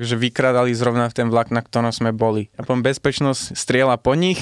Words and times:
že 0.00 0.16
vykradali 0.16 0.72
zrovna 0.72 1.04
v 1.12 1.16
ten 1.20 1.28
vlak, 1.28 1.52
na 1.52 1.60
ktorom 1.60 1.92
sme 1.92 2.16
boli. 2.16 2.48
A 2.56 2.64
potom 2.64 2.80
bezpečnosť 2.80 3.52
strieľa 3.52 4.00
po 4.00 4.16
nich, 4.16 4.40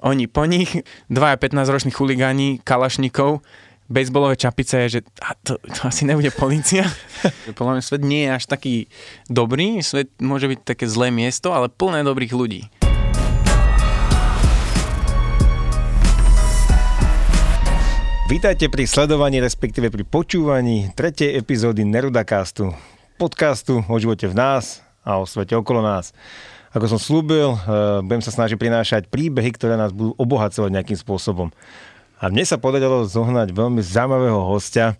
oni 0.00 0.24
po 0.24 0.48
nich, 0.48 0.72
dvaja 1.12 1.36
15-roční 1.36 1.92
chuligáni, 1.92 2.64
kalašníkov, 2.64 3.44
bejsbolové 3.92 4.40
čapice, 4.40 4.88
že 4.88 5.00
a 5.20 5.36
to, 5.36 5.60
to 5.60 5.80
asi 5.84 6.08
nebude 6.08 6.32
policia. 6.32 6.88
Podľa 7.58 7.76
mňa 7.76 7.84
svet 7.84 8.02
nie 8.08 8.24
je 8.24 8.30
až 8.32 8.44
taký 8.48 8.74
dobrý, 9.28 9.84
svet 9.84 10.08
môže 10.16 10.48
byť 10.48 10.60
také 10.64 10.88
zlé 10.88 11.12
miesto, 11.12 11.52
ale 11.52 11.68
plné 11.68 12.00
dobrých 12.00 12.32
ľudí. 12.32 12.72
Vítajte 18.30 18.70
pri 18.70 18.86
sledovaní, 18.86 19.42
respektíve 19.42 19.90
pri 19.90 20.06
počúvaní 20.06 20.94
tretej 20.94 21.34
epizódy 21.34 21.82
Nerudacastu, 21.82 22.70
podcastu 23.20 23.84
o 23.84 23.96
živote 24.00 24.24
v 24.24 24.32
nás 24.32 24.80
a 25.04 25.20
o 25.20 25.28
svete 25.28 25.52
okolo 25.52 25.84
nás. 25.84 26.16
Ako 26.72 26.88
som 26.88 26.96
slúbil, 26.96 27.52
eh, 27.52 28.00
budem 28.00 28.24
sa 28.24 28.32
snažiť 28.32 28.56
prinášať 28.56 29.12
príbehy, 29.12 29.52
ktoré 29.52 29.76
nás 29.76 29.92
budú 29.92 30.16
obohacovať 30.16 30.72
nejakým 30.72 30.96
spôsobom. 30.96 31.52
A 32.16 32.32
mne 32.32 32.44
sa 32.48 32.56
podarilo 32.56 33.04
zohnať 33.04 33.52
veľmi 33.52 33.84
zaujímavého 33.84 34.40
hostia. 34.44 34.96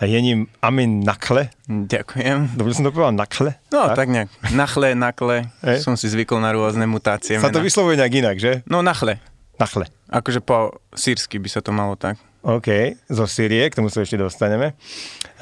Je 0.00 0.16
ním 0.20 0.48
Amin 0.60 1.04
Nakle. 1.04 1.52
Ďakujem. 1.68 2.56
Dobre 2.56 2.72
som 2.76 2.84
to 2.84 2.92
povedal 2.92 3.12
Nakle? 3.12 3.56
No, 3.72 3.92
tak, 3.92 4.04
tak 4.04 4.08
nejak. 4.08 4.28
Nachle, 4.52 4.88
nakle. 4.96 5.36
E? 5.60 5.80
Som 5.80 6.00
si 6.00 6.08
zvykol 6.08 6.40
na 6.40 6.52
rôzne 6.52 6.84
mutácie. 6.88 7.36
Sa 7.40 7.52
to 7.52 7.60
vyslovuje 7.60 8.00
nejak 8.00 8.14
inak, 8.24 8.36
že? 8.40 8.52
No, 8.68 8.80
nachle. 8.80 9.20
Nachle. 9.60 9.88
Akože 10.08 10.40
po 10.40 10.80
sírsky 10.96 11.36
by 11.36 11.48
sa 11.48 11.60
to 11.60 11.76
malo 11.76 11.96
tak. 11.96 12.16
OK, 12.42 12.98
zo 13.06 13.30
Syrie, 13.30 13.70
k 13.70 13.78
tomu 13.78 13.86
sa 13.86 14.02
ešte 14.02 14.18
dostaneme. 14.18 14.74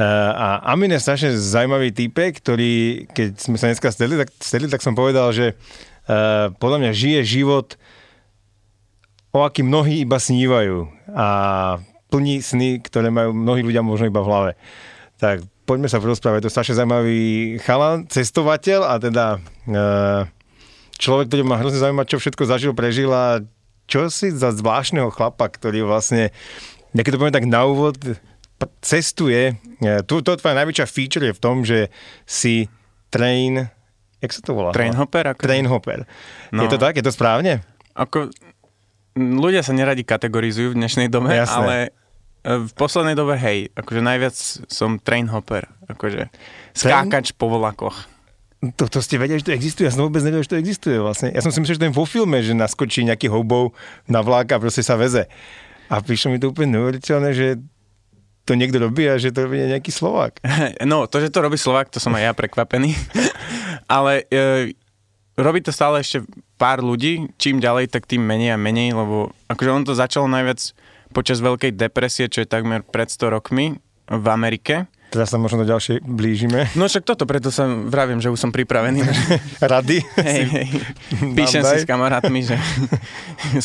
Uh, 0.01 0.33
a 0.33 0.73
Amin 0.73 0.89
je 0.97 0.97
strašne 0.97 1.37
zaujímavý 1.37 1.93
typek, 1.93 2.41
ktorý, 2.41 3.05
keď 3.13 3.37
sme 3.37 3.61
sa 3.61 3.69
dneska 3.69 3.93
stredli, 3.93 4.17
tak, 4.17 4.33
stredli, 4.41 4.73
tak 4.73 4.81
som 4.81 4.97
povedal, 4.97 5.29
že 5.37 5.53
uh, 5.53 6.49
podľa 6.57 6.79
mňa 6.81 6.93
žije 6.97 7.21
život, 7.29 7.77
o 9.37 9.45
aký 9.45 9.61
mnohí 9.61 10.01
iba 10.01 10.17
snívajú 10.17 10.89
a 11.13 11.29
plní 12.09 12.41
sny, 12.41 12.81
ktoré 12.81 13.13
majú 13.13 13.37
mnohí 13.37 13.61
ľudia 13.61 13.85
možno 13.85 14.09
iba 14.09 14.25
v 14.25 14.29
hlave. 14.33 14.53
Tak 15.21 15.45
poďme 15.69 15.93
sa 15.93 16.01
porozprávať. 16.01 16.43
To 16.43 16.49
je 16.49 16.57
strašne 16.57 16.81
zaujímavý 16.81 17.21
chalan, 17.61 18.09
cestovateľ 18.09 18.81
a 18.89 18.95
teda 18.97 19.27
uh, 19.37 20.25
človek, 20.97 21.29
ktorý 21.29 21.45
ma 21.45 21.61
hrozne 21.61 21.77
zaujíma, 21.77 22.09
čo 22.09 22.17
všetko 22.17 22.49
zažil, 22.49 22.73
prežil 22.73 23.13
a 23.13 23.45
čo 23.85 24.09
si 24.09 24.33
za 24.33 24.49
zvláštneho 24.49 25.13
chlapa, 25.13 25.45
ktorý 25.53 25.85
vlastne 25.85 26.33
ja 26.91 27.05
to 27.05 27.21
poviem 27.21 27.37
tak 27.37 27.47
na 27.47 27.69
úvod, 27.69 28.01
cestuje, 28.81 29.57
e, 29.81 29.93
tu, 30.05 30.21
to 30.21 30.37
tvoja 30.37 30.57
najväčšia 30.65 30.87
feature 30.89 31.25
je 31.31 31.37
v 31.37 31.41
tom, 31.41 31.57
že 31.65 31.89
si 32.29 32.69
train, 33.09 33.69
jak 34.21 34.33
sa 34.33 34.41
to 34.45 34.53
volá? 34.53 34.71
Train 34.73 34.93
hopper? 34.97 35.33
Ako... 35.33 35.41
Train 35.41 35.65
hopper. 35.65 36.05
No. 36.53 36.65
Je 36.65 36.69
to 36.69 36.81
tak? 36.81 36.97
Je 36.97 37.05
to 37.05 37.13
správne? 37.13 37.65
Ako, 37.97 38.29
ľudia 39.17 39.65
sa 39.65 39.73
neradi 39.73 40.05
kategorizujú 40.05 40.77
v 40.77 40.79
dnešnej 40.79 41.09
dobe, 41.09 41.33
Jasné. 41.33 41.57
ale 41.57 41.75
e, 42.45 42.51
v 42.69 42.73
poslednej 42.77 43.17
dobe, 43.17 43.37
hej, 43.41 43.73
akože 43.77 44.01
najviac 44.05 44.37
som 44.69 45.01
train 45.01 45.29
hopper, 45.29 45.69
akože 45.89 46.29
skákač 46.77 47.33
train? 47.33 47.39
po 47.41 47.47
vlakoch. 47.49 47.97
To, 48.77 48.85
to 48.93 49.01
ste 49.01 49.17
vedeli, 49.17 49.41
že 49.41 49.49
to 49.49 49.57
existuje? 49.57 49.89
Ja 49.89 49.93
som 49.97 50.05
vôbec 50.05 50.21
nevedel, 50.21 50.45
že 50.45 50.53
to 50.53 50.61
existuje 50.61 51.01
vlastne. 51.01 51.33
Ja 51.33 51.41
som 51.41 51.49
si 51.49 51.65
myslel, 51.65 51.81
že 51.81 51.81
to 51.81 51.89
je 51.89 51.97
vo 51.97 52.05
filme, 52.05 52.45
že 52.45 52.53
naskočí 52.53 53.09
nejaký 53.09 53.33
houbov 53.33 53.73
na 54.05 54.21
vlák 54.21 54.53
a 54.53 54.61
proste 54.61 54.85
sa 54.85 55.01
veze. 55.01 55.25
A 55.89 56.05
prišlo 56.05 56.37
mi 56.37 56.39
to 56.39 56.53
úplne 56.53 56.77
neuveriteľné, 56.77 57.31
že 57.33 57.57
to 58.51 58.59
niekto 58.59 58.83
robí 58.83 59.07
a 59.07 59.15
že 59.15 59.31
to 59.31 59.47
robí 59.47 59.63
nejaký 59.63 59.95
Slovák. 59.95 60.43
No, 60.91 61.07
to, 61.07 61.23
že 61.23 61.31
to 61.31 61.39
robí 61.39 61.55
Slovák, 61.55 61.87
to 61.87 62.03
som 62.03 62.11
aj 62.19 62.27
ja 62.27 62.33
prekvapený. 62.35 62.99
Ale 63.87 64.27
e, 64.27 64.75
robí 65.39 65.63
to 65.63 65.71
stále 65.71 66.03
ešte 66.03 66.27
pár 66.59 66.83
ľudí, 66.83 67.31
čím 67.39 67.63
ďalej, 67.63 67.95
tak 67.95 68.11
tým 68.11 68.27
menej 68.27 68.59
a 68.59 68.59
menej, 68.59 68.91
lebo 68.91 69.31
akože 69.47 69.71
on 69.71 69.87
to 69.87 69.95
začalo 69.95 70.27
najviac 70.27 70.75
počas 71.15 71.39
Veľkej 71.39 71.79
depresie, 71.79 72.27
čo 72.27 72.43
je 72.43 72.51
takmer 72.51 72.83
pred 72.83 73.07
100 73.07 73.39
rokmi 73.39 73.79
v 74.11 74.27
Amerike. 74.27 74.91
Teraz 75.11 75.35
sa 75.35 75.43
možno 75.43 75.67
ďalšie 75.67 76.07
blížime. 76.07 76.71
No 76.79 76.87
však 76.87 77.03
toto, 77.03 77.27
preto 77.27 77.51
sa 77.51 77.67
vravím, 77.67 78.23
že 78.23 78.31
už 78.31 78.39
som 78.39 78.55
pripravený. 78.55 79.03
Rady? 79.75 79.99
Hej, 80.23 80.43
hej. 80.55 80.69
Píšem 81.35 81.67
si 81.67 81.77
s 81.83 81.87
kamarátmi, 81.87 82.47
že 82.47 82.55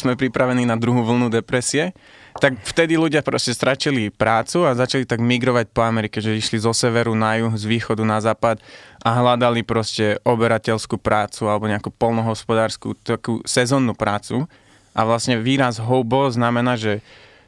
sme 0.02 0.18
pripravení 0.18 0.66
na 0.66 0.74
druhú 0.74 1.06
vlnu 1.06 1.30
depresie. 1.30 1.94
Tak 2.36 2.68
vtedy 2.68 3.00
ľudia 3.00 3.24
proste 3.24 3.56
stračili 3.56 4.12
prácu 4.12 4.68
a 4.68 4.76
začali 4.76 5.08
tak 5.08 5.24
migrovať 5.24 5.72
po 5.72 5.88
Amerike, 5.88 6.20
že 6.20 6.36
išli 6.36 6.60
zo 6.60 6.76
severu 6.76 7.16
na 7.16 7.40
juh, 7.40 7.56
z 7.56 7.64
východu 7.64 8.04
na 8.04 8.20
západ 8.20 8.60
a 9.00 9.10
hľadali 9.16 9.64
proste 9.64 10.20
oberateľskú 10.28 11.00
prácu 11.00 11.48
alebo 11.48 11.72
nejakú 11.72 11.96
polnohospodárskú 11.96 13.00
takú 13.08 13.40
sezónnu 13.48 13.96
prácu. 13.96 14.52
A 14.92 15.08
vlastne 15.08 15.40
výraz 15.40 15.80
hobo 15.80 16.28
znamená, 16.28 16.76
že 16.76 17.00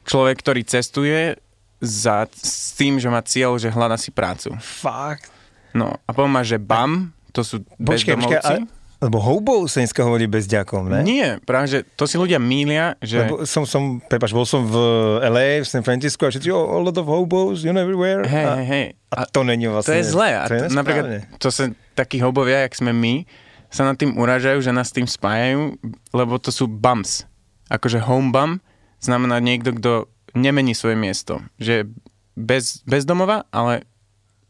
človek, 0.08 0.40
ktorý 0.40 0.64
cestuje, 0.64 1.36
za, 1.78 2.26
s 2.34 2.74
tým, 2.74 2.98
že 2.98 3.12
má 3.12 3.22
cieľ, 3.22 3.60
že 3.62 3.70
hľada 3.70 4.02
si 4.02 4.10
prácu. 4.10 4.56
Fakt? 4.58 5.30
No 5.78 5.94
a 5.94 6.10
potom 6.10 6.34
že 6.42 6.58
BAM, 6.58 7.14
to 7.36 7.46
sú 7.46 7.62
počkej, 7.78 8.18
bezdomovci. 8.18 8.56
Počkej. 8.66 8.77
Lebo 8.98 9.22
houbou 9.22 9.70
sa 9.70 9.86
dneska 9.86 10.02
hovorí 10.02 10.26
bezďakom, 10.26 10.90
ne? 10.90 11.06
Nie, 11.06 11.38
práve, 11.46 11.70
že 11.70 11.80
to 11.94 12.10
si 12.10 12.18
ľudia 12.18 12.42
mília, 12.42 12.98
že... 12.98 13.30
Lebo 13.30 13.46
som, 13.46 13.62
som, 13.70 14.02
prepáč, 14.02 14.34
bol 14.34 14.42
som 14.42 14.66
v 14.66 14.76
LA, 15.22 15.62
v 15.62 15.70
San 15.70 15.86
Francisco 15.86 16.26
a 16.26 16.34
všetci, 16.34 16.50
oh, 16.50 16.66
a 16.66 16.82
lot 16.82 16.98
of 16.98 17.06
hobos, 17.06 17.62
you 17.62 17.70
know, 17.70 17.78
everywhere. 17.78 18.26
Hej, 18.26 18.46
hej, 18.46 18.66
hej. 18.66 18.86
A, 19.14 19.22
a 19.22 19.30
to 19.30 19.46
není 19.46 19.70
vlastne... 19.70 19.94
To 19.94 20.02
je 20.02 20.06
zlé. 20.10 20.30
A 20.34 20.50
to, 20.50 20.58
je 20.58 20.74
napríklad, 20.74 21.30
to 21.38 21.54
sa 21.54 21.70
takí 21.94 22.18
hobovia, 22.26 22.66
jak 22.66 22.74
sme 22.74 22.90
my, 22.90 23.30
sa 23.70 23.86
nad 23.86 24.02
tým 24.02 24.18
uražajú, 24.18 24.66
že 24.66 24.74
nás 24.74 24.90
tým 24.90 25.06
spájajú, 25.06 25.78
lebo 26.18 26.42
to 26.42 26.50
sú 26.50 26.66
bums. 26.66 27.30
Akože 27.70 28.02
home 28.02 28.34
bum 28.34 28.52
znamená 28.98 29.38
niekto, 29.38 29.78
kto 29.78 29.92
nemení 30.34 30.74
svoje 30.74 30.98
miesto. 30.98 31.44
Že 31.62 31.86
bez, 32.34 32.82
bez 32.88 33.06
domova, 33.06 33.46
ale 33.54 33.86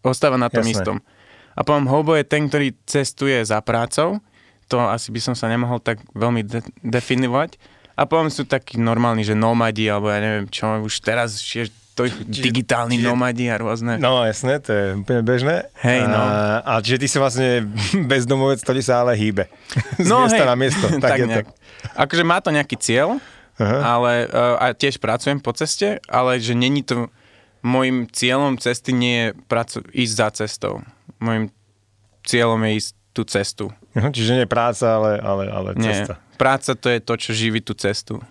ostáva 0.03 0.39
na 0.39 0.47
tom 0.47 0.63
Jasné. 0.63 0.71
istom. 0.71 0.97
A 1.57 1.65
potom 1.65 1.89
hobo 1.89 2.13
je 2.13 2.23
ten, 2.23 2.45
ktorý 2.45 2.77
cestuje 2.85 3.41
za 3.41 3.59
prácou. 3.65 4.21
To 4.67 4.83
asi 4.87 5.11
by 5.15 5.19
som 5.23 5.35
sa 5.35 5.47
nemohol 5.47 5.79
tak 5.79 6.03
veľmi 6.11 6.43
de- 6.43 6.65
definovať. 6.83 7.55
A 7.97 8.05
potom 8.05 8.29
sú 8.29 8.45
takí 8.45 8.77
normálni, 8.77 9.25
že 9.25 9.33
nomadi, 9.33 9.89
alebo 9.89 10.13
ja 10.13 10.21
neviem 10.21 10.45
čo, 10.53 10.85
už 10.85 11.01
teraz 11.01 11.41
je 11.41 11.65
to 11.97 12.05
digitálni 12.29 13.01
nomadi 13.01 13.49
a 13.49 13.57
rôzne. 13.57 13.97
No 13.97 14.21
jasné, 14.21 14.61
to 14.61 14.69
je 14.69 14.85
úplne 15.01 15.25
bežné. 15.25 15.65
Hej, 15.81 16.05
no. 16.05 16.13
A, 16.13 16.61
a 16.61 16.73
čiže 16.77 17.01
ty 17.01 17.07
si 17.09 17.17
vlastne 17.17 17.65
bezdomovec, 18.11 18.61
ktorý 18.61 18.85
sa 18.85 19.01
ale 19.01 19.17
hýbe. 19.17 19.49
Z 19.97 20.05
no, 20.05 20.29
miesta 20.29 20.45
hej. 20.45 20.49
na 20.53 20.55
miesto. 20.55 20.85
Tak, 20.97 21.09
tak 21.09 21.17
je 21.17 21.25
nejak. 21.25 21.47
to. 21.49 21.53
Akože 21.97 22.23
má 22.25 22.37
to 22.37 22.53
nejaký 22.53 22.77
cieľ, 22.77 23.17
Aha. 23.57 23.97
ale 23.97 24.29
uh, 24.29 24.61
a 24.61 24.65
tiež 24.77 25.01
pracujem 25.01 25.41
po 25.41 25.53
ceste, 25.57 25.97
ale 26.05 26.37
že 26.37 26.53
není 26.53 26.85
to 26.85 27.09
môjim 27.65 28.05
cieľom 28.13 28.61
cesty 28.61 28.93
nie 28.93 29.15
je 29.17 29.27
pracu, 29.49 29.81
ísť 29.89 30.13
za 30.13 30.27
cestou. 30.45 30.73
Môjim 31.17 31.49
cieľom 32.21 32.61
je 32.69 32.71
ísť 32.77 32.89
tú 33.13 33.21
cestu. 33.25 33.65
Aha, 33.97 34.13
čiže 34.13 34.37
nie 34.37 34.47
práca, 34.47 35.01
ale, 35.01 35.17
ale, 35.17 35.43
ale 35.49 35.69
cesta. 35.81 36.21
Nie. 36.21 36.37
Práca 36.37 36.77
to 36.77 36.87
je 36.87 36.99
to, 37.01 37.13
čo 37.17 37.31
živí 37.33 37.65
tú 37.65 37.73
cestu. 37.73 38.21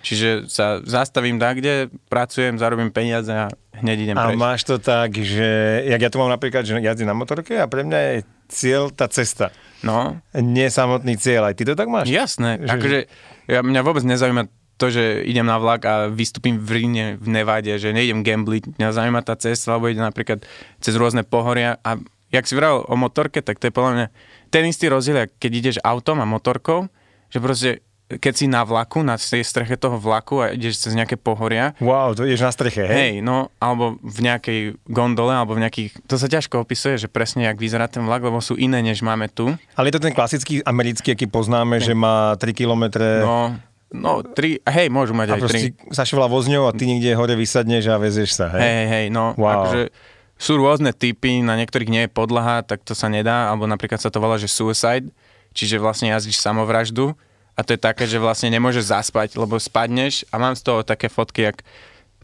Čiže 0.00 0.48
sa 0.48 0.80
zastavím 0.80 1.36
tak, 1.36 1.60
kde 1.60 1.92
pracujem, 2.08 2.56
zarobím 2.56 2.88
peniaze 2.88 3.28
a 3.28 3.52
hneď 3.76 4.08
idem 4.08 4.16
A 4.16 4.32
preč. 4.32 4.40
máš 4.40 4.64
to 4.64 4.80
tak, 4.80 5.12
že 5.12 5.84
jak 5.84 6.00
ja 6.00 6.08
tu 6.08 6.16
mám 6.16 6.32
napríklad, 6.32 6.64
že 6.64 6.80
jazdím 6.80 7.12
na 7.12 7.16
motorke 7.16 7.60
a 7.60 7.68
pre 7.68 7.84
mňa 7.84 7.98
je 8.00 8.16
cieľ 8.48 8.88
tá 8.88 9.12
cesta. 9.12 9.52
No. 9.84 10.16
Nie 10.32 10.72
samotný 10.72 11.20
cieľ. 11.20 11.52
Aj 11.52 11.54
ty 11.56 11.68
to 11.68 11.76
tak 11.76 11.92
máš? 11.92 12.08
Jasné. 12.08 12.64
Že... 12.64 12.72
Akože, 12.72 12.98
ja, 13.44 13.60
mňa 13.60 13.80
vôbec 13.84 14.00
nezaujíma 14.08 14.48
to, 14.80 14.88
že 14.88 15.20
idem 15.28 15.44
na 15.44 15.60
vlak 15.60 15.84
a 15.84 16.08
vystúpim 16.08 16.56
v 16.56 16.80
Ríne, 16.80 17.06
v 17.20 17.28
Nevade, 17.28 17.76
že 17.76 17.92
nejdem 17.92 18.24
gambliť, 18.24 18.80
mňa 18.80 18.88
zaujíma 18.96 19.20
tá 19.20 19.36
cesta, 19.36 19.76
alebo 19.76 19.92
idem 19.92 20.08
napríklad 20.08 20.48
cez 20.80 20.96
rôzne 20.96 21.20
pohoria 21.20 21.76
a 21.84 22.00
jak 22.32 22.48
si 22.48 22.56
vral 22.56 22.88
o 22.88 22.96
motorke, 22.96 23.44
tak 23.44 23.60
to 23.60 23.68
je 23.68 23.76
podľa 23.76 23.92
mňa 23.92 24.06
ten 24.50 24.66
istý 24.66 24.90
rozdiel, 24.90 25.30
keď 25.38 25.52
ideš 25.54 25.76
autom 25.80 26.18
a 26.20 26.26
motorkou, 26.26 26.90
že 27.30 27.38
proste 27.38 27.70
keď 28.10 28.34
si 28.34 28.50
na 28.50 28.66
vlaku, 28.66 29.06
na 29.06 29.14
tej 29.14 29.46
streche 29.46 29.78
toho 29.78 29.94
vlaku 29.94 30.42
a 30.42 30.50
ideš 30.50 30.82
cez 30.82 30.98
nejaké 30.98 31.14
pohoria. 31.14 31.78
Wow, 31.78 32.18
to 32.18 32.26
ideš 32.26 32.42
na 32.42 32.50
streche, 32.50 32.82
hej? 32.82 32.96
Hej, 32.98 33.12
no, 33.22 33.54
alebo 33.62 34.02
v 34.02 34.18
nejakej 34.26 34.82
gondole, 34.90 35.30
alebo 35.30 35.54
v 35.54 35.62
nejakých, 35.62 35.94
to 36.10 36.18
sa 36.18 36.26
ťažko 36.26 36.66
opisuje, 36.66 36.98
že 36.98 37.06
presne 37.06 37.46
jak 37.46 37.54
vyzerá 37.54 37.86
ten 37.86 38.02
vlak, 38.02 38.26
lebo 38.26 38.42
sú 38.42 38.58
iné, 38.58 38.82
než 38.82 39.06
máme 39.06 39.30
tu. 39.30 39.54
Ale 39.78 39.94
je 39.94 39.94
to 39.94 40.02
ten 40.02 40.10
klasický 40.10 40.58
americký, 40.66 41.14
aký 41.14 41.30
poznáme, 41.30 41.78
okay. 41.78 41.86
že 41.86 41.94
má 41.94 42.34
3 42.34 42.50
kilometre. 42.50 43.22
No, 43.22 43.54
No, 43.90 44.22
tri, 44.22 44.62
hej, 44.62 44.86
môžu 44.86 45.18
mať 45.18 45.34
a 45.34 45.42
aj 45.42 45.50
tri. 45.50 45.74
sa 45.90 46.06
šovala 46.06 46.30
vozňou 46.30 46.70
a 46.70 46.70
ty 46.70 46.86
niekde 46.86 47.10
hore 47.18 47.34
vysadneš 47.34 47.90
a 47.90 47.98
vezieš 47.98 48.38
sa, 48.38 48.46
hej? 48.54 48.62
Hej, 48.62 48.84
hej, 48.86 49.06
no, 49.10 49.34
wow. 49.34 49.66
akože 49.66 49.90
sú 50.40 50.56
rôzne 50.56 50.96
typy, 50.96 51.44
na 51.44 51.52
niektorých 51.60 51.92
nie 51.92 52.02
je 52.08 52.10
podlaha, 52.10 52.64
tak 52.64 52.80
to 52.80 52.96
sa 52.96 53.12
nedá, 53.12 53.52
alebo 53.52 53.68
napríklad 53.68 54.00
sa 54.00 54.08
to 54.08 54.24
volá, 54.24 54.40
že 54.40 54.48
suicide, 54.48 55.12
čiže 55.52 55.76
vlastne 55.76 56.08
jazdíš 56.08 56.40
samovraždu 56.40 57.12
a 57.52 57.60
to 57.60 57.76
je 57.76 57.80
také, 57.80 58.08
že 58.08 58.16
vlastne 58.16 58.48
nemôžeš 58.48 58.88
zaspať, 58.88 59.36
lebo 59.36 59.60
spadneš 59.60 60.24
a 60.32 60.40
mám 60.40 60.56
z 60.56 60.64
toho 60.64 60.80
také 60.80 61.12
fotky, 61.12 61.52
jak 61.52 61.60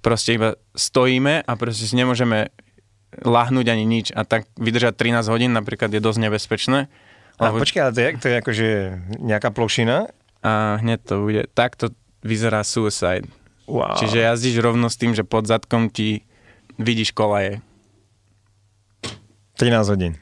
proste 0.00 0.40
iba 0.40 0.56
stojíme 0.72 1.44
a 1.44 1.52
proste 1.60 1.84
si 1.84 1.92
nemôžeme 1.92 2.48
lahnúť 3.20 3.66
ani 3.68 3.84
nič 3.84 4.06
a 4.16 4.24
tak 4.24 4.48
vydržať 4.56 4.96
13 4.96 5.28
hodín 5.28 5.52
napríklad 5.52 5.92
je 5.92 6.00
dosť 6.00 6.20
nebezpečné 6.28 6.88
A 7.36 7.52
Lebo- 7.52 7.60
počkaj, 7.60 7.80
ale 7.84 7.92
to 7.92 8.00
je, 8.00 8.08
to 8.16 8.26
je 8.32 8.36
akože 8.40 8.68
nejaká 9.20 9.52
plošina? 9.52 10.08
A 10.40 10.80
hneď 10.80 11.04
to 11.04 11.14
bude. 11.20 11.42
Takto 11.52 11.92
vyzerá 12.24 12.64
suicide. 12.64 13.28
Wow. 13.68 13.98
Čiže 14.00 14.24
jazdíš 14.24 14.56
rovno 14.64 14.88
s 14.88 14.96
tým, 14.96 15.12
že 15.12 15.26
pod 15.26 15.44
zadkom 15.44 15.92
ti 15.92 16.24
vidíš 16.80 17.12
kolaje. 17.12 17.60
13 19.56 19.93
hodín. 19.93 20.12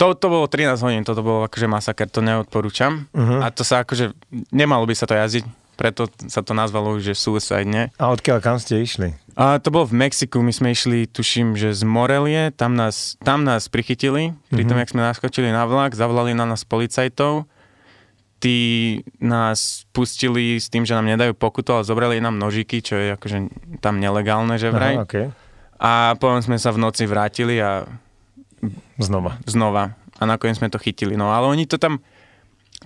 To, 0.00 0.16
to 0.16 0.26
bolo 0.26 0.48
13 0.48 0.74
hodín, 0.82 1.02
toto 1.04 1.22
bolo 1.22 1.46
akože 1.46 1.68
masaker, 1.68 2.10
to 2.10 2.18
neodporúčam. 2.18 3.06
Uh-huh. 3.12 3.38
A 3.38 3.52
to 3.52 3.62
sa 3.62 3.84
akože, 3.84 4.16
nemalo 4.50 4.82
by 4.82 4.94
sa 4.96 5.06
to 5.06 5.14
jazdiť, 5.14 5.44
preto 5.78 6.10
sa 6.26 6.42
to 6.42 6.52
nazvalo, 6.52 6.98
že 6.98 7.14
suicide, 7.14 7.68
nie? 7.68 7.86
A 7.96 8.10
odkiaľ 8.10 8.42
kam 8.42 8.56
ste 8.58 8.82
išli? 8.82 9.14
A 9.32 9.56
to 9.62 9.72
bolo 9.72 9.88
v 9.88 9.96
Mexiku, 10.02 10.42
my 10.42 10.52
sme 10.52 10.74
išli, 10.74 11.08
tuším, 11.08 11.56
že 11.56 11.72
z 11.72 11.86
Morelie, 11.86 12.50
tam 12.52 12.76
nás, 12.76 13.14
tam 13.22 13.46
nás 13.46 13.70
prichytili, 13.70 14.36
pri 14.50 14.62
tom, 14.66 14.76
Mhm. 14.76 14.80
jak 14.84 14.92
sme 14.92 15.02
naskočili 15.06 15.48
na 15.48 15.64
vlak, 15.64 15.94
zavolali 15.94 16.34
na 16.34 16.44
nás 16.44 16.66
policajtov, 16.66 17.46
tí 18.42 18.58
nás 19.22 19.86
pustili 19.94 20.58
s 20.58 20.66
tým, 20.66 20.82
že 20.82 20.98
nám 20.98 21.06
nedajú 21.06 21.32
pokutu, 21.32 21.78
ale 21.78 21.86
zobrali 21.86 22.18
nám 22.18 22.42
nožiky, 22.42 22.82
čo 22.82 22.98
je 22.98 23.14
akože 23.14 23.38
tam 23.78 24.02
nelegálne, 24.02 24.58
že 24.58 24.74
vraj. 24.74 24.98
Aha, 24.98 25.06
okay. 25.06 25.26
A 25.78 26.18
potom 26.18 26.42
sme 26.42 26.58
sa 26.58 26.74
v 26.74 26.82
noci 26.82 27.06
vrátili 27.06 27.62
a 27.62 27.86
Znova. 28.98 29.38
znova. 29.44 29.94
A 30.16 30.22
nakoniec 30.22 30.56
sme 30.56 30.70
to 30.70 30.78
chytili. 30.78 31.18
No 31.18 31.34
ale 31.34 31.50
oni 31.50 31.66
to 31.66 31.76
tam, 31.76 31.98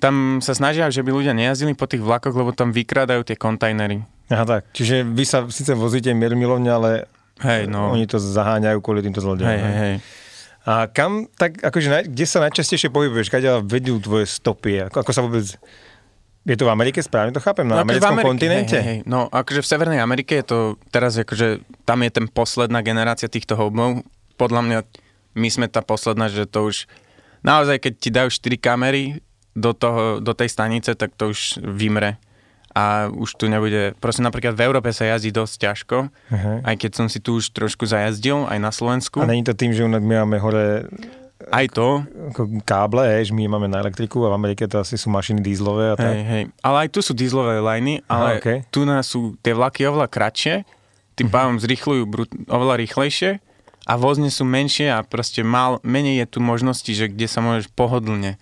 tam 0.01 0.41
sa 0.41 0.57
snažia, 0.57 0.89
že 0.89 1.05
by 1.05 1.13
ľudia 1.13 1.37
nejazdili 1.37 1.77
po 1.77 1.85
tých 1.85 2.01
vlakoch, 2.01 2.33
lebo 2.33 2.57
tam 2.57 2.73
vykrádajú 2.73 3.23
tie 3.23 3.37
kontajnery. 3.37 4.01
Aha, 4.27 4.43
tak. 4.43 4.63
Čiže 4.73 5.05
vy 5.05 5.23
sa 5.23 5.45
síce 5.47 5.77
vozíte 5.77 6.11
mierumilovne, 6.11 6.71
ale 6.73 6.91
Hej, 7.45 7.69
no. 7.69 7.93
oni 7.93 8.09
to 8.09 8.17
zaháňajú 8.17 8.81
kvôli 8.81 9.05
týmto 9.05 9.21
zlodejom. 9.21 9.53
Hej, 9.53 9.61
hej, 9.61 9.77
hej. 9.77 9.97
A 10.67 10.91
kam, 10.91 11.31
tak 11.39 11.63
akože, 11.63 11.89
naj, 11.93 12.05
kde 12.11 12.27
sa 12.27 12.43
najčastejšie 12.43 12.91
pohybuješ? 12.91 13.31
Kade 13.31 13.63
vedú 13.63 14.03
tvoje 14.03 14.27
stopy? 14.27 14.89
Ako, 14.91 15.05
ako 15.05 15.13
sa 15.13 15.23
vôbec... 15.23 15.47
Je 16.47 16.55
to 16.55 16.67
v 16.67 16.71
Amerike, 16.75 17.03
správne 17.03 17.31
to 17.31 17.43
chápem? 17.43 17.67
Na 17.67 17.83
No, 17.83 17.87
americkom 17.87 18.19
Amerike, 18.19 18.27
kontinente? 18.27 18.79
Hej, 18.79 18.87
hej. 18.87 18.99
No 19.03 19.27
akože 19.31 19.63
v 19.63 19.67
Severnej 19.67 19.99
Amerike 19.99 20.43
je 20.43 20.47
to 20.47 20.59
teraz 20.91 21.19
akože 21.19 21.59
tam 21.83 22.03
je 22.03 22.11
ten 22.11 22.27
posledná 22.31 22.83
generácia 22.87 23.27
týchto 23.27 23.59
hobov. 23.59 24.07
Podľa 24.39 24.63
mňa 24.63 24.79
my 25.37 25.49
sme 25.53 25.67
tá 25.69 25.85
posledná, 25.85 26.33
že 26.33 26.49
to 26.49 26.73
už 26.73 26.89
naozaj 27.45 27.79
keď 27.79 27.93
ti 28.01 28.11
dajú 28.11 28.29
4 28.33 28.57
kamery 28.57 29.21
do, 29.53 29.73
toho, 29.77 30.19
do 30.21 30.33
tej 30.33 30.49
stanice, 30.51 30.97
tak 30.97 31.13
to 31.17 31.33
už 31.33 31.61
vymre. 31.61 32.17
A 32.77 33.09
už 33.09 33.41
tu 33.41 33.49
nebude, 33.49 33.97
proste 34.05 34.21
napríklad 34.21 34.53
v 34.53 34.69
Európe 34.69 34.93
sa 34.93 35.09
jazdí 35.09 35.33
dosť 35.33 35.55
ťažko, 35.65 35.97
Aha. 36.29 36.53
aj 36.61 36.77
keď 36.77 36.91
som 36.93 37.07
si 37.09 37.25
tu 37.25 37.41
už 37.41 37.49
trošku 37.57 37.89
zajazdil, 37.89 38.45
aj 38.45 38.59
na 38.61 38.69
Slovensku. 38.69 39.17
A 39.17 39.25
není 39.25 39.41
to 39.41 39.57
tým, 39.57 39.73
že 39.73 39.89
my 39.89 39.97
máme 40.25 40.37
hore 40.37 40.85
Aj 41.53 41.65
to, 41.73 42.05
ako 42.33 42.61
káble, 42.69 43.01
hej, 43.09 43.29
že 43.29 43.33
my 43.33 43.49
máme 43.49 43.69
na 43.73 43.81
elektriku 43.81 44.25
a 44.25 44.33
v 44.33 44.37
Amerike 44.41 44.69
to 44.69 44.81
asi 44.81 45.01
sú 45.01 45.09
mašiny 45.09 45.41
dízlové 45.41 45.93
a 45.93 45.97
tak. 45.97 46.17
Hej, 46.17 46.25
hej. 46.29 46.45
Ale 46.61 46.77
aj 46.85 46.89
tu 46.93 47.01
sú 47.01 47.13
dízlové 47.17 47.61
lajny, 47.65 48.05
ale 48.09 48.29
Aha, 48.29 48.41
okej. 48.41 48.59
tu 48.69 48.85
nás 48.85 49.09
sú 49.09 49.37
tie 49.41 49.57
vlaky 49.57 49.89
oveľa 49.89 50.09
kratšie, 50.13 50.65
tým 51.17 51.29
pádom 51.33 51.57
zrýchľujú 51.57 52.03
brut- 52.05 52.37
oveľa 52.45 52.77
rýchlejšie 52.77 53.41
a 53.87 53.93
vozne 53.95 54.35
sú 54.35 54.43
menšie 54.43 54.91
a 54.91 55.07
proste 55.07 55.47
mal, 55.47 55.79
menej 55.87 56.27
je 56.27 56.27
tu 56.27 56.39
možností, 56.43 56.93
že 56.93 57.07
kde 57.07 57.31
sa 57.31 57.39
môžeš 57.39 57.71
pohodlne 57.71 58.35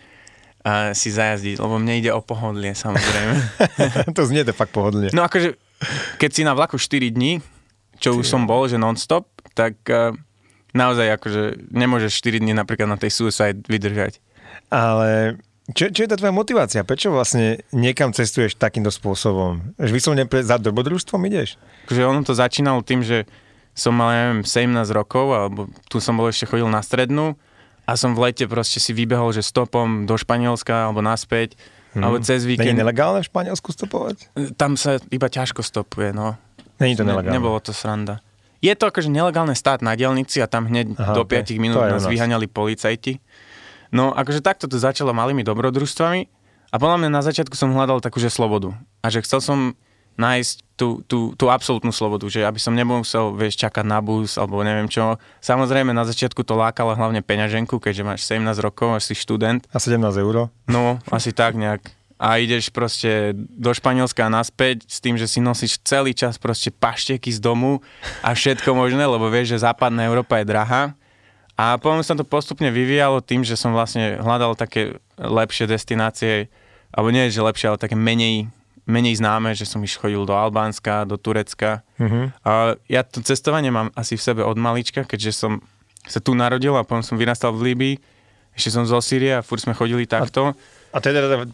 uh, 0.64 0.96
si 0.96 1.12
zajazdiť, 1.12 1.60
lebo 1.60 1.76
mne 1.76 2.00
ide 2.00 2.10
o 2.16 2.24
pohodlie 2.24 2.72
samozrejme. 2.72 3.34
to 4.16 4.24
znie 4.24 4.42
to 4.48 4.56
fakt 4.56 4.72
pohodlne. 4.72 5.12
no 5.12 5.20
akože, 5.28 5.60
keď 6.16 6.30
si 6.32 6.42
na 6.48 6.56
vlaku 6.56 6.80
4 6.80 7.12
dní, 7.12 7.44
čo 8.00 8.16
už 8.16 8.26
som 8.26 8.48
bol, 8.48 8.64
že 8.66 8.80
non-stop, 8.80 9.28
tak 9.52 9.76
uh, 9.92 10.16
naozaj 10.72 11.20
akože 11.20 11.70
nemôžeš 11.70 12.24
4 12.24 12.40
dní 12.40 12.56
napríklad 12.56 12.88
na 12.88 12.96
tej 12.96 13.12
suicide 13.12 13.68
vydržať. 13.68 14.18
Ale 14.72 15.38
čo, 15.72 15.88
čo 15.88 16.04
je 16.04 16.10
tá 16.10 16.16
tvoja 16.20 16.34
motivácia? 16.34 16.84
Prečo 16.84 17.08
vlastne 17.08 17.64
niekam 17.72 18.12
cestuješ 18.12 18.56
takýmto 18.60 18.92
spôsobom? 18.92 19.76
Že 19.80 19.92
vyslovene 19.92 20.24
pre, 20.28 20.44
za 20.44 20.60
dobrodružstvom 20.60 21.24
ideš? 21.24 21.56
akože 21.88 22.02
ono 22.04 22.20
to 22.20 22.36
začínalo 22.36 22.84
tým, 22.84 23.00
že 23.00 23.24
som 23.74 23.92
mal, 23.92 24.14
neviem, 24.14 24.40
17 24.46 24.70
rokov, 24.90 25.26
alebo 25.34 25.60
tu 25.90 25.98
som 25.98 26.14
bol 26.14 26.30
ešte 26.30 26.46
chodil 26.46 26.70
na 26.70 26.78
strednú 26.80 27.34
a 27.84 27.98
som 27.98 28.14
v 28.14 28.30
lete 28.30 28.46
proste 28.46 28.78
si 28.78 28.94
vybehol, 28.94 29.34
že 29.34 29.42
stopom 29.42 30.06
do 30.06 30.14
Španielska 30.14 30.88
alebo 30.88 31.02
naspäť, 31.02 31.58
hmm. 31.92 32.00
alebo 32.00 32.16
cez 32.22 32.46
Není 32.46 32.50
víkend. 32.56 32.78
nelegálne 32.78 33.20
v 33.20 33.28
Španielsku 33.28 33.74
stopovať? 33.74 34.30
Tam 34.56 34.78
sa 34.78 35.02
iba 35.10 35.26
ťažko 35.28 35.60
stopuje, 35.60 36.14
no. 36.14 36.38
Není 36.78 36.94
to 36.96 37.04
Ne, 37.04 37.12
nelegálne. 37.12 37.34
nebolo 37.34 37.58
to 37.60 37.74
sranda. 37.74 38.22
Je 38.64 38.72
to 38.72 38.88
akože 38.88 39.12
nelegálne 39.12 39.52
stát 39.52 39.84
na 39.84 39.92
dielnici 39.92 40.40
a 40.40 40.48
tam 40.48 40.64
hneď 40.64 40.96
Aha, 40.96 41.12
do 41.12 41.28
ok. 41.28 41.44
5 41.44 41.60
minút 41.60 41.76
To 41.76 41.84
aj 41.84 41.90
u 41.90 41.94
nás 42.00 42.06
vyhaňali 42.08 42.46
policajti. 42.48 43.20
No 43.92 44.10
akože 44.10 44.40
takto 44.40 44.64
to 44.66 44.80
začalo 44.80 45.12
malými 45.12 45.44
dobrodružstvami 45.44 46.20
a 46.72 46.76
podľa 46.80 46.96
mňa 47.04 47.10
na 47.12 47.22
začiatku 47.22 47.54
som 47.54 47.70
hľadal 47.76 48.00
takú, 48.00 48.18
že 48.18 48.32
slobodu. 48.32 48.72
A 49.04 49.12
že 49.12 49.20
chcel 49.20 49.38
som 49.44 49.58
nájsť 50.14 50.64
tú, 50.74 51.02
tú, 51.06 51.34
tú 51.38 51.46
absolútnu 51.50 51.94
slobodu, 51.94 52.26
že 52.26 52.42
aby 52.42 52.58
som 52.58 52.74
nemusel, 52.74 53.34
vieš, 53.34 53.58
čakať 53.62 53.86
na 53.86 54.02
bus 54.02 54.34
alebo 54.34 54.62
neviem 54.66 54.90
čo. 54.90 55.18
Samozrejme 55.38 55.94
na 55.94 56.02
začiatku 56.02 56.42
to 56.42 56.58
lákalo 56.58 56.98
hlavne 56.98 57.22
peňaženku, 57.22 57.78
keďže 57.78 58.02
máš 58.02 58.20
17 58.26 58.58
rokov 58.58 58.94
a 58.94 58.98
si 58.98 59.14
študent. 59.14 59.62
A 59.70 59.78
17 59.78 60.02
eur? 60.18 60.50
No, 60.66 60.98
asi 61.10 61.30
tak 61.30 61.54
nejak. 61.54 61.82
A 62.14 62.38
ideš 62.38 62.70
proste 62.70 63.34
do 63.34 63.74
Španielska 63.74 64.26
a 64.26 64.32
naspäť 64.32 64.86
s 64.86 65.02
tým, 65.02 65.18
že 65.18 65.26
si 65.26 65.42
nosíš 65.42 65.82
celý 65.82 66.14
čas 66.14 66.38
proste 66.38 66.70
pašteky 66.70 67.30
z 67.30 67.42
domu 67.42 67.82
a 68.22 68.34
všetko 68.34 68.70
možné, 68.70 69.02
lebo 69.02 69.26
vieš, 69.30 69.58
že 69.58 69.66
západná 69.66 70.06
Európa 70.06 70.38
je 70.42 70.46
drahá. 70.46 70.94
A 71.54 71.78
potom 71.78 72.02
sa 72.02 72.18
to 72.18 72.26
postupne 72.26 72.66
vyvíjalo 72.70 73.22
tým, 73.22 73.46
že 73.46 73.54
som 73.54 73.70
vlastne 73.70 74.18
hľadal 74.18 74.58
také 74.58 74.98
lepšie 75.18 75.70
destinácie, 75.70 76.50
alebo 76.90 77.14
nie, 77.14 77.30
že 77.30 77.42
lepšie, 77.42 77.70
ale 77.70 77.82
také 77.82 77.94
menej, 77.94 78.50
menej 78.84 79.20
známe, 79.20 79.56
že 79.56 79.64
som 79.64 79.80
iš 79.80 79.96
chodil 79.96 80.20
do 80.28 80.36
Albánska, 80.36 81.08
do 81.08 81.16
Turecka. 81.16 81.80
Uh-huh. 81.96 82.28
A 82.44 82.76
ja 82.88 83.00
to 83.00 83.24
cestovanie 83.24 83.72
mám 83.72 83.88
asi 83.96 84.16
v 84.16 84.22
sebe 84.22 84.42
od 84.44 84.56
malička, 84.60 85.08
keďže 85.08 85.32
som 85.32 85.52
sa 86.04 86.20
tu 86.20 86.36
narodil 86.36 86.76
a 86.76 86.84
potom 86.84 87.00
som 87.00 87.16
vyrastal 87.16 87.56
v 87.56 87.72
Líbii. 87.72 87.94
Ešte 88.54 88.70
som 88.70 88.84
zo 88.86 89.00
Sýrie 89.00 89.34
a 89.34 89.42
furt 89.42 89.64
sme 89.64 89.74
chodili 89.74 90.06
takto. 90.06 90.54
A 90.94 90.96
to 91.02 91.10
je 91.10 91.14
teda 91.16 91.48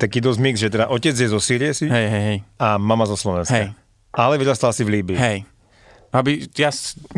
taký 0.00 0.24
dosť 0.24 0.38
mix, 0.40 0.56
že 0.56 0.72
teda 0.72 0.88
otec 0.88 1.12
je 1.12 1.28
zo 1.28 1.36
Sýrie 1.42 1.76
si 1.76 1.84
Hej, 1.90 2.06
hej, 2.08 2.22
hej. 2.32 2.38
a 2.56 2.80
mama 2.80 3.04
zo 3.04 3.18
Slovenska. 3.18 3.52
Hej. 3.52 3.76
Ale 4.14 4.40
vyrastal 4.40 4.72
si 4.72 4.86
v 4.86 5.02
Líbii. 5.02 5.18
Hej. 5.20 5.44
Aby, 6.10 6.48
ja, 6.56 6.72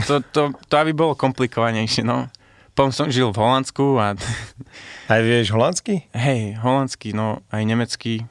to, 0.05 0.21
to, 0.35 0.53
to 0.69 0.75
aby 0.75 0.93
bolo 0.93 1.15
komplikovanejšie, 1.15 2.03
no. 2.05 2.29
Potom 2.73 2.89
som 2.89 3.07
žil 3.13 3.29
v 3.31 3.41
Holandsku 3.41 4.01
a 4.01 4.17
Aj 5.13 5.21
vieš 5.21 5.53
holandsky? 5.53 6.09
hej, 6.17 6.57
holandský, 6.61 7.13
no 7.13 7.45
aj 7.53 7.63
nemecký, 7.69 8.25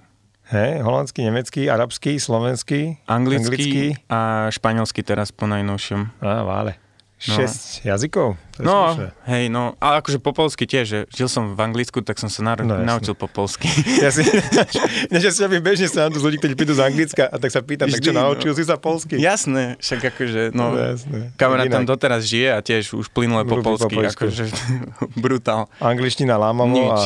Hej, 0.51 0.83
holandsky, 0.83 1.23
nemecký, 1.23 1.61
arabský, 1.65 2.19
slovenský, 2.19 2.99
anglický, 3.07 3.95
a 4.05 4.51
španielsky 4.51 4.99
teraz 4.99 5.31
po 5.31 5.47
najnovšom. 5.47 6.19
Á, 6.19 6.43
vále. 6.43 6.75
No. 7.21 7.37
Jazykov? 7.85 8.33
To 8.51 8.59
No, 8.59 8.77
slušné. 8.91 9.07
hej, 9.27 9.43
no, 9.47 9.77
ale 9.77 10.01
akože 10.01 10.17
po 10.17 10.33
polsky 10.33 10.65
tiež, 10.65 10.83
že 10.83 10.99
žil 11.07 11.29
som 11.29 11.53
v 11.53 11.59
Anglicku, 11.61 12.01
tak 12.01 12.17
som 12.17 12.27
sa 12.27 12.41
naro- 12.41 12.65
No, 12.65 12.81
naučil 12.81 13.13
po 13.13 13.29
polsky. 13.29 13.69
Ja 14.01 14.09
si, 14.09 14.25
než 15.13 15.21
ja 15.21 15.31
si 15.31 15.39
bežne 15.55 15.85
sa 15.85 16.09
z 16.09 16.17
ľudí, 16.17 16.35
ktorí 16.35 16.57
prídu 16.57 16.73
z 16.73 16.81
Anglicka 16.83 17.29
a 17.29 17.37
tak 17.37 17.47
sa 17.47 17.61
pýtam, 17.61 17.87
tak 17.87 17.95
čo 17.95 18.09
Vždy, 18.09 18.11
no. 18.11 18.25
naučil 18.25 18.51
si 18.51 18.65
sa 18.65 18.75
polsky? 18.75 19.15
Jasné, 19.15 19.77
však 19.77 20.01
akože, 20.11 20.41
no, 20.51 20.73
No, 20.73 20.81
jasné. 20.89 21.29
kamarát 21.37 21.69
tam 21.69 21.85
doteraz 21.85 22.25
žije 22.25 22.49
a 22.49 22.59
tiež 22.59 22.91
už 22.91 23.07
plynule 23.07 23.45
po 23.45 23.55
po 23.55 23.69
polsky, 23.69 23.93
poľsku. 23.93 24.17
akože 24.19 24.43
brutál. 25.23 25.69
Angličtina 25.77 26.35
lámavo 26.35 26.73
Nič. 26.73 26.89
a... 26.91 26.99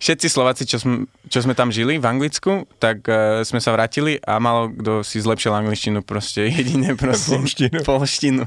Všetci 0.00 0.32
Slováci, 0.32 0.64
čo 0.64 0.80
sme, 0.80 1.04
čo 1.28 1.44
sme 1.44 1.52
tam 1.52 1.68
žili 1.68 2.00
v 2.00 2.08
Anglicku, 2.08 2.64
tak 2.80 3.04
uh, 3.04 3.44
sme 3.44 3.60
sa 3.60 3.76
vrátili 3.76 4.16
a 4.24 4.40
malo 4.40 4.72
kto 4.72 5.04
si 5.04 5.20
zlepšil 5.20 5.52
angličtinu 5.52 6.00
proste, 6.00 6.48
jedine 6.56 6.96
proste. 6.96 7.36
Polštinu. 7.36 7.78
Polštinu. 7.84 8.42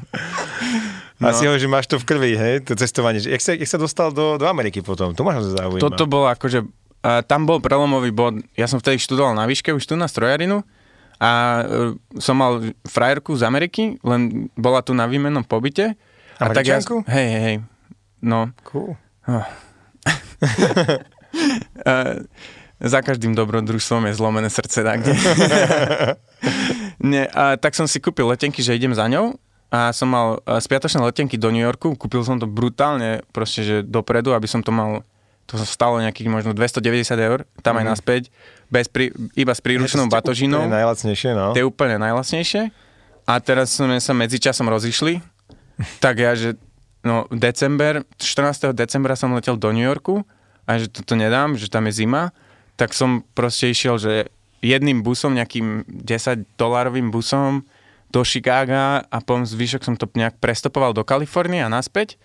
No. 1.22 1.30
Asi 1.30 1.46
ho, 1.46 1.54
že 1.54 1.70
máš 1.70 1.86
to 1.86 2.02
v 2.02 2.10
krvi, 2.10 2.34
hej, 2.34 2.66
to 2.66 2.74
cestovanie. 2.74 3.22
Jak 3.22 3.38
sa, 3.38 3.54
jak 3.54 3.70
sa 3.70 3.78
dostal 3.78 4.10
do, 4.10 4.42
do 4.42 4.50
Ameriky 4.50 4.82
potom? 4.82 5.14
To 5.14 5.22
ma 5.22 5.38
zaujíma. 5.38 5.78
Toto 5.78 6.10
bolo 6.10 6.26
akože, 6.26 6.66
uh, 6.66 7.22
tam 7.22 7.46
bol 7.46 7.62
prelomový 7.62 8.10
bod, 8.10 8.42
ja 8.58 8.66
som 8.66 8.82
vtedy 8.82 8.98
študoval 8.98 9.38
na 9.38 9.46
výške 9.46 9.70
už 9.78 9.86
tu 9.86 9.94
na 9.94 10.10
strojarinu 10.10 10.66
a 11.22 11.30
uh, 11.62 11.94
som 12.18 12.34
mal 12.34 12.66
frajerku 12.90 13.38
z 13.38 13.46
Ameriky, 13.46 14.02
len 14.02 14.50
bola 14.58 14.82
tu 14.82 14.98
na 14.98 15.06
výmennom 15.06 15.46
pobyte. 15.46 15.94
A 16.42 16.50
tak 16.50 16.66
ja, 16.66 16.82
hej, 16.82 17.28
hej, 17.30 17.42
hej. 17.46 17.58
No, 18.26 18.50
Cool. 18.66 18.98
uh, 19.30 19.46
za 22.84 23.00
každým 23.00 23.32
dobrodružstvom 23.32 24.12
je 24.12 24.14
zlomené 24.14 24.50
srdce, 24.50 24.84
tak 24.84 25.04
kde. 25.04 25.14
Nie, 27.04 27.28
a 27.32 27.56
tak 27.56 27.76
som 27.76 27.88
si 27.88 28.00
kúpil 28.00 28.28
letenky, 28.28 28.60
že 28.60 28.76
idem 28.76 28.92
za 28.92 29.08
ňou 29.08 29.36
a 29.72 29.90
som 29.92 30.08
mal 30.08 30.28
spiatočné 30.46 31.02
letenky 31.02 31.36
do 31.36 31.50
New 31.50 31.64
Yorku, 31.64 31.96
kúpil 31.96 32.22
som 32.22 32.38
to 32.38 32.46
brutálne, 32.46 33.24
proste, 33.32 33.64
že 33.64 33.76
dopredu, 33.82 34.32
aby 34.32 34.46
som 34.46 34.62
to 34.62 34.70
mal, 34.70 35.02
to 35.50 35.58
stalo 35.64 35.98
nejakých 36.00 36.30
možno 36.30 36.52
290 36.54 37.18
eur, 37.18 37.40
tam 37.66 37.80
aj 37.80 37.86
Mhm. 37.88 37.92
naspäť, 37.92 38.22
bez 38.70 38.88
pri, 38.88 39.10
iba 39.34 39.52
s 39.52 39.60
príručnou 39.60 40.06
To 40.06 40.12
je 40.12 40.16
batožinou, 40.16 40.64
najlacnejšie, 40.70 41.32
no. 41.34 41.52
to 41.56 41.60
je 41.60 41.68
úplne 41.68 41.98
najlasnejšie. 41.98 42.70
A 43.24 43.34
teraz 43.40 43.80
sme 43.80 43.98
sa 44.04 44.12
medzičasom 44.12 44.68
rozišli, 44.68 45.24
tak 46.04 46.20
ja, 46.20 46.36
že 46.36 46.60
no 47.02 47.26
december, 47.32 48.04
14. 48.20 48.76
decembra 48.76 49.16
som 49.16 49.32
letel 49.32 49.56
do 49.56 49.72
New 49.72 49.84
Yorku 49.84 50.22
a 50.64 50.80
že 50.80 50.88
toto 50.88 51.16
nedám, 51.20 51.60
že 51.60 51.68
tam 51.68 51.88
je 51.88 52.04
zima, 52.04 52.32
tak 52.80 52.96
som 52.96 53.22
proste 53.36 53.70
išiel, 53.70 54.00
že 54.00 54.14
jedným 54.64 55.04
busom, 55.04 55.36
nejakým 55.36 55.84
10 55.88 56.56
dolárovým 56.56 57.12
busom 57.12 57.68
do 58.14 58.24
Chicaga 58.24 59.04
a 59.10 59.18
potom 59.20 59.44
zvyšok 59.44 59.82
som 59.84 59.96
to 60.00 60.08
nejak 60.16 60.40
prestopoval 60.40 60.96
do 60.96 61.04
Kalifornie 61.04 61.60
a 61.60 61.70
naspäť. 61.70 62.16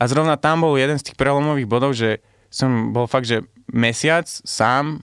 A 0.00 0.06
zrovna 0.06 0.38
tam 0.38 0.64
bol 0.64 0.78
jeden 0.78 0.96
z 0.96 1.10
tých 1.10 1.18
prelomových 1.18 1.68
bodov, 1.68 1.92
že 1.92 2.22
som 2.48 2.94
bol 2.94 3.10
fakt, 3.10 3.28
že 3.28 3.44
mesiac 3.68 4.24
sám 4.26 5.02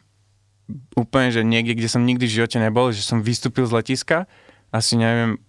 úplne, 0.96 1.32
že 1.32 1.48
niekde, 1.48 1.77
kde 1.77 1.89
som 1.91 2.03
nikdy 2.03 2.27
v 2.27 2.36
živote 2.41 2.58
nebol, 2.60 2.91
že 2.91 3.03
som 3.03 3.24
vystúpil 3.24 3.67
z 3.67 3.75
letiska, 3.77 4.27
asi 4.72 5.00
neviem, 5.00 5.39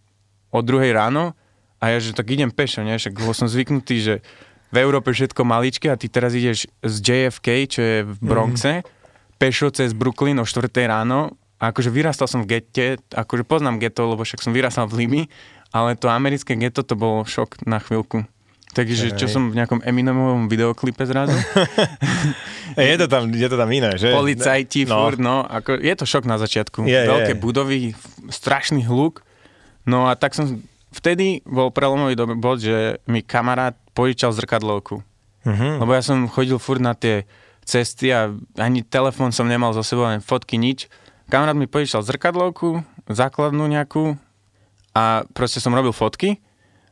o 0.54 0.60
druhej 0.62 0.94
ráno 0.94 1.34
a 1.82 1.94
ja, 1.94 1.98
že 1.98 2.14
tak 2.14 2.30
idem 2.30 2.50
pešo, 2.50 2.86
nie? 2.86 2.96
Však 2.96 3.18
bol 3.18 3.34
som 3.34 3.50
zvyknutý, 3.50 3.96
že 3.98 4.14
v 4.68 4.76
Európe 4.76 5.12
všetko 5.12 5.42
maličké 5.44 5.88
a 5.88 5.96
ty 5.96 6.12
teraz 6.12 6.36
ideš 6.36 6.68
z 6.84 6.96
JFK, 7.00 7.48
čo 7.68 7.80
je 7.80 7.96
v 8.04 8.14
Bronxe, 8.20 8.72
mm-hmm. 8.80 9.40
pešo 9.40 9.72
cez 9.72 9.96
Brooklyn 9.96 10.36
o 10.40 10.44
4 10.44 10.68
ráno 10.88 11.36
a 11.58 11.74
akože 11.74 11.90
vyrastal 11.90 12.30
som 12.30 12.44
v 12.44 12.58
gete, 12.58 13.02
akože 13.10 13.42
poznám 13.42 13.82
geto, 13.82 14.06
lebo 14.06 14.22
však 14.22 14.44
som 14.44 14.54
vyrastal 14.54 14.86
v 14.86 15.04
Limi, 15.04 15.22
ale 15.74 15.98
to 15.98 16.06
americké 16.12 16.54
geto 16.54 16.86
to 16.86 16.94
bol 16.94 17.26
šok 17.26 17.64
na 17.66 17.82
chvíľku. 17.82 18.24
Takže 18.68 19.16
čo 19.16 19.26
som 19.32 19.48
v 19.48 19.56
nejakom 19.56 19.80
Eminemovom 19.80 20.46
videoklipe 20.46 21.00
zrazu. 21.08 21.34
je, 22.76 22.96
to 23.00 23.08
tam, 23.08 23.32
je 23.32 23.48
to 23.48 23.56
tam 23.56 23.70
iné, 23.72 23.96
že? 23.96 24.12
Policajti, 24.12 24.84
no. 24.84 25.08
furt, 25.08 25.16
no. 25.16 25.40
Ako, 25.40 25.80
je 25.80 25.94
to 25.96 26.04
šok 26.04 26.28
na 26.28 26.36
začiatku. 26.36 26.84
Je, 26.84 27.00
Veľké 27.08 27.32
je. 27.32 27.40
budovy, 27.40 27.78
strašný 28.28 28.84
hluk. 28.84 29.24
No 29.88 30.12
a 30.12 30.20
tak 30.20 30.36
som, 30.36 30.60
vtedy 30.98 31.46
bol 31.46 31.70
prelomový 31.70 32.18
bod, 32.36 32.58
že 32.58 32.98
mi 33.06 33.22
kamarát 33.22 33.78
požičal 33.94 34.34
zrkadlovku. 34.34 35.00
Uh-huh. 35.46 35.72
Lebo 35.78 35.94
ja 35.94 36.02
som 36.02 36.26
chodil 36.26 36.58
furt 36.58 36.82
na 36.82 36.98
tie 36.98 37.24
cesty 37.62 38.10
a 38.10 38.34
ani 38.58 38.82
telefón 38.82 39.30
som 39.30 39.46
nemal 39.46 39.70
zo 39.72 39.86
sebou, 39.86 40.10
ani 40.10 40.18
fotky, 40.18 40.58
nič. 40.58 40.90
Kamarát 41.30 41.54
mi 41.54 41.70
požičal 41.70 42.02
zrkadlovku, 42.02 42.82
základnú 43.06 43.68
nejakú 43.70 44.18
a 44.96 45.22
proste 45.36 45.62
som 45.62 45.76
robil 45.76 45.94
fotky 45.94 46.42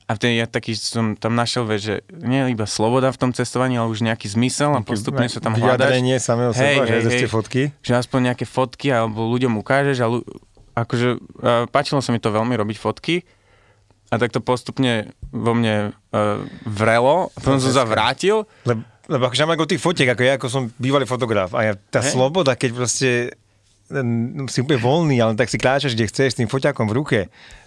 a 0.06 0.14
vtedy 0.14 0.38
ja 0.38 0.46
taký 0.46 0.78
som 0.78 1.18
tam 1.18 1.34
našiel, 1.34 1.66
že 1.82 2.06
nie 2.14 2.54
iba 2.54 2.62
sloboda 2.68 3.10
v 3.10 3.18
tom 3.18 3.30
cestovaní, 3.34 3.74
ale 3.74 3.90
už 3.90 4.06
nejaký 4.06 4.30
zmysel 4.30 4.70
a 4.76 4.80
postupne 4.86 5.26
sa 5.26 5.42
tam 5.42 5.58
hľadaš. 5.58 5.82
Vyjadrenie 5.82 6.16
samého 6.22 6.52
hej, 6.54 6.78
seba, 6.78 6.84
hej, 6.86 7.00
že 7.02 7.10
hej, 7.10 7.26
fotky. 7.26 7.62
Že 7.82 7.92
aspoň 8.06 8.20
nejaké 8.30 8.46
fotky, 8.46 8.94
alebo 8.94 9.26
ľuďom 9.26 9.58
ukážeš 9.58 9.98
a 10.04 10.06
ľu- 10.06 10.22
akože 10.78 11.08
uh, 11.18 11.64
páčilo 11.72 11.98
sa 11.98 12.14
mi 12.14 12.22
to 12.22 12.30
veľmi 12.30 12.54
robiť 12.54 12.76
fotky 12.78 13.26
a 14.06 14.14
tak 14.16 14.30
to 14.30 14.40
postupne 14.40 15.10
vo 15.34 15.52
mne 15.54 15.90
uh, 15.90 16.42
vrelo, 16.62 17.34
a 17.34 17.38
potom 17.42 17.58
som 17.58 17.72
sa 17.74 17.82
vrátil. 17.82 18.46
Lebo, 18.62 18.82
lebo 19.10 19.22
akože 19.26 19.42
mám 19.46 19.54
ako 19.58 19.70
tých 19.70 19.82
fotiek, 19.82 20.08
ako 20.10 20.22
ja, 20.22 20.32
ako 20.38 20.46
som 20.50 20.62
bývalý 20.78 21.06
fotograf 21.06 21.54
a 21.54 21.60
ja, 21.66 21.72
tá 21.74 22.02
hey. 22.02 22.10
sloboda, 22.10 22.54
keď 22.54 22.70
proste 22.74 23.10
si 24.50 24.58
úplne 24.58 24.82
voľný, 24.82 25.16
ale 25.22 25.38
tak 25.38 25.46
si 25.46 25.62
kláčaš, 25.62 25.94
kde 25.94 26.10
chceš 26.10 26.34
s 26.34 26.38
tým 26.42 26.50
foťakom 26.50 26.90
v 26.90 26.96
ruke 26.96 27.18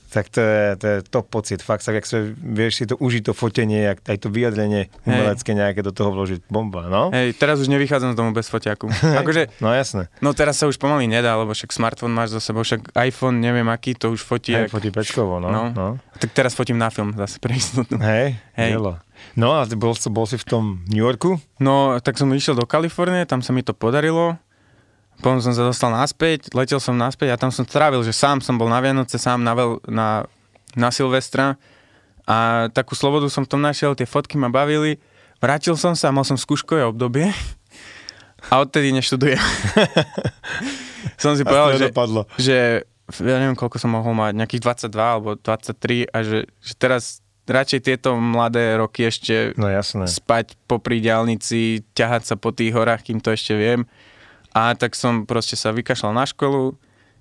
tak 0.10 0.34
to 0.34 0.42
je, 0.42 0.64
to 0.82 0.86
je 0.90 0.98
top 1.06 1.30
pocit. 1.30 1.62
Fakt 1.62 1.86
sa, 1.86 1.94
ak 1.94 2.04
sa 2.04 2.26
vieš 2.34 2.82
si 2.82 2.86
to 2.90 2.98
užiť, 2.98 3.30
to 3.30 3.34
fotenie, 3.38 3.94
aj 3.94 4.18
to 4.18 4.34
vyjadrenie 4.34 4.90
umelecké 5.06 5.54
nejaké 5.54 5.86
do 5.86 5.94
toho 5.94 6.10
vložiť. 6.10 6.50
Bomba, 6.50 6.90
no? 6.90 7.14
Hej, 7.14 7.38
teraz 7.38 7.62
už 7.62 7.70
nevychádzam 7.70 8.14
z 8.14 8.18
domu 8.18 8.34
bez 8.34 8.50
foťaku. 8.50 8.90
akože, 9.22 9.62
no 9.62 9.70
jasné. 9.70 10.10
No 10.20 10.34
teraz 10.34 10.58
sa 10.58 10.66
už 10.66 10.82
pomaly 10.82 11.06
nedá, 11.06 11.38
lebo 11.38 11.54
však 11.54 11.70
smartfón 11.70 12.10
máš 12.10 12.34
za 12.34 12.42
sebou, 12.42 12.66
však 12.66 12.90
iPhone, 12.98 13.38
neviem 13.38 13.70
aký, 13.70 13.94
to 13.94 14.10
už 14.10 14.26
fotí. 14.26 14.58
Hej, 14.58 14.68
jak... 14.68 14.74
fotí 14.74 14.90
pečkovo, 14.90 15.38
no. 15.38 15.54
no. 15.54 15.64
no. 15.72 15.88
Tak 16.18 16.34
teraz 16.34 16.58
fotím 16.58 16.82
na 16.82 16.90
film 16.90 17.14
zase 17.14 17.38
pre 17.38 17.54
istotu. 17.54 17.96
Hej, 18.02 18.34
Hej. 18.58 18.82
No 19.38 19.56
a 19.56 19.68
bol, 19.68 19.94
bol 19.94 20.26
si 20.26 20.36
v 20.40 20.46
tom 20.48 20.64
New 20.90 21.06
Yorku? 21.06 21.38
No, 21.62 22.00
tak 22.02 22.18
som 22.18 22.32
išiel 22.34 22.58
do 22.58 22.66
Kalifornie, 22.66 23.28
tam 23.30 23.46
sa 23.46 23.54
mi 23.54 23.62
to 23.62 23.78
podarilo 23.78 24.40
potom 25.20 25.44
som 25.44 25.52
sa 25.52 25.68
dostal 25.68 25.92
naspäť, 25.92 26.48
letel 26.56 26.80
som 26.80 26.96
naspäť 26.96 27.36
a 27.36 27.40
tam 27.40 27.52
som 27.52 27.68
trávil, 27.68 28.00
že 28.08 28.16
sám 28.16 28.40
som 28.40 28.56
bol 28.56 28.72
na 28.72 28.80
Vianoce, 28.80 29.20
sám 29.20 29.44
na, 29.44 29.52
veľ, 29.52 29.84
na, 29.92 30.24
na 30.80 30.90
Silvestra 30.96 31.60
a 32.24 32.68
takú 32.72 32.96
slobodu 32.96 33.28
som 33.28 33.44
v 33.44 33.52
tom 33.52 33.60
našiel, 33.60 34.00
tie 34.00 34.08
fotky 34.08 34.40
ma 34.40 34.48
bavili. 34.48 34.96
Vrátil 35.44 35.76
som 35.76 35.92
sa, 35.92 36.16
mal 36.16 36.24
som 36.24 36.40
skúškové 36.40 36.88
obdobie 36.88 37.36
a 38.48 38.54
odtedy 38.64 38.96
neštudujem. 38.96 39.40
som 41.24 41.36
si 41.36 41.44
povedal, 41.44 41.76
že, 41.76 41.92
že 42.40 42.58
ja 43.20 43.38
neviem, 43.44 43.60
koľko 43.60 43.76
som 43.76 43.92
mohol 43.92 44.16
mať, 44.16 44.40
nejakých 44.40 44.88
22 44.88 44.96
alebo 44.96 45.30
23 45.36 46.16
a 46.16 46.18
že, 46.24 46.40
že 46.64 46.74
teraz 46.80 47.20
radšej 47.44 47.82
tieto 47.84 48.16
mladé 48.16 48.80
roky 48.80 49.10
ešte 49.10 49.52
no, 49.60 49.68
jasné. 49.68 50.08
spať 50.08 50.56
po 50.64 50.80
diálnici, 50.80 51.84
ťahať 51.92 52.24
sa 52.24 52.36
po 52.40 52.56
tých 52.56 52.72
horách, 52.72 53.04
kým 53.04 53.20
to 53.20 53.36
ešte 53.36 53.58
viem 53.58 53.84
a 54.54 54.74
tak 54.74 54.98
som 54.98 55.24
proste 55.30 55.54
sa 55.54 55.70
vykašľal 55.70 56.14
na 56.14 56.26
školu, 56.26 56.78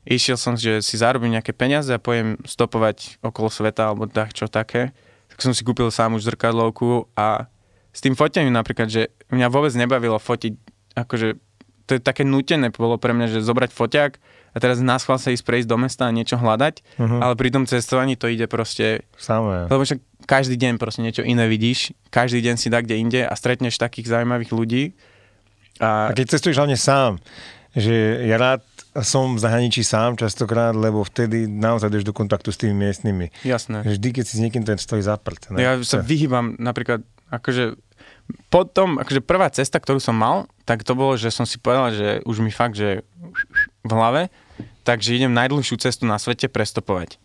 išiel 0.08 0.40
som, 0.40 0.56
že 0.56 0.80
si 0.80 0.97
zarobím 0.97 1.37
nejaké 1.37 1.52
peniaze 1.52 1.92
a 1.92 2.00
pojem 2.00 2.40
stopovať 2.49 3.20
okolo 3.20 3.52
sveta 3.52 3.92
alebo 3.92 4.08
tak 4.08 4.32
čo 4.32 4.49
také. 4.49 4.97
Tak 5.28 5.44
som 5.44 5.52
si 5.52 5.62
kúpil 5.62 5.92
sám 5.92 6.16
už 6.16 6.25
zrkadlovku 6.25 7.06
a 7.12 7.47
s 7.92 8.00
tým 8.00 8.16
fotením 8.16 8.56
napríklad, 8.56 8.88
že 8.88 9.12
mňa 9.28 9.49
vôbec 9.52 9.73
nebavilo 9.76 10.16
fotiť, 10.16 10.52
akože 10.97 11.37
to 11.88 11.97
je 11.97 12.00
také 12.04 12.20
nutené 12.20 12.68
bolo 12.68 13.00
pre 13.00 13.16
mňa, 13.16 13.32
že 13.32 13.40
zobrať 13.40 13.73
foťák 13.73 14.12
a 14.52 14.56
teraz 14.61 14.76
nás 14.85 15.08
sa 15.08 15.32
ísť 15.32 15.44
prejsť 15.44 15.68
do 15.68 15.80
mesta 15.80 16.04
a 16.04 16.12
niečo 16.12 16.37
hľadať, 16.37 16.85
uh-huh. 17.00 17.20
ale 17.25 17.35
pri 17.37 17.49
tom 17.49 17.64
cestovaní 17.64 18.12
to 18.20 18.28
ide 18.28 18.44
proste... 18.44 19.08
Samé. 19.16 19.73
Lebo 19.73 19.88
však 19.88 20.00
každý 20.28 20.61
deň 20.61 20.76
proste 20.76 21.00
niečo 21.00 21.25
iné 21.25 21.49
vidíš, 21.49 21.97
každý 22.12 22.44
deň 22.44 22.54
si 22.61 22.68
dá 22.68 22.85
kde 22.85 23.00
inde 23.00 23.20
a 23.25 23.32
stretneš 23.32 23.80
takých 23.80 24.12
zaujímavých 24.12 24.52
ľudí, 24.52 24.82
a, 25.78 26.11
a 26.11 26.14
keď 26.14 26.38
cestuješ 26.38 26.58
hlavne 26.58 26.78
sám, 26.78 27.23
že 27.75 28.26
ja 28.26 28.37
rád 28.37 28.62
som 29.04 29.38
v 29.38 29.42
zahraničí 29.42 29.87
sám 29.87 30.18
častokrát, 30.18 30.75
lebo 30.75 31.06
vtedy 31.06 31.47
naozaj 31.47 31.92
ideš 31.92 32.08
do 32.11 32.14
kontaktu 32.16 32.50
s 32.50 32.58
tými 32.58 32.75
miestnymi. 32.75 33.30
Jasné. 33.47 33.87
Vždy, 33.87 34.08
keď 34.11 34.25
si 34.26 34.35
s 34.38 34.42
niekým, 34.42 34.66
ten 34.66 34.80
stojí 34.80 35.04
za 35.04 35.14
prd. 35.14 35.54
Ne? 35.54 35.62
Ja 35.62 35.78
sa 35.87 36.02
vyhýbam 36.02 36.58
napríklad, 36.58 37.06
akože 37.30 37.78
potom, 38.52 39.00
akože 39.00 39.25
prvá 39.25 39.49
cesta, 39.52 39.80
ktorú 39.80 40.00
som 40.02 40.16
mal, 40.16 40.50
tak 40.68 40.85
to 40.85 40.92
bolo, 40.92 41.16
že 41.16 41.32
som 41.32 41.49
si 41.49 41.56
povedal, 41.56 41.94
že 41.94 42.08
už 42.28 42.44
mi 42.44 42.52
fakt, 42.52 42.76
že 42.76 43.06
v 43.85 43.92
hlave, 43.92 44.28
takže 44.85 45.16
idem 45.16 45.32
najdlhšiu 45.32 45.80
cestu 45.80 46.04
na 46.04 46.20
svete 46.20 46.49
prestopovať. 46.49 47.16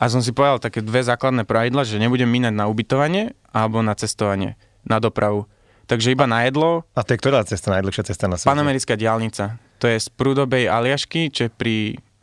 A 0.00 0.08
som 0.08 0.24
si 0.24 0.32
povedal 0.32 0.62
také 0.62 0.80
dve 0.80 1.04
základné 1.04 1.44
pravidla, 1.44 1.84
že 1.84 2.00
nebudem 2.00 2.28
minať 2.28 2.54
na 2.56 2.70
ubytovanie 2.70 3.36
alebo 3.52 3.84
na 3.84 3.92
cestovanie, 3.92 4.56
na 4.88 4.96
dopravu. 5.02 5.44
Takže 5.88 6.12
iba 6.12 6.28
na 6.28 6.44
jedlo. 6.44 6.84
A 6.92 7.00
to 7.00 7.16
je 7.16 7.18
ktorá 7.18 7.40
cesta, 7.48 7.72
najdlhšia 7.72 8.04
cesta 8.12 8.28
na 8.28 8.36
svete? 8.36 8.52
Panamerická 8.52 8.94
diálnica. 8.94 9.56
To 9.80 9.88
je 9.88 9.96
z 9.96 10.08
Prudobej 10.12 10.68
Aliašky, 10.68 11.32
čo 11.32 11.48
je 11.48 11.50
pri 11.50 11.76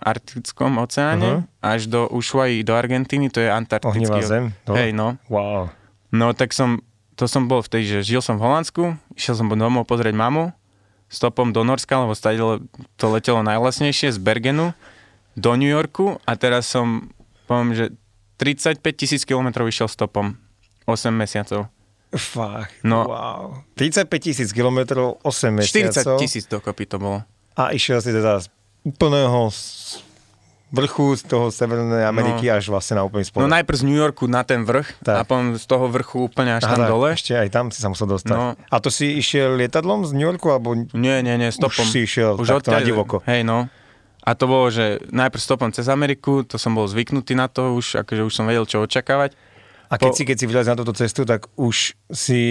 Arktickom 0.05 0.77
oceáne, 0.77 1.41
uh-huh. 1.41 1.65
až 1.65 1.89
do 1.89 2.05
Ushuaí, 2.13 2.61
do 2.61 2.77
Argentíny, 2.77 3.33
to 3.33 3.41
je 3.41 3.49
Antarktický. 3.49 4.05
Ohnivá 4.05 4.21
zem? 4.21 4.53
No. 4.69 4.73
Hej, 4.77 4.93
no. 4.93 5.17
Wow. 5.33 5.73
No 6.13 6.37
tak 6.37 6.53
som, 6.53 6.85
to 7.17 7.25
som 7.25 7.49
bol 7.49 7.65
vtedy, 7.65 7.89
že 7.89 8.05
žil 8.05 8.21
som 8.21 8.37
v 8.37 8.45
Holandsku, 8.45 9.01
išiel 9.17 9.33
som 9.33 9.49
domov 9.49 9.89
pozrieť 9.89 10.13
mamu, 10.13 10.53
stopom 11.09 11.49
do 11.49 11.65
Norska, 11.65 11.97
lebo 11.97 12.13
stadilo, 12.13 12.61
to 13.01 13.05
letelo 13.09 13.41
najlasnejšie 13.41 14.13
z 14.13 14.19
Bergenu 14.21 14.77
do 15.33 15.57
New 15.57 15.69
Yorku 15.69 16.21
a 16.27 16.37
teraz 16.37 16.69
som, 16.69 17.09
poviem, 17.49 17.73
že 17.73 17.85
35 18.37 18.83
tisíc 18.93 19.21
kilometrov 19.25 19.65
išiel 19.65 19.89
stopom 19.89 20.37
8 20.85 21.09
mesiacov. 21.09 21.71
Fakt, 22.15 22.79
no, 22.81 23.05
wow. 23.05 23.43
35 23.75 24.07
tisíc 24.23 24.49
kilometrov, 24.55 25.19
8 25.21 25.51
mesiacov. 25.51 26.17
40 26.17 26.23
tisíc 26.23 26.43
dokopy 26.47 26.87
to 26.87 26.97
bolo. 26.97 27.19
A 27.55 27.75
išiel 27.75 27.99
si 27.99 28.15
teda 28.15 28.39
z 28.43 28.47
úplného 28.83 29.51
vrchu 30.75 31.15
z 31.15 31.23
toho 31.23 31.47
Severnej 31.53 32.03
Ameriky 32.03 32.51
no. 32.51 32.59
až 32.59 32.67
vlastne 32.67 32.99
na 32.99 33.03
úplný 33.07 33.23
spolu. 33.23 33.47
No 33.47 33.53
najprv 33.53 33.77
z 33.79 33.83
New 33.87 33.95
Yorku 33.95 34.27
na 34.27 34.43
ten 34.43 34.67
vrch 34.67 34.99
tak. 34.99 35.15
a 35.15 35.23
potom 35.23 35.55
z 35.55 35.65
toho 35.65 35.85
vrchu 35.87 36.27
úplne 36.27 36.57
až 36.59 36.67
Aha, 36.67 36.75
tam 36.75 36.79
dole. 36.91 37.15
Ešte 37.15 37.37
aj 37.37 37.49
tam 37.53 37.65
si 37.71 37.79
sa 37.79 37.87
musel 37.87 38.11
dostať. 38.11 38.35
No. 38.35 38.57
A 38.57 38.75
to 38.83 38.91
si 38.91 39.15
išiel 39.15 39.55
lietadlom 39.55 40.03
z 40.03 40.11
New 40.11 40.27
Yorku? 40.27 40.51
Alebo... 40.51 40.75
Nie, 40.91 41.23
nie, 41.23 41.35
nie, 41.39 41.49
stopom. 41.53 41.87
Už 41.87 41.95
si 41.95 42.03
išiel 42.03 42.35
už 42.35 42.49
takto 42.49 42.75
odtiaľ, 42.75 42.81
na 42.81 42.81
divoko. 42.83 43.15
Hej, 43.23 43.47
no. 43.47 43.71
A 44.25 44.33
to 44.33 44.49
bolo, 44.49 44.73
že 44.73 45.05
najprv 45.13 45.41
stopom 45.41 45.69
cez 45.69 45.85
Ameriku, 45.85 46.41
to 46.41 46.57
som 46.57 46.73
bol 46.73 46.89
zvyknutý 46.89 47.37
na 47.37 47.45
to, 47.45 47.77
už, 47.77 48.01
akože 48.01 48.25
už 48.25 48.33
som 48.33 48.49
vedel, 48.49 48.65
čo 48.65 48.81
očakávať. 48.81 49.37
A 49.89 49.95
keď, 50.01 50.11
po... 50.11 50.17
si, 50.17 50.23
keď 50.25 50.37
si 50.37 50.45
vylez 50.49 50.67
na 50.67 50.77
túto 50.77 50.93
cestu, 50.97 51.23
tak 51.23 51.45
už 51.55 51.93
si 52.09 52.41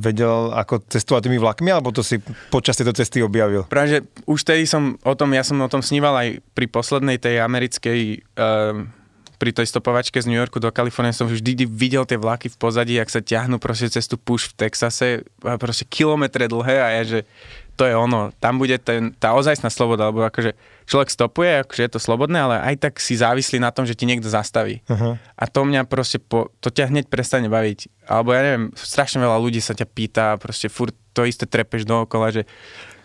vedel, 0.00 0.52
ako 0.52 0.84
cestovať 0.88 1.28
tými 1.28 1.38
vlakmi, 1.40 1.68
alebo 1.68 1.92
to 1.92 2.00
si 2.00 2.20
počas 2.48 2.76
tejto 2.80 2.96
cesty 2.96 3.20
objavil? 3.20 3.68
Práve, 3.68 4.04
už 4.24 4.40
tedy 4.42 4.64
som 4.64 4.96
o 5.04 5.14
tom, 5.16 5.32
ja 5.36 5.44
som 5.44 5.60
o 5.60 5.68
tom 5.68 5.84
sníval 5.84 6.16
aj 6.16 6.28
pri 6.56 6.66
poslednej 6.68 7.20
tej 7.20 7.44
americkej, 7.44 8.00
uh, 8.40 8.88
pri 9.36 9.50
tej 9.52 9.66
stopovačke 9.68 10.16
z 10.22 10.30
New 10.30 10.40
Yorku 10.40 10.56
do 10.62 10.72
Kalifornie 10.72 11.12
som 11.12 11.28
vždy 11.28 11.68
videl 11.68 12.08
tie 12.08 12.16
vlaky 12.16 12.48
v 12.48 12.56
pozadí, 12.56 12.96
ak 12.96 13.12
sa 13.12 13.20
ťahnú 13.20 13.60
proste 13.60 13.92
cez 13.92 14.08
tú 14.08 14.16
puš 14.16 14.54
v 14.54 14.64
Texase, 14.64 15.26
proste 15.60 15.84
kilometre 15.84 16.48
dlhé 16.48 16.76
a 16.80 16.88
ja, 16.96 17.02
že 17.04 17.20
to 17.74 17.84
je 17.84 17.92
ono. 17.92 18.30
Tam 18.38 18.56
bude 18.56 18.78
ten, 18.78 19.12
tá 19.18 19.34
ozajstná 19.34 19.68
sloboda, 19.68 20.08
lebo 20.08 20.22
akože 20.22 20.54
človek 20.84 21.08
stopuje, 21.08 21.64
akože 21.64 21.82
je 21.84 21.92
to 21.92 22.00
slobodné, 22.00 22.38
ale 22.40 22.56
aj 22.60 22.88
tak 22.88 22.94
si 23.00 23.16
závislí 23.16 23.60
na 23.60 23.72
tom, 23.72 23.88
že 23.88 23.96
ti 23.96 24.04
niekto 24.04 24.28
zastaví. 24.28 24.84
Aha. 24.88 25.16
A 25.16 25.44
to 25.48 25.64
mňa 25.64 25.88
proste, 25.88 26.20
po, 26.20 26.52
to 26.60 26.68
ťa 26.68 26.92
hneď 26.92 27.08
prestane 27.08 27.48
baviť. 27.48 28.08
Alebo 28.08 28.36
ja 28.36 28.44
neviem, 28.44 28.64
strašne 28.76 29.20
veľa 29.20 29.40
ľudí 29.40 29.60
sa 29.64 29.72
ťa 29.72 29.86
pýta, 29.88 30.36
proste 30.36 30.68
furt 30.68 30.92
to 31.16 31.24
isté 31.24 31.48
trepeš 31.48 31.88
dookola, 31.88 32.34
že 32.34 32.42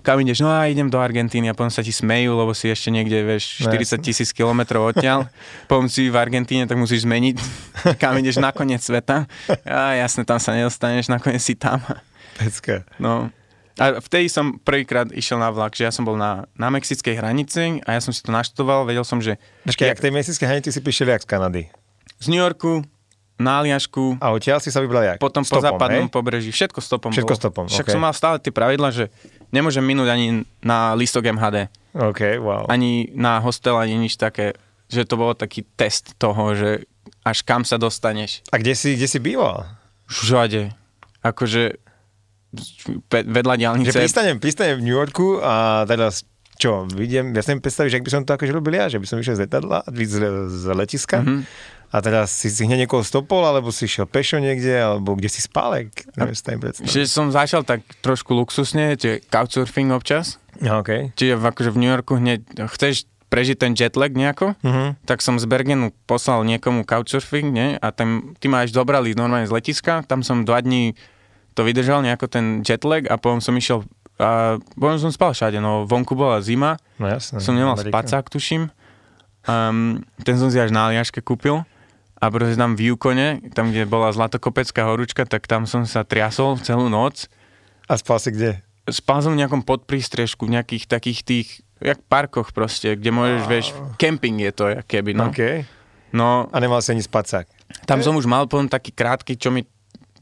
kam 0.01 0.19
ideš, 0.19 0.39
no 0.43 0.49
a 0.51 0.67
idem 0.67 0.87
do 0.87 0.99
Argentíny 0.99 1.51
a 1.51 1.55
potom 1.55 1.71
sa 1.71 1.83
ti 1.83 1.91
smejú, 1.91 2.31
lebo 2.35 2.55
si 2.55 2.71
ešte 2.71 2.87
niekde, 2.87 3.19
vieš, 3.23 3.63
No 3.63 3.71
40 3.71 3.99
tisíc 3.99 4.31
kilometrov 4.31 4.95
odtiaľ. 4.95 5.27
potom 5.69 5.91
si 5.91 6.07
v 6.07 6.15
Argentíne, 6.15 6.67
tak 6.67 6.79
musíš 6.79 7.03
zmeniť, 7.03 7.35
kam 8.01 8.15
ideš 8.15 8.39
na 8.39 8.55
koniec 8.55 8.79
sveta. 8.79 9.27
A 9.67 9.99
jasne, 9.99 10.23
tam 10.23 10.39
sa 10.39 10.55
nedostaneš, 10.55 11.11
nakoniec 11.11 11.43
si 11.43 11.55
tam. 11.55 11.83
Pecka. 12.39 12.87
No. 12.95 13.27
A 13.79 13.97
vtedy 13.97 14.27
som 14.27 14.57
prvýkrát 14.57 15.07
išiel 15.09 15.35
na 15.35 15.47
vlak, 15.47 15.71
že 15.71 15.83
ja 15.83 15.91
som 15.91 16.03
bol 16.03 16.13
na, 16.13 16.45
na 16.53 16.67
mexickej 16.67 17.15
hranici 17.15 17.79
a 17.81 17.95
ja 17.95 17.99
som 17.99 18.11
si 18.11 18.19
to 18.19 18.29
naštudoval, 18.29 18.83
vedel 18.83 19.01
som, 19.01 19.17
že 19.17 19.39
Počkaj, 19.63 19.87
jak 19.87 19.99
tej 19.99 20.11
mexickej 20.11 20.45
hranici 20.45 20.69
si 20.69 20.79
prišiel 20.79 21.09
jak 21.09 21.23
z 21.23 21.27
Kanady? 21.27 21.63
z 22.15 22.27
New 22.27 22.37
Yorku 22.37 22.83
na 23.39 23.63
Aliašku, 23.63 24.19
A 24.19 24.29
odtiaľ 24.29 24.59
si 24.59 24.67
sa 24.67 24.77
vybral 24.77 24.99
jak? 25.05 25.17
potom 25.17 25.41
po 25.41 25.55
Stopom, 25.55 25.63
západnom 25.63 26.05
hej? 26.05 26.11
pobreží, 26.11 26.51
všetko 26.51 26.79
stopom 26.79 27.09
Všetko 27.09 27.31
bolo. 27.31 27.39
stopom, 27.39 27.65
Však 27.65 27.87
ok. 27.87 27.93
som 27.95 28.01
mal 28.01 28.11
stále 28.11 28.35
tie 28.37 28.51
pravidla, 28.51 28.91
že 28.91 29.07
nemôžem 29.47 29.79
minúť 29.79 30.11
ani 30.11 30.27
na 30.59 30.91
listok 30.91 31.23
MHD, 31.25 31.71
OK, 31.95 32.35
wow. 32.37 32.67
ani 32.67 33.07
na 33.15 33.39
hostel, 33.39 33.73
ani 33.73 33.95
nič 33.95 34.19
také, 34.19 34.59
že 34.91 35.07
to 35.07 35.15
bolo 35.15 35.31
taký 35.31 35.63
test 35.73 36.19
toho, 36.19 36.51
že 36.51 36.83
až 37.23 37.39
kam 37.41 37.63
sa 37.63 37.79
dostaneš. 37.79 38.43
A 38.51 38.59
kde 38.59 38.75
si, 38.75 38.99
kde 38.99 39.07
si 39.07 39.17
býval? 39.17 39.63
Všade. 40.05 40.75
Akože 41.21 41.79
vedľa 43.09 43.53
Že 43.53 43.59
diálnice. 43.59 43.95
pristanem, 43.95 44.35
pristanem 44.37 44.75
v 44.75 44.83
New 44.83 44.95
Yorku 44.95 45.37
a 45.37 45.85
teraz 45.85 46.25
čo, 46.55 46.83
vidím, 46.85 47.31
ja 47.31 47.39
si 47.39 47.53
mi 47.53 47.59
predstavíš, 47.59 47.93
jak 47.93 48.03
by 48.03 48.11
som 48.11 48.21
to 48.21 48.35
akože 48.35 48.51
robil 48.51 48.73
ja, 48.73 48.85
že 48.85 48.99
by 48.99 49.05
som 49.05 49.15
išiel 49.15 49.31
z 49.33 49.47
letadla, 49.47 49.79
z, 49.87 50.15
z 50.49 50.63
letiska 50.69 51.23
Mhm. 51.23 51.47
a 51.87 51.97
teraz 51.99 52.27
si 52.31 52.49
si 52.49 52.61
hneď 52.61 52.83
niekoho 52.83 52.99
stopol, 53.01 53.41
alebo 53.41 53.69
si 53.69 53.85
šiel 53.85 54.03
pešo 54.03 54.37
niekde, 54.37 54.75
alebo 54.75 55.15
kde 55.15 55.25
si 55.27 55.39
spal, 55.39 55.71
jak, 55.77 55.89
neviem 56.13 56.35
si 56.35 56.43
predstaviť. 56.43 56.85
Že 56.85 57.01
som 57.05 57.25
začal 57.29 57.63
tak 57.63 57.81
trošku 57.99 58.35
luxusne, 58.35 58.93
že 58.93 59.23
couchsurfing 59.25 59.89
občas. 59.89 60.35
No, 60.59 60.83
OK. 60.83 61.15
Čiže 61.15 61.33
v, 61.33 61.43
akože 61.45 61.69
v 61.69 61.77
New 61.79 61.87
Yorku 61.87 62.13
hneď 62.13 62.43
chceš 62.67 63.07
prežiť 63.25 63.57
ten 63.57 63.71
jetlag 63.71 64.11
nejako, 64.11 64.57
Mhm. 64.59 64.99
tak 65.05 65.21
som 65.21 65.37
z 65.37 65.45
Bergenu 65.45 65.95
poslal 66.03 66.43
niekomu 66.43 66.83
couchsurfing, 66.83 67.47
nie? 67.47 67.77
A 67.77 67.89
tam, 67.89 68.35
ty 68.35 68.45
ma 68.45 68.61
až 68.61 68.73
dobrali 68.73 69.13
normálne 69.13 69.45
z 69.45 69.53
letiska, 69.53 70.03
tam 70.03 70.21
som 70.21 70.43
dva 70.43 70.59
dní 70.59 70.91
to 71.59 71.67
vydržal 71.67 71.99
nejako 71.99 72.25
ten 72.25 72.45
jetlag 72.61 73.03
a 73.05 73.15
potom 73.15 73.37
som 73.37 73.51
išiel 73.53 73.83
a 74.15 74.55
potom 74.73 74.95
som 74.97 75.11
spal 75.11 75.31
všade, 75.31 75.57
no 75.57 75.83
vonku 75.83 76.11
bola 76.11 76.39
zima, 76.39 76.75
No 76.95 77.07
jasné. 77.07 77.39
som 77.39 77.51
nemal 77.51 77.75
Amerika. 77.75 77.91
spacák, 77.93 78.27
tuším. 78.29 78.67
Um, 79.41 80.03
ten 80.19 80.35
som 80.35 80.47
si 80.47 80.55
až 80.55 80.69
na 80.69 80.85
Aliaške 80.85 81.19
kúpil 81.19 81.63
a 82.13 82.25
proste 82.27 82.53
tam 82.53 82.75
v 82.75 82.91
Yukone, 82.91 83.39
tam 83.49 83.71
kde 83.71 83.83
bola 83.83 84.11
zlatokopecká 84.11 84.83
horúčka, 84.85 85.23
tak 85.23 85.43
tam 85.43 85.63
som 85.63 85.83
sa 85.83 86.03
triasol 86.03 86.59
celú 86.59 86.87
noc 86.87 87.31
A 87.87 87.95
spal 87.95 88.19
si 88.19 88.29
kde? 88.29 88.59
spal 88.85 89.19
som 89.19 89.31
v 89.31 89.39
nejakom 89.39 89.61
podprístrežku, 89.61 90.43
v 90.43 90.53
nejakých 90.53 90.83
takých 90.85 91.19
tých, 91.21 91.47
jak 91.77 92.03
parkoch 92.03 92.51
proste, 92.51 92.93
kde 92.93 93.09
môžeš, 93.09 93.43
vieš, 93.45 93.67
kemping 93.95 94.41
je 94.41 94.51
to, 94.51 94.65
keby, 94.83 95.13
no. 95.13 95.31
OK. 95.31 95.63
No, 96.09 96.49
A 96.49 96.57
nemal 96.57 96.81
si 96.81 96.91
ani 96.91 96.99
spacák. 96.99 97.47
tam 97.85 98.01
som 98.01 98.13
už 98.13 98.25
mal 98.25 98.43
potom 98.45 98.65
taký 98.65 98.91
krátky, 98.91 99.37
čo 99.37 99.47
mi 99.47 99.63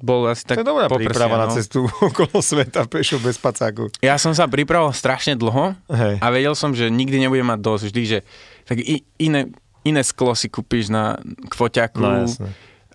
bol 0.02 0.30
asi 0.30 0.46
tak 0.46 0.62
To 0.62 0.64
je 0.64 0.70
dobrá 0.70 0.86
po 0.86 1.02
prsia, 1.02 1.10
príprava 1.10 1.36
na 1.42 1.48
no. 1.50 1.56
cestu 1.58 1.90
okolo 2.10 2.42
sveta 2.42 2.86
pešo 2.86 3.18
bez 3.18 3.38
spacáku. 3.42 3.90
Ja 4.02 4.22
som 4.22 4.32
sa 4.38 4.46
pripravoval 4.46 4.94
strašne 4.94 5.34
dlho 5.34 5.74
Hej. 5.90 6.22
a 6.22 6.28
vedel 6.30 6.54
som, 6.54 6.74
že 6.74 6.90
nikdy 6.90 7.18
nebudem 7.22 7.48
mať 7.50 7.60
dosť, 7.62 7.84
vždy, 7.90 8.02
že 8.06 8.20
tak 8.68 8.78
i, 8.84 9.02
iné, 9.18 9.50
iné 9.88 10.02
sklo 10.06 10.38
si 10.38 10.52
kúpiš 10.52 10.94
na 10.94 11.18
k 11.22 11.54
foťaku. 11.54 11.98
No 11.98 12.26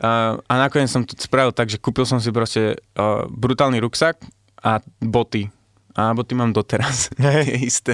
a, 0.02 0.34
a 0.42 0.54
nakoniec 0.58 0.90
som 0.90 1.06
to 1.06 1.14
spravil 1.14 1.54
tak, 1.54 1.70
že 1.70 1.78
kúpil 1.78 2.02
som 2.02 2.18
si 2.18 2.34
proste 2.34 2.74
uh, 2.98 3.22
brutálny 3.30 3.78
ruksak 3.78 4.18
a 4.58 4.82
boty. 4.98 5.46
A 5.92 6.10
boty 6.16 6.32
mám 6.34 6.50
doteraz. 6.50 7.12
Hej. 7.20 7.44
Tie 7.48 7.58
isté. 7.62 7.92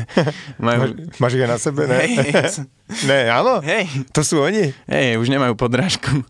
Máš, 0.56 0.78
Majú... 0.88 0.92
máš 1.20 1.32
ich 1.36 1.44
aj 1.44 1.50
na 1.50 1.58
sebe, 1.58 1.82
ne? 1.84 1.98
Hej, 1.98 2.64
ne, 3.10 3.20
áno? 3.28 3.60
hej, 3.60 3.90
To 4.16 4.22
sú 4.24 4.40
oni? 4.40 4.72
hej, 4.88 5.18
už 5.20 5.28
nemajú 5.28 5.52
podrážku. 5.58 6.24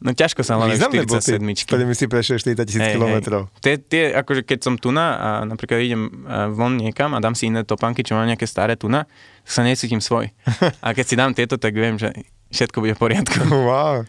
No 0.00 0.16
ťažko 0.16 0.40
sa 0.40 0.56
boty. 0.56 0.80
47. 0.80 1.68
Ktorými 1.68 1.92
si 1.92 2.08
prešiel 2.08 2.40
40 2.40 2.64
tisíc 2.64 2.80
Hej, 2.80 2.96
kilometrov. 2.96 3.52
Tie, 3.60 3.76
tie, 3.76 4.16
akože 4.16 4.48
keď 4.48 4.58
som 4.64 4.74
tuna 4.80 5.06
a 5.20 5.28
napríklad 5.44 5.76
idem 5.84 6.08
eh, 6.08 6.48
von 6.48 6.80
niekam 6.80 7.12
a 7.12 7.20
dám 7.20 7.36
si 7.36 7.52
iné 7.52 7.68
topánky, 7.68 8.00
čo 8.00 8.16
mám 8.16 8.24
nejaké 8.24 8.48
staré 8.48 8.80
tuna, 8.80 9.04
tak 9.44 9.52
sa 9.52 9.60
necítim 9.60 10.00
svoj. 10.00 10.32
A 10.84 10.96
keď 10.96 11.04
si 11.04 11.14
dám 11.20 11.36
tieto, 11.36 11.60
tak 11.60 11.76
viem, 11.76 12.00
že 12.00 12.16
všetko 12.48 12.80
bude 12.80 12.96
v 12.96 13.00
poriadku. 13.00 13.40
Wow. 13.50 14.08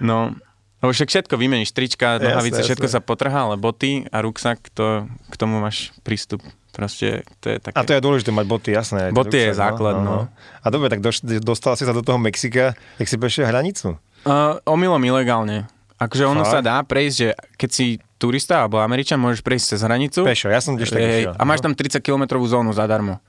No, 0.00 0.32
lebo 0.80 0.96
však 0.96 1.12
všetko 1.12 1.36
vymeníš, 1.36 1.76
trička, 1.76 2.16
nohavice, 2.16 2.64
všetko 2.64 2.88
jasné. 2.88 2.96
sa 2.96 3.04
potrhá, 3.04 3.44
ale 3.44 3.60
boty 3.60 4.08
a 4.08 4.24
ruksak, 4.24 4.72
to, 4.72 5.04
k 5.28 5.34
tomu 5.36 5.60
máš 5.60 5.92
prístup. 6.00 6.40
Proste 6.72 7.26
to 7.44 7.52
je 7.52 7.56
také... 7.60 7.76
A 7.76 7.84
to 7.84 7.92
je 7.92 8.00
dôležité 8.00 8.30
mať 8.32 8.46
boty, 8.48 8.70
jasné. 8.72 9.12
Boty 9.12 9.36
je 9.36 9.52
Ruksak, 9.52 9.60
základ, 9.60 9.96
no. 10.00 10.24
aha. 10.24 10.64
A 10.64 10.66
dobre, 10.70 10.88
tak 10.88 11.02
doš, 11.04 11.20
dostal 11.42 11.76
si 11.76 11.84
sa 11.84 11.92
do 11.92 12.00
toho 12.00 12.16
Mexika, 12.16 12.78
jak 12.96 13.08
si 13.10 13.20
prešiel 13.20 13.50
hranicu. 13.50 13.98
Uh, 14.24 14.60
omylom 14.68 15.00
ilegálne. 15.00 15.64
Akože 16.00 16.24
ono 16.24 16.44
Fakt? 16.44 16.52
sa 16.52 16.60
dá 16.64 16.76
prejsť, 16.80 17.16
že 17.16 17.28
keď 17.60 17.70
si 17.70 17.86
turista 18.16 18.64
alebo 18.64 18.80
Američan, 18.80 19.20
môžeš 19.20 19.40
prejsť 19.44 19.66
cez 19.76 19.80
hranicu. 19.84 20.20
Pešo, 20.24 20.48
ja 20.48 20.60
som 20.60 20.76
tiež 20.76 20.92
tak 20.92 21.00
išiel. 21.00 21.32
a 21.36 21.42
máš 21.44 21.60
tam 21.60 21.72
30 21.72 22.00
km 22.00 22.40
zónu 22.44 22.72
zadarmo. 22.72 23.20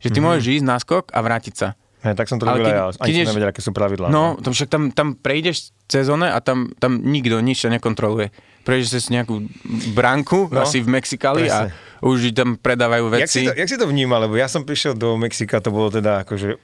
Že 0.00 0.08
ty 0.08 0.12
mm-hmm. 0.12 0.24
môžeš 0.24 0.46
ísť 0.60 0.66
na 0.68 0.76
skok 0.76 1.12
a 1.12 1.18
vrátiť 1.24 1.54
sa. 1.56 1.68
Hej, 2.04 2.20
tak 2.20 2.28
som 2.28 2.36
to 2.36 2.44
robil 2.44 2.68
ja. 2.68 2.92
Ani 2.92 2.96
som 2.96 3.08
ideš- 3.08 3.28
nevedel, 3.32 3.48
aké 3.48 3.60
sú 3.64 3.72
pravidlá. 3.72 4.12
No, 4.12 4.36
to 4.36 4.52
však 4.52 4.68
tam, 4.68 4.92
tam 4.92 5.16
prejdeš 5.16 5.72
cez 5.88 6.04
one 6.12 6.28
a 6.28 6.36
tam, 6.44 6.76
tam 6.76 7.00
nikto 7.00 7.40
nič 7.40 7.64
ťa 7.64 7.80
nekontroluje. 7.80 8.28
Prejdeš 8.68 9.00
cez 9.00 9.04
nejakú 9.08 9.48
bránku, 9.96 10.52
No, 10.52 10.60
no, 10.60 10.68
asi 10.68 10.84
v 10.84 10.92
Mexikali 10.92 11.48
a 11.48 11.72
presne. 11.72 12.04
už 12.04 12.36
tam 12.36 12.60
predávajú 12.60 13.08
Jak 13.16 13.28
si, 13.32 13.40
veci. 13.44 13.48
to, 13.48 13.52
jak 13.56 13.68
si 13.72 13.76
to 13.80 13.88
vnímal? 13.88 14.20
Lebo 14.20 14.36
ja 14.36 14.52
som 14.52 14.68
prišiel 14.68 14.92
do 14.92 15.16
Mexika, 15.16 15.64
to 15.64 15.72
bolo 15.72 15.88
teda 15.88 16.28
akože 16.28 16.60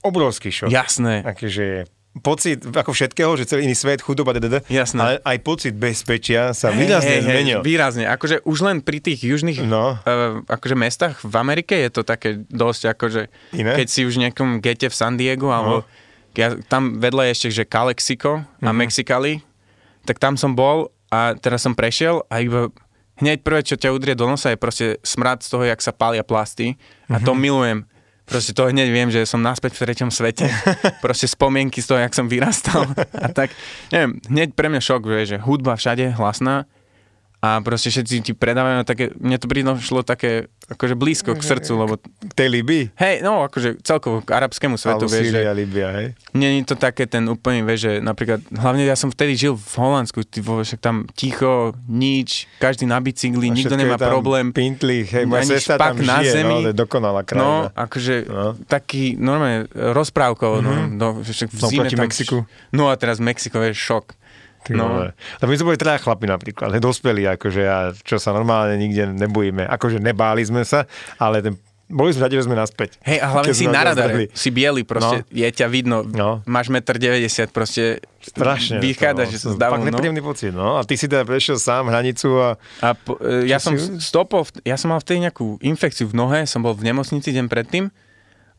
obrovský 0.00 0.48
šok. 0.48 0.72
Jasné. 0.72 1.28
Akože 1.28 1.84
pocit 2.12 2.58
ako 2.60 2.90
všetkého, 2.90 3.30
že 3.34 3.46
celý 3.46 3.64
iný 3.64 3.72
svet, 3.72 3.98
chudoba, 3.98 4.32
ddd, 4.32 4.66
Jasné. 4.66 4.98
ale 4.98 5.12
aj 5.22 5.36
pocit 5.40 5.70
bezpečia 5.72 6.50
sa 6.50 6.68
výrazne 6.68 7.22
zmenil. 7.22 7.62
výrazne. 7.62 8.02
Akože 8.04 8.42
už 8.42 8.58
len 8.60 8.76
pri 8.78 8.98
tých 8.98 9.22
južných 9.22 9.62
No. 9.62 9.94
uh, 9.94 10.42
akože 10.44 10.74
mestách 10.74 11.20
v 11.20 11.34
Amerike 11.36 11.72
je 11.72 11.86
to 11.88 12.02
také 12.02 12.42
dosť 12.42 12.82
akože, 12.90 13.22
Iné? 13.52 13.72
keď 13.74 13.86
si 13.86 14.02
už 14.02 14.12
v 14.12 14.26
nejakom 14.26 14.58
gete 14.58 14.86
v 14.86 14.96
San 14.96 15.14
Diego, 15.14 15.48
alebo 15.48 15.86
ja, 16.32 16.58
tam 16.64 16.98
vedľa 16.98 17.22
je 17.24 17.32
ešte, 17.32 17.48
že 17.52 17.64
Calexico 17.64 18.42
Mhm. 18.58 18.64
a 18.64 18.70
Mexicali, 18.72 19.32
tak 20.02 20.18
tam 20.18 20.34
som 20.34 20.52
bol 20.52 20.90
a 21.08 21.34
teraz 21.34 21.62
som 21.62 21.72
prešiel 21.72 22.26
a 22.26 22.38
iba 22.38 22.74
hneď 23.16 23.38
prvé, 23.40 23.62
čo 23.62 23.74
ťa 23.74 23.86
udrie 23.88 24.14
do 24.14 24.24
nosa 24.24 24.48
je 24.48 24.56
proste 24.56 24.86
smrad 25.00 25.40
z 25.40 25.48
toho, 25.48 25.62
jak 25.62 25.78
sa 25.78 25.92
pália 25.92 26.22
plasty 26.22 26.74
a 27.06 27.18
to 27.18 27.30
Mhm. 27.30 27.38
milujem. 27.38 27.78
Proste 28.30 28.54
to 28.54 28.70
hneď 28.70 28.88
viem, 28.94 29.10
že 29.10 29.26
som 29.26 29.42
naspäť 29.42 29.74
v 29.74 29.90
treťom 29.90 30.10
svete. 30.14 30.46
Proste 31.04 31.26
spomienky 31.26 31.82
z 31.82 31.90
toho, 31.90 31.98
jak 31.98 32.14
som 32.14 32.30
vyrastal. 32.30 32.86
A 33.26 33.26
tak, 33.34 33.50
neviem, 33.90 34.22
hneď 34.30 34.54
pre 34.54 34.70
mňa 34.70 34.78
šok, 34.78 35.02
vieš, 35.02 35.34
že 35.34 35.38
hudba 35.42 35.74
všade 35.74 36.14
hlasná 36.14 36.70
a 37.40 37.64
proste 37.64 37.88
všetci 37.88 38.14
ti 38.20 38.32
predávajú 38.36 38.84
také, 38.84 39.16
mne 39.16 39.40
to 39.40 39.48
prišlo 39.48 40.04
také 40.04 40.52
akože 40.70 40.94
blízko 40.94 41.34
k 41.34 41.42
srdcu, 41.42 41.72
lebo 41.74 41.94
Tej 42.36 42.48
Libii? 42.52 42.84
hej, 42.94 43.24
no 43.24 43.42
akože 43.42 43.80
celkovo 43.80 44.20
k 44.20 44.30
arabskému 44.30 44.76
svetu, 44.76 45.08
Alebo 45.08 45.10
vieš, 45.10 45.32
že 45.32 45.40
Sýria, 45.40 45.50
Libia, 45.50 45.88
hej? 45.90 46.06
nie 46.36 46.60
je 46.60 46.68
to 46.68 46.76
také 46.76 47.08
ten 47.08 47.24
úplný, 47.26 47.64
vieš, 47.64 47.80
že 47.88 47.92
napríklad, 47.98 48.44
hlavne 48.54 48.84
ja 48.84 48.94
som 48.94 49.08
vtedy 49.08 49.34
žil 49.34 49.56
v 49.56 49.72
Holandsku, 49.74 50.22
ty 50.22 50.38
však 50.38 50.78
tam 50.78 51.08
ticho, 51.10 51.72
nič, 51.88 52.44
každý 52.60 52.84
na 52.84 53.00
bicykli, 53.00 53.48
A 53.48 53.56
nikto 53.56 53.74
nemá 53.74 53.96
problém. 53.96 54.52
Pintlých, 54.52 55.10
hej, 55.10 55.24
moja 55.24 55.42
Ani 55.42 55.50
sestra 55.56 55.80
tam 55.80 55.96
na 55.98 56.20
žije, 56.20 56.32
zemi. 56.36 56.54
no, 56.54 56.62
to 56.62 56.70
je 56.70 56.76
dokonalá 56.76 57.20
No, 57.20 57.26
krajina. 57.26 57.72
akože 57.74 58.14
No. 58.30 58.48
taký 58.68 59.16
normálne 59.16 59.64
rozprávkov, 59.72 60.60
mm-hmm. 60.60 60.86
no, 60.94 61.18
no, 61.18 61.24
že 61.24 61.32
však 61.34 61.48
v 61.50 61.56
No, 61.56 61.66
zime 61.66 61.88
tam, 61.88 62.04
Mexiku. 62.04 62.36
No 62.70 62.84
a 62.86 62.94
teraz 62.94 63.18
Mexiko 63.18 63.58
je 63.60 63.72
šok. 63.72 64.19
Ty 64.60 64.70
No. 64.72 64.84
vole. 64.90 65.08
Lebo 65.38 65.48
my 65.48 65.56
sme 65.56 65.66
boli 65.66 65.78
traja 65.78 65.98
chlapi 65.98 66.26
napríklad, 66.26 66.68
dospelí, 66.82 67.24
akože 67.30 67.62
a 67.62 67.78
čo 67.96 68.16
sa 68.16 68.30
normálne 68.30 68.76
nikde 68.76 69.08
nebojíme. 69.08 69.64
Akože 69.66 69.96
nebáli 69.96 70.42
sme 70.42 70.62
sa, 70.62 70.84
ale 71.16 71.40
ten, 71.40 71.54
boli 71.86 72.12
sme 72.12 72.22
radi, 72.22 72.36
že 72.36 72.44
sme 72.44 72.54
naspäť. 72.54 73.02
Hej, 73.02 73.18
a 73.18 73.26
hlavne 73.30 73.50
si 73.50 73.66
na 73.66 73.82
radare, 73.82 74.30
si 74.30 74.48
biely, 74.48 74.84
proste 74.84 75.16
No. 75.18 75.26
je 75.26 75.48
ťa 75.48 75.66
vidno, 75.66 76.04
No. 76.04 76.38
máš 76.44 76.68
1,90 76.68 76.86
m, 77.42 77.50
proste 77.50 77.98
Strašne. 78.20 78.78
vychádza, 78.78 79.22
to, 79.22 79.26
že 79.26 79.38
to- 79.40 79.52
zdáva, 79.52 79.74
Fakt 79.74 79.82
no. 79.82 79.90
nepríjemný 79.90 80.20
pocit, 80.20 80.52
no. 80.52 80.76
A 80.76 80.84
ty 80.84 80.94
si 80.94 81.04
teda 81.04 81.24
prešiel 81.24 81.56
sám 81.56 81.88
hranicu 81.88 82.30
a 82.36 82.48
A 82.78 82.92
po, 82.92 83.18
e, 83.18 83.42
ja 83.44 83.58
som 83.58 83.74
si- 83.74 83.98
stopol, 83.98 84.44
ja 84.62 84.76
som 84.76 84.88
mal 84.88 85.00
vtedy 85.00 85.24
nejakú 85.24 85.58
infekciu 85.58 86.04
v 86.04 86.14
nohe, 86.14 86.38
som 86.44 86.60
bol 86.60 86.72
v 86.72 86.84
nemocnici 86.84 87.32
deň 87.32 87.48
predtým, 87.48 87.90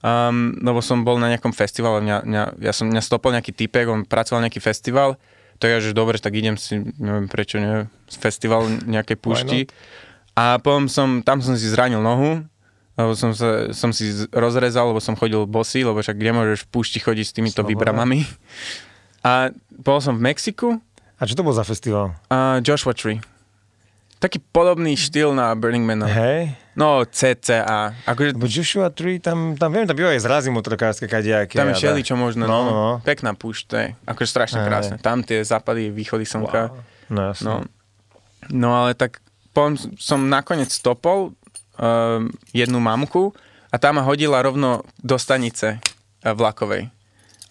um, 0.02 0.36
lebo 0.58 0.80
som 0.80 1.00
bol 1.00 1.16
na 1.16 1.30
nejakom 1.30 1.52
festivale, 1.52 2.02
mňa, 2.02 2.18
mňa, 2.26 2.44
ja 2.60 2.74
som 2.74 2.84
mňa 2.86 3.00
stopol 3.00 3.32
nejaký 3.32 3.54
typek, 3.54 3.86
on 3.86 4.04
pracoval 4.04 4.42
nejaký 4.42 4.60
festival, 4.60 5.16
to 5.62 5.70
ja, 5.70 5.78
že 5.78 5.94
dobre, 5.94 6.18
tak 6.18 6.34
idem 6.34 6.58
si, 6.58 6.82
neviem 6.98 7.30
prečo, 7.30 7.62
nie, 7.62 7.86
z 8.10 8.16
festival 8.18 8.66
nejakej 8.84 9.18
púšti. 9.22 9.60
A 10.34 10.58
potom 10.58 10.90
som, 10.90 11.22
tam 11.22 11.38
som 11.40 11.54
si 11.54 11.70
zranil 11.70 12.02
nohu, 12.02 12.42
lebo 12.98 13.14
som, 13.14 13.30
sa, 13.32 13.70
som 13.72 13.94
si 13.94 14.10
rozrezal, 14.34 14.90
lebo 14.90 14.98
som 14.98 15.14
chodil 15.14 15.46
bosý, 15.46 15.86
lebo 15.86 16.02
však 16.02 16.18
nemôžeš 16.18 16.66
v 16.66 16.70
púšti 16.70 16.98
chodiť 16.98 17.26
s 17.30 17.34
týmito 17.34 17.62
Sloboda. 17.62 17.72
vibramami. 17.78 18.26
A 19.22 19.54
bol 19.70 20.02
som 20.02 20.18
v 20.18 20.26
Mexiku, 20.26 20.82
A 21.22 21.30
čo 21.30 21.38
to 21.38 21.46
bol 21.46 21.54
za 21.54 21.62
festival? 21.62 22.18
a 22.28 22.58
Joshua 22.60 22.98
Tree. 22.98 23.22
Taký 24.18 24.42
podobný 24.50 24.94
štýl 24.94 25.34
na 25.34 25.54
Burning 25.54 25.86
Man. 25.86 26.06
Hej. 26.06 26.58
No 26.82 27.06
CCA. 27.06 27.94
Akože 28.10 28.34
Lebo 28.34 28.50
Joshua 28.50 28.90
Tree, 28.90 29.22
tam, 29.22 29.54
tam 29.54 29.70
viem, 29.70 29.86
tam 29.86 29.94
bývajú 29.94 30.18
aj 30.18 30.24
zrazy 30.26 30.50
motorkárske 30.50 31.06
kadejaké. 31.06 31.54
tam 31.54 31.70
je 31.70 31.78
všeli, 31.78 32.02
čo 32.02 32.18
možno. 32.18 32.50
No, 32.50 32.50
No, 32.50 32.60
no, 32.66 32.74
no. 32.74 32.94
Pekná 33.06 33.38
púšť, 33.38 33.62
to 33.70 33.76
je 33.78 33.88
akože 34.10 34.30
strašne 34.30 34.60
Hej. 34.64 34.68
krásne. 34.68 34.96
Tam 34.98 35.22
tie 35.22 35.46
západy, 35.46 35.94
východy 35.94 36.26
slnka. 36.26 36.74
Wow. 36.74 36.82
No, 37.14 37.20
jasne. 37.30 37.46
No, 37.46 37.54
no 38.50 38.70
ale 38.74 38.98
tak 38.98 39.22
potom 39.54 39.78
som 40.02 40.26
nakoniec 40.26 40.74
stopol 40.74 41.38
um, 41.78 42.32
jednu 42.50 42.80
mamku 42.82 43.36
a 43.70 43.76
tá 43.78 43.94
ma 43.94 44.02
hodila 44.02 44.42
rovno 44.42 44.82
do 45.04 45.20
stanice 45.22 45.78
uh, 45.78 46.34
vlakovej. 46.34 46.90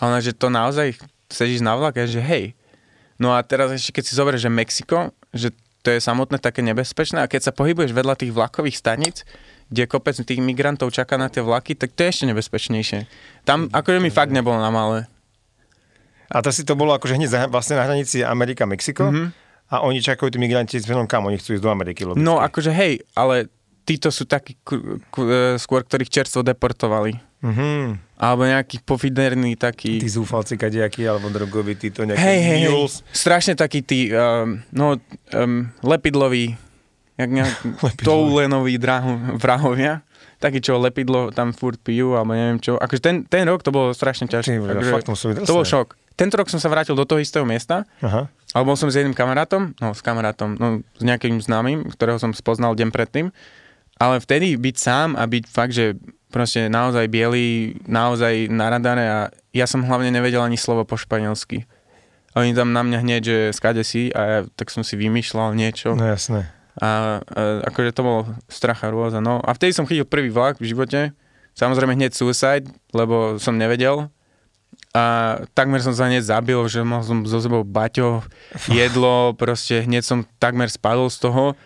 A 0.01 0.09
ona, 0.09 0.19
že 0.25 0.33
to 0.33 0.49
naozaj 0.49 0.97
sedíš 1.29 1.61
na 1.61 1.77
vlak? 1.77 2.01
A 2.01 2.09
ja, 2.09 2.09
že 2.09 2.25
hej. 2.25 2.57
No 3.21 3.37
a 3.37 3.45
teraz 3.45 3.69
ešte 3.71 4.01
keď 4.01 4.05
si 4.09 4.16
zoberieš, 4.16 4.49
že 4.49 4.51
Mexiko, 4.51 4.99
že 5.37 5.53
to 5.81 5.88
je 5.90 6.01
samotné 6.01 6.37
také 6.37 6.61
nebezpečné 6.61 7.25
a 7.25 7.31
keď 7.31 7.49
sa 7.49 7.53
pohybuješ 7.53 7.90
vedľa 7.90 8.14
tých 8.14 8.33
vlakových 8.33 8.77
staníc, 8.77 9.25
kde 9.71 9.87
kopec 9.87 10.19
tých 10.19 10.40
migrantov 10.43 10.90
čaká 10.90 11.16
na 11.16 11.31
tie 11.31 11.40
vlaky, 11.40 11.73
tak 11.73 11.95
to 11.95 12.05
je 12.05 12.11
ešte 12.11 12.25
nebezpečnejšie. 12.29 13.07
Tam 13.45 13.71
akože 13.71 13.99
mi 13.99 14.11
fakt 14.11 14.35
nebolo 14.35 14.59
na 14.59 14.69
malé. 14.69 15.07
A 16.31 16.43
to 16.43 16.51
si 16.55 16.62
to 16.62 16.79
bolo 16.79 16.95
akože 16.95 17.16
hneď 17.16 17.29
za, 17.31 17.38
vlastne 17.51 17.75
na 17.75 17.87
hranici 17.87 18.23
Amerika-Mexiko 18.23 19.11
Mhm. 19.11 19.25
a 19.71 19.75
oni 19.83 19.99
čakajú 19.99 20.31
tí 20.31 20.38
migranti 20.38 20.77
s 20.79 20.87
venom 20.87 21.07
kam, 21.07 21.27
oni 21.27 21.38
chcú 21.38 21.55
ísť 21.55 21.62
do 21.64 21.71
Ameriky. 21.71 22.03
Logicky. 22.05 22.23
No 22.23 22.38
akože 22.38 22.71
hej, 22.71 23.03
ale 23.14 23.47
títo 23.83 24.11
sú 24.11 24.27
takí 24.27 24.55
ku, 24.62 25.03
ku, 25.11 25.27
e, 25.27 25.59
skôr, 25.59 25.83
ktorých 25.83 26.11
čerstvo 26.11 26.43
deportovali. 26.43 27.19
Mhm. 27.40 27.96
Alebo 28.20 28.44
nejakí 28.44 28.85
pofiderní 28.85 29.57
takí... 29.57 29.96
Tí 29.96 30.09
zúfalci 30.12 30.61
kadejakí, 30.61 31.09
alebo 31.09 31.33
drogoví, 31.33 31.72
títo 31.72 32.05
nejakí 32.05 32.20
Hej, 32.20 32.40
hej, 32.44 32.59
hej. 32.68 32.72
mules. 32.72 33.00
Strašne 33.16 33.57
takí 33.57 33.81
tí, 33.81 34.12
um, 34.12 34.61
no, 34.76 35.00
um, 35.33 35.72
lepidloví, 35.81 36.53
jak 37.16 37.31
nejak 37.33 37.53
toulenoví 38.07 38.76
vrahovia. 39.40 40.05
Takí, 40.40 40.61
čo 40.64 40.81
lepidlo 40.81 41.33
tam 41.33 41.53
furt 41.53 41.81
pijú, 41.81 42.16
alebo 42.16 42.33
neviem 42.33 42.61
čo. 42.61 42.76
Akože 42.81 43.00
ten, 43.00 43.16
ten 43.29 43.44
rok 43.44 43.61
to 43.61 43.72
bolo 43.72 43.92
strašne 43.92 44.24
ťažké. 44.29 44.57
Akože 44.57 44.92
fakt 44.92 45.09
to 45.09 45.16
to 45.44 45.53
bol 45.53 45.64
šok. 45.64 45.96
Tento 46.16 46.37
rok 46.37 46.53
som 46.53 46.61
sa 46.61 46.68
vrátil 46.68 46.92
do 46.96 47.05
toho 47.09 47.20
istého 47.20 47.48
miesta, 47.48 47.88
Aha. 48.05 48.29
ale 48.29 48.62
bol 48.64 48.76
som 48.76 48.92
s 48.92 48.96
jedným 48.96 49.16
kamarátom, 49.16 49.72
no 49.81 49.96
s 49.96 50.05
kamarátom, 50.05 50.57
no 50.61 50.85
s 50.96 51.03
nejakým 51.05 51.40
známym, 51.40 51.88
ktorého 51.96 52.20
som 52.20 52.37
spoznal 52.37 52.76
deň 52.76 52.88
predtým. 52.92 53.33
Ale 54.00 54.20
vtedy 54.20 54.57
byť 54.57 54.76
sám 54.81 55.09
a 55.16 55.24
byť 55.29 55.44
fakt, 55.48 55.76
že 55.76 55.96
proste 56.31 56.71
naozaj 56.71 57.11
biely, 57.11 57.77
naozaj 57.85 58.49
na 58.49 58.71
radare 58.71 59.05
a 59.07 59.19
ja 59.51 59.66
som 59.66 59.83
hlavne 59.83 60.14
nevedel 60.14 60.40
ani 60.40 60.57
slovo 60.57 60.87
po 60.87 60.95
španielsky. 60.95 61.66
A 62.31 62.47
oni 62.47 62.55
tam 62.55 62.71
na 62.71 62.87
mňa 62.87 62.99
hneď, 63.03 63.23
že 63.27 63.38
skade 63.51 63.83
si 63.83 64.14
a 64.14 64.21
ja, 64.23 64.38
tak 64.55 64.71
som 64.71 64.87
si 64.87 64.95
vymýšľal 64.95 65.59
niečo. 65.59 65.99
No 65.99 66.07
jasné. 66.07 66.47
A, 66.79 67.19
a 67.27 67.40
akože 67.66 67.90
to 67.90 68.07
bolo 68.07 68.21
stracha 68.47 68.87
rôza. 68.88 69.19
No 69.19 69.43
a 69.43 69.51
vtedy 69.51 69.75
som 69.75 69.85
chytil 69.85 70.07
prvý 70.07 70.31
vlak 70.31 70.62
v 70.62 70.71
živote. 70.71 71.11
Samozrejme 71.59 71.99
hneď 71.99 72.14
suicide, 72.14 72.71
lebo 72.95 73.43
som 73.43 73.59
nevedel. 73.59 74.07
A 74.95 75.37
takmer 75.55 75.83
som 75.83 75.95
sa 75.95 76.07
hneď 76.07 76.23
zabil, 76.23 76.59
že 76.71 76.87
mal 76.87 77.03
som 77.03 77.27
so 77.27 77.43
sebou 77.43 77.66
baťo, 77.66 78.23
jedlo, 78.71 79.35
proste 79.35 79.83
hneď 79.83 80.03
som 80.07 80.19
takmer 80.38 80.71
spadol 80.71 81.11
z 81.11 81.19
toho 81.27 81.59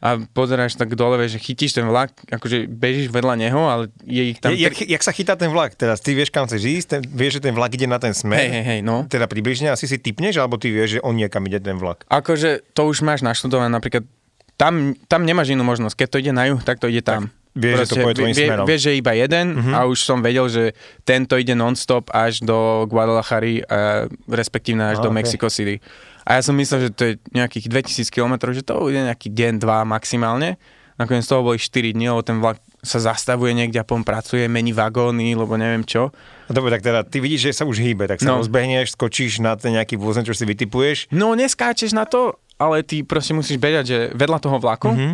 a 0.00 0.16
pozeráš 0.32 0.80
tak 0.80 0.96
dole, 0.96 1.20
vieš, 1.20 1.36
že 1.36 1.40
chytíš 1.44 1.76
ten 1.76 1.84
vlak, 1.84 2.16
akože 2.32 2.64
bežíš 2.64 3.12
vedľa 3.12 3.36
neho, 3.36 3.68
ale 3.68 3.92
je 4.08 4.32
ich 4.32 4.40
tam... 4.40 4.56
Je, 4.56 4.64
jak, 4.64 4.72
jak 4.72 5.02
sa 5.04 5.12
chytá 5.12 5.36
ten 5.36 5.52
vlak 5.52 5.76
teraz? 5.76 6.00
Ty 6.00 6.16
vieš, 6.16 6.32
kam 6.32 6.48
chceš 6.48 6.64
ísť, 6.64 6.86
ten, 6.88 7.00
vieš, 7.04 7.38
že 7.38 7.52
ten 7.52 7.52
vlak 7.52 7.76
ide 7.76 7.84
na 7.84 8.00
ten 8.00 8.16
smer? 8.16 8.40
Hej, 8.40 8.48
hej, 8.48 8.64
hej, 8.64 8.80
no. 8.80 9.04
Teda 9.12 9.28
približne 9.28 9.68
asi 9.68 9.84
si 9.84 10.00
typneš, 10.00 10.40
alebo 10.40 10.56
ty 10.56 10.72
vieš, 10.72 10.98
že 10.98 11.00
on 11.04 11.20
niekam 11.20 11.44
ide 11.44 11.60
ten 11.60 11.76
vlak? 11.76 12.08
Akože 12.08 12.64
to 12.72 12.88
už 12.88 13.04
máš 13.04 13.20
naštudované, 13.20 13.68
napríklad 13.68 14.08
tam, 14.56 14.96
tam 15.04 15.28
nemáš 15.28 15.52
inú 15.52 15.68
možnosť. 15.68 15.96
Keď 15.96 16.08
to 16.08 16.16
ide 16.20 16.32
na 16.32 16.48
juh, 16.48 16.60
tak 16.64 16.80
to 16.80 16.88
ide 16.88 17.04
tam. 17.04 17.28
vieš, 17.54 17.76
že 17.76 17.86
to 17.90 17.96
pôjde 18.04 18.16
tvojim 18.22 18.36
vie, 18.36 18.46
smerom. 18.46 18.66
Vieš, 18.66 18.80
že 18.86 18.92
iba 18.94 19.12
jeden 19.16 19.46
uh-huh. 19.58 19.74
a 19.74 19.78
už 19.90 19.98
som 20.06 20.18
vedel, 20.22 20.46
že 20.46 20.64
tento 21.02 21.34
ide 21.34 21.54
non-stop 21.58 22.12
až 22.14 22.44
do 22.46 22.86
Guadalajary, 22.86 23.66
a 23.66 24.06
respektívne 24.30 24.94
až 24.94 25.02
A, 25.02 25.04
do 25.04 25.10
ok. 25.10 25.16
Mexico 25.16 25.46
City. 25.50 25.82
A 26.22 26.36
ja 26.36 26.42
som 26.42 26.52
myslel, 26.52 26.80
že 26.82 26.90
to 26.90 27.02
je 27.04 27.12
nejakých 27.30 27.66
2000 27.66 28.08
km, 28.08 28.34
že 28.48 28.60
to 28.60 28.76
bude 28.78 28.94
nejaký 28.94 29.28
deň, 29.28 29.52
dva 29.56 29.82
maximálne. 29.82 30.60
Nakoniec 30.94 31.24
toho 31.24 31.40
boli 31.42 31.56
4 31.56 31.66
dní, 31.90 32.06
lebo 32.06 32.20
ten 32.20 32.38
vlak 32.38 32.60
sa 32.78 32.98
zastavuje 32.98 33.52
niekde 33.52 33.76
a 33.76 33.84
potom 33.84 34.02
pracuje, 34.02 34.44
mení 34.46 34.70
vagóny, 34.70 35.32
lebo 35.32 35.56
neviem 35.56 35.80
čo. 35.82 36.12
No 36.44 36.52
dobre, 36.52 36.68
tak 36.70 36.82
teda 36.82 37.00
ty 37.02 37.18
vidíš, 37.18 37.40
že 37.42 37.52
sa 37.54 37.64
už 37.64 37.78
hýbe, 37.78 38.04
tak 38.04 38.18
sa 38.18 38.30
No. 38.30 38.38
rozbehneš, 38.38 38.92
skočíš 38.92 39.38
na 39.38 39.54
ten 39.54 39.72
nejaký 39.72 39.96
vôzem, 39.96 40.20
čo 40.20 40.32
si 40.32 40.44
vytipuješ. 40.44 41.08
No 41.10 41.32
neskáčeš 41.32 41.90
na 41.90 42.04
to, 42.04 42.36
ale 42.54 42.82
ty 42.82 43.00
proste 43.00 43.32
musíš 43.32 43.56
bežať, 43.56 43.84
že 43.86 43.98
vedľa 44.12 44.38
toho 44.38 44.56
vlaku 44.56 44.92
Mhm. 44.92 45.12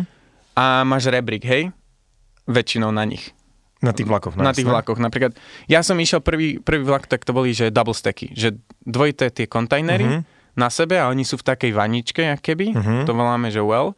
a 0.53 0.83
máš 0.83 1.07
rebrík, 1.07 1.41
hej? 1.41 1.71
Väčšinou 2.45 2.89
na 2.89 3.03
nich. 3.03 3.31
Na 3.77 3.93
tých 3.93 4.07
vlakoch. 4.07 4.33
no 4.33 4.41
na 4.41 4.51
tých 4.51 4.65
jasné. 4.65 4.73
vlakoch. 4.73 4.97
Napríklad, 4.97 5.37
ja 5.65 5.79
som 5.81 5.95
išiel 5.95 6.17
prvý, 6.17 6.57
prvý 6.57 6.81
vlak, 6.81 7.05
tak 7.05 7.21
to 7.21 7.29
boli, 7.29 7.53
že 7.53 7.69
double 7.69 7.93
stacky, 7.93 8.33
že 8.33 8.57
dvojité 8.81 9.29
tie 9.29 9.45
kontajnery 9.45 10.03
Mhm. 10.03 10.21
Na 10.57 10.67
sebe 10.67 10.97
a 10.97 11.07
oni 11.07 11.21
sú 11.21 11.37
v 11.37 11.45
takej 11.45 11.71
vaničke, 11.71 12.21
jak 12.25 12.41
keby, 12.41 12.73
Mhm. 12.73 12.93
to 13.05 13.13
voláme, 13.13 13.47
že 13.47 13.61
well. 13.61 13.93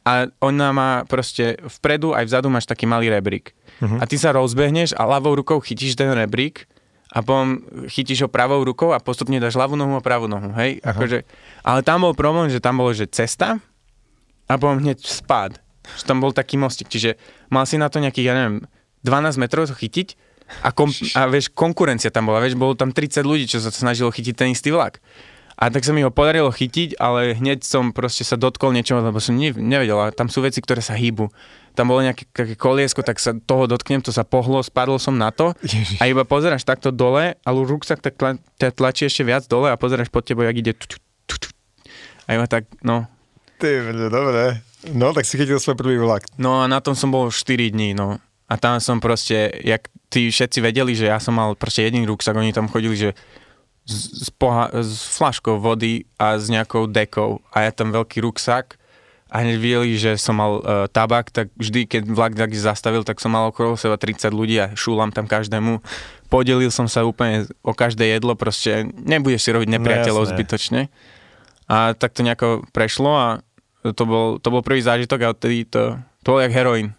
A 0.00 0.32
ona 0.40 0.72
má 0.72 0.90
proste 1.04 1.60
vpredu 1.68 2.16
aj 2.16 2.24
vzadu 2.24 2.48
máš 2.48 2.64
taký 2.64 2.88
malý 2.88 3.12
rebrík. 3.12 3.52
Mhm. 3.78 4.00
A 4.00 4.08
ty 4.08 4.16
sa 4.16 4.32
rozbehneš 4.32 4.96
a 4.96 5.04
ľavou 5.04 5.36
rukou 5.36 5.60
chytíš 5.60 5.92
ten 5.92 6.08
rebrík 6.08 6.64
a 7.12 7.20
potom 7.20 7.60
chytíš 7.86 8.24
ho 8.24 8.28
pravou 8.30 8.64
rukou 8.64 8.96
a 8.96 8.98
postupne 8.98 9.36
dáš 9.36 9.60
ľavú 9.60 9.76
nohu 9.76 9.92
a 9.94 10.02
pravú 10.02 10.24
nohu, 10.24 10.56
hej? 10.56 10.80
Akože, 10.80 11.28
ale 11.60 11.84
tam 11.84 12.00
bol 12.00 12.16
problém, 12.16 12.48
že 12.48 12.64
tam 12.64 12.80
bolo, 12.80 12.96
že 12.96 13.04
cesta 13.04 13.60
a 14.48 14.52
potom 14.56 14.80
hneď 14.80 15.04
spád. 15.04 15.60
Že 16.00 16.02
tam 16.06 16.18
bol 16.22 16.32
taký 16.32 16.56
mostík, 16.56 16.88
čiže 16.88 17.18
mal 17.48 17.66
si 17.66 17.76
na 17.76 17.90
to 17.90 17.98
nejakých, 17.98 18.26
ja 18.30 18.34
neviem, 18.36 18.56
12 19.04 19.36
metrov 19.36 19.66
to 19.66 19.74
chytiť 19.74 20.14
a, 20.62 20.70
kom, 20.70 20.88
a 21.14 21.26
vieš, 21.26 21.50
konkurencia 21.50 22.08
tam 22.08 22.26
bola, 22.26 22.40
vieš, 22.40 22.54
bolo 22.54 22.72
tam 22.72 22.90
30 22.90 23.20
ľudí, 23.22 23.44
čo 23.46 23.58
sa 23.58 23.68
snažilo 23.68 24.08
chytiť 24.08 24.34
ten 24.34 24.48
istý 24.50 24.70
vlak. 24.70 25.02
A 25.60 25.68
tak 25.68 25.84
sa 25.84 25.92
mi 25.92 26.00
ho 26.00 26.08
podarilo 26.08 26.48
chytiť, 26.48 26.96
ale 26.96 27.36
hneď 27.36 27.60
som 27.68 27.92
proste 27.92 28.24
sa 28.24 28.40
dotkol 28.40 28.72
niečoho, 28.72 29.04
lebo 29.04 29.20
som 29.20 29.36
ne, 29.36 29.52
nevedel, 29.52 30.00
a 30.00 30.08
tam 30.08 30.32
sú 30.32 30.40
veci, 30.40 30.64
ktoré 30.64 30.80
sa 30.80 30.96
hýbu. 30.96 31.28
Tam 31.76 31.92
bolo 31.92 32.00
nejaké 32.00 32.24
také 32.32 32.56
koliesko, 32.56 33.04
tak 33.04 33.20
sa 33.20 33.36
toho 33.36 33.68
dotknem, 33.68 34.00
to 34.00 34.08
sa 34.08 34.24
pohlo, 34.24 34.64
spadol 34.64 34.96
som 34.96 35.20
na 35.20 35.28
to 35.28 35.52
Ježiš. 35.60 36.00
a 36.00 36.08
iba 36.08 36.24
pozeráš 36.24 36.64
takto 36.64 36.88
dole, 36.88 37.36
ale 37.44 37.58
ruksak 37.60 38.00
tak 38.00 38.16
tla, 38.16 38.40
ťa 38.56 38.72
tlačí 38.72 39.04
ešte 39.04 39.20
viac 39.20 39.44
dole 39.52 39.68
a 39.68 39.76
pozeráš 39.76 40.08
pod 40.08 40.24
tebou, 40.24 40.48
jak 40.48 40.56
ide. 40.56 40.72
A 42.24 42.40
iba 42.40 42.48
tak, 42.48 42.64
no. 42.80 43.04
Ty, 43.60 43.92
dobre. 44.08 44.64
No, 44.96 45.12
tak 45.12 45.28
si 45.28 45.36
chytil 45.36 45.60
svoj 45.60 45.76
prvý 45.76 46.00
vlak. 46.00 46.24
No 46.40 46.64
a 46.64 46.72
na 46.72 46.80
tom 46.80 46.96
som 46.96 47.12
bol 47.12 47.28
4 47.28 47.68
dní, 47.68 47.92
no. 47.92 48.16
A 48.48 48.56
tam 48.56 48.80
som 48.80 48.96
proste, 48.96 49.52
jak 49.60 49.92
tí 50.08 50.32
všetci 50.32 50.58
vedeli, 50.64 50.96
že 50.96 51.12
ja 51.12 51.20
som 51.20 51.36
mal 51.36 51.52
proste 51.52 51.84
jeden 51.84 52.08
ruksak, 52.08 52.34
oni 52.34 52.50
tam 52.50 52.66
chodili, 52.66 52.96
že 52.96 53.10
s, 53.90 53.98
s, 54.22 54.30
poha- 54.30 54.70
s 54.72 54.90
flaškou 55.12 55.58
vody 55.58 56.06
a 56.14 56.34
s 56.34 56.46
nejakou 56.46 56.86
dekou 56.86 57.42
a 57.50 57.62
ja 57.62 57.70
tam 57.70 57.90
veľký 57.90 58.22
ruksak 58.22 58.78
a 59.26 59.42
hneď 59.42 59.56
videli, 59.56 59.94
že 59.94 60.14
som 60.14 60.34
mal 60.34 60.52
uh, 60.56 60.62
tabak, 60.86 61.30
tak 61.30 61.50
vždy, 61.54 61.86
keď 61.86 62.02
vlak 62.04 62.34
tak 62.34 62.50
zastavil, 62.50 63.02
tak 63.02 63.18
som 63.18 63.30
mal 63.30 63.46
okolo 63.46 63.74
seba 63.74 63.94
30 63.94 64.26
ľudí 64.28 64.58
a 64.58 64.74
šúlam 64.74 65.10
tam 65.10 65.24
každému. 65.24 65.78
Podelil 66.26 66.66
som 66.68 66.86
sa 66.86 67.02
úplne 67.02 67.46
o 67.60 67.70
každé 67.70 68.06
jedlo, 68.08 68.34
proste 68.34 68.86
nebudeš 68.96 69.44
si 69.44 69.50
robiť 69.50 69.70
nepriateľov 69.70 70.24
jasné. 70.24 70.34
zbytočne. 70.34 70.80
A 71.66 71.94
tak 71.94 72.10
to 72.10 72.22
nejako 72.22 72.66
prešlo 72.70 73.10
a 73.12 73.26
to 73.86 74.02
bol, 74.02 74.26
to 74.36 74.48
bol 74.48 74.60
prvý 74.60 74.82
zážitok 74.82 75.18
a 75.20 75.30
odtedy 75.30 75.62
to, 75.64 75.94
to 76.20 76.28
bol 76.28 76.42
jak 76.42 76.50
heroin. 76.50 76.90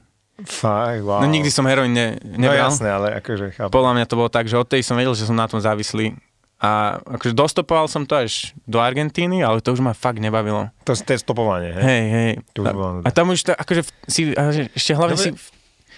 Fakt, 0.42 1.04
wow. 1.04 1.20
No 1.20 1.28
nikdy 1.28 1.52
som 1.52 1.68
heroin 1.68 1.92
ne, 1.92 2.16
No 2.18 2.48
nebral. 2.48 2.72
jasné, 2.72 2.90
ale 2.90 3.14
akože 3.14 3.54
chápem. 3.54 3.70
Podľa 3.70 3.92
mňa 3.94 4.06
to 4.08 4.16
bolo 4.16 4.26
tak, 4.26 4.48
že 4.48 4.56
odtedy 4.56 4.82
som 4.82 4.96
vedel, 4.96 5.14
že 5.14 5.28
som 5.28 5.36
na 5.36 5.46
tom 5.46 5.60
závislý. 5.60 6.16
A 6.62 7.02
akože 7.02 7.34
dostopoval 7.34 7.89
som 7.89 8.06
to 8.06 8.13
až 8.13 8.54
do 8.69 8.78
Argentíny, 8.78 9.41
ale 9.41 9.65
to 9.65 9.74
už 9.74 9.82
ma 9.82 9.97
fakt 9.97 10.21
nebavilo. 10.21 10.69
To, 10.86 10.93
je 10.93 11.17
stopovanie, 11.17 11.74
hej? 11.74 11.82
Hej, 11.82 12.04
hej. 12.06 12.32
To 12.54 12.62
A, 12.62 12.71
bolo- 12.71 13.02
a 13.02 13.10
tam 13.10 13.34
už 13.34 13.50
to, 13.50 13.52
akože 13.52 13.82
si, 14.06 14.30
ešte 14.78 14.93
hlavne 14.93 15.17
Dobre. 15.17 15.26
si 15.26 15.30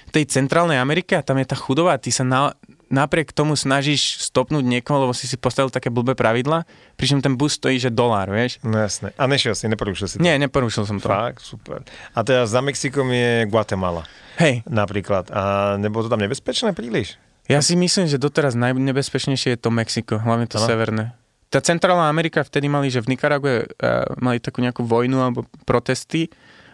v 0.08 0.12
tej 0.16 0.24
centrálnej 0.32 0.80
Amerike 0.80 1.20
a 1.20 1.26
tam 1.26 1.36
je 1.36 1.52
tá 1.52 1.60
chudoba 1.60 1.92
a 1.92 2.00
ty 2.00 2.16
sa 2.16 2.24
na, 2.24 2.56
napriek 2.88 3.36
tomu 3.36 3.58
snažíš 3.60 4.24
stopnúť 4.24 4.64
niekoho, 4.64 5.04
lebo 5.04 5.12
si 5.12 5.28
si 5.28 5.36
postavil 5.36 5.68
také 5.68 5.92
blbé 5.92 6.16
pravidla, 6.16 6.64
pričom 6.96 7.20
ten 7.20 7.36
bus 7.36 7.58
stojí, 7.58 7.82
že 7.82 7.92
dolár, 7.92 8.30
vieš. 8.30 8.62
No 8.64 8.78
jasné. 8.78 9.12
A 9.18 9.28
nešiel 9.28 9.58
si, 9.58 9.68
neporušil 9.68 10.08
si 10.08 10.16
to. 10.16 10.24
Nie, 10.24 10.40
neporušil 10.40 10.88
som 10.88 11.02
to. 11.02 11.10
Fakt, 11.10 11.44
super. 11.44 11.84
A 12.14 12.20
teraz 12.24 12.54
za 12.54 12.64
Mexikom 12.64 13.10
je 13.10 13.50
Guatemala 13.50 14.06
Hej, 14.34 14.66
napríklad. 14.66 15.30
A 15.30 15.76
nebolo 15.78 16.06
to 16.06 16.10
tam 16.10 16.22
nebezpečné 16.22 16.74
príliš? 16.74 17.22
Ja 17.46 17.60
si 17.60 17.76
myslím, 17.76 18.08
že 18.08 18.16
doteraz 18.16 18.56
najnebezpečnejšie 18.56 19.56
je 19.56 19.60
to 19.60 19.68
Mexiko, 19.68 20.16
hlavne 20.16 20.48
to 20.48 20.56
Áno. 20.60 20.68
severné. 20.68 21.06
Tá 21.52 21.60
centrálna 21.60 22.08
Amerika 22.08 22.42
vtedy 22.42 22.66
mali, 22.66 22.90
že 22.90 23.04
v 23.04 23.14
Nikarague 23.14 23.68
uh, 23.68 24.10
mali 24.18 24.40
takú 24.42 24.64
nejakú 24.64 24.82
vojnu 24.82 25.20
alebo 25.20 25.46
protesty 25.68 26.32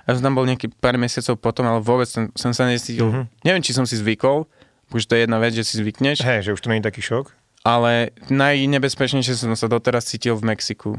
a 0.08 0.16
som 0.16 0.24
tam 0.24 0.38
bol 0.38 0.48
nejaký 0.48 0.72
pár 0.80 0.96
mesiacov 0.96 1.36
potom, 1.42 1.68
ale 1.68 1.82
vôbec 1.84 2.08
som, 2.08 2.30
som 2.38 2.54
sa 2.54 2.70
necítil. 2.70 3.10
Mhm. 3.12 3.22
Neviem, 3.44 3.64
či 3.66 3.74
som 3.76 3.84
si 3.84 3.98
zvykol, 3.98 4.46
už 4.90 5.04
to 5.06 5.18
je 5.18 5.26
jedna 5.28 5.38
vec, 5.38 5.54
že 5.54 5.66
si 5.68 5.82
zvykneš, 5.82 6.22
Hej, 6.24 6.50
že 6.50 6.54
už 6.56 6.62
to 6.62 6.70
nie 6.72 6.80
je 6.82 6.88
taký 6.88 7.02
šok. 7.04 7.34
ale 7.62 8.14
najnebezpečnejšie 8.30 9.36
som 9.36 9.52
sa 9.54 9.68
doteraz 9.68 10.06
cítil 10.08 10.34
v 10.40 10.54
Mexiku. 10.54 10.98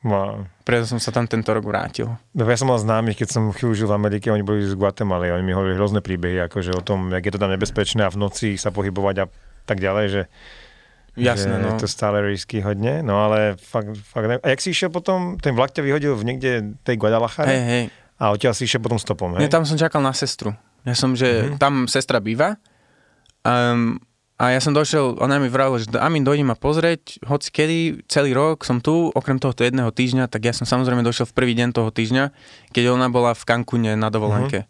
Wow. 0.00 0.48
Preto 0.64 0.88
som 0.88 0.96
sa 0.96 1.12
tam 1.12 1.28
tento 1.28 1.52
rok 1.52 1.60
vrátil. 1.62 2.08
No, 2.32 2.42
ja 2.42 2.56
som 2.56 2.66
mal 2.66 2.80
známych, 2.80 3.20
keď 3.20 3.28
som 3.30 3.52
chvíľu 3.52 3.74
žil 3.76 3.88
v 3.88 3.96
Amerike, 3.96 4.32
oni 4.32 4.40
boli 4.40 4.64
z 4.64 4.72
Guatemaly, 4.72 5.28
oni 5.28 5.44
mi 5.44 5.52
hovorili 5.52 5.76
hrozné 5.76 6.00
príbehy, 6.00 6.40
akože 6.42 6.72
o 6.72 6.80
tom, 6.80 7.12
jak 7.12 7.20
je 7.20 7.32
to 7.32 7.38
tam 7.38 7.52
nebezpečné 7.52 8.00
a 8.00 8.08
v 8.08 8.16
noci 8.16 8.56
sa 8.56 8.70
pohybovať 8.70 9.16
a 9.20 9.26
tak 9.62 9.76
ďalej, 9.76 10.06
že, 10.08 10.22
Jasné, 11.12 11.52
že 11.52 11.60
no. 11.60 11.68
je 11.68 11.84
to 11.84 11.88
stále 11.90 12.16
risky 12.22 12.64
hodne, 12.64 13.02
no 13.02 13.20
ale 13.20 13.60
fakt, 13.60 13.92
fakt. 14.00 14.40
A 14.40 14.46
jak 14.46 14.60
si 14.60 14.72
išiel 14.72 14.88
potom, 14.88 15.36
ten 15.36 15.52
vlak 15.52 15.68
ťa 15.70 15.84
vyhodil 15.84 16.16
v 16.16 16.24
niekde 16.24 16.50
tej 16.80 16.96
Guadalajare 16.96 17.50
Hej, 17.50 17.62
hej. 17.66 17.84
a 18.16 18.32
odtiaľ 18.32 18.56
si 18.56 18.64
išiel 18.64 18.80
potom 18.80 18.96
stopom, 18.96 19.36
hej? 19.36 19.44
Nie, 19.44 19.52
tam 19.52 19.68
som 19.68 19.76
čakal 19.76 20.00
na 20.00 20.16
sestru. 20.16 20.56
Ja 20.80 20.96
som, 20.96 21.12
že 21.12 21.52
Mhm. 21.52 21.60
tam 21.60 21.84
sestra 21.84 22.24
býva. 22.24 22.56
Um, 23.42 24.00
a 24.40 24.56
ja 24.56 24.60
som 24.64 24.72
došiel, 24.72 25.20
ona 25.20 25.36
mi 25.36 25.52
vravila, 25.52 25.76
že 25.76 25.92
Amin, 26.00 26.24
dojdi 26.24 26.40
ma 26.40 26.56
pozrieť, 26.56 27.20
hoci 27.28 27.52
kedy, 27.52 27.78
celý 28.08 28.32
rok 28.32 28.64
som 28.64 28.80
tu, 28.80 29.12
okrem 29.12 29.36
tohoto 29.36 29.68
jedného 29.68 29.92
týždňa, 29.92 30.32
tak 30.32 30.48
ja 30.48 30.56
som 30.56 30.64
samozrejme 30.64 31.04
došiel 31.04 31.28
v 31.28 31.36
prvý 31.36 31.52
deň 31.52 31.76
toho 31.76 31.92
týždňa, 31.92 32.32
keď 32.72 32.84
ona 32.88 33.12
bola 33.12 33.36
v 33.36 33.42
Cancúne 33.44 34.00
na 34.00 34.08
dovolenke. 34.08 34.64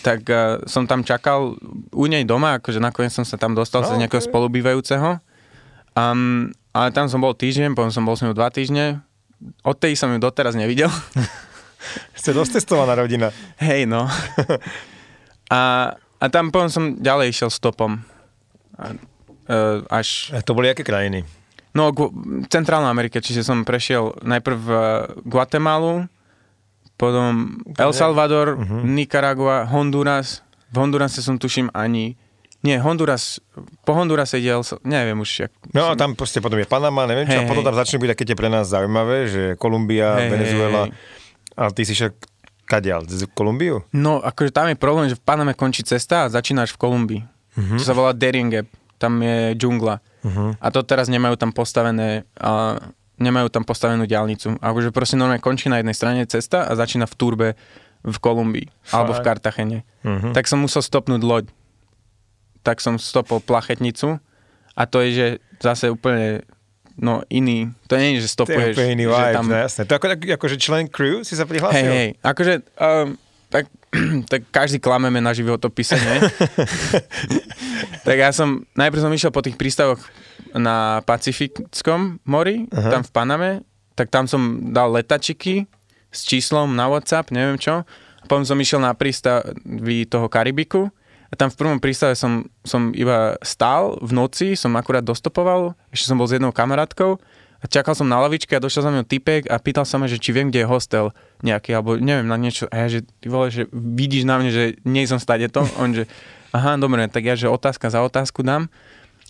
Tak 0.00 0.20
uh, 0.32 0.64
som 0.64 0.88
tam 0.88 1.04
čakal 1.04 1.60
u 1.92 2.04
nej 2.08 2.24
doma, 2.24 2.56
akože 2.56 2.80
nakoniec 2.80 3.12
som 3.12 3.28
sa 3.28 3.36
tam 3.36 3.52
dostal 3.52 3.84
No, 3.84 3.92
cez 3.92 4.00
nejakého 4.00 4.24
ok. 4.24 4.28
spolubývajúceho. 4.32 5.20
Um, 5.92 6.56
ale 6.72 6.88
tam 6.96 7.12
som 7.12 7.20
bol 7.20 7.36
týždeň, 7.36 7.76
potom 7.76 7.92
som 7.92 8.08
bol 8.08 8.16
s 8.16 8.24
ňou 8.24 8.32
dva 8.32 8.48
týždne. 8.48 9.04
Od 9.60 9.76
tej 9.76 9.92
som 9.92 10.08
ju 10.08 10.16
doteraz 10.16 10.56
nevidel. 10.56 10.88
Ste 12.16 12.32
dosť 12.32 12.64
testovaná 12.64 12.96
rodina. 12.96 13.28
Hej, 13.60 13.84
no. 13.84 14.08
A, 15.46 15.94
a 16.18 16.26
tam 16.26 16.50
potom 16.50 16.66
som 16.66 16.98
ďalej 16.98 17.30
išiel 17.30 17.54
stopom. 17.54 18.02
E, 18.76 19.56
až, 19.86 20.30
A 20.30 20.40
to 20.40 20.52
boli 20.52 20.66
aké 20.66 20.82
krajiny? 20.82 21.22
no, 21.70 21.90
Gu- 21.90 22.10
Centrálna 22.46 22.86
Amerika, 22.86 23.18
čiže 23.18 23.40
som 23.40 23.62
prešiel 23.62 24.16
najprv 24.20 24.60
e, 24.62 24.74
Guatemalu, 25.22 26.08
potom 26.94 27.56
El 27.70 27.92
Salvador, 27.92 28.56
Mhm. 28.56 28.88
Nicaragua, 28.88 29.64
Honduras. 29.66 30.40
V 30.66 30.76
Hondurase 30.78 31.20
som 31.20 31.36
tuším 31.36 31.70
ani... 31.70 32.16
Nie, 32.58 32.80
Honduras, 32.80 33.38
po 33.84 33.94
Hondurase 33.94 34.36
ide 34.36 34.50
El 34.50 34.64
neviem 34.82 35.14
už, 35.14 35.30
jak, 35.40 35.52
No 35.70 35.86
a 35.86 35.94
tam 35.94 36.12
proste 36.12 36.40
potom 36.40 36.56
je 36.56 36.66
Panama, 36.66 37.06
neviem 37.06 37.22
čo, 37.24 37.36
Hej, 37.36 37.44
a 37.44 37.48
potom 37.48 37.62
tam 37.62 37.76
začnú 37.76 38.00
byť 38.00 38.10
také 38.10 38.24
tie 38.24 38.34
pre 38.34 38.48
nás 38.48 38.66
zaujímavé, 38.66 39.18
že 39.24 39.42
Kolumbia, 39.54 40.18
Hej, 40.18 40.28
Venezuela, 40.28 40.82
hej, 40.82 40.96
a 41.54 41.62
ty 41.70 41.82
si 41.82 41.94
šiel 41.94 42.10
kadiaľ, 42.64 43.06
z 43.06 43.30
Kolumbiu? 43.30 43.86
No, 43.94 44.18
akože 44.18 44.50
tam 44.50 44.66
je 44.66 44.74
problém, 44.74 45.06
že 45.06 45.14
v 45.14 45.22
Paname 45.22 45.54
končí 45.54 45.80
cesta 45.80 46.26
a 46.26 46.32
začínaš 46.32 46.74
v 46.74 46.80
Kolumbii. 46.80 47.22
Mhm. 47.56 47.76
To 47.80 47.82
sa 47.82 47.96
volá 47.96 48.12
Darien 48.12 48.52
Gap. 48.52 48.68
Tam 48.96 49.20
je 49.20 49.52
džungla. 49.52 50.00
Uh-huh. 50.24 50.56
A 50.56 50.66
to 50.72 50.80
teraz 50.80 51.12
nemajú 51.12 51.36
tam 51.36 51.52
postavené, 51.52 52.24
a 52.40 52.80
nemajú 53.20 53.52
tam 53.52 53.60
postavenú 53.60 54.08
diálnicu. 54.08 54.56
A 54.64 54.72
už 54.72 54.88
proste 54.88 55.20
normálne 55.20 55.44
končí 55.44 55.68
na 55.68 55.84
jednej 55.84 55.92
strane 55.92 56.20
cesta 56.24 56.64
a 56.64 56.72
začína 56.72 57.04
v 57.04 57.14
Turbe 57.14 57.48
v 58.00 58.16
Kolumbii. 58.16 58.72
Alebo 58.96 59.12
v 59.12 59.20
Fakt? 59.20 59.44
Kartachene. 59.44 59.84
Uh-huh. 60.00 60.32
Tak 60.32 60.48
som 60.48 60.64
musel 60.64 60.80
stopnúť 60.80 61.20
loď. 61.20 61.44
Tak 62.64 62.80
som 62.80 62.96
stopol 62.96 63.44
plachetnicu. 63.44 64.16
A 64.72 64.82
to 64.88 65.04
je, 65.04 65.08
že 65.12 65.26
zase 65.60 65.92
úplne 65.92 66.40
no 66.96 67.20
iný. 67.28 67.68
To 67.92 68.00
nie 68.00 68.16
je, 68.16 68.24
že 68.24 68.32
To 68.40 68.48
je 68.48 68.56
stopuješ. 68.56 68.74
úplne 68.80 68.90
iný 68.96 69.04
že 69.04 69.12
vibe, 69.12 69.34
tam, 69.36 69.44
no 69.44 69.56
jasné. 69.60 69.82
To 69.84 69.92
ako, 70.00 70.06
ako, 70.40 70.46
že 70.48 70.56
člen 70.56 70.84
crew 70.88 71.20
si 71.20 71.36
sa 71.36 71.44
prihlásil? 71.44 71.84
Hej, 71.84 71.92
hej, 71.92 72.10
akože, 72.24 72.54
um, 72.80 73.08
tak, 73.52 73.68
tak 74.32 74.48
každý 74.52 74.78
klameme 74.78 75.18
na 75.20 75.32
životopise, 75.32 75.96
nie? 75.96 76.18
tak 78.06 78.16
ja 78.16 78.30
som, 78.30 78.64
najprv 78.76 79.00
som 79.02 79.12
išiel 79.12 79.32
po 79.32 79.42
tých 79.42 79.56
prístavoch 79.58 80.00
na 80.56 81.04
Pacifickom 81.04 82.22
mori, 82.24 82.68
Aha. 82.72 83.00
tam 83.00 83.02
v 83.04 83.10
Paname, 83.12 83.50
tak 83.96 84.12
tam 84.12 84.28
som 84.28 84.72
dal 84.72 84.92
letačiky 84.92 85.64
s 86.12 86.24
číslom 86.24 86.76
na 86.76 86.88
WhatsApp, 86.88 87.32
neviem 87.32 87.56
čo. 87.56 87.84
A 87.86 88.24
potom 88.24 88.44
som 88.44 88.60
išiel 88.60 88.80
na 88.80 88.92
prístavy 88.92 90.08
toho 90.08 90.28
Karibiku 90.28 90.88
a 91.26 91.34
tam 91.34 91.50
v 91.50 91.58
prvom 91.58 91.78
prístave 91.82 92.14
som, 92.14 92.46
som 92.62 92.94
iba 92.94 93.34
stál 93.42 93.98
v 93.98 94.10
noci, 94.14 94.54
som 94.54 94.74
akurát 94.78 95.02
dostopoval, 95.02 95.74
ešte 95.90 96.08
som 96.10 96.18
bol 96.18 96.28
s 96.30 96.36
jednou 96.38 96.54
kamarátkou 96.54 97.18
a 97.66 97.70
čakal 97.74 97.98
som 97.98 98.06
na 98.06 98.22
lavičke 98.22 98.54
a 98.54 98.62
došiel 98.62 98.86
za 98.86 98.94
mňou 98.94 99.10
typek 99.10 99.50
a 99.50 99.58
pýtal 99.58 99.82
sa 99.82 99.98
ma, 99.98 100.06
že 100.06 100.22
či 100.22 100.30
viem, 100.30 100.54
kde 100.54 100.62
je 100.62 100.70
hostel 100.70 101.10
nejaký, 101.42 101.74
alebo 101.74 101.98
neviem, 101.98 102.22
na 102.22 102.38
niečo. 102.38 102.70
A 102.70 102.86
ja, 102.86 102.86
že 102.86 103.02
ty 103.18 103.26
vole, 103.26 103.50
že 103.50 103.66
vidíš 103.74 104.22
na 104.22 104.38
mne, 104.38 104.54
že 104.54 104.78
nie 104.86 105.02
som 105.10 105.18
stade 105.18 105.50
to. 105.50 105.66
On, 105.82 105.90
že 105.90 106.06
aha, 106.54 106.78
dobre, 106.78 107.10
tak 107.10 107.26
ja, 107.26 107.34
že 107.34 107.50
otázka 107.50 107.90
za 107.90 108.06
otázku 108.06 108.46
dám. 108.46 108.70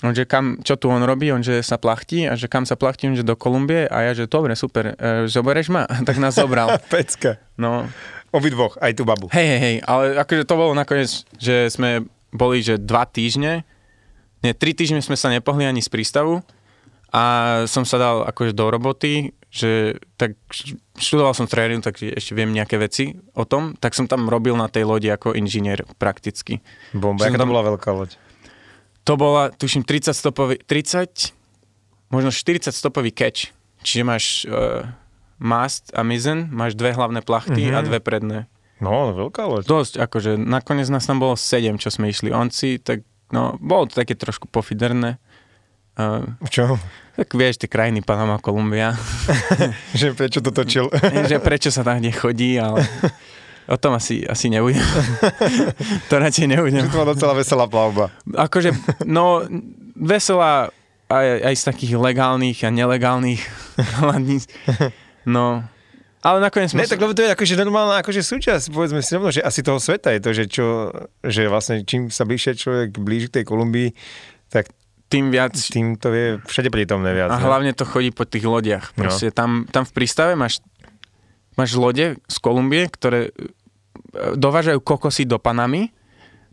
On, 0.05 0.13
že 0.13 0.29
kam, 0.29 0.61
čo 0.61 0.77
tu 0.77 0.93
on 0.93 1.01
robí, 1.01 1.33
on, 1.33 1.41
že 1.41 1.65
sa 1.65 1.81
plachtí 1.81 2.29
a 2.29 2.37
že 2.37 2.53
kam 2.53 2.69
sa 2.69 2.77
plachtí, 2.77 3.09
on, 3.09 3.17
že 3.17 3.25
do 3.25 3.33
Kolumbie 3.33 3.89
a 3.89 4.05
ja, 4.05 4.13
že 4.13 4.29
dobre, 4.29 4.53
super, 4.53 4.93
e, 4.93 5.25
zoberieš 5.25 5.73
ma? 5.73 5.89
tak 6.09 6.21
nás 6.21 6.37
zobral. 6.37 6.77
Pecka. 6.93 7.41
No, 7.57 7.89
Obidvoch, 8.37 8.77
aj 8.85 8.93
tú 8.93 9.09
babu. 9.09 9.33
hej, 9.33 9.49
hej, 9.49 9.61
hej, 9.65 9.77
ale 9.89 10.21
akože 10.21 10.45
to 10.45 10.61
bolo 10.61 10.77
nakoniec, 10.77 11.25
že 11.41 11.73
sme 11.73 12.05
boli, 12.37 12.61
že 12.61 12.77
dva 12.77 13.09
týždne, 13.09 13.65
nie, 14.45 14.53
tri 14.53 14.77
týždne 14.77 15.01
sme 15.01 15.17
sa 15.17 15.33
nepohli 15.33 15.65
ani 15.65 15.81
z 15.81 15.89
prístavu 15.89 16.45
a 17.17 17.23
som 17.65 17.83
sa 17.83 17.97
dal 17.97 18.17
akože 18.25 18.53
do 18.53 18.69
roboty, 18.69 19.13
že 19.49 19.97
tak 20.15 20.37
študoval 20.95 21.33
som 21.33 21.49
tréning, 21.49 21.81
tak 21.81 21.97
ešte 21.97 22.37
viem 22.37 22.53
nejaké 22.53 22.77
veci 22.77 23.17
o 23.33 23.49
tom, 23.49 23.73
tak 23.73 23.97
som 23.97 24.05
tam 24.05 24.29
robil 24.29 24.53
na 24.53 24.69
tej 24.69 24.85
lodi 24.85 25.09
ako 25.09 25.33
inžinier 25.33 25.81
prakticky. 25.97 26.61
Bomba. 26.93 27.25
Aká 27.25 27.35
to 27.35 27.41
tam- 27.41 27.49
bola 27.49 27.65
veľká 27.67 27.89
loď? 27.89 28.21
To 29.03 29.17
bola, 29.17 29.49
tuším, 29.49 29.81
30 29.81 30.13
stopový, 30.13 30.61
30, 30.61 31.33
možno 32.11 32.29
40 32.29 32.69
stopový 32.69 33.15
catch. 33.15 33.49
Čiže 33.81 34.03
máš 34.03 34.25
uh, 34.45 34.83
mast 35.39 35.95
a 35.95 36.03
mizen, 36.03 36.51
máš 36.51 36.75
dve 36.75 36.91
hlavné 36.91 37.23
plachty 37.23 37.65
mm-hmm. 37.65 37.77
a 37.77 37.81
Mhm. 37.81 37.87
dve 37.87 37.99
predné. 38.03 38.39
No, 38.77 39.15
veľká 39.15 39.47
loď. 39.47 39.65
Dosť, 39.65 40.05
akože 40.05 40.37
nakoniec 40.37 40.91
nás 40.91 41.07
tam 41.07 41.17
bolo 41.17 41.33
7, 41.33 41.81
čo 41.81 41.89
sme 41.89 42.13
išli 42.13 42.29
onci, 42.29 42.77
tak 42.77 43.01
no, 43.33 43.57
bolo 43.57 43.89
to 43.89 43.97
také 43.97 44.13
trošku 44.13 44.51
pofiderné. 44.51 45.17
V 45.97 46.49
čom? 46.53 46.77
tak 47.17 47.33
vieš, 47.33 47.57
tie 47.65 47.69
krajiny 47.73 48.05
Panama, 48.05 48.37
Kolumbia, 48.37 48.93
že 49.99 50.13
prečo 50.13 50.45
to 50.45 50.53
točil? 50.53 50.93
že 51.33 51.41
prečo 51.41 51.73
sa 51.73 51.81
tam 51.81 51.97
nechodí, 52.05 52.61
ale 52.61 52.85
o 53.73 53.77
tom 53.81 53.97
asi, 53.97 54.21
asi 54.29 54.53
nebudem. 54.53 54.85
to 56.13 56.15
radšej 56.21 56.47
nebudem. 56.53 56.85
že 56.85 56.93
to 56.93 57.01
bola 57.01 57.17
docela 57.17 57.33
veselá 57.33 57.65
plavba. 57.65 58.13
Akože, 58.37 58.77
no, 59.09 59.49
veselá 59.97 60.69
aj, 61.09 61.27
aj 61.41 61.55
z 61.57 61.63
takých 61.65 61.93
legálnych 61.97 62.61
a 62.63 62.69
nelegálnych 62.69 63.41
hľadníc. 64.05 64.53
No, 65.25 65.65
ale 66.21 66.39
nakoniec 66.45 66.77
sme... 66.77 66.85
Ne, 66.85 66.91
tak 66.91 67.01
lebo 67.01 67.17
to 67.17 67.25
je 67.25 67.33
akože 67.33 67.57
normálna 67.57 68.05
akože 68.05 68.21
súčasť, 68.21 68.69
povedzme 68.69 69.01
si 69.01 69.17
rovno, 69.17 69.33
že 69.33 69.41
asi 69.41 69.65
toho 69.65 69.81
sveta 69.81 70.13
je 70.13 70.21
to, 70.21 70.31
že 70.37 70.45
čo, 70.53 70.67
že 71.25 71.49
vlastne 71.49 71.81
čím 71.87 72.13
sa 72.13 72.29
bližšie 72.29 72.61
človek 72.61 72.89
blíži 73.01 73.33
k 73.33 73.41
tej 73.41 73.45
Kolumbii, 73.49 73.91
tak 74.53 74.69
tým 75.07 75.31
viac... 75.31 75.55
tým 75.55 75.95
to 75.95 76.11
vie 76.11 76.27
všade 76.43 76.71
prítomné 76.71 77.15
viac. 77.15 77.31
A 77.31 77.39
ne? 77.39 77.45
hlavne 77.47 77.73
to 77.73 77.87
chodí 77.87 78.11
po 78.11 78.27
tých 78.27 78.43
lodiach. 78.43 78.95
No. 78.99 79.07
Proste 79.07 79.31
tam, 79.31 79.65
tam 79.71 79.87
v 79.87 79.93
prístave 79.95 80.35
máš, 80.35 80.59
máš 81.55 81.79
lode 81.79 82.19
z 82.19 82.37
Kolumbie, 82.43 82.91
ktoré 82.91 83.31
e, 83.31 83.31
dovážajú 84.35 84.83
kokosy 84.83 85.23
do 85.25 85.39
Panamy, 85.39 85.95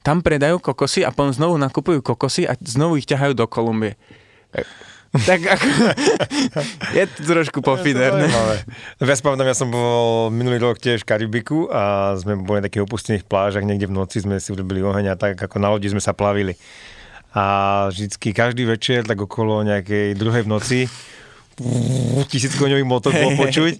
tam 0.05 0.21
predajú 0.21 0.61
kokosy 0.61 1.01
a 1.01 1.09
potom 1.09 1.33
znovu 1.33 1.57
nakupujú 1.57 2.05
kokosy 2.05 2.45
a 2.45 2.53
znovu 2.61 3.01
ich 3.01 3.09
ťahajú 3.09 3.33
do 3.33 3.49
Kolumbie. 3.49 3.97
E, 4.53 4.61
Tak 5.13 5.41
ako, 5.57 5.67
je 6.97 7.03
to 7.05 7.21
trošku 7.21 7.59
pofiderné. 7.61 8.33
Ja 8.97 9.13
pamätám, 9.21 9.45
ja 9.45 9.53
som 9.53 9.69
bol 9.69 10.33
minulý 10.33 10.57
rok 10.57 10.81
tiež 10.81 11.05
v 11.05 11.09
Karibiku 11.13 11.69
a 11.69 12.13
sme 12.17 12.33
boli 12.33 12.61
na 12.61 12.65
takých 12.65 12.89
opustených 12.89 13.23
plážach, 13.29 13.61
niekde 13.61 13.85
v 13.85 13.93
noci 13.93 14.25
sme 14.25 14.41
si 14.41 14.49
urobili 14.49 14.81
oheň 14.81 15.13
a 15.13 15.15
tak 15.15 15.37
ako 15.37 15.61
na 15.61 15.69
lodi 15.69 15.85
sme 15.85 16.01
sa 16.01 16.17
plavili. 16.17 16.57
A 17.33 17.43
vždycky 17.89 18.29
každý 18.29 18.63
večer, 18.69 19.01
tak 19.03 19.17
okolo 19.17 19.65
nejakej 19.65 20.13
druhej 20.13 20.45
v 20.45 20.49
noci, 20.49 20.79
tisíckoňový 22.29 22.81
motor 22.81 23.13
bol 23.13 23.37
počuť, 23.37 23.77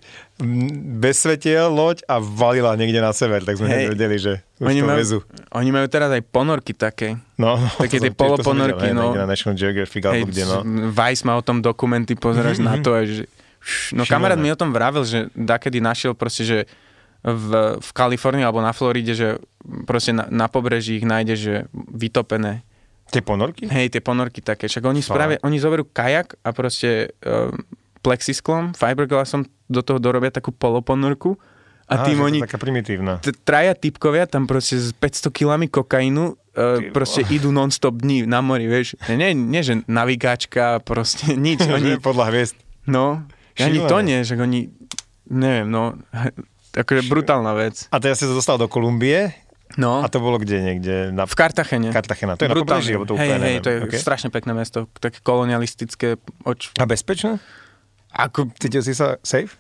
bez 1.02 1.26
svetiel 1.26 1.74
loď 1.74 2.06
a 2.06 2.22
valila 2.22 2.78
niekde 2.78 3.02
na 3.02 3.10
sever, 3.14 3.42
tak 3.42 3.58
sme 3.58 3.66
hneď 3.70 3.86
vedeli, 3.98 4.18
že 4.22 4.34
už 4.62 4.68
Oni 4.70 4.82
to 4.82 4.86
majú, 4.86 4.98
väzu. 5.02 5.20
oni 5.58 5.70
majú 5.74 5.88
teraz 5.90 6.10
aj 6.14 6.22
ponorky 6.30 6.78
také. 6.78 7.18
No, 7.38 7.58
no, 7.58 7.68
také 7.82 7.98
tie 7.98 8.14
poloponorky, 8.14 8.94
no. 8.94 9.18
Na 9.18 9.26
National 9.26 9.58
Geographic 9.58 10.06
alebo 10.06 10.30
kde, 10.30 10.44
no. 10.46 10.62
Vice 10.94 11.26
má 11.26 11.34
o 11.34 11.44
tom 11.46 11.66
dokumenty, 11.66 12.14
pozeráš 12.14 12.62
na 12.62 12.78
to. 12.78 12.94
Že, 12.94 13.26
no 13.98 14.06
kamarát 14.06 14.38
mi 14.38 14.54
o 14.54 14.58
tom 14.58 14.70
vravil, 14.70 15.02
že 15.06 15.34
dakedy 15.34 15.82
našiel 15.82 16.14
proste, 16.14 16.46
že 16.46 16.60
v, 17.26 17.80
v 17.82 17.90
Kalifornii 17.96 18.46
alebo 18.46 18.62
na 18.62 18.76
Floride, 18.76 19.18
že 19.18 19.42
proste 19.90 20.14
na, 20.14 20.30
na 20.30 20.46
pobreží 20.46 21.02
ich 21.02 21.08
nájde, 21.08 21.36
že 21.40 21.54
vytopené. 21.74 22.62
Tie 23.14 23.22
ponorky? 23.22 23.70
Hej, 23.70 23.94
tie 23.94 24.02
ponorky 24.02 24.42
také. 24.42 24.66
Však 24.66 24.84
oni 24.84 25.00
spravia, 25.00 25.38
oni 25.42 25.58
zoberú 25.58 25.86
kajak 25.86 26.42
a 26.42 26.50
proste 26.50 27.14
um, 27.22 27.54
plexisklom, 28.02 28.74
fiberglassom 28.74 29.46
do 29.70 29.80
toho 29.80 29.98
dorobia 29.98 30.28
takú 30.28 30.50
poloponorku 30.50 31.38
A 31.88 32.00
Aha, 32.00 32.06
tým 32.08 32.20
oni, 32.20 32.40
Taká 32.42 32.58
primitívna. 32.58 33.20
t- 33.20 33.36
traja 33.44 33.76
typkovia 33.76 34.24
tam 34.26 34.48
proste 34.48 34.76
s 34.76 34.96
500 34.96 35.30
kilami 35.30 35.68
kokainu 35.68 36.34
uh, 36.34 36.80
proste 36.90 37.22
idú 37.28 37.52
non-stop 37.52 38.00
dní 38.00 38.24
na 38.24 38.40
mori, 38.40 38.66
vieš. 38.66 38.96
Nie, 39.08 39.36
nie 39.36 39.62
že 39.62 39.84
navigáčka, 39.86 40.80
proste 40.82 41.36
nič. 41.38 41.60
Oni, 41.70 42.00
Podľa 42.00 42.26
hviezd. 42.32 42.56
no, 42.88 43.22
ani 43.54 43.84
to 43.84 43.98
nie, 44.00 44.24
že 44.24 44.34
oni, 44.34 44.72
neviem, 45.30 45.70
no, 45.70 45.94
akože 46.74 47.06
brutálna 47.06 47.54
vec. 47.54 47.86
A 47.92 48.00
teraz 48.00 48.18
si 48.18 48.26
sa 48.26 48.34
dostal 48.34 48.58
do 48.58 48.66
Kolumbie 48.66 49.30
No, 49.74 50.00
a 50.00 50.08
to 50.08 50.18
bolo 50.18 50.38
kde 50.38 50.62
niekde? 50.62 50.96
Na 51.10 51.26
v 51.26 51.34
Kartachene. 51.34 51.90
Cartagena. 51.90 52.38
To 52.38 52.46
je 52.46 52.50
na 52.50 52.56
pobreží, 52.56 52.94
alebo 52.94 53.06
to 53.06 53.16
hej, 53.16 53.26
úplne 53.26 53.38
hej, 53.40 53.42
neviem. 53.58 53.62
to 53.62 53.70
je 53.70 53.78
Okay. 53.84 54.00
strašne 54.00 54.30
pekné 54.30 54.52
mesto, 54.52 54.86
také 54.96 55.18
kolonialistické. 55.20 56.16
Oč... 56.44 56.70
A 56.78 56.86
bezpečné? 56.86 57.42
Ako 58.10 58.54
Cítil 58.56 58.82
si 58.82 58.94
sa 58.94 59.18
safe? 59.22 59.58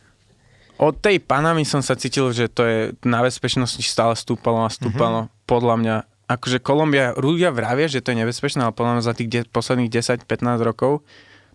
od 0.75 0.93
tej 0.95 1.17
Panamy 1.17 1.63
som 1.63 1.79
sa 1.79 1.93
cítil, 1.93 2.29
že 2.29 2.45
to 2.45 2.61
je 2.61 2.77
na 3.01 3.21
bezpečnosti 3.21 3.77
stále 3.79 4.13
stúpalo 4.13 4.61
a 4.61 4.69
stúpalo. 4.69 5.25
Mhm. 5.25 5.29
Podľa 5.45 5.75
mňa, 5.77 5.95
akože 6.27 6.57
Kolumbia, 6.59 7.13
ľudia 7.13 7.49
vravia, 7.49 7.85
že 7.85 7.99
to 7.99 8.11
je 8.11 8.21
nebezpečné, 8.21 8.59
ale 8.59 8.71
podľa 8.71 8.91
mňa 8.93 9.03
za 9.03 9.13
tých 9.13 9.29
de- 9.29 9.47
posledných 9.47 9.89
10-15 9.89 10.25
rokov 10.59 11.01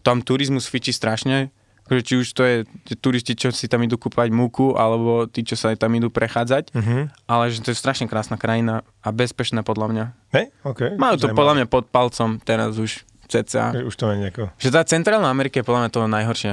tam 0.00 0.22
turizmus 0.22 0.64
fičí 0.64 0.90
strašne. 0.90 1.50
Akože 1.88 2.04
či 2.04 2.14
už 2.20 2.26
to 2.36 2.44
je 2.44 2.56
turisti, 3.00 3.32
čo 3.32 3.48
si 3.48 3.64
tam 3.64 3.80
idú 3.80 3.96
kúpať 3.96 4.28
múku, 4.28 4.76
alebo 4.76 5.24
tí, 5.24 5.40
čo 5.40 5.56
sa 5.56 5.72
tam 5.72 5.96
idú 5.96 6.12
prechádzať. 6.12 6.76
Mhm. 6.76 7.24
Ale 7.24 7.48
že 7.48 7.64
to 7.64 7.72
je 7.72 7.80
strašne 7.80 8.04
krásna 8.04 8.36
krajina 8.36 8.84
a 9.00 9.08
bezpečná 9.08 9.64
podľa 9.64 9.86
mňa. 9.88 10.04
Hej, 10.36 10.44
OK. 10.68 11.00
Majú 11.00 11.16
to 11.16 11.32
Zajímavé. 11.32 11.38
podľa 11.40 11.54
mňa 11.56 11.66
pod 11.72 11.84
palcom 11.88 12.36
teraz 12.44 12.76
už 12.76 13.08
cca. 13.24 13.72
Už 13.88 13.96
to 13.96 14.04
je 14.12 14.16
nejako... 14.20 14.52
Že 14.60 14.68
tá 14.68 14.82
centrálna 14.84 15.32
Amerika 15.32 15.60
je 15.60 15.64
podľa 15.64 15.88
mňa 15.88 15.90
toho 15.96 16.08
najhoršie. 16.12 16.52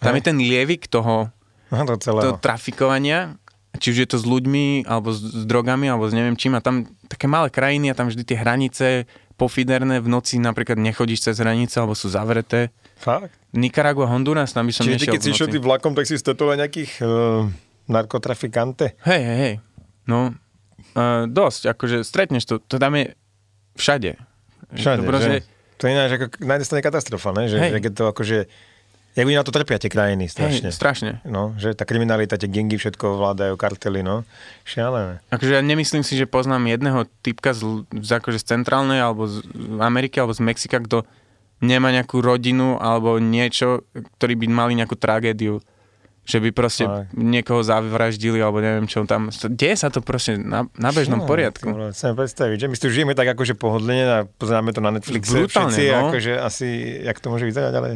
Tam 0.00 0.16
Hej. 0.16 0.18
je 0.18 0.22
ten 0.24 0.36
lievik 0.40 0.88
toho, 0.88 1.28
Aha, 1.68 1.84
to 1.84 1.96
toho 2.00 2.40
trafikovania, 2.40 3.36
či 3.80 3.92
už 3.92 3.98
je 4.04 4.08
to 4.08 4.16
s 4.20 4.26
ľuďmi, 4.28 4.84
alebo 4.84 5.12
s, 5.12 5.20
s 5.20 5.44
drogami, 5.48 5.88
alebo 5.88 6.04
s 6.04 6.12
neviem 6.12 6.36
čím. 6.36 6.56
A 6.56 6.64
tam 6.64 6.88
také 7.08 7.28
malé 7.28 7.48
krajiny 7.48 7.92
a 7.92 7.96
tam 7.96 8.12
vždy 8.12 8.24
tie 8.24 8.36
hranice 8.36 8.86
pofiderné 9.40 9.98
v 10.04 10.08
noci 10.12 10.36
napríklad 10.36 10.76
nechodíš 10.76 11.32
cez 11.32 11.40
hranice, 11.40 11.80
alebo 11.80 11.96
sú 11.96 12.12
zavreté. 12.12 12.68
Fakt? 13.02 13.34
Nicaragua, 13.50 14.06
Honduras, 14.06 14.54
tam 14.54 14.70
by 14.70 14.72
som 14.72 14.86
Čiže 14.86 15.02
ty, 15.02 15.06
keď 15.10 15.20
si 15.20 15.30
išiel 15.34 15.50
vlakom, 15.58 15.98
tak 15.98 16.06
si 16.06 16.14
stretol 16.14 16.54
aj 16.54 16.58
nejakých 16.62 16.92
uh, 17.02 17.50
narkotrafikante? 17.90 18.94
Hej, 19.02 19.22
hej, 19.26 19.38
hej. 19.42 19.54
No, 20.06 20.30
uh, 20.94 21.26
dosť, 21.26 21.74
akože 21.74 22.06
stretneš 22.06 22.46
to, 22.46 22.62
to 22.62 22.78
tam 22.78 22.94
je 22.94 23.18
všade. 23.74 24.14
Všade, 24.72 25.02
to 25.02 25.10
proste, 25.10 25.42
že? 25.42 25.52
To 25.82 25.90
je 25.90 25.98
ináč 25.98 26.10
ako 26.14 26.24
na 26.46 26.52
jednej 26.54 26.68
strane 26.70 26.82
katastrofa, 26.86 27.30
ne? 27.34 27.50
Že, 27.50 27.56
Hej. 27.58 27.70
že 27.74 27.78
keď 27.82 27.92
to 27.98 28.04
akože... 28.14 28.38
Jak 29.12 29.28
oni 29.28 29.36
na 29.36 29.44
to 29.44 29.52
trpia 29.52 29.76
tie 29.76 29.92
krajiny 29.92 30.24
strašne. 30.30 30.70
Hej, 30.70 30.78
strašne. 30.78 31.10
No, 31.26 31.52
že 31.60 31.74
tá 31.76 31.84
kriminalita, 31.84 32.38
tie 32.38 32.48
gengy, 32.48 32.80
všetko 32.80 33.18
vládajú, 33.18 33.58
kartely, 33.60 34.00
no. 34.00 34.24
Šialené. 34.64 35.20
Akože 35.28 35.58
ja 35.58 35.60
nemyslím 35.60 36.00
si, 36.00 36.16
že 36.16 36.24
poznám 36.24 36.70
jedného 36.70 37.04
typka 37.20 37.52
z, 37.52 37.84
z, 37.92 38.10
akože 38.14 38.40
z 38.40 38.56
centrálnej 38.56 39.02
alebo 39.04 39.28
z 39.28 39.44
Ameriky 39.82 40.16
alebo 40.22 40.32
z 40.32 40.40
Mexika, 40.46 40.80
kto 40.80 41.04
nemá 41.62 41.94
nejakú 41.94 42.18
rodinu 42.18 42.76
alebo 42.76 43.16
niečo, 43.16 43.86
ktorí 44.18 44.34
by 44.34 44.46
mali 44.50 44.72
nejakú 44.74 44.98
tragédiu. 44.98 45.62
Že 46.22 46.38
by 46.38 46.50
proste 46.54 46.84
Tak. 46.86 47.18
niekoho 47.18 47.66
zavraždili 47.66 48.38
alebo 48.38 48.62
neviem 48.62 48.86
čo 48.86 49.02
tam. 49.10 49.34
Deje 49.34 49.74
sa 49.74 49.90
to 49.90 49.98
proste 49.98 50.38
na, 50.38 50.70
na 50.78 50.94
bežnom 50.94 51.18
No, 51.18 51.26
poriadku. 51.26 51.66
Chcem 51.90 52.14
predstaviť, 52.14 52.56
že 52.62 52.66
my 52.70 52.76
tu 52.78 52.86
žijeme 52.94 53.14
tak 53.18 53.34
akože 53.34 53.58
pohodlne 53.58 53.98
a 54.06 54.18
pozeráme 54.38 54.70
to 54.70 54.78
na 54.78 54.94
Netflixe 54.94 55.34
Brutálne, 55.34 55.74
všetci, 55.74 55.82
no. 55.90 56.14
akože 56.14 56.32
asi, 56.38 56.68
jak 57.02 57.18
to 57.18 57.26
môže 57.26 57.42
vyzerať, 57.42 57.74
ale 57.74 57.88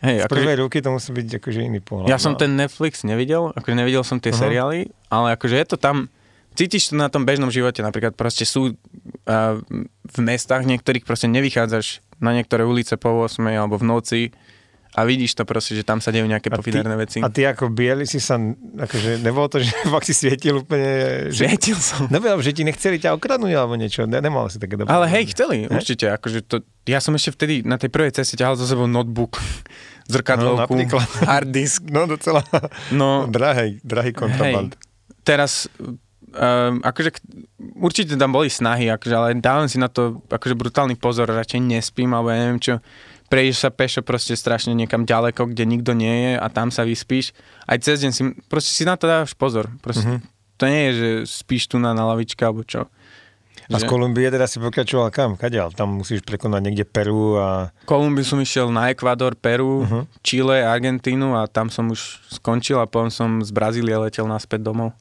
Hej, 0.00 0.16
z 0.16 0.24
akože, 0.24 0.32
prvej 0.40 0.56
ruky 0.56 0.80
to 0.80 0.88
musí 0.88 1.10
byť 1.12 1.28
akože 1.36 1.60
iný 1.60 1.80
pohľad. 1.84 2.08
ja 2.08 2.16
som 2.16 2.32
no. 2.32 2.40
ten 2.40 2.56
Netflix 2.56 3.04
nevidel, 3.04 3.52
akože 3.52 3.76
nevidel 3.76 4.00
som 4.08 4.24
tie 4.24 4.32
Aha. 4.32 4.40
seriály, 4.40 4.88
ale 5.12 5.36
akože 5.36 5.56
je 5.60 5.66
to 5.68 5.76
tam, 5.76 6.08
cítiš 6.56 6.92
to 6.92 6.94
na 6.96 7.12
tom 7.12 7.28
bežnom 7.28 7.52
živote, 7.52 7.84
napríklad 7.84 8.16
proste 8.16 8.48
sú 8.48 8.72
uh, 8.72 9.60
v 10.00 10.18
mestách 10.24 10.64
niektorých 10.64 11.04
proste 11.04 11.28
nevychádzaš 11.28 12.00
na 12.20 12.32
niektoré 12.32 12.64
ulice 12.64 12.96
po 12.96 13.24
8 13.24 13.40
alebo 13.52 13.76
v 13.80 13.84
noci 13.84 14.20
a 14.96 15.04
vidíš 15.04 15.36
to 15.36 15.44
proste, 15.44 15.76
že 15.76 15.84
tam 15.84 16.00
sa 16.00 16.08
dejú 16.08 16.24
nejaké 16.24 16.48
pofiderné 16.48 16.96
veci. 16.96 17.20
A 17.20 17.28
ty 17.28 17.44
ako 17.44 17.68
biely 17.68 18.08
si 18.08 18.16
sa, 18.16 18.40
akože 18.80 19.20
nebolo 19.20 19.44
to, 19.52 19.60
že 19.60 19.68
fakt 19.92 20.08
si 20.08 20.16
svietil 20.16 20.64
úplne... 20.64 21.28
Svietil 21.28 21.76
som. 21.76 22.08
no 22.08 22.16
že 22.40 22.56
ti 22.56 22.64
nechceli 22.64 22.96
ťa 22.96 23.12
okradnúť 23.20 23.52
alebo 23.52 23.76
niečo, 23.76 24.08
ne, 24.08 24.24
nemal 24.24 24.48
si 24.48 24.56
také 24.56 24.80
dobré. 24.80 24.88
Ale 24.88 25.04
hej, 25.12 25.36
chceli, 25.36 25.68
Hej? 25.68 25.76
určite. 25.76 26.08
Akože 26.08 26.40
to, 26.48 26.64
ja 26.88 27.04
som 27.04 27.12
ešte 27.12 27.36
vtedy 27.36 27.60
na 27.60 27.76
tej 27.76 27.92
prvej 27.92 28.16
ceste 28.16 28.40
ťahal 28.40 28.56
so 28.56 28.64
sebou 28.64 28.88
notebook, 28.88 29.36
zrkadlovku, 30.12 30.72
No, 30.72 30.98
hard 31.28 31.52
disk. 31.52 31.84
No 31.92 32.08
docela 32.08 32.40
No, 32.88 33.28
drahý, 33.28 33.76
drahý 33.84 34.16
kontraband. 34.16 34.80
teraz 35.28 35.68
um, 36.36 36.80
akože 36.80 37.10
určite 37.76 38.14
tam 38.14 38.30
boli 38.30 38.46
snahy, 38.46 38.88
akože, 38.88 39.12
ale 39.12 39.28
dávam 39.34 39.64
si 39.64 39.76
na 39.76 39.86
to 39.86 40.20
akože 40.26 40.52
brutálny 40.52 40.94
pozor, 40.94 41.26
radšej 41.26 41.58
nespím, 41.58 42.12
alebo 42.12 42.28
ja 42.28 42.38
neviem 42.38 42.58
čo, 42.58 42.74
prejdeš 43.26 43.58
sa 43.58 43.70
pešo 43.70 44.00
proste 44.00 44.32
strašne 44.32 44.70
niekam 44.72 45.02
ďaleko, 45.02 45.46
kde 45.46 45.64
nikto 45.64 45.92
nie 45.92 46.12
je 46.30 46.32
a 46.36 46.46
tam 46.46 46.68
sa 46.68 46.82
vyspíš. 46.82 47.34
Aj 47.62 47.76
cez 47.76 47.98
deň 47.98 48.10
si, 48.10 48.22
proste 48.44 48.70
si 48.70 48.82
na 48.82 48.94
to 48.94 49.04
dávaš 49.04 49.32
pozor. 49.32 49.66
Proste, 49.78 50.06
Mhm. 50.06 50.18
To 50.56 50.64
nie 50.64 50.82
je, 50.82 50.92
že 50.94 51.08
spíš 51.36 51.66
tu 51.66 51.76
na, 51.76 51.92
na 51.92 52.06
lavičke 52.06 52.40
alebo 52.40 52.62
čo. 52.62 52.88
A 53.66 53.76
z 53.76 53.82
Že- 53.82 53.88
Kolumbie 53.88 54.24
teda 54.24 54.46
si 54.46 54.56
pokračoval 54.56 55.10
kam? 55.10 55.34
Kadiaľ? 55.34 55.68
Tam 55.70 56.00
musíš 56.00 56.22
prekonať 56.22 56.60
niekde 56.62 56.84
Peru 56.86 57.34
a... 57.34 57.74
Kolumbiu 57.82 58.22
som 58.22 58.38
išiel 58.38 58.70
na 58.70 58.88
Ekvador, 58.88 59.34
Peru, 59.34 59.82
Mhm. 59.82 59.84
uh-huh. 59.84 60.04
Chile, 60.22 60.62
Argentínu 60.62 61.34
a 61.34 61.44
tam 61.44 61.66
som 61.66 61.88
už 61.88 62.00
skončil 62.30 62.78
a 62.78 62.86
potom 62.86 63.10
som 63.10 63.28
z 63.38 63.50
Brazílie 63.50 63.92
letel 63.92 64.24
naspäť 64.24 64.62
domov. 64.62 64.96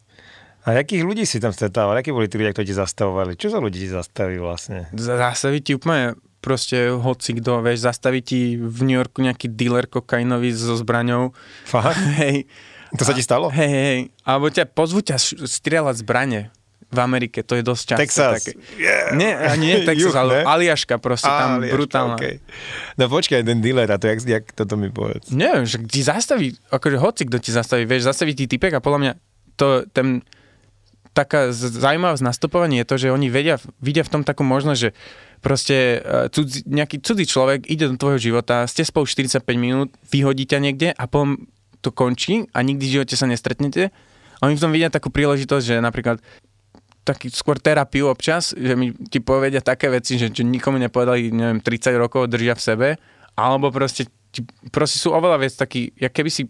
A 0.66 0.74
jakých 0.74 1.06
ľudí 1.06 1.30
si 1.30 1.38
tam 1.38 1.54
stretával? 1.54 1.94
Akí 1.94 2.10
boli 2.10 2.26
tí 2.26 2.42
ľudia, 2.42 2.50
ktorí 2.58 2.66
ti 2.66 2.76
zastavovali? 2.76 3.38
Čo 3.38 3.54
za 3.54 3.62
ľudí 3.62 3.86
ti 3.86 3.90
zastavili 3.90 4.42
vlastne? 4.42 4.90
Zastaví 4.98 5.62
ti 5.62 5.78
úplne 5.78 6.18
proste 6.42 6.90
hoci 6.90 7.38
kto, 7.38 7.62
vieš, 7.62 7.86
zastaví 7.86 8.26
ti 8.26 8.58
v 8.58 8.80
New 8.86 8.98
Yorku 8.98 9.22
nejaký 9.22 9.54
dealer 9.54 9.86
kokainový 9.86 10.54
so 10.54 10.74
zbraňou. 10.74 11.38
Fakt? 11.70 12.02
Hej. 12.22 12.50
To 12.98 13.04
sa 13.06 13.14
ti 13.14 13.22
stalo? 13.22 13.50
Hej, 13.54 13.70
hej, 13.70 13.86
hej. 13.86 14.02
Alebo 14.24 14.48
ťa 14.48 14.66
pozvú 14.72 15.04
ťa 15.04 15.18
strieľať 15.44 16.06
zbrane 16.06 16.54
v 16.96 17.00
Amerike, 17.02 17.44
to 17.44 17.60
je 17.60 17.64
dosť 17.66 17.84
často. 17.92 18.02
Texas. 18.08 18.34
Také. 18.40 18.52
Yeah. 18.80 19.12
Nie, 19.18 19.34
nie 19.60 19.74
Texas, 19.90 20.00
Juh, 20.00 20.16
ale 20.16 20.42
ne? 20.42 20.44
Aliaška 20.48 20.96
proste 21.02 21.28
tam 21.28 21.60
Aliaška, 21.60 21.76
brutálna. 21.76 22.16
okej. 22.16 22.36
No 22.96 23.04
počkaj, 23.12 23.42
ten 23.44 23.60
dealer, 23.60 23.90
a 23.90 23.98
to 24.00 24.08
jak, 24.08 24.24
jak 24.24 24.46
toto 24.56 24.80
mi 24.80 24.88
povedz. 24.94 25.28
Neviem, 25.34 25.68
že 25.68 25.82
ti 25.92 26.06
zastaví, 26.06 26.56
akože 26.72 26.98
hoci 27.02 27.22
kto 27.28 27.38
ti 27.42 27.52
zastaví, 27.52 27.84
vieš, 27.84 28.08
zastaví 28.08 28.32
ti 28.32 28.48
typek 28.48 28.78
a 28.78 28.80
podľa 28.80 29.00
mňa 29.02 29.14
to, 29.60 29.84
ten, 29.92 30.24
taká 31.16 31.56
z- 31.56 31.72
zaujímavosť 31.80 32.24
nastupovania 32.28 32.84
je 32.84 32.90
to, 32.92 32.96
že 33.00 33.16
oni 33.16 33.32
vedia, 33.32 33.56
vidia 33.80 34.04
v 34.04 34.12
tom 34.12 34.22
takú 34.28 34.44
možnosť, 34.44 34.80
že 34.80 34.90
proste 35.40 36.04
eh, 36.04 36.28
cudzí, 36.28 36.68
nejaký 36.68 37.00
cudzí 37.00 37.24
človek 37.24 37.72
ide 37.72 37.88
do 37.88 37.96
tvojho 37.96 38.20
života, 38.20 38.68
ste 38.68 38.84
spolu 38.84 39.08
45 39.08 39.48
minút, 39.56 39.90
vyhodí 40.12 40.44
ťa 40.44 40.60
niekde 40.60 40.92
a 40.92 41.04
potom 41.08 41.48
to 41.80 41.96
končí 41.96 42.52
a 42.52 42.60
nikdy 42.60 42.84
v 42.84 42.94
živote 43.00 43.16
sa 43.16 43.30
nestretnete. 43.30 43.96
A 44.44 44.52
oni 44.52 44.60
v 44.60 44.64
tom 44.68 44.76
vidia 44.76 44.92
takú 44.92 45.08
príležitosť, 45.08 45.64
že 45.64 45.76
napríklad 45.80 46.20
taký 47.06 47.30
skôr 47.30 47.62
terapiu 47.62 48.10
občas, 48.10 48.52
že 48.58 48.74
mi 48.74 48.92
ti 48.92 49.22
povedia 49.22 49.62
také 49.62 49.94
veci, 49.94 50.18
že, 50.18 50.34
že 50.34 50.42
nikomu 50.42 50.82
nepovedali, 50.82 51.30
neviem, 51.30 51.62
30 51.62 51.94
rokov 52.02 52.28
držia 52.34 52.58
v 52.58 52.66
sebe, 52.66 52.90
alebo 53.38 53.70
proste, 53.70 54.10
proste 54.74 54.98
sú 54.98 55.14
oveľa 55.14 55.38
viac 55.38 55.54
taký, 55.54 55.94
jak 55.94 56.10
keby 56.10 56.34
si 56.34 56.50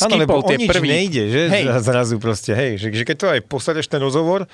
Áno, 0.00 0.14
lebo 0.16 0.38
o 0.38 0.42
tie 0.42 0.56
nič 0.56 0.68
prvý. 0.68 0.86
nejde, 0.86 1.22
že? 1.28 1.42
Hej. 1.48 1.64
Zrazu 1.80 2.16
proste, 2.18 2.52
hej. 2.52 2.78
Že, 2.78 2.86
že 2.92 3.04
keď 3.04 3.16
to 3.16 3.26
aj 3.28 3.40
posadeš 3.44 3.86
ten 3.86 3.98
rozhovor, 3.98 4.46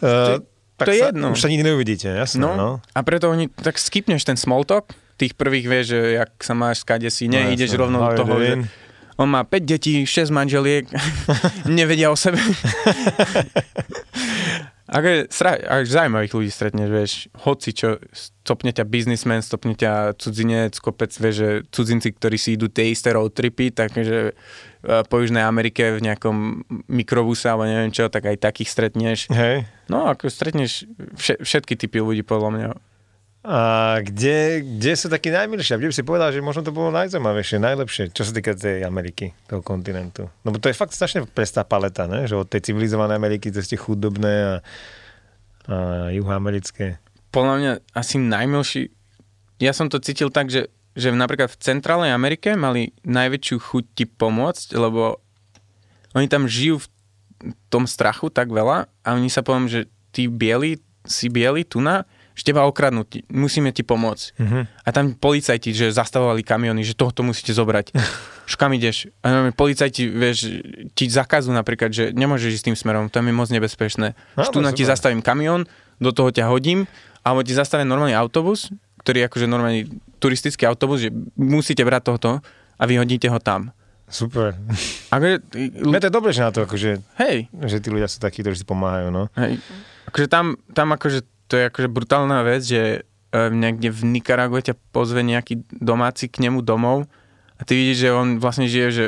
uh, 0.00 0.38
tak 0.74 0.86
to 0.86 0.90
je 0.92 1.00
sa, 1.00 1.06
jedno. 1.10 1.34
už 1.34 1.40
sa 1.40 1.50
nikdy 1.50 1.64
neuvidíte, 1.66 2.06
jasné, 2.06 2.38
no. 2.38 2.50
No, 2.54 2.68
a 2.94 3.00
preto 3.02 3.26
oni, 3.28 3.50
tak 3.50 3.74
skipneš 3.74 4.22
ten 4.22 4.38
small 4.38 4.62
talk, 4.62 4.90
tých 5.18 5.34
prvých 5.34 5.66
vieš, 5.66 5.86
že 5.90 6.00
jak 6.16 6.30
sa 6.38 6.54
máš, 6.54 6.86
skade 6.86 7.10
si, 7.10 7.26
No, 7.26 7.34
nie, 7.34 7.58
ideš 7.58 7.74
jasné. 7.74 7.82
rovno 7.82 7.98
do 7.98 8.10
toho, 8.14 8.34
že 8.38 8.52
on 9.18 9.26
má 9.26 9.42
5 9.42 9.66
detí, 9.66 10.06
6 10.06 10.30
manželiek, 10.30 10.86
nevedia 11.66 12.06
o 12.06 12.14
sebe. 12.14 12.38
Ako 14.88 15.28
sra- 15.28 15.60
až 15.60 15.84
zaujímavých 15.92 16.32
ľudí 16.32 16.48
stretneš, 16.48 16.88
vieš, 16.88 17.12
hoci 17.44 17.76
čo, 17.76 18.00
stopne 18.08 18.72
ťa 18.72 18.88
biznismen, 18.88 19.44
stopne 19.44 19.76
ťa 19.76 20.16
cudzinec, 20.16 20.80
kopec, 20.80 21.12
vieš, 21.12 21.34
že 21.36 21.48
cudzinci, 21.68 22.08
ktorí 22.16 22.40
si 22.40 22.56
idú 22.56 22.72
tie 22.72 22.88
isté 22.88 23.12
road 23.12 23.36
tripy, 23.36 23.68
takže 23.68 24.32
po 24.82 25.14
Južnej 25.18 25.42
Amerike 25.42 25.98
v 25.98 26.04
nejakom 26.06 26.36
mikrobuse 26.86 27.50
alebo 27.50 27.66
neviem 27.66 27.90
čo, 27.90 28.06
tak 28.06 28.30
aj 28.30 28.38
takých 28.38 28.70
stretneš. 28.70 29.18
Hej. 29.28 29.66
No, 29.90 30.06
ako 30.06 30.30
stretneš 30.30 30.86
vše- 31.18 31.42
všetky 31.42 31.74
typy 31.74 31.98
ľudí, 31.98 32.22
podľa 32.22 32.50
mňa. 32.54 32.68
A 33.48 33.58
kde, 34.02 34.60
kde 34.60 34.92
sú 34.98 35.06
takí 35.06 35.30
najmilšie? 35.30 35.74
A 35.74 35.78
Kde 35.78 35.88
by 35.88 35.94
si 35.94 36.04
povedal, 36.04 36.34
že 36.34 36.42
možno 36.42 36.66
to 36.66 36.74
bolo 36.74 36.90
najzaujímavejšie, 36.90 37.62
najlepšie, 37.62 38.04
čo 38.10 38.26
sa 38.26 38.34
týka 38.34 38.52
tej 38.52 38.82
Ameriky, 38.82 39.30
toho 39.46 39.62
kontinentu? 39.62 40.26
No 40.42 40.50
bo 40.50 40.58
to 40.58 40.68
je 40.68 40.76
fakt 40.76 40.92
strašne 40.92 41.24
prestá 41.24 41.62
paleta, 41.62 42.10
ne? 42.10 42.26
Že 42.26 42.44
od 42.44 42.48
tej 42.50 42.68
civilizovanej 42.68 43.16
Ameriky 43.16 43.48
to 43.54 43.62
ste 43.62 43.78
chudobné 43.78 44.34
a, 44.34 44.54
a 45.70 45.76
juhoamerické. 46.12 46.98
Podľa 47.30 47.54
mňa 47.62 47.72
asi 47.94 48.18
najmilší, 48.18 48.90
ja 49.62 49.72
som 49.72 49.86
to 49.86 50.02
cítil 50.02 50.28
tak, 50.34 50.50
že, 50.50 50.68
že 50.98 51.14
napríklad 51.14 51.54
v 51.54 51.62
Centrálnej 51.62 52.10
Amerike 52.10 52.58
mali 52.58 52.90
najväčšiu 53.06 53.56
chuť 53.62 53.84
ti 53.94 54.04
pomôcť, 54.10 54.74
lebo 54.74 55.22
oni 56.18 56.26
tam 56.26 56.50
žijú 56.50 56.82
v 56.82 56.86
tom 57.70 57.86
strachu 57.86 58.34
tak 58.34 58.50
veľa 58.50 58.90
a 58.90 59.08
oni 59.14 59.30
sa 59.30 59.46
poviem, 59.46 59.70
že 59.70 59.86
tí 60.10 60.26
bieli, 60.26 60.82
si 61.06 61.30
bieli 61.30 61.62
tu 61.62 61.78
na, 61.78 62.02
že 62.34 62.54
teba 62.54 62.66
okradnú, 62.66 63.06
musíme 63.30 63.70
ti 63.70 63.82
pomôcť. 63.82 64.26
Mhm. 64.38 64.58
A 64.86 64.88
tam 64.94 65.14
policajti, 65.14 65.74
že 65.74 65.94
zastavovali 65.94 66.42
kamiony, 66.42 66.82
že 66.82 66.98
tohoto 66.98 67.22
musíte 67.22 67.54
zobrať. 67.54 67.94
Už 68.50 68.54
kam 68.58 68.74
ideš? 68.74 69.10
A 69.22 69.54
policajti, 69.54 70.06
vieš, 70.10 70.62
ti 70.98 71.04
zakazujú 71.06 71.54
napríklad, 71.54 71.94
že 71.94 72.10
nemôžeš 72.14 72.58
ísť 72.58 72.66
tým 72.72 72.78
smerom, 72.78 73.06
tam 73.10 73.26
je 73.26 73.34
moc 73.34 73.50
nebezpečné. 73.50 74.18
No, 74.38 74.42
tu 74.50 74.58
to 74.58 74.64
na 74.64 74.74
ti 74.74 74.82
zastavím 74.86 75.22
kamión, 75.22 75.66
do 75.98 76.14
toho 76.14 76.30
ťa 76.30 76.46
hodím, 76.46 76.86
alebo 77.26 77.42
ti 77.42 77.52
zastavím 77.52 77.90
normálny 77.90 78.14
autobus, 78.14 78.70
ktorý 79.08 79.24
je 79.24 79.28
akože 79.32 79.46
normálny 79.48 79.80
turistický 80.20 80.68
autobus, 80.68 81.00
že 81.00 81.10
musíte 81.32 81.80
brať 81.80 82.12
tohoto 82.12 82.44
a 82.76 82.82
vyhodíte 82.84 83.32
ho 83.32 83.40
tam. 83.40 83.72
Super. 84.04 84.52
Akože, 85.08 85.48
Mne 85.80 85.96
to 85.96 86.08
je 86.12 86.16
dobre, 86.20 86.36
že 86.36 86.44
na 86.44 86.52
to, 86.52 86.68
akože, 86.68 87.00
hej, 87.24 87.48
že 87.48 87.80
tí 87.80 87.88
ľudia 87.88 88.04
sú 88.04 88.20
takí, 88.20 88.44
ktorí 88.44 88.52
si 88.52 88.68
pomáhajú, 88.68 89.08
no. 89.08 89.32
hej. 89.40 89.56
Akože 90.12 90.28
tam, 90.28 90.60
tam 90.76 90.92
akože, 90.92 91.24
to 91.48 91.56
je 91.56 91.72
akože 91.72 91.88
brutálna 91.88 92.44
vec, 92.44 92.68
že 92.68 92.82
e, 93.32 93.38
niekde 93.48 93.88
v 93.88 94.00
Nikarague 94.12 94.60
ťa 94.60 94.76
pozve 94.92 95.24
nejaký 95.24 95.64
domáci 95.72 96.28
k 96.28 96.44
nemu 96.44 96.60
domov 96.60 97.08
a 97.56 97.64
ty 97.64 97.80
vidíš, 97.80 98.04
že 98.04 98.10
on 98.12 98.36
vlastne 98.36 98.68
žije, 98.68 98.88
že 98.92 99.04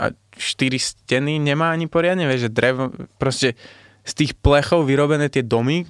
a 0.00 0.08
štyri 0.40 0.80
steny 0.80 1.36
nemá 1.36 1.68
ani 1.68 1.84
poriadne, 1.84 2.24
vieš, 2.24 2.48
že 2.48 2.56
drevo, 2.56 2.88
proste 3.20 3.60
z 4.08 4.12
tých 4.24 4.32
plechov 4.40 4.88
vyrobené 4.88 5.28
tie 5.28 5.44
domy, 5.44 5.84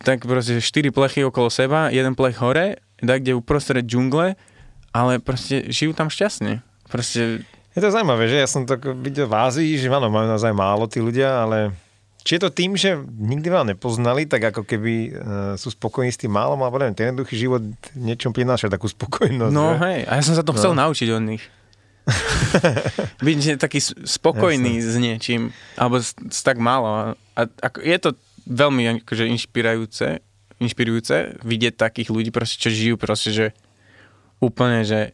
tak 0.00 0.24
proste 0.24 0.64
štyri 0.64 0.88
plechy 0.88 1.24
okolo 1.28 1.52
seba, 1.52 1.92
jeden 1.92 2.16
plech 2.16 2.40
hore, 2.40 2.80
tak 2.98 3.22
kde 3.22 3.36
uprostred 3.36 3.84
džungle, 3.84 4.34
ale 4.96 5.12
proste 5.20 5.68
žijú 5.68 5.92
tam 5.92 6.08
šťastne. 6.08 6.64
Proste, 6.88 7.44
Je 7.76 7.80
to 7.84 7.92
zaujímavé, 7.92 8.32
že 8.32 8.40
ja 8.40 8.48
som 8.48 8.64
to 8.64 8.80
videl 8.96 9.28
v 9.28 9.36
Ázii, 9.36 9.76
že 9.76 9.92
áno, 9.92 10.08
majú 10.08 10.24
naozaj 10.24 10.56
málo 10.56 10.88
tí 10.88 11.04
ľudia, 11.04 11.44
ale 11.44 11.76
či 12.24 12.36
je 12.36 12.42
to 12.44 12.50
tým, 12.52 12.76
že 12.76 12.96
nikdy 13.04 13.48
veľa 13.48 13.72
nepoznali, 13.76 14.24
tak 14.28 14.52
ako 14.52 14.64
keby 14.64 14.94
uh, 15.08 15.12
sú 15.56 15.72
spokojní 15.72 16.12
s 16.12 16.20
tým 16.20 16.32
málom, 16.32 16.60
alebo 16.60 16.80
neviem, 16.80 16.96
ten 16.96 17.08
jednoduchý 17.12 17.36
život 17.36 17.62
niečom 17.96 18.32
prináša 18.32 18.72
takú 18.72 18.88
spokojnosť. 18.88 19.52
no 19.52 19.76
že? 19.76 19.80
hej, 19.84 19.98
a 20.08 20.12
ja 20.16 20.22
som 20.24 20.34
sa 20.36 20.44
to 20.44 20.52
chcel 20.56 20.72
naučiť 20.76 21.08
od 21.12 21.24
nich. 21.24 21.44
Byť 23.24 23.38
že 23.40 23.52
taký 23.60 23.80
spokojný 23.84 24.80
s 24.80 24.96
niečím, 24.96 25.52
alebo 25.76 26.00
s, 26.00 26.16
s 26.16 26.40
tak 26.40 26.56
málo. 26.56 27.16
A 27.36 27.40
ako, 27.44 27.84
je 27.84 27.96
to 28.00 28.10
veľmi 28.48 29.04
akože 29.04 29.28
inšpirujúce, 29.28 30.24
inšpirujúce 30.58 31.38
vidieť 31.44 31.74
takých 31.76 32.08
ľudí, 32.08 32.32
proste, 32.32 32.56
čo 32.58 32.72
žijú 32.72 32.96
proste, 32.96 33.30
že 33.30 33.46
úplne, 34.40 34.82
že 34.82 35.12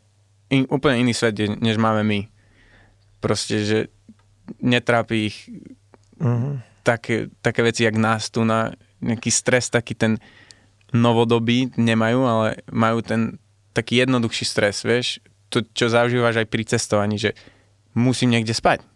in, 0.48 0.64
úplne 0.70 1.02
iný 1.02 1.12
svet, 1.12 1.34
je, 1.36 1.50
než 1.50 1.76
máme 1.76 2.06
my. 2.06 2.30
Proste, 3.18 3.66
že 3.66 3.78
netrápi 4.62 5.32
ich 5.32 5.50
Mhm. 6.20 6.62
také, 6.86 7.26
také 7.42 7.60
veci, 7.66 7.82
jak 7.82 7.96
nás 7.98 8.30
tu 8.30 8.44
na 8.44 8.70
nejaký 9.02 9.30
stres, 9.30 9.68
taký 9.68 9.98
ten 9.98 10.22
novodobý 10.94 11.74
nemajú, 11.74 12.20
ale 12.22 12.48
majú 12.70 13.02
ten 13.02 13.42
taký 13.74 14.06
jednoduchší 14.06 14.44
stres, 14.46 14.86
vieš, 14.86 15.18
to, 15.50 15.66
čo 15.74 15.90
zažívaš 15.90 16.38
aj 16.38 16.46
pri 16.46 16.62
cestovaní, 16.62 17.18
že 17.18 17.34
musím 17.98 18.30
niekde 18.30 18.54
spať, 18.54 18.86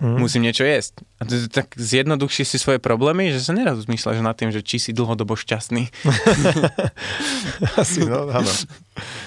Mhm. 0.00 0.16
musím 0.16 0.48
niečo 0.48 0.64
jesť. 0.64 1.04
A 1.20 1.28
to, 1.28 1.44
tak 1.52 1.76
zjednoduchší 1.76 2.48
si 2.48 2.56
svoje 2.56 2.80
problémy, 2.80 3.28
že 3.30 3.44
sa 3.44 3.52
neraz 3.52 3.84
nad 3.84 4.36
tým, 4.36 4.48
že 4.48 4.64
či 4.64 4.80
si 4.80 4.90
dlhodobo 4.96 5.36
šťastný. 5.36 5.92
Asi, 7.80 8.00
no, 8.08 8.32
áno. 8.32 8.52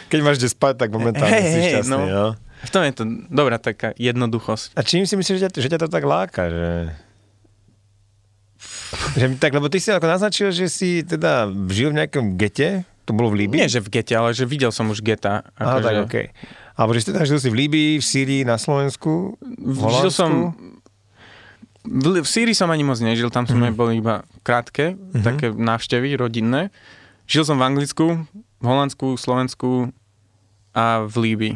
Keď 0.09 0.19
máš 0.25 0.41
kde 0.41 0.49
spať, 0.49 0.73
tak 0.81 0.89
momentálne 0.89 1.29
Hej, 1.29 1.45
si 1.45 1.59
šťastný, 1.77 2.09
no. 2.09 2.09
no. 2.09 2.27
V 2.63 2.69
tom 2.71 2.81
je 2.87 2.93
to 2.95 3.03
dobrá 3.29 3.61
taká 3.61 3.93
jednoduchosť. 3.99 4.73
A 4.73 4.81
čím 4.81 5.05
si 5.05 5.13
myslíš, 5.13 5.37
že 5.37 5.43
ťa, 5.45 5.59
že 5.61 5.69
ťa 5.69 5.79
to 5.83 5.87
tak 5.91 6.03
láka, 6.07 6.47
že... 6.49 6.71
že 9.19 9.25
tak, 9.37 9.51
lebo 9.53 9.67
ty 9.67 9.77
si 9.77 9.91
ako 9.91 10.07
naznačil, 10.07 10.49
že 10.49 10.71
si 10.71 11.03
teda 11.03 11.51
žil 11.69 11.91
v 11.91 12.01
nejakom 12.01 12.39
gete, 12.39 12.87
to 13.03 13.11
bolo 13.11 13.35
v 13.35 13.45
Líbii? 13.45 13.59
Nie, 13.59 13.67
že 13.67 13.83
v 13.83 13.99
gete, 13.99 14.15
ale 14.15 14.31
že 14.31 14.47
videl 14.47 14.71
som 14.71 14.87
už 14.87 15.03
geta. 15.03 15.43
Aha, 15.59 15.77
akože- 15.77 15.85
tak 15.85 15.95
okej. 16.07 16.27
Alebo 16.73 16.91
že 16.91 16.99
si 16.99 17.07
teda 17.07 17.21
žil 17.23 17.37
si 17.37 17.47
v 17.47 17.57
Líbii, 17.59 17.91
v 17.95 18.03
Sýrii, 18.03 18.41
na 18.41 18.55
Slovensku, 18.55 19.37
v 19.39 19.47
Žil 19.71 19.83
Holandsku? 19.83 20.09
som... 20.11 20.31
V, 21.83 22.05
v 22.15 22.25
Sýrii 22.25 22.53
som 22.53 22.67
ani 22.67 22.81
moc 22.81 22.97
nežil, 22.97 23.27
tam 23.27 23.43
sme 23.43 23.69
Mhm. 23.69 23.75
boli 23.75 23.93
iba 23.97 24.15
krátke, 24.41 24.95
také 25.15 25.51
návštevy 25.51 26.15
rodinné. 26.15 26.71
Žil 27.25 27.43
som 27.45 27.55
v 27.55 27.65
Anglicku, 27.65 28.23
v 28.33 28.65
Holandsku, 28.65 29.15
Slovensku 29.15 29.91
a 30.71 31.03
v 31.03 31.15
Líbii, 31.19 31.55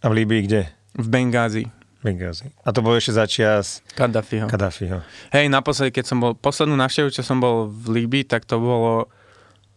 A 0.00 0.06
v 0.06 0.14
Líbii 0.16 0.42
kde? 0.44 0.62
v 0.92 1.06
Bengázi, 1.06 1.64
Benghazi. 2.00 2.48
A 2.62 2.70
to 2.70 2.80
bolo 2.80 2.96
ešte 2.96 3.12
začias 3.12 3.84
Kaddafiho. 3.92 4.46
Kadáfiho. 4.46 5.04
Hej, 5.28 5.46
naposledy, 5.46 5.92
keď 5.92 6.04
som 6.06 6.18
bol, 6.18 6.32
poslednú 6.32 6.72
návštevu, 6.74 7.12
čo 7.12 7.20
som 7.20 7.36
bol 7.36 7.68
v 7.68 8.00
Líbii, 8.00 8.24
tak 8.24 8.42
to 8.42 8.56
bolo 8.56 9.12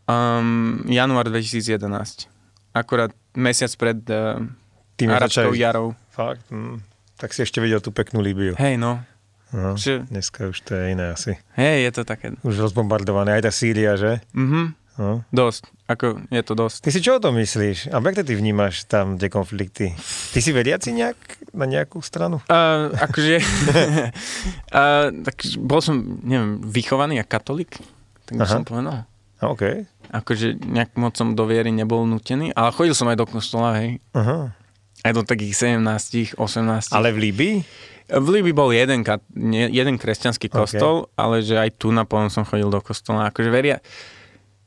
um, 0.05 0.80
január 0.86 1.28
2011. 1.28 2.32
Akurát 2.71 3.11
mesiac 3.36 3.71
pred 3.73 3.99
uh, 4.07 4.39
Tým 4.93 5.09
arabskou 5.09 5.53
jarou. 5.53 5.97
Fakt? 6.09 6.45
Hm. 6.49 6.81
Tak 7.17 7.31
si 7.31 7.41
ešte 7.41 7.57
videl 7.57 7.79
tú 7.79 7.89
peknú 7.89 8.19
Líbiu. 8.19 8.53
Hej, 8.55 8.77
no. 8.77 9.01
No, 9.53 9.77
Že- 9.77 10.09
dneska 10.09 10.49
už 10.49 10.57
to 10.61 10.73
je 10.73 10.84
iné 10.91 11.13
asi. 11.13 11.38
Hej, 11.53 11.77
je 11.86 11.91
to 11.93 12.01
také. 12.03 12.34
Už 12.41 12.57
rozbombardované. 12.59 13.38
Aj 13.38 13.45
tá 13.45 13.53
Sýria, 13.53 13.93
že? 13.93 14.17
Mhm, 14.34 14.73
No. 14.93 15.25
dosť. 15.34 15.73
Ako, 15.89 16.21
je 16.29 16.41
to 16.41 16.53
dosť. 16.53 16.86
Ty 16.86 16.89
si 16.93 17.01
čo 17.01 17.17
o 17.17 17.21
tom 17.21 17.34
myslíš? 17.34 17.89
A 17.89 17.97
jak 17.97 18.13
to 18.13 18.21
ty 18.21 18.38
vnímaš 18.38 18.86
tam 18.86 19.17
tie 19.17 19.25
konflikty? 19.25 19.89
Ty 20.29 20.38
si 20.38 20.53
veriaci 20.53 20.93
nejak 20.93 21.17
na 21.49 21.65
nejakú 21.65 21.97
stranu? 21.97 22.38
Uh, 22.45 22.93
akože, 22.93 23.41
uh, 24.69 25.09
tak 25.27 25.36
bol 25.57 25.81
som, 25.81 25.97
neviem, 26.21 26.61
vychovaný 26.61 27.17
ako 27.19 27.29
katolík, 27.31 27.73
tak 28.25 28.38
by 28.38 28.45
som 28.45 28.61
povedal. 28.61 29.09
OK. 29.41 29.89
Akože 30.14 30.61
nejak 30.61 30.93
moc 30.93 31.18
som 31.18 31.34
do 31.34 31.49
viery 31.49 31.74
nebol 31.74 32.05
nutený, 32.05 32.53
ale 32.53 32.70
chodil 32.70 32.93
som 32.93 33.09
aj 33.09 33.18
do 33.18 33.26
kostola, 33.26 33.82
hej. 33.82 33.97
Aha. 34.14 34.53
Aj 35.03 35.11
do 35.11 35.26
takých 35.26 35.74
17, 35.74 36.38
18. 36.38 36.93
Ale 36.93 37.09
v 37.11 37.18
Líbii? 37.18 37.55
V 38.14 38.28
Líbi 38.30 38.53
bol 38.53 38.70
jeden, 38.70 39.01
jeden 39.74 39.95
kresťanský 39.97 40.53
kostol, 40.53 41.09
ale 41.18 41.41
že 41.41 41.57
aj 41.57 41.82
tu 41.82 41.89
na 41.89 42.05
som 42.30 42.45
chodil 42.45 42.70
do 42.70 42.78
kostola. 42.78 43.34
Akože 43.34 43.49
veria, 43.49 43.82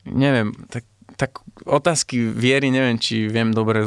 neviem, 0.03 0.51
tak, 0.67 0.83
tak 1.17 1.41
otázky 1.65 2.29
viery, 2.29 2.69
neviem, 2.69 3.01
či 3.01 3.25
viem 3.27 3.49
dobre. 3.51 3.81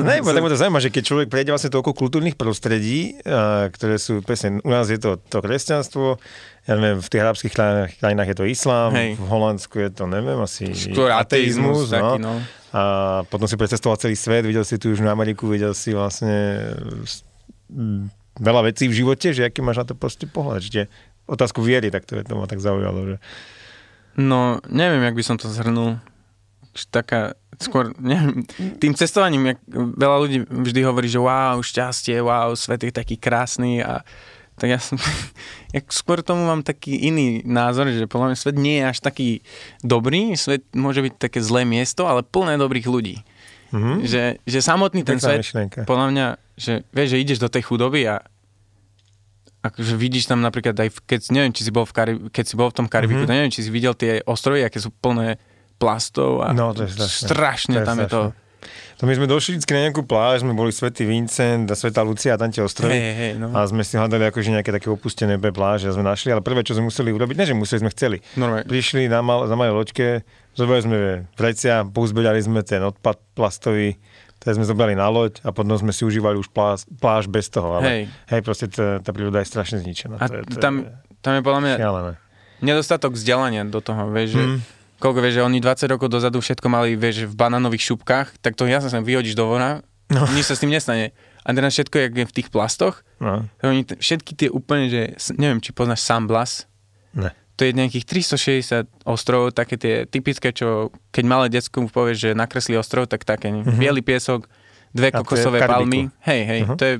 Ne, 0.00 0.22
bo 0.22 0.30
tak 0.34 0.40
ma 0.40 0.48
to 0.48 0.56
zaujíma, 0.56 0.78
že 0.78 0.94
keď 0.94 1.02
človek 1.02 1.28
prejde 1.28 1.50
vlastne 1.50 1.74
toľko 1.74 1.92
kultúrnych 1.92 2.38
prostredí, 2.38 3.18
a, 3.22 3.66
ktoré 3.68 3.98
sú, 3.98 4.22
presne, 4.22 4.62
u 4.62 4.70
nás 4.70 4.86
je 4.86 4.96
to, 4.96 5.18
to 5.18 5.42
kresťanstvo, 5.42 6.22
ja 6.66 6.72
neviem, 6.74 6.98
v 6.98 7.08
tých 7.10 7.22
arabských 7.22 7.52
krajinách, 7.52 7.90
krajinách 7.98 8.28
je 8.30 8.36
to 8.38 8.46
islám, 8.46 8.90
Hej. 8.94 9.18
v 9.18 9.26
Holandsku 9.26 9.76
je 9.82 9.90
to, 9.90 10.04
neviem, 10.06 10.38
asi 10.38 10.70
Skôr 10.72 11.10
ateizmus, 11.10 11.90
taký, 11.90 12.22
no. 12.22 12.38
no. 12.38 12.42
A 12.70 12.80
potom 13.26 13.46
si 13.50 13.58
precestoval 13.58 13.98
celý 13.98 14.14
svet, 14.14 14.46
videl 14.46 14.62
si 14.62 14.78
tu 14.78 14.90
Južnú 14.90 15.10
Ameriku, 15.10 15.50
videl 15.50 15.74
si 15.74 15.90
vlastne 15.90 16.70
s- 17.02 17.26
m, 17.66 18.10
veľa 18.38 18.70
vecí 18.70 18.86
v 18.86 18.94
živote, 18.94 19.34
že 19.34 19.42
aký 19.42 19.62
máš 19.62 19.82
na 19.82 19.86
to 19.86 19.94
proste 19.94 20.26
pohľad, 20.26 20.62
že 20.62 20.86
otázku 21.26 21.62
viery, 21.62 21.90
tak 21.90 22.06
to, 22.06 22.18
je, 22.18 22.22
to 22.22 22.34
ma 22.38 22.46
tak 22.46 22.62
zaujalo, 22.62 23.14
že 23.14 23.16
No, 24.16 24.64
neviem, 24.72 25.04
jak 25.04 25.12
by 25.12 25.24
som 25.24 25.36
to 25.36 25.44
zhrnul. 25.44 26.00
Taká, 26.84 27.32
skôr, 27.56 27.96
neviem, 27.96 28.44
tým 28.76 28.92
cestovaním, 28.92 29.48
jak 29.48 29.60
veľa 29.96 30.16
ľudí 30.18 30.38
vždy 30.44 30.80
hovorí, 30.82 31.06
že 31.06 31.16
wow, 31.16 31.56
šťastie, 31.58 32.20
wow, 32.20 32.52
svet 32.52 32.82
je 32.82 32.92
taký 32.92 33.16
krásny 33.16 33.80
a 33.80 34.04
tak 34.54 34.68
ja 34.68 34.78
som, 34.78 34.96
jak 35.76 35.88
skôr 35.90 36.20
tomu 36.20 36.44
mám 36.44 36.60
taký 36.60 36.96
iný 36.98 37.40
názor, 37.42 37.88
že 37.88 38.04
podľa 38.04 38.32
mňa 38.32 38.38
svet 38.38 38.56
nie 38.56 38.76
je 38.76 38.84
až 38.86 38.98
taký 39.00 39.28
dobrý, 39.80 40.32
svet 40.34 40.64
môže 40.72 41.00
byť 41.00 41.14
také 41.18 41.40
zlé 41.40 41.64
miesto, 41.64 42.04
ale 42.04 42.20
plné 42.20 42.56
dobrých 42.56 42.84
ľudí. 42.86 43.16
Mhm. 43.72 44.04
Že, 44.04 44.22
že 44.44 44.58
samotný 44.60 45.02
ten 45.02 45.16
Pekná 45.16 45.26
svet, 45.26 45.40
myšlienka. 45.42 45.80
podľa 45.84 46.06
mňa, 46.08 46.26
že 46.54 46.72
vieš, 46.88 47.08
že 47.10 47.18
ideš 47.18 47.38
do 47.38 47.48
tej 47.48 47.62
chudoby 47.64 48.06
a 48.06 48.22
akože 49.60 49.98
vidíš 49.98 50.30
tam 50.30 50.38
napríklad 50.38 50.78
aj, 50.78 51.02
keď, 51.02 51.20
neviem, 51.30 51.50
či 51.50 51.66
si 51.66 51.74
bol 51.74 51.82
v, 51.82 51.92
Karib- 51.92 52.24
keď 52.30 52.44
si 52.46 52.54
bol 52.54 52.70
v 52.70 52.76
tom 52.76 52.86
Karibiku, 52.86 53.18
Mhm. 53.18 53.26
mm-hmm. 53.26 53.34
neviem, 53.34 53.50
či 53.50 53.60
si 53.60 53.70
videl 53.70 53.92
tie 53.92 54.22
ostrovy, 54.22 54.62
aké 54.62 54.78
sú 54.78 54.94
plné 54.94 55.42
plastov 55.76 56.40
a 56.40 56.50
No, 56.50 56.70
to 56.70 56.82
je 56.82 56.90
strašné. 56.90 57.26
strašne 57.26 57.74
To 57.74 57.80
je 57.80 57.86
tam 57.86 57.98
je 57.98 58.06
to. 58.06 58.20
strašné. 58.30 58.44
To 58.96 59.04
my 59.04 59.12
sme 59.12 59.26
došli 59.26 59.50
vždy 59.54 59.68
na 59.70 59.80
nejakú 59.86 60.02
pláž, 60.02 60.40
sme 60.40 60.50
boli 60.50 60.72
Svetý 60.72 61.04
Vincent 61.04 61.68
a 61.68 61.76
Svetá 61.76 62.00
Lucia 62.00 62.32
a 62.32 62.40
tam 62.40 62.48
tie 62.48 62.64
ostrovy. 62.64 62.96
Hej, 62.96 63.12
hej, 63.14 63.32
no. 63.36 63.52
A 63.52 63.62
sme 63.62 63.84
si 63.84 63.92
hľadali 63.92 64.24
akože 64.24 64.48
nejaké 64.50 64.72
také 64.72 64.88
opustené 64.88 65.36
pláže 65.36 65.86
a 65.86 65.92
sme 65.92 66.00
našli, 66.02 66.32
ale 66.32 66.40
prvé, 66.40 66.64
čo 66.64 66.72
sme 66.72 66.88
museli 66.88 67.12
urobiť, 67.12 67.36
ne, 67.36 67.44
že 67.44 67.52
museli, 67.52 67.78
sme 67.78 67.92
chceli. 67.92 68.24
Normálne. 68.34 68.64
Prišli 68.64 69.04
na, 69.06 69.20
mal, 69.20 69.44
na 69.44 69.52
malej 69.52 69.76
loďke, 69.76 70.24
zobrali 70.50 70.80
sme 70.80 70.96
vrecia, 71.36 71.84
pouzberali 71.84 72.40
sme 72.40 72.64
ten 72.64 72.80
odpad 72.80 73.20
plastový, 73.36 74.00
teda 74.38 74.56
sme 74.56 74.64
zobrali 74.64 74.94
na 74.94 75.06
loď 75.06 75.44
a 75.44 75.52
potom 75.52 75.76
sme 75.76 75.92
si 75.92 76.02
užívali 76.02 76.40
už 76.40 76.48
pláž, 76.48 76.88
pláž 76.96 77.28
bez 77.28 77.46
toho. 77.46 77.76
Ale, 77.76 77.84
Hej. 77.84 78.02
hej 78.26 78.40
proste 78.40 78.66
tá, 78.66 78.98
tá 78.98 79.12
príroda 79.12 79.38
je 79.38 79.46
strašne 79.46 79.76
zničená. 79.76 80.16
A 80.16 80.24
to 80.24 80.40
je, 80.40 80.44
to 80.46 80.56
tam, 80.56 80.74
je 80.80 80.88
tam 81.20 81.32
je 81.34 81.42
podľa 81.44 81.60
mňa 81.60 81.74
šialené. 81.76 82.12
nedostatok 82.60 83.12
vzdelania 83.12 83.62
do 83.62 83.78
toho, 83.78 84.08
vieš, 84.08 84.30
že 84.32 84.42
Mm. 84.42 84.58
Koľko 84.96 85.18
vieš, 85.18 85.34
že 85.34 85.42
oni 85.42 85.58
20 85.58 85.86
rokov 85.88 86.08
dozadu 86.08 86.38
všetko 86.38 86.66
mali, 86.66 86.92
vieš, 86.92 87.24
v 87.24 87.34
banánových 87.34 87.84
šupkách, 87.86 88.38
tak 88.38 88.52
to 88.52 88.64
jasne 88.64 88.88
sa 88.88 88.98
vyhodíš 88.98 89.34
do 89.34 89.46
vora, 89.46 89.80
No. 90.06 90.22
nič 90.30 90.46
sa 90.46 90.54
s 90.54 90.62
tým 90.62 90.70
nestane. 90.70 91.10
A 91.42 91.50
teraz 91.50 91.72
všetko 91.72 91.94
je 91.98 92.22
v 92.22 92.32
tých 92.32 92.46
plastoch. 92.46 93.02
No. 93.18 93.42
Oni 93.60 93.82
t- 93.82 93.94
všetky 93.94 94.32
tie 94.36 94.48
úplne, 94.48 94.86
že 94.86 95.02
neviem, 95.34 95.58
či 95.58 95.70
poznáš 95.70 95.98
San 96.00 96.24
Blas. 96.24 96.70
Ne. 97.10 97.34
To 97.54 97.62
je 97.62 97.72
nejakých 97.72 98.06
360 98.06 98.86
ostrovov, 99.02 99.50
také 99.50 99.74
tie 99.74 99.94
typické, 100.04 100.50
čo 100.50 100.94
keď 101.10 101.24
malé 101.24 101.46
decku 101.48 101.82
povieš, 101.84 102.18
že 102.20 102.30
nakreslí 102.32 102.76
ostrov, 102.76 103.06
tak 103.06 103.24
také. 103.24 103.50
Mm-hmm. 103.50 103.74
Bielý 103.74 103.98
piesok, 104.00 104.46
dve 104.92 105.10
kokosové 105.10 105.58
palmy. 105.60 106.06
Hej, 106.22 106.40
hej, 106.44 106.60
Mhm. 106.62 106.76
to 106.76 106.84
je 106.84 106.94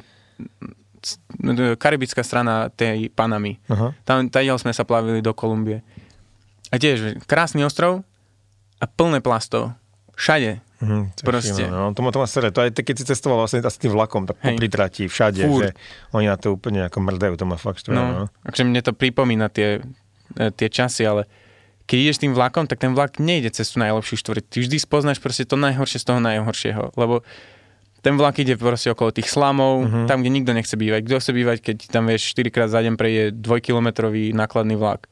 karibická 1.77 2.21
strana 2.21 2.67
tej 2.69 3.09
Panamy. 3.09 3.63
Aha. 3.67 3.95
Tam 4.03 4.27
tadiaľ 4.27 4.59
sme 4.59 4.75
sa 4.75 4.83
plavili 4.83 5.21
do 5.21 5.31
Kolumbie. 5.31 5.79
A 6.71 6.77
tiež, 6.77 7.23
krásny 7.31 7.62
ostrov 7.62 8.03
a 8.83 8.85
plné 8.91 9.23
plastov. 9.23 9.73
Všade. 10.17 10.64
Mhm, 10.81 11.17
to 11.17 11.21
Proste. 11.25 11.64
šílené, 11.64 11.73
No, 11.73 11.93
to 11.97 12.05
má, 12.05 12.12
to 12.12 12.21
má 12.21 12.29
sere. 12.29 12.53
To 12.53 12.61
aj 12.61 12.77
keď 12.77 12.95
si 13.01 13.05
cestoval 13.09 13.41
vlastne 13.41 13.64
asi 13.64 13.81
tým 13.81 13.97
vlakom, 13.97 14.29
tak 14.29 14.37
Hej. 14.45 14.57
pri 14.61 14.69
trati, 14.69 15.03
všade, 15.09 15.41
Fúr. 15.49 15.62
že 15.64 15.69
oni 16.12 16.29
na 16.29 16.37
to 16.37 16.53
úplne 16.53 16.85
ako 16.85 17.01
mrdajú, 17.01 17.35
to 17.41 17.49
má 17.49 17.57
fakt 17.57 17.81
štve, 17.81 17.97
no. 17.97 18.05
No, 18.05 18.23
akože 18.45 18.64
mne 18.69 18.81
to 18.85 18.93
pripomína 18.93 19.49
tie, 19.49 19.81
e, 20.37 20.53
tie 20.53 20.69
časy, 20.69 21.09
ale 21.09 21.25
keď 21.89 21.97
ideš 21.97 22.19
tým 22.21 22.37
vlakom, 22.37 22.69
tak 22.69 22.83
ten 22.83 22.93
vlak 22.93 23.17
nejde 23.17 23.57
cez 23.57 23.73
tú 23.73 23.81
najlepšiu 23.81 24.21
štvrť. 24.21 24.45
Ty 24.53 24.57
vždy 24.69 24.77
spoznáš 24.77 25.17
proste 25.23 25.49
to 25.49 25.57
najhoršie 25.57 26.03
z 26.03 26.07
toho 26.12 26.21
najhoršieho, 26.21 26.93
lebo 26.99 27.25
ten 28.05 28.14
vlak 28.21 28.37
ide 28.39 28.55
proste 28.61 28.93
okolo 28.93 29.11
tých 29.17 29.33
slamov, 29.33 29.83
uh-huh. 29.83 30.07
tam, 30.07 30.21
kde 30.21 30.31
nikto 30.31 30.53
nechce 30.53 30.77
bývať. 30.77 31.01
Kto 31.09 31.19
chce 31.19 31.33
bývať, 31.33 31.59
keď 31.62 31.77
tam 31.89 32.07
vieš 32.07 32.37
4 32.37 32.55
krát 32.55 32.71
za 32.71 32.85
deň 32.85 32.95
prejde 32.95 33.25
dvojkilometrový 33.35 34.31
nákladný 34.31 34.77
vlak. 34.79 35.09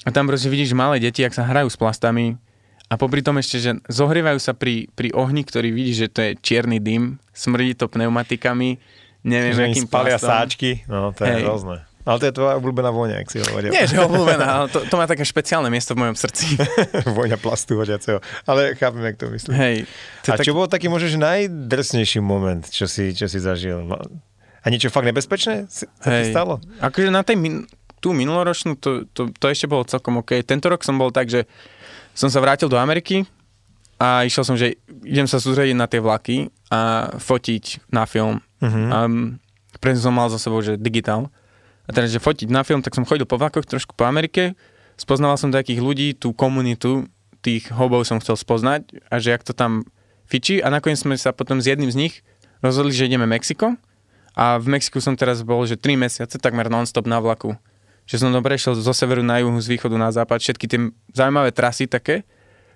A 0.00 0.08
tam 0.08 0.24
proste 0.24 0.48
vidíš 0.48 0.72
malé 0.72 0.96
deti, 0.96 1.20
ak 1.20 1.32
sa 1.32 1.44
hrajú 1.44 1.68
s 1.68 1.76
plastami 1.76 2.40
a 2.88 2.96
popri 2.96 3.20
tom 3.20 3.36
ešte, 3.36 3.56
že 3.58 3.70
zohrievajú 3.86 4.38
sa 4.38 4.52
pri, 4.52 4.88
pri 4.90 5.12
ohni, 5.12 5.44
ktorý 5.44 5.70
vidíš, 5.70 5.96
že 5.96 6.08
to 6.08 6.20
je 6.22 6.30
čierny 6.36 6.80
dym, 6.80 7.20
smrdí 7.30 7.74
to 7.74 7.86
pneumatikami, 7.86 8.80
neviem, 9.22 9.52
Že 9.52 9.64
akým 9.68 9.86
spalia 9.86 10.16
plastom. 10.16 10.30
sáčky, 10.32 10.70
no 10.86 11.12
to 11.12 11.22
je 11.22 11.30
Hej. 11.30 11.42
hrozné. 11.44 11.78
Ale 12.00 12.16
to 12.16 12.26
je 12.26 12.32
tvoja 12.32 12.56
obľúbená 12.56 12.88
vôňa, 12.88 13.20
ak 13.20 13.28
si 13.28 13.38
hovoril. 13.38 13.70
Nie, 13.70 13.84
že 13.84 14.00
obľúbená, 14.00 14.46
ale 14.48 14.66
to, 14.72 14.88
to 14.88 14.94
má 14.96 15.04
také 15.04 15.20
špeciálne 15.30 15.68
miesto 15.68 15.92
v 15.92 16.08
mojom 16.08 16.16
srdci. 16.16 16.56
vôňa 17.16 17.36
plastu 17.36 17.76
hoďaceho. 17.76 18.24
Ale 18.48 18.72
chápem, 18.72 19.04
jak 19.04 19.20
to 19.20 19.28
myslíš. 19.28 19.52
Hej. 19.52 19.76
To 20.24 20.32
A 20.32 20.40
je 20.40 20.48
čo 20.48 20.56
bol 20.56 20.64
taký 20.64 20.88
možno, 20.88 21.12
najdrsnejší 21.20 22.24
moment, 22.24 22.64
čo 22.64 22.88
si, 22.88 23.12
čo 23.12 23.28
si 23.28 23.36
zažil? 23.36 23.84
No, 23.84 24.00
A 24.60 24.66
niečo 24.72 24.88
fakt 24.88 25.04
nebezpečné 25.04 25.68
sa 25.68 25.84
ti 26.00 26.08
Hej. 26.24 26.32
stalo? 26.32 26.56
Akože 26.80 27.12
na 27.12 27.20
tej 27.20 27.36
min- 27.36 27.68
tú 28.00 28.16
minuloročnú, 28.16 28.80
to, 28.80 29.04
to, 29.12 29.28
to 29.30 29.46
ešte 29.46 29.68
bolo 29.68 29.84
celkom 29.84 30.24
OK. 30.24 30.40
Tento 30.42 30.66
rok 30.72 30.80
som 30.82 30.96
bol 30.96 31.12
tak, 31.12 31.28
že 31.28 31.44
som 32.16 32.32
sa 32.32 32.40
vrátil 32.40 32.66
do 32.66 32.80
Ameriky 32.80 33.28
a 34.00 34.24
išiel 34.24 34.44
som, 34.44 34.56
že 34.56 34.80
idem 35.04 35.28
sa 35.28 35.36
sústrediť 35.36 35.76
na 35.76 35.86
tie 35.86 36.00
vlaky 36.00 36.48
a 36.72 37.12
fotiť 37.20 37.92
na 37.92 38.08
film. 38.08 38.40
Mhm. 38.64 38.82
Um, 38.90 39.14
preto 39.80 40.00
som 40.00 40.12
mal 40.12 40.28
za 40.28 40.36
sebou, 40.36 40.60
že 40.60 40.76
digitál. 40.76 41.32
A 41.88 41.94
teraz, 41.96 42.12
že 42.12 42.20
fotiť 42.20 42.48
na 42.52 42.64
film, 42.64 42.84
tak 42.84 42.94
som 42.94 43.08
chodil 43.08 43.24
po 43.24 43.40
vlakoch 43.40 43.64
trošku 43.64 43.96
po 43.96 44.04
Amerike, 44.04 44.54
spoznával 45.00 45.40
som 45.40 45.50
takých 45.50 45.80
ľudí, 45.80 46.08
tú 46.12 46.36
komunitu 46.36 47.08
tých 47.40 47.72
hobov 47.72 48.04
som 48.04 48.20
chcel 48.20 48.36
spoznať 48.36 49.08
a 49.08 49.16
že 49.16 49.32
jak 49.32 49.42
to 49.42 49.56
tam 49.56 49.88
fičí 50.28 50.60
a 50.60 50.68
nakoniec 50.68 51.00
sme 51.00 51.16
sa 51.16 51.32
potom 51.32 51.58
s 51.58 51.66
jedným 51.66 51.88
z 51.88 51.96
nich 51.96 52.14
rozhodli, 52.60 52.92
že 52.92 53.08
ideme 53.08 53.24
Mexiko 53.24 53.80
a 54.36 54.60
v 54.60 54.66
Mexiku 54.76 55.00
som 55.00 55.16
teraz 55.16 55.40
bol, 55.42 55.64
že 55.64 55.80
3 55.80 55.96
mesiace 55.96 56.36
takmer 56.36 56.68
non-stop 56.70 57.08
na 57.08 57.18
vlaku. 57.18 57.56
Že 58.10 58.16
som 58.18 58.28
to 58.28 58.42
prešiel 58.42 58.74
zo 58.74 58.90
severu 58.90 59.22
na 59.22 59.38
juhu, 59.38 59.54
z 59.56 59.70
východu 59.70 59.94
na 59.94 60.10
západ, 60.10 60.42
všetky 60.42 60.66
tie 60.66 60.78
zaujímavé 61.10 61.54
trasy 61.54 61.86
také, 61.86 62.26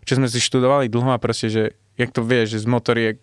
čo 0.02 0.14
sme 0.14 0.24
si 0.24 0.38
študovali 0.38 0.86
dlho 0.86 1.10
a 1.10 1.18
proste, 1.18 1.50
že 1.50 1.62
jak 1.94 2.14
to 2.14 2.22
vieš, 2.22 2.54
že 2.54 2.62
z 2.62 2.68
motoriek 2.68 3.16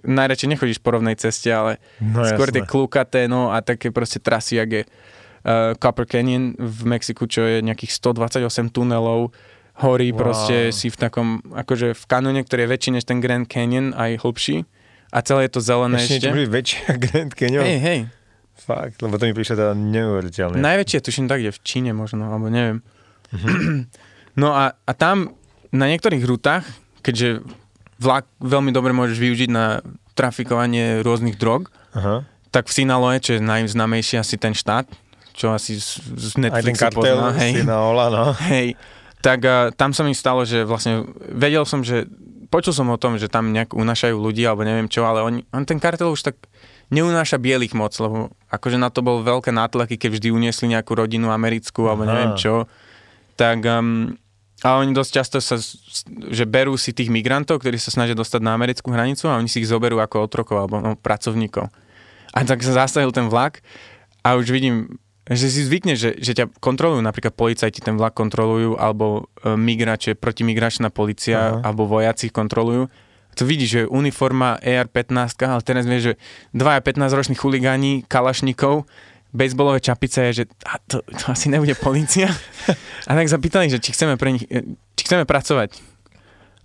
najradšej 0.00 0.48
nechodíš 0.48 0.80
po 0.80 0.90
rovnej 0.90 1.12
ceste, 1.14 1.52
ale 1.52 1.76
No 2.00 2.24
skôr 2.24 2.48
jasné. 2.48 2.56
tie 2.56 2.62
klúkaté, 2.64 3.20
no 3.26 3.52
a 3.52 3.60
také 3.60 3.92
proste 3.92 4.16
trasy, 4.16 4.56
jak 4.56 4.70
je 4.72 4.82
uh, 4.84 5.76
Copper 5.76 6.08
Canyon 6.08 6.56
v 6.56 6.80
Mexiku, 6.88 7.28
čo 7.28 7.44
je 7.44 7.60
nejakých 7.60 8.00
128 8.00 8.40
tunelov, 8.72 9.36
horí 9.74 10.08
Wow. 10.10 10.18
proste 10.18 10.56
si 10.70 10.88
v 10.88 10.96
takom, 10.96 11.28
akože 11.52 11.92
v 11.92 12.04
kanóne, 12.08 12.40
ktorý 12.40 12.64
je 12.64 12.70
väčší 12.70 12.90
než 12.92 13.04
ten 13.04 13.20
Grand 13.20 13.44
Canyon, 13.44 13.92
aj 13.92 14.24
hlbší. 14.24 14.64
A 15.12 15.20
celé 15.20 15.44
je 15.44 15.52
to 15.52 15.60
zelené 15.60 16.00
Ešte 16.00 16.16
ešte. 16.16 16.28
ako 16.32 16.36
Grand 17.04 17.32
Canyon? 17.32 17.64
Hej, 17.68 17.78
hej. 17.78 18.00
Fakt, 18.62 19.02
lebo 19.02 19.18
to 19.18 19.26
mi 19.26 19.34
prišlo 19.34 19.58
teda 19.58 19.74
neuveriteľné. 19.74 20.62
Najväčšie, 20.62 21.02
tuším 21.02 21.26
tak, 21.26 21.42
kde 21.42 21.50
v 21.50 21.60
Číne 21.66 21.90
možno, 21.90 22.30
alebo 22.30 22.46
neviem. 22.46 22.78
Mhm. 23.34 23.90
no 24.42 24.54
a, 24.54 24.78
a 24.78 24.92
tam 24.94 25.34
na 25.72 25.88
niektorých 25.88 26.22
rutách, 26.22 26.68
keďže 27.02 27.42
vlak 27.98 28.28
veľmi 28.38 28.70
dobre 28.70 28.92
môžeš 28.94 29.18
využiť 29.18 29.50
na 29.50 29.80
trafikovanie 30.12 31.00
rôznych 31.00 31.40
drog, 31.40 31.72
Aha. 31.96 32.28
tak 32.52 32.68
v 32.68 32.74
Sinaloe, 32.76 33.18
čo 33.18 33.38
je 33.38 33.40
najznámejší 33.40 34.20
asi 34.20 34.36
ten 34.36 34.52
štát, 34.52 34.84
čo 35.32 35.56
asi 35.56 35.80
z, 35.80 36.04
z 36.12 36.36
Aj 36.52 36.60
ten 36.60 36.76
Netflixu 36.76 36.82
kartel 36.84 37.16
pozná, 37.16 37.30
hej, 37.40 37.52
si 37.56 37.64
na 37.64 37.78
Ola, 37.80 38.06
no. 38.12 38.24
hej, 38.52 38.76
tak 39.24 39.40
uh, 39.48 39.72
tam 39.72 39.96
sa 39.96 40.04
mi 40.04 40.12
stalo, 40.12 40.44
že 40.44 40.68
vlastne 40.68 41.08
vedel 41.32 41.64
som, 41.64 41.80
že 41.80 42.04
počul 42.52 42.76
som 42.76 42.92
o 42.92 43.00
tom, 43.00 43.16
že 43.16 43.32
tam 43.32 43.48
nejak 43.48 43.72
unášajú 43.72 44.12
ľudí, 44.20 44.44
alebo 44.44 44.68
neviem 44.68 44.92
čo, 44.92 45.08
ale 45.08 45.24
on, 45.24 45.34
on 45.40 45.64
ten 45.64 45.80
kartel 45.80 46.12
už 46.12 46.20
tak 46.28 46.36
neunáša 46.92 47.40
bielých 47.40 47.72
moc, 47.72 47.96
lebo 47.96 48.30
akože 48.52 48.76
na 48.76 48.92
to 48.92 49.00
bol 49.00 49.24
veľké 49.24 49.48
nátlaky, 49.48 49.96
keď 49.96 50.20
vždy 50.20 50.28
uniesli 50.28 50.68
nejakú 50.70 50.92
rodinu 50.92 51.32
americkú, 51.32 51.88
alebo 51.88 52.04
Aha. 52.04 52.10
neviem 52.12 52.32
čo, 52.36 52.68
tak 53.40 53.64
um, 53.64 54.12
a 54.62 54.78
oni 54.78 54.94
dosť 54.94 55.10
často 55.10 55.36
sa, 55.42 55.58
že 56.30 56.44
berú 56.46 56.78
si 56.78 56.94
tých 56.94 57.10
migrantov, 57.10 57.58
ktorí 57.58 57.82
sa 57.82 57.90
snažia 57.90 58.14
dostať 58.14 58.40
na 58.46 58.54
americkú 58.54 58.94
hranicu 58.94 59.26
a 59.26 59.40
oni 59.40 59.50
si 59.50 59.58
ich 59.58 59.66
zoberú 59.66 59.98
ako 59.98 60.30
otrokov 60.30 60.54
alebo 60.54 60.78
no, 60.78 60.94
pracovníkov. 60.94 61.66
A 62.30 62.38
tak 62.46 62.62
sa 62.62 62.86
zastavil 62.86 63.10
ten 63.10 63.26
vlak 63.26 63.58
a 64.22 64.38
už 64.38 64.54
vidím, 64.54 65.02
že 65.26 65.50
si 65.50 65.66
zvykne, 65.66 65.98
že, 65.98 66.14
že 66.18 66.34
ťa 66.34 66.62
kontrolujú, 66.62 67.02
napríklad 67.02 67.34
policajti 67.34 67.82
ten 67.82 67.98
vlak 67.98 68.14
kontrolujú, 68.14 68.78
alebo 68.78 69.30
e, 69.42 69.54
migrače, 69.54 70.18
protimigračná 70.18 70.90
policia, 70.94 71.58
Aha. 71.58 71.70
alebo 71.70 71.86
vojaci 71.86 72.30
kontrolujú. 72.30 72.86
To 73.34 73.48
vidíš, 73.48 73.70
že 73.70 73.80
uniforma 73.88 74.60
AR-15, 74.60 75.40
ale 75.48 75.62
teraz 75.64 75.84
vieš, 75.88 76.02
že 76.02 76.14
dvaja 76.52 76.80
15-roční 76.84 77.34
chuligáni, 77.34 78.04
kalašníkov, 78.04 78.84
bejsbolové 79.32 79.80
čapice, 79.80 80.32
že 80.32 80.44
a 80.68 80.76
to, 80.84 81.00
to 81.00 81.24
asi 81.32 81.48
nebude 81.48 81.72
policia. 81.74 82.28
A 83.08 83.16
tak 83.16 83.26
sa 83.26 83.40
pýtali, 83.40 83.72
že 83.72 83.80
či 83.80 83.96
chceme 83.96 84.14
pre 84.20 84.36
nich, 84.36 84.44
e, 84.46 84.76
či 84.94 85.02
chceme 85.08 85.24
pracovať. 85.24 85.91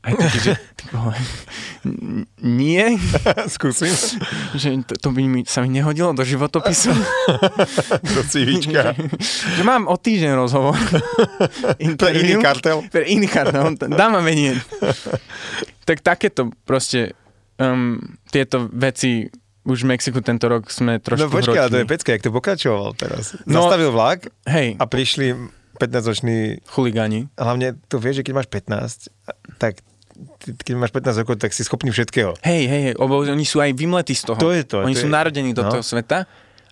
A 0.08 0.10
je 0.10 0.16
taký, 0.16 0.40
že 0.40 0.54
nie, 2.40 2.96
Skúsim. 3.56 3.92
že 4.56 4.72
to, 4.88 4.96
to 4.96 5.10
by 5.12 5.28
mi, 5.28 5.44
sa 5.44 5.60
mi 5.60 5.70
nehodilo 5.70 6.16
do 6.16 6.24
životopisu. 6.24 6.96
Do 8.16 8.22
civička. 8.24 8.96
že 9.56 9.64
mám 9.68 9.92
o 9.92 10.00
týždeň 10.00 10.32
rozhovor. 10.32 10.80
Pre 11.76 12.12
iný 12.16 12.40
kartel. 12.40 12.88
Pre 12.88 13.04
iný 13.04 13.28
kartel. 13.28 13.76
Dá 13.76 14.08
ma 14.08 14.24
vedieť. 14.24 14.64
tak 15.84 16.00
takéto 16.00 16.56
proste 16.64 17.12
um, 17.60 18.00
tieto 18.32 18.72
veci 18.72 19.28
už 19.68 19.84
v 19.84 19.88
Mexiku 19.92 20.24
tento 20.24 20.48
rok 20.48 20.72
sme 20.72 21.04
trošku 21.04 21.28
No 21.28 21.32
počkaj, 21.32 21.60
ale 21.60 21.72
to 21.72 21.80
je 21.84 21.88
pecka, 21.92 22.16
jak 22.16 22.24
to 22.24 22.32
pokračoval 22.32 22.96
teraz. 22.96 23.36
No- 23.44 23.68
Zastavil 23.68 23.92
vlak 23.92 24.32
Hej, 24.48 24.80
a 24.80 24.88
prišli 24.88 25.36
15-roční, 25.76 26.64
chuligáni. 26.72 27.28
hlavne 27.36 27.76
to 27.92 28.00
vieš, 28.00 28.24
že 28.24 28.32
keď 28.32 28.34
máš 28.34 28.48
15, 28.48 29.60
tak 29.60 29.84
keď 30.40 30.74
máš 30.78 30.92
15 30.94 31.22
rokov, 31.24 31.36
tak 31.38 31.54
si 31.54 31.62
schopný 31.62 31.94
všetkého. 31.94 32.38
Hej, 32.42 32.64
hej, 32.68 32.82
hej, 32.92 32.94
oni 32.98 33.46
sú 33.46 33.62
aj 33.62 33.72
vymletí 33.74 34.14
z 34.18 34.34
toho. 34.34 34.40
To 34.40 34.52
je 34.54 34.64
to, 34.66 34.84
Oni 34.84 34.98
to 34.98 35.06
sú 35.06 35.10
je- 35.10 35.16
narodení 35.16 35.52
do 35.54 35.64
no. 35.66 35.70
toho 35.70 35.84
sveta 35.84 36.26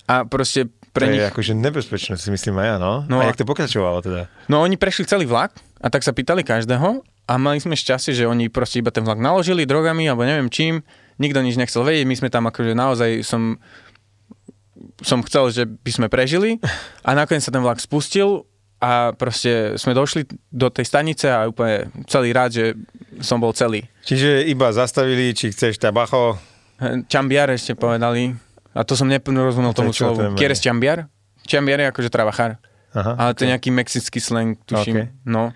a 0.05 0.25
proste 0.25 0.69
to 0.69 0.89
pre 0.93 1.11
nich... 1.11 1.19
je 1.21 1.27
akože 1.27 1.53
nebezpečné, 1.57 2.15
si 2.15 2.29
myslím 2.31 2.61
aj 2.61 2.67
ja, 2.67 2.75
no. 2.79 2.93
No 3.09 3.19
a- 3.21 3.27
jak 3.27 3.37
to 3.37 3.45
pokračovalo 3.45 3.99
teda? 4.05 4.31
No 4.47 4.63
oni 4.63 4.77
prešli 4.79 5.05
celý 5.05 5.25
vlak 5.27 5.53
a 5.81 5.87
tak 5.91 6.01
sa 6.05 6.15
pýtali 6.15 6.45
každého 6.45 7.03
a 7.25 7.33
mali 7.41 7.57
sme 7.59 7.73
šťastie, 7.73 8.13
že 8.13 8.29
oni 8.29 8.47
proste 8.53 8.79
iba 8.79 8.93
ten 8.93 9.03
vlak 9.03 9.17
naložili 9.17 9.65
drogami 9.67 10.05
alebo 10.07 10.23
neviem 10.23 10.47
čím, 10.49 10.85
nikto 11.17 11.41
nič 11.41 11.57
nechcel 11.57 11.83
vedieť, 11.83 12.05
my 12.05 12.15
sme 12.15 12.29
tam 12.31 12.45
akože 12.47 12.73
naozaj 12.73 13.25
som 13.25 13.57
som 15.03 15.19
chcel, 15.27 15.51
že 15.51 15.63
by 15.67 15.91
sme 15.91 16.07
prežili 16.07 16.57
a 17.07 17.09
nakoniec 17.11 17.43
sa 17.43 17.51
ten 17.51 17.63
vlak 17.63 17.83
spustil 17.83 18.47
a 18.85 19.17
proste 19.17 19.73
sme 19.81 19.97
došli 19.97 20.29
do 20.53 20.69
tej 20.69 20.85
stanice 20.85 21.25
a 21.25 21.49
úplne 21.49 21.89
celý 22.05 22.29
rád, 22.29 22.53
že 22.53 22.65
som 23.17 23.41
bol 23.41 23.49
celý. 23.49 23.89
Čiže 24.05 24.45
iba 24.45 24.69
zastavili, 24.69 25.33
či 25.33 25.49
chceš 25.49 25.81
tabacho. 25.81 26.37
Čambiar 27.09 27.49
ešte 27.49 27.73
povedali 27.73 28.37
a 28.77 28.85
to 28.85 28.93
som 28.93 29.09
nerozumel 29.09 29.73
To 29.73 29.81
je 29.81 29.89
tomu 29.89 29.91
čo, 29.95 30.13
slovu. 30.13 30.37
Quieres 30.37 30.61
čambiar? 30.61 31.09
Čambiar 31.49 31.81
je 31.81 31.87
akože 31.89 32.09
trabajar. 32.13 32.61
Aha. 32.93 33.17
Ale 33.17 33.31
to 33.33 33.43
je 33.43 33.49
nejaký 33.57 33.73
mexický 33.73 34.21
slang, 34.21 34.59
tuším. 34.69 34.93
Ok. 34.93 35.25
No. 35.25 35.49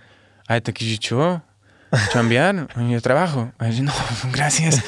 A 0.49 0.57
je 0.57 0.61
taký, 0.65 0.83
že 0.89 0.97
čo? 0.97 1.37
Chambiar? 2.09 2.65
Oni 2.81 2.97
je 2.97 3.01
trabajo. 3.05 3.53
A 3.61 3.69
je, 3.69 3.79
že 3.79 3.83
no, 3.85 3.93
gracias. 4.35 4.81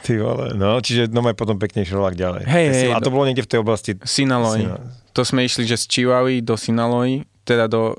Ty 0.00 0.16
vole, 0.16 0.56
no, 0.56 0.80
čiže 0.80 1.12
no 1.12 1.20
potom 1.36 1.60
pekne 1.60 1.84
išiel 1.84 2.00
vlak 2.00 2.16
ďalej. 2.16 2.48
Hej, 2.48 2.66
hej, 2.72 2.88
A 2.96 3.04
to 3.04 3.12
do- 3.12 3.20
bolo 3.20 3.28
niekde 3.28 3.44
v 3.44 3.50
tej 3.52 3.58
oblasti. 3.60 3.90
Sinaloy. 4.00 4.64
Sina- 4.64 4.80
To 5.12 5.22
sme 5.22 5.42
išli, 5.42 5.66
že 5.66 5.76
z 5.76 5.84
Chihuahy 5.90 6.40
do 6.40 6.54
Sinaloy, 6.54 7.26
teda 7.42 7.66
do... 7.66 7.94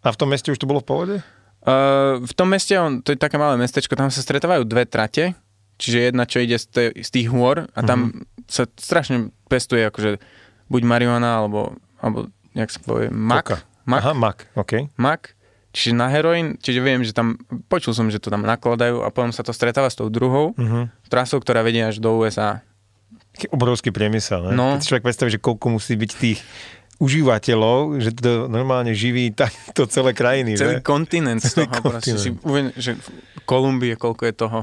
A 0.00 0.08
v 0.08 0.18
tom 0.18 0.32
meste 0.32 0.48
už 0.48 0.58
to 0.58 0.68
bolo 0.68 0.80
v 0.80 0.88
pohode? 0.88 1.16
Uh, 1.60 2.22
v 2.22 2.32
tom 2.32 2.48
meste, 2.48 2.72
on, 2.78 3.04
to 3.04 3.12
je 3.12 3.18
také 3.20 3.36
malé 3.36 3.58
mestečko, 3.60 3.92
tam 3.98 4.08
sa 4.08 4.24
stretávajú 4.24 4.64
dve 4.64 4.88
trate, 4.88 5.36
čiže 5.76 6.08
jedna, 6.08 6.24
čo 6.24 6.40
ide 6.40 6.56
z, 6.56 6.66
te, 6.70 6.84
z 6.96 7.10
tých 7.12 7.28
hôr 7.28 7.68
a 7.74 7.80
tam 7.84 8.08
mm-hmm. 8.14 8.48
sa 8.48 8.64
strašne 8.64 9.34
pestuje 9.50 9.84
akože 9.84 10.22
buď 10.72 10.82
marihuana 10.86 11.44
alebo, 11.44 11.76
alebo 12.00 12.30
jak 12.56 12.70
sa 12.72 12.80
povie, 12.80 13.12
mak. 13.12 13.60
Mak, 13.88 14.00
Aha, 14.04 14.12
mak, 14.12 14.38
OK. 14.52 14.92
mak. 15.00 15.32
Čiže 15.72 15.96
na 15.96 16.08
heroín, 16.08 16.56
čiže 16.60 16.80
viem, 16.80 17.04
že 17.04 17.12
tam, 17.12 17.36
počul 17.68 17.92
som, 17.92 18.08
že 18.08 18.20
to 18.20 18.32
tam 18.32 18.44
nakladajú 18.44 19.04
a 19.04 19.12
potom 19.12 19.32
sa 19.32 19.44
to 19.44 19.52
stretáva 19.52 19.88
s 19.92 19.96
tou 19.96 20.08
druhou 20.08 20.56
Mhm. 20.56 20.88
trasou, 21.12 21.40
ktorá 21.40 21.60
vedie 21.60 21.84
až 21.84 22.00
do 22.00 22.16
USA. 22.16 22.64
Taký 23.38 23.46
obrovský 23.48 23.88
priemysel, 23.88 24.42
ne? 24.44 24.52
No. 24.52 24.74
Keď 24.74 24.80
si 24.80 24.88
človek 24.88 25.04
predstaví, 25.04 25.30
že 25.30 25.38
koľko 25.38 25.66
musí 25.70 25.94
byť 25.94 26.10
tých 26.12 26.42
užívateľov, 26.98 28.02
že 28.02 28.10
to 28.10 28.46
normálne 28.46 28.90
živí 28.90 29.30
takto 29.38 29.86
celé 29.86 30.10
krajiny. 30.12 30.54
Celý 30.54 30.78
že? 30.78 30.84
kontinent 30.84 31.38
z 31.38 31.54
toho. 31.56 31.70
Proste 31.70 32.12
kontinent. 32.12 32.18
si 32.18 32.28
uvedom, 32.42 32.70
že 32.74 32.90
v 32.94 33.06
Kolumbie 33.44 33.94
koľko 33.94 34.22
je 34.24 34.34
toho. 34.34 34.58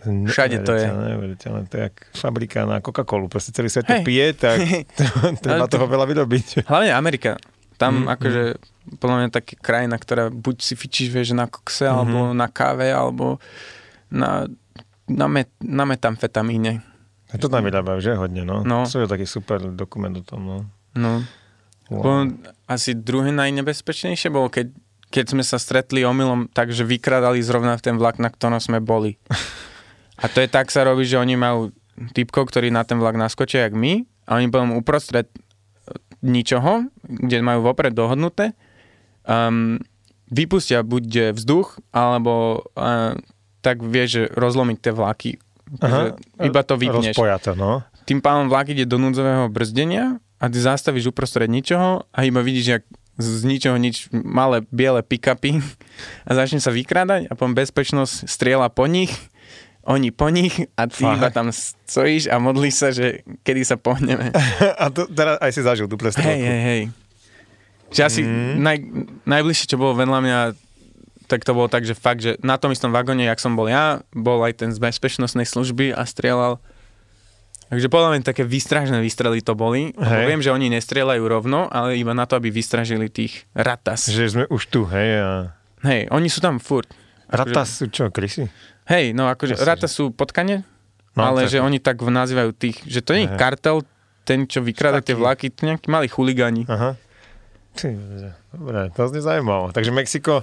Všade 0.00 0.64
to 0.64 0.72
je. 0.72 0.86
Neuveriteľné. 0.86 1.68
To 1.68 1.74
je 1.74 1.82
jak 1.84 1.96
fabrika 2.14 2.64
na 2.64 2.78
Coca-Colu. 2.78 3.28
Proste 3.28 3.50
celý 3.50 3.68
svet 3.68 3.84
to 3.84 4.00
pije, 4.00 4.32
tak 4.32 4.56
treba 5.44 5.66
to- 5.66 5.76
toho 5.76 5.84
veľa 5.86 6.06
vyrobiť. 6.06 6.64
Hlavne 6.64 6.90
Amerika. 6.90 7.36
Tam 7.76 7.96
Mm, 7.96 8.02
mm, 8.02 8.08
akože, 8.10 8.42
podľa 8.96 9.16
mňa 9.18 9.28
taká 9.30 9.54
krajina, 9.56 9.96
ktorá 9.96 10.28
buď 10.28 10.56
si 10.58 10.72
fičíš, 10.74 11.08
vieš, 11.10 11.28
na 11.32 11.44
kokse, 11.44 11.84
Mhm. 11.84 11.92
alebo 11.92 12.18
na 12.30 12.46
káve, 12.46 12.88
alebo 12.88 13.40
na, 14.08 14.44
na, 15.04 15.26
met, 15.26 15.48
na 15.58 15.84
metamfetamíne. 15.84 16.80
A 17.30 17.38
to 17.38 17.46
tam 17.46 17.62
vyrábajú, 17.62 17.98
že? 18.02 18.12
Hodne, 18.18 18.42
no. 18.42 18.66
No. 18.66 18.86
To 18.86 19.06
je 19.06 19.10
taký 19.10 19.26
super 19.26 19.62
dokument 19.70 20.14
o 20.18 20.24
tom, 20.24 20.40
no. 20.42 20.56
No. 20.98 21.22
Wow. 21.90 22.30
Asi 22.70 22.94
druhé 22.94 23.34
najnebezpečnejšie 23.34 24.30
bolo, 24.30 24.46
keď, 24.46 24.70
keď 25.10 25.24
sme 25.34 25.42
sa 25.42 25.58
stretli 25.58 26.06
omylom 26.06 26.50
tak, 26.50 26.70
že 26.70 26.86
vykradali 26.86 27.42
zrovna 27.42 27.74
v 27.74 27.82
ten 27.82 27.96
vlak, 27.98 28.22
na 28.22 28.30
ktorom 28.30 28.62
sme 28.62 28.78
boli. 28.78 29.18
A 30.22 30.30
to 30.30 30.38
je 30.38 30.48
tak 30.50 30.70
sa 30.70 30.86
robí, 30.86 31.02
že 31.02 31.18
oni 31.18 31.34
majú 31.34 31.74
typkov, 32.14 32.52
ktorí 32.52 32.70
na 32.70 32.86
ten 32.86 33.00
vlak 33.00 33.18
naskočia 33.18 33.66
jak 33.66 33.74
my 33.74 34.06
a 34.28 34.38
oni 34.38 34.52
potom 34.52 34.76
uprostred 34.76 35.26
e, 35.26 35.36
ničoho, 36.22 36.86
kde 37.02 37.42
majú 37.42 37.66
vopred 37.66 37.92
dohodnuté, 37.96 38.52
um, 39.24 39.80
vypustia 40.30 40.86
buď 40.86 41.34
vzduch, 41.34 41.82
alebo 41.90 42.62
uh, 42.78 43.18
tak 43.60 43.82
vie, 43.82 44.04
že 44.06 44.22
rozlomiť 44.30 44.78
tie 44.78 44.92
vlaky. 44.94 45.30
Že 45.78 46.18
iba 46.42 46.60
to 46.66 46.74
vypneš. 46.74 47.14
Rozpoja 47.14 47.36
to, 47.38 47.52
no. 47.54 47.86
Tým 48.08 48.18
pádom 48.18 48.50
vlak 48.50 48.74
ide 48.74 48.82
do 48.88 48.98
núdzového 48.98 49.46
brzdenia 49.46 50.18
a 50.42 50.44
ty 50.50 50.58
zastavíš 50.58 51.14
uprostred 51.14 51.46
ničoho 51.46 52.08
a 52.10 52.18
iba 52.26 52.42
vidíš, 52.42 52.66
jak 52.66 52.82
z 53.20 53.44
ničoho 53.44 53.76
nič 53.76 54.08
malé 54.10 54.64
biele 54.72 55.04
pick-upy 55.04 55.60
a 56.28 56.30
začne 56.32 56.58
sa 56.58 56.72
vykrádať 56.74 57.30
a 57.30 57.32
potom 57.36 57.54
bezpečnosť 57.54 58.26
strieľa 58.26 58.72
po 58.72 58.88
nich, 58.88 59.12
oni 59.84 60.10
po 60.10 60.28
nich 60.28 60.68
a 60.76 60.88
ty 60.88 61.04
Fakt? 61.06 61.16
iba 61.20 61.28
tam 61.32 61.48
stojíš 61.52 62.28
a 62.28 62.36
modlíš 62.36 62.74
sa, 62.74 62.88
že 62.92 63.24
kedy 63.46 63.62
sa 63.64 63.80
pohneme. 63.80 64.28
A 64.82 64.92
to 64.92 65.08
teraz 65.08 65.40
aj 65.40 65.50
si 65.56 65.60
zažil 65.64 65.88
tú 65.88 65.96
presnú 65.96 66.20
Hej, 66.20 66.36
hej, 66.36 66.60
hej. 66.60 66.82
Že 67.90 68.00
asi 68.04 68.20
mm. 68.22 68.54
naj, 68.60 68.78
najbližšie, 69.24 69.66
čo 69.72 69.80
bolo 69.80 69.96
vedľa 69.96 70.20
mňa, 70.20 70.38
tak 71.30 71.46
to 71.46 71.54
bolo 71.54 71.70
tak, 71.70 71.86
že 71.86 71.94
fakt, 71.94 72.26
že 72.26 72.34
na 72.42 72.58
tom 72.58 72.74
istom 72.74 72.90
vagóne, 72.90 73.22
jak 73.22 73.38
som 73.38 73.54
bol 73.54 73.70
ja, 73.70 74.02
bol 74.10 74.42
aj 74.42 74.66
ten 74.66 74.74
z 74.74 74.82
bezpečnostnej 74.82 75.46
služby 75.46 75.94
a 75.94 76.02
strieľal. 76.02 76.58
Takže 77.70 77.86
podľa 77.86 78.18
mňa 78.18 78.26
také 78.26 78.42
výstražné 78.42 78.98
výstrely 78.98 79.46
to 79.46 79.54
boli. 79.54 79.94
Hej. 79.94 80.26
viem, 80.26 80.42
že 80.42 80.50
oni 80.50 80.66
nestrieľajú 80.74 81.22
rovno, 81.22 81.70
ale 81.70 81.94
iba 81.94 82.10
na 82.10 82.26
to, 82.26 82.34
aby 82.34 82.50
vystražili 82.50 83.06
tých 83.06 83.46
ratas. 83.54 84.10
Že 84.10 84.24
sme 84.26 84.44
už 84.50 84.62
tu, 84.66 84.82
hej. 84.90 85.22
A... 85.22 85.54
Hej, 85.86 86.10
oni 86.10 86.26
sú 86.26 86.42
tam 86.42 86.58
furt. 86.58 86.90
Ratas 87.30 87.78
sú 87.78 87.86
čo, 87.86 88.10
krysy? 88.10 88.50
Hej, 88.90 89.14
no 89.14 89.30
akože 89.30 89.54
Jasne, 89.54 89.70
ratas 89.70 89.94
sú 89.94 90.10
potkane, 90.10 90.66
No, 91.14 91.30
ale 91.30 91.46
tak- 91.46 91.54
že 91.54 91.58
oni 91.62 91.78
tak 91.78 92.02
nazývajú 92.02 92.50
tých, 92.54 92.82
že 92.86 93.02
to 93.02 93.14
nie 93.14 93.26
je 93.26 93.34
kartel, 93.38 93.86
ten, 94.26 94.46
čo 94.46 94.62
vykráda 94.62 95.02
tie 95.02 95.14
vlaky, 95.14 95.50
to 95.50 95.66
nejakí 95.66 95.86
malí 95.90 96.06
chuligáni. 96.06 96.66
Aha. 96.66 96.94
Dobre, 98.50 98.90
to 98.94 99.06
znie 99.08 99.22
zaujímavé. 99.22 99.70
Takže 99.70 99.90
Mexiko, 99.94 100.42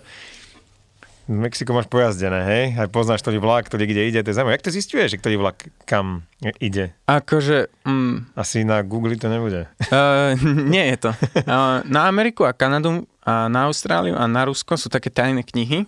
Mexiko 1.28 1.76
máš 1.76 1.92
pojazdené, 1.92 2.40
hej? 2.48 2.64
Aj 2.80 2.88
poznáš, 2.88 3.20
ktorý 3.20 3.44
vlak, 3.44 3.68
ktorý 3.68 3.84
kde 3.84 4.08
ide, 4.08 4.20
to 4.24 4.32
je 4.32 4.38
zaujímavé. 4.40 4.56
Jak 4.56 4.68
to 4.68 4.72
zistuješ, 4.72 5.20
ktorý 5.20 5.36
vlak 5.36 5.68
kam 5.84 6.24
ide? 6.64 6.96
Akože, 7.04 7.68
mm, 7.84 8.32
Asi 8.32 8.64
na 8.64 8.80
Google 8.80 9.20
to 9.20 9.28
nebude. 9.28 9.68
Uh, 9.92 10.40
nie 10.72 10.88
je 10.96 10.98
to. 11.04 11.12
Uh, 11.44 11.84
na 11.84 12.08
Ameriku 12.08 12.48
a 12.48 12.56
Kanadu 12.56 13.04
a 13.28 13.52
na 13.52 13.68
Austráliu 13.68 14.16
a 14.16 14.24
na 14.24 14.48
Rusko 14.48 14.80
sú 14.80 14.88
také 14.88 15.12
tajné 15.12 15.44
knihy, 15.44 15.84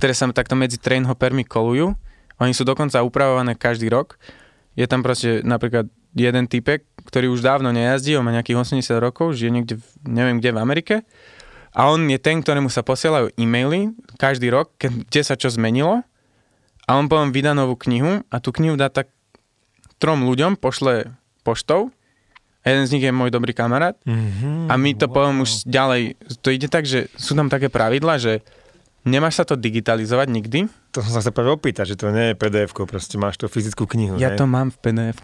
ktoré 0.00 0.16
sa 0.16 0.24
takto 0.32 0.56
medzi 0.56 0.80
trainhoppermi 0.80 1.44
kolujú. 1.44 1.92
Oni 2.40 2.56
sú 2.56 2.64
dokonca 2.64 3.04
upravované 3.04 3.52
každý 3.52 3.92
rok. 3.92 4.16
Je 4.80 4.88
tam 4.88 5.04
proste 5.04 5.44
napríklad 5.44 5.92
jeden 6.16 6.48
typek, 6.48 6.88
ktorý 7.04 7.28
už 7.28 7.44
dávno 7.44 7.68
nejazdí, 7.68 8.16
on 8.16 8.24
má 8.24 8.32
nejakých 8.32 8.80
80 8.80 8.96
rokov, 8.96 9.36
žije 9.36 9.52
niekde, 9.52 9.74
v, 9.76 9.84
neviem 10.08 10.40
kde 10.40 10.56
v 10.56 10.58
Amerike. 10.58 10.94
A 11.70 11.86
on 11.86 12.02
je 12.10 12.18
ten, 12.18 12.42
ktorému 12.42 12.66
sa 12.66 12.82
posielajú 12.82 13.30
e-maily 13.38 13.94
každý 14.18 14.50
rok, 14.50 14.74
kde 14.78 15.22
sa 15.22 15.38
čo 15.38 15.46
zmenilo. 15.48 16.02
A 16.84 16.98
on 16.98 17.06
potom 17.06 17.30
vydá 17.30 17.54
novú 17.54 17.78
knihu 17.78 18.26
a 18.26 18.36
tú 18.42 18.50
knihu 18.50 18.74
dá 18.74 18.90
tak 18.90 19.06
trom 20.02 20.26
ľuďom, 20.26 20.58
pošle 20.58 21.14
poštou. 21.46 21.94
A 22.60 22.74
jeden 22.74 22.84
z 22.84 22.92
nich 22.98 23.04
je 23.06 23.14
môj 23.14 23.30
dobrý 23.30 23.54
kamarát. 23.54 23.96
Mm-hmm. 24.04 24.68
A 24.68 24.74
my 24.76 24.90
to 24.98 25.06
wow. 25.08 25.14
potom 25.14 25.34
už 25.46 25.64
ďalej, 25.64 26.18
to 26.42 26.52
ide 26.52 26.68
tak, 26.68 26.84
že 26.84 27.08
sú 27.16 27.32
tam 27.32 27.48
také 27.48 27.72
pravidla, 27.72 28.20
že 28.20 28.44
nemáš 29.06 29.40
sa 29.40 29.44
to 29.48 29.56
digitalizovať 29.56 30.28
nikdy. 30.28 30.68
To 30.92 31.00
som 31.00 31.14
sa 31.14 31.20
chcel 31.24 31.32
práve 31.32 31.54
opýtať, 31.54 31.94
že 31.94 31.96
to 31.96 32.12
nie 32.12 32.32
je 32.32 32.36
pdf 32.36 32.74
proste 32.84 33.16
máš 33.16 33.38
to 33.40 33.48
fyzickú 33.48 33.88
knihu, 33.88 34.18
Ja 34.20 34.34
hej? 34.34 34.38
to 34.42 34.44
mám 34.44 34.74
v 34.74 34.76
pdf 34.82 35.16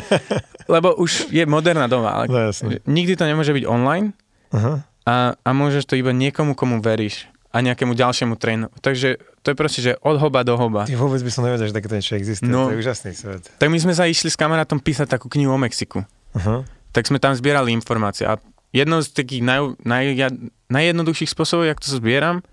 Lebo 0.74 0.94
už 0.94 1.32
je 1.32 1.42
moderná 1.48 1.90
doba, 1.90 2.14
ale 2.14 2.24
No 2.30 2.38
jasne. 2.38 2.78
nikdy 2.86 3.18
to 3.18 3.24
nemôže 3.26 3.50
byť 3.50 3.64
online 3.66 4.12
Aha. 4.54 4.84
A, 5.10 5.34
a 5.34 5.50
môžeš 5.50 5.90
to 5.90 5.98
iba 5.98 6.14
niekomu, 6.14 6.54
komu 6.54 6.78
veríš 6.78 7.26
a 7.50 7.58
nejakému 7.66 7.98
ďalšiemu 7.98 8.38
trénu. 8.38 8.70
Takže 8.78 9.18
to 9.42 9.50
je 9.50 9.56
proste, 9.58 9.80
že 9.82 9.98
od 10.06 10.22
hoba 10.22 10.46
do 10.46 10.54
hoba. 10.54 10.86
Ty 10.86 10.94
vôbec 10.94 11.18
by 11.18 11.30
som 11.34 11.42
nevedel, 11.42 11.66
že 11.66 11.74
takéto 11.74 11.98
niečo 11.98 12.14
existuje. 12.14 12.46
No. 12.46 12.70
To 12.70 12.78
je 12.78 12.78
úžasný 12.78 13.10
svet. 13.18 13.42
Tak 13.58 13.66
my 13.66 13.78
sme 13.82 13.90
sa 13.90 14.06
išli 14.06 14.30
s 14.30 14.38
kamarátom 14.38 14.78
písať 14.78 15.10
takú 15.10 15.26
knihu 15.26 15.50
o 15.50 15.58
Mexiku. 15.58 16.06
Aha. 16.30 16.62
tak 16.94 17.10
sme 17.10 17.18
tam 17.18 17.34
zbierali 17.34 17.74
informácie. 17.74 18.22
A 18.22 18.38
jedno 18.70 19.02
z 19.02 19.10
takých 19.10 19.42
naj, 19.42 19.82
naj, 19.82 20.30
najjednoduchších 20.70 21.34
spôsobov, 21.34 21.66
jak 21.66 21.82
to 21.82 21.90
zbieram, 21.90 22.46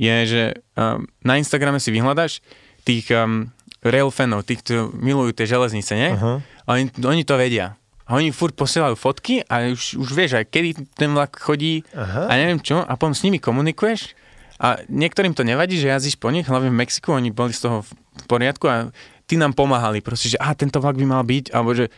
je, 0.00 0.16
že 0.24 0.42
um, 0.80 1.04
na 1.20 1.36
Instagrame 1.36 1.76
si 1.76 1.92
vyhľadaš 1.92 2.40
tých 2.88 3.12
um, 3.12 3.52
rail 3.84 4.08
fanov, 4.08 4.48
tých, 4.48 4.64
čo 4.64 4.88
milujú 4.96 5.36
tie 5.36 5.44
železnice, 5.44 5.92
nie? 5.92 6.16
A 6.64 6.68
oni, 6.80 6.88
oni 7.04 7.28
to 7.28 7.36
vedia. 7.36 7.76
A 8.10 8.18
oni 8.18 8.34
furt 8.34 8.58
posielajú 8.58 8.98
fotky 8.98 9.46
a 9.46 9.70
už, 9.70 9.94
už 9.94 10.08
vieš 10.10 10.42
aj, 10.42 10.50
kedy 10.50 10.98
ten 10.98 11.14
vlak 11.14 11.38
chodí 11.38 11.86
Aha. 11.94 12.26
a 12.26 12.32
neviem 12.34 12.58
čo. 12.58 12.82
A 12.82 12.98
potom 12.98 13.14
s 13.14 13.22
nimi 13.22 13.38
komunikuješ 13.38 14.18
a 14.58 14.82
niektorým 14.90 15.32
to 15.32 15.46
nevadí, 15.46 15.78
že 15.78 15.88
jazdíš 15.88 16.18
po 16.18 16.28
nich, 16.34 16.44
hlavne 16.44 16.74
v 16.74 16.80
Mexiku, 16.82 17.14
oni 17.14 17.30
boli 17.30 17.54
z 17.54 17.70
toho 17.70 17.86
v 17.86 18.24
poriadku 18.26 18.66
a 18.66 18.90
tí 19.30 19.38
nám 19.38 19.54
pomáhali. 19.54 20.02
Proste, 20.02 20.34
že 20.34 20.38
a 20.42 20.52
tento 20.58 20.82
vlak 20.82 20.98
by 20.98 21.06
mal 21.06 21.22
byť, 21.22 21.54
alebo 21.54 21.70
že 21.72 21.88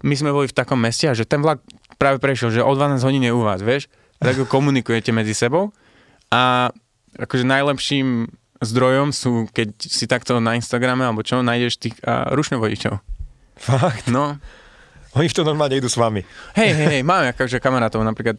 my 0.00 0.14
sme 0.16 0.32
boli 0.32 0.48
v 0.48 0.56
takom 0.56 0.80
meste 0.80 1.06
a 1.06 1.14
že 1.14 1.28
ten 1.28 1.44
vlak 1.44 1.60
práve 2.00 2.16
prešiel, 2.18 2.50
že 2.50 2.64
o 2.64 2.72
12 2.72 3.04
hodín 3.04 3.22
je 3.22 3.30
u 3.30 3.44
vás, 3.44 3.60
vieš? 3.60 3.86
Tak 4.16 4.48
komunikujete 4.48 5.12
medzi 5.12 5.36
sebou. 5.36 5.76
A 6.32 6.72
akože 7.14 7.44
najlepším 7.44 8.32
zdrojom 8.58 9.14
sú, 9.14 9.46
keď 9.52 9.76
si 9.78 10.04
takto 10.10 10.42
na 10.42 10.56
Instagrame 10.56 11.04
alebo 11.06 11.22
čo, 11.22 11.44
nájdeš 11.44 11.78
tých 11.78 11.96
uh, 12.02 12.32
rušňovodičov. 12.32 12.96
Fakt? 13.60 14.08
No, 14.08 14.40
Oni 15.12 15.26
v 15.26 15.34
tom 15.34 15.42
normálne 15.44 15.74
idú 15.74 15.86
s 15.86 15.96
vami. 15.96 16.22
hej, 16.54 16.70
hej, 16.70 16.86
hej, 16.88 17.02
máme 17.02 17.30
akože 17.30 17.58
kamarátov, 17.58 18.00
napríklad, 18.00 18.38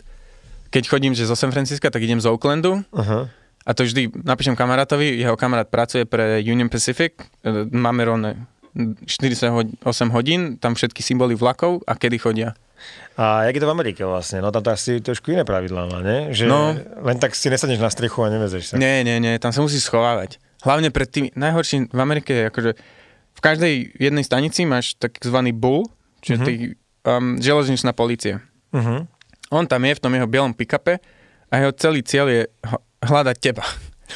keď 0.69 0.83
chodím 0.87 1.11
že 1.11 1.23
zo 1.23 1.35
San 1.35 1.51
Francisca, 1.51 1.87
tak 1.87 1.99
idem 1.99 2.17
z 2.17 2.27
Oaklandu 2.27 2.79
Aha. 2.91 3.27
a 3.61 3.71
to 3.71 3.83
vždy 3.83 4.07
napíšem 4.17 4.55
kamarátovi, 4.55 5.19
jeho 5.19 5.35
kamarát 5.35 5.67
pracuje 5.67 6.07
pre 6.07 6.39
Union 6.39 6.71
Pacific, 6.71 7.19
e, 7.43 7.67
máme 7.67 8.07
rovné 8.07 8.39
48 9.05 9.51
hodín, 10.09 10.55
tam 10.57 10.73
všetky 10.73 11.03
symboly 11.03 11.35
vlakov 11.35 11.83
a 11.83 11.93
kedy 11.93 12.17
chodia. 12.17 12.49
A 13.13 13.45
jak 13.45 13.55
je 13.55 13.61
to 13.61 13.69
v 13.69 13.75
Amerike 13.75 14.01
vlastne? 14.01 14.41
No 14.41 14.49
tam 14.49 14.63
to 14.63 14.71
asi 14.71 14.97
trošku 14.97 15.29
iné 15.29 15.45
pravidlá 15.45 15.85
má, 15.85 15.99
ne? 16.01 16.33
Že 16.33 16.49
No. 16.49 16.73
len 17.03 17.17
tak 17.19 17.35
si 17.35 17.45
nesadneš 17.45 17.77
na 17.77 17.91
strechu 17.91 18.23
a 18.23 18.31
nevezeš 18.31 18.73
sa. 18.73 18.79
Nie, 18.79 19.03
nie, 19.03 19.19
nie, 19.19 19.37
tam 19.37 19.51
sa 19.51 19.61
musí 19.61 19.77
schovávať. 19.77 20.41
Hlavne 20.63 20.89
pred 20.89 21.05
tým, 21.05 21.25
najhorším 21.35 21.91
v 21.91 21.99
Amerike 21.99 22.31
je 22.31 22.43
akože 22.47 22.71
v 23.31 23.39
každej 23.39 23.73
jednej 23.99 24.23
stanici 24.23 24.63
máš 24.63 24.95
takzvaný 24.95 25.51
bull, 25.51 25.85
čiže 26.21 26.37
mm-hmm. 26.37 26.47
tý, 26.47 26.53
um, 27.05 27.37
železničná 27.41 27.91
policia. 27.91 28.39
Uh-huh. 28.71 29.03
On 29.51 29.67
tam 29.67 29.83
je 29.83 29.97
v 29.97 30.01
tom 30.01 30.13
jeho 30.15 30.29
bielom 30.29 30.55
pick-upe 30.55 31.01
a 31.49 31.53
jeho 31.59 31.71
celý 31.75 32.05
cieľ 32.05 32.31
je 32.31 32.41
hľadať 33.03 33.35
teba. 33.41 33.65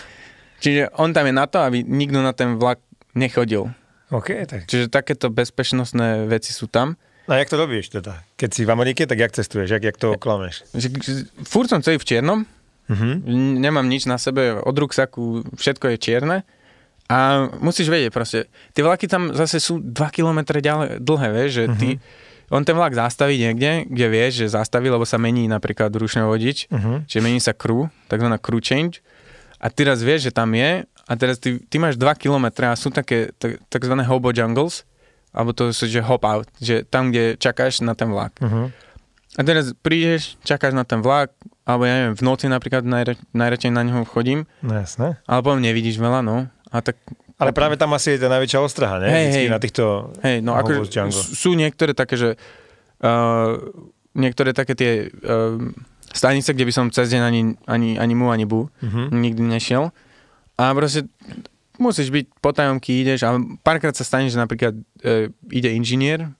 Čiže 0.63 0.95
on 0.95 1.11
tam 1.11 1.27
je 1.27 1.33
na 1.35 1.45
to, 1.45 1.59
aby 1.59 1.83
nikto 1.83 2.23
na 2.23 2.31
ten 2.31 2.55
vlak 2.55 2.79
nechodil. 3.13 3.69
OK, 4.13 4.47
tak. 4.47 4.69
Čiže 4.69 4.87
takéto 4.87 5.27
bezpečnostné 5.27 6.29
veci 6.29 6.55
sú 6.55 6.71
tam. 6.71 6.95
A 7.25 7.41
jak 7.41 7.49
to 7.49 7.57
robíš 7.57 7.89
teda? 7.89 8.21
Keď 8.37 8.49
si 8.53 8.61
v 8.63 8.71
Amerike, 8.71 9.03
tak 9.09 9.17
jak 9.17 9.33
cestuješ? 9.33 9.75
Jak, 9.75 9.83
jak 9.83 9.97
to 9.97 10.13
oklameš? 10.13 10.61
Že, 10.77 10.87
že 11.01 11.11
furt 11.43 11.67
som 11.67 11.81
celý 11.81 11.97
v 11.99 12.07
čiernom, 12.07 12.39
Uh-huh. 12.85 13.17
n- 13.17 13.57
nemám 13.57 13.89
nič 13.89 14.05
na 14.05 14.21
sebe, 14.21 14.61
od 14.61 14.77
ruksaku 14.77 15.41
všetko 15.57 15.89
je 15.89 15.97
čierne 15.97 16.37
A 17.05 17.17
musíš 17.59 17.85
vedieť 17.85 18.09
proste, 18.09 18.39
tie 18.71 18.81
vlaky 18.81 19.05
tam 19.05 19.29
zase 19.29 19.57
sú 19.57 19.77
2 19.77 19.93
km 20.09 20.41
ďalej, 20.55 20.97
dlhé, 20.99 21.27
vieš, 21.31 21.51
že 21.51 21.63
ty, 21.75 21.89
on 22.47 22.61
ten 22.61 22.73
vlak 22.73 22.91
zastaví 22.91 23.37
niekde, 23.37 23.85
kde 23.85 24.05
vieš, 24.07 24.31
že 24.39 24.47
zastaví, 24.51 24.85
lebo 24.85 25.03
sa 25.03 25.15
mení 25.15 25.45
napríklad 25.45 25.89
rušný 25.91 26.23
vodič, 26.23 26.65
Mhm. 26.67 27.05
čiže 27.05 27.21
mení 27.21 27.37
sa 27.37 27.51
crew, 27.51 27.85
takzvaná 28.07 28.37
crew 28.37 28.57
change. 28.57 29.05
A 29.55 29.69
ty 29.69 29.81
raz 29.81 29.99
vieš, 29.99 30.27
že 30.27 30.31
tam 30.31 30.49
je 30.51 30.81
a 30.83 31.11
teraz 31.13 31.37
ty, 31.37 31.57
ty 31.59 31.77
máš 31.77 31.93
2 31.95 32.09
km 32.15 32.45
a 32.63 32.73
sú 32.73 32.89
také 32.89 33.29
tak, 33.33 33.61
takzvané 33.67 34.01
hobo 34.03 34.29
jungles, 34.29 34.81
alebo 35.29 35.51
to 35.51 35.69
sú, 35.69 35.85
že 35.85 36.01
hop 36.01 36.23
out, 36.23 36.49
že 36.57 36.81
tam, 36.83 37.09
kde 37.09 37.35
čakáš 37.35 37.79
na 37.79 37.91
ten 37.91 38.07
vlak. 38.07 38.33
Uh-huh. 38.39 38.73
A 39.33 39.41
teraz 39.41 39.75
prídeš, 39.75 40.39
čakáš 40.41 40.71
na 40.71 40.81
ten 40.81 40.99
vlak, 40.99 41.35
alebo 41.61 41.83
ja 41.83 41.93
neviem, 41.99 42.15
v 42.15 42.23
noci 42.23 42.45
napríklad 42.47 42.81
najra, 42.81 43.13
najradšej 43.29 43.67
na 43.69 43.83
neho 43.83 44.01
chodím, 44.05 44.47
No 44.61 44.73
jasné. 44.73 45.19
ale 45.23 45.39
potom 45.39 45.59
nevidíš 45.59 45.97
veľa, 45.97 46.21
no. 46.21 46.47
A 46.75 46.83
tak, 46.83 46.99
Ale 47.39 47.55
práve 47.55 47.79
tam 47.79 47.95
asi 47.95 48.15
je 48.15 48.19
tá 48.19 48.27
najväčšia 48.27 48.59
ostraha, 48.59 48.99
ne? 48.99 49.07
Hej, 49.07 49.23
Vždycky 49.31 49.47
hej. 49.47 49.51
na 49.51 49.59
týchto 49.59 49.83
hej, 50.23 50.37
no 50.43 50.51
Jungle. 50.83 51.15
sú 51.15 51.55
niektoré 51.55 51.95
také, 51.95 52.15
že 52.19 52.29
uh, 53.03 53.55
niektoré 54.11 54.51
také 54.51 54.75
tie 54.75 54.91
uh, 55.07 55.59
stanice, 56.11 56.51
kde 56.51 56.67
by 56.67 56.73
som 56.75 56.85
cez 56.91 57.11
deň 57.11 57.21
ani, 57.23 57.41
ani, 57.67 57.89
ani 57.95 58.13
mu, 58.15 58.31
ani 58.31 58.43
bu 58.43 58.67
Uh-huh. 58.67 59.07
nikdy 59.11 59.43
nešiel. 59.43 59.91
A 60.55 60.71
proste 60.71 61.07
musíš 61.75 62.07
byť 62.07 62.25
potajomky, 62.39 63.03
ideš 63.03 63.27
a 63.27 63.35
párkrát 63.59 63.91
sa 63.91 64.07
stane, 64.07 64.31
že 64.31 64.39
napríklad 64.39 64.75
uh, 64.75 65.27
ide 65.51 65.71
inžinier, 65.75 66.31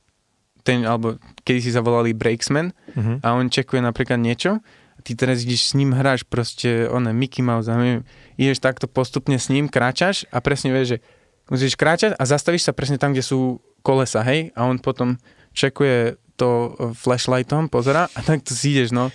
ten, 0.63 0.81
alebo 0.83 1.19
kedy 1.43 1.59
si 1.61 1.71
zavolali 1.71 2.15
brakesman 2.15 2.71
Uh-huh. 2.95 3.19
a 3.19 3.35
on 3.35 3.51
čekuje 3.51 3.83
napríklad 3.83 4.19
niečo 4.19 4.63
ty 5.05 5.13
teraz 5.13 5.45
ideš 5.45 5.69
s 5.69 5.77
ním, 5.77 5.93
hráš 5.93 6.25
proste 6.25 6.89
one 6.89 7.13
Mickey 7.13 7.45
Mouse 7.45 7.69
a 7.69 7.77
neviem, 7.77 8.01
ideš 8.35 8.57
takto 8.57 8.89
postupne 8.89 9.37
s 9.37 9.47
ním, 9.47 9.69
kráčaš 9.69 10.25
a 10.33 10.41
presne 10.41 10.73
vieš, 10.73 10.97
že 10.97 11.05
musíš 11.45 11.77
kráčať 11.77 12.17
a 12.17 12.23
zastavíš 12.25 12.65
sa 12.65 12.73
presne 12.73 12.97
tam, 12.97 13.13
kde 13.13 13.21
sú 13.21 13.61
kolesa, 13.79 14.25
hej, 14.25 14.49
a 14.51 14.65
on 14.65 14.81
potom 14.81 15.21
čekuje 15.53 16.17
to 16.35 16.49
e, 16.73 16.97
flashlightom, 16.97 17.69
pozera 17.69 18.09
a 18.11 18.19
tak 18.19 18.41
to 18.41 18.51
si 18.51 18.73
ideš, 18.73 18.89
no. 18.91 19.13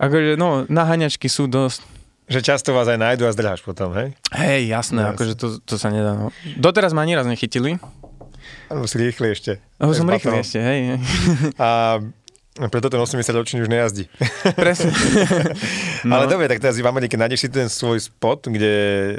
Akože, 0.00 0.34
no, 0.34 0.64
naháňačky 0.66 1.28
sú 1.28 1.44
dosť, 1.46 1.84
Že 2.24 2.40
často 2.42 2.72
vás 2.72 2.88
aj 2.88 2.96
nájdu 2.96 3.28
a 3.28 3.36
zdrháš 3.36 3.60
potom, 3.60 3.92
hej? 3.92 4.16
hej, 4.32 4.66
jasné, 4.66 5.04
Jasné. 5.04 5.12
akože 5.12 5.32
to, 5.36 5.46
to 5.60 5.76
sa 5.76 5.92
nedá, 5.92 6.16
no. 6.16 6.32
Doteraz 6.56 6.96
ma 6.96 7.04
ani 7.04 7.12
raz 7.12 7.28
nechytili, 7.28 7.76
Alebo 8.66 8.88
si 8.88 8.96
rýchli 8.96 9.28
ešte. 9.30 9.60
lebo 9.76 9.92
som 9.92 10.08
rýchly 10.08 10.40
ešte, 10.40 10.56
hej, 10.58 10.80
hej. 10.88 10.98
A 12.54 12.70
preto 12.70 12.86
ten 12.86 13.02
80 13.02 13.26
ročný 13.34 13.66
už 13.66 13.70
nejazdí. 13.70 14.06
presne. 14.58 14.94
No. 16.04 16.20
Ale 16.20 16.28
dobre, 16.28 16.52
tak 16.52 16.60
teraz 16.60 16.76
v 16.76 16.84
Amerike 16.84 17.16
nájdeš 17.16 17.40
si 17.40 17.48
ten 17.48 17.64
svoj 17.72 17.96
spot, 17.96 18.52
kde 18.52 18.74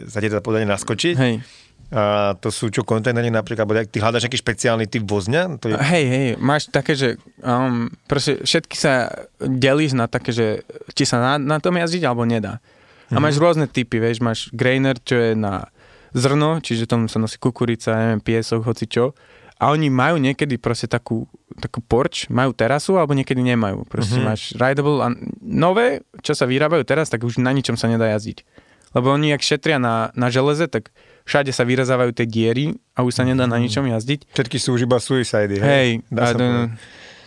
sa 0.06 0.22
ti 0.22 0.30
teda 0.30 0.46
podane 0.46 0.70
naskočiť. 0.70 1.18
Hej. 1.18 1.42
A 1.90 2.38
to 2.38 2.54
sú 2.54 2.70
čo, 2.70 2.86
kontajnery 2.86 3.34
napríklad, 3.34 3.66
alebo 3.66 3.82
ty 3.90 3.98
hľadaš 3.98 4.30
nejaký 4.30 4.38
špeciálny 4.38 4.86
typ 4.86 5.02
vozňa? 5.02 5.58
To 5.66 5.70
je... 5.70 5.74
Hej, 5.74 6.06
hej, 6.06 6.28
máš 6.38 6.70
také, 6.70 6.94
že 6.94 7.18
um, 7.42 7.90
proste 8.06 8.46
všetky 8.46 8.78
sa 8.78 9.26
delíš 9.42 9.98
na 9.98 10.06
také, 10.06 10.30
že 10.30 10.62
či 10.94 11.10
sa 11.10 11.18
na, 11.18 11.34
na 11.42 11.58
tom 11.58 11.74
jazdiť, 11.74 12.06
alebo 12.06 12.22
nedá. 12.22 12.62
A 13.10 13.18
máš 13.18 13.42
rôzne 13.42 13.66
typy, 13.66 13.98
vieš, 13.98 14.22
máš 14.22 14.50
grainer, 14.54 14.98
čo 15.02 15.18
je 15.18 15.34
na 15.34 15.70
zrno, 16.14 16.64
čiže 16.64 16.90
tam 16.90 17.06
sa 17.06 17.18
nosí 17.18 17.38
kukurica, 17.42 17.98
neviem, 17.98 18.22
piesok, 18.22 18.66
hoci 18.66 18.86
čo. 18.90 19.18
A 19.56 19.72
oni 19.72 19.88
majú 19.88 20.20
niekedy 20.20 20.60
proste 20.60 20.86
takú, 20.86 21.26
takú 21.58 21.80
porč, 21.80 22.28
majú 22.28 22.52
terasu, 22.52 23.00
alebo 23.00 23.16
niekedy 23.16 23.40
nemajú. 23.40 23.88
Proste 23.88 24.20
Mhm. 24.20 24.26
máš 24.28 24.52
rideable 24.52 25.00
a 25.00 25.08
nové, 25.40 26.04
čo 26.20 26.36
sa 26.36 26.44
vyrábajú 26.44 26.84
teraz, 26.84 27.08
tak 27.08 27.24
už 27.24 27.40
na 27.40 27.56
ničom 27.56 27.80
sa 27.80 27.88
nedá 27.88 28.12
jazdiť. 28.12 28.44
Lebo 28.92 29.12
oni, 29.12 29.32
ak 29.32 29.44
šetria 29.44 29.80
na, 29.80 30.12
na 30.16 30.32
železe, 30.32 30.68
tak 30.68 30.92
všade 31.28 31.52
sa 31.52 31.68
vyrezávajú 31.68 32.16
tie 32.16 32.28
diery 32.28 32.66
a 32.96 33.04
už 33.04 33.12
sa 33.16 33.24
nedá 33.28 33.44
na 33.44 33.60
ničom 33.60 33.84
jazdiť. 33.88 34.32
Všetky 34.32 34.58
sú 34.60 34.76
už 34.76 34.88
iba 34.88 35.00
suicide, 35.00 35.52
hej? 35.52 35.60
Hej, 35.60 35.90
a 36.16 36.72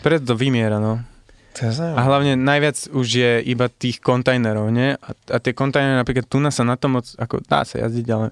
preto 0.01 0.33
to 0.33 0.35
vymiera, 0.37 0.81
no. 0.81 1.01
A 1.99 2.01
hlavne 2.07 2.39
najviac 2.39 2.87
už 2.95 3.07
je 3.09 3.33
iba 3.43 3.66
tých 3.66 3.99
kontajnerov, 3.99 4.70
nie? 4.70 4.95
A, 4.95 5.11
a 5.33 5.37
tie 5.43 5.51
kontajnery, 5.51 5.99
napríklad 5.99 6.24
tu 6.31 6.39
na 6.39 6.55
sa 6.55 6.62
na 6.62 6.79
to 6.79 6.87
moc, 6.87 7.05
ako 7.18 7.43
dá 7.45 7.66
sa 7.66 7.83
jazdiť, 7.83 8.07
ale 8.14 8.31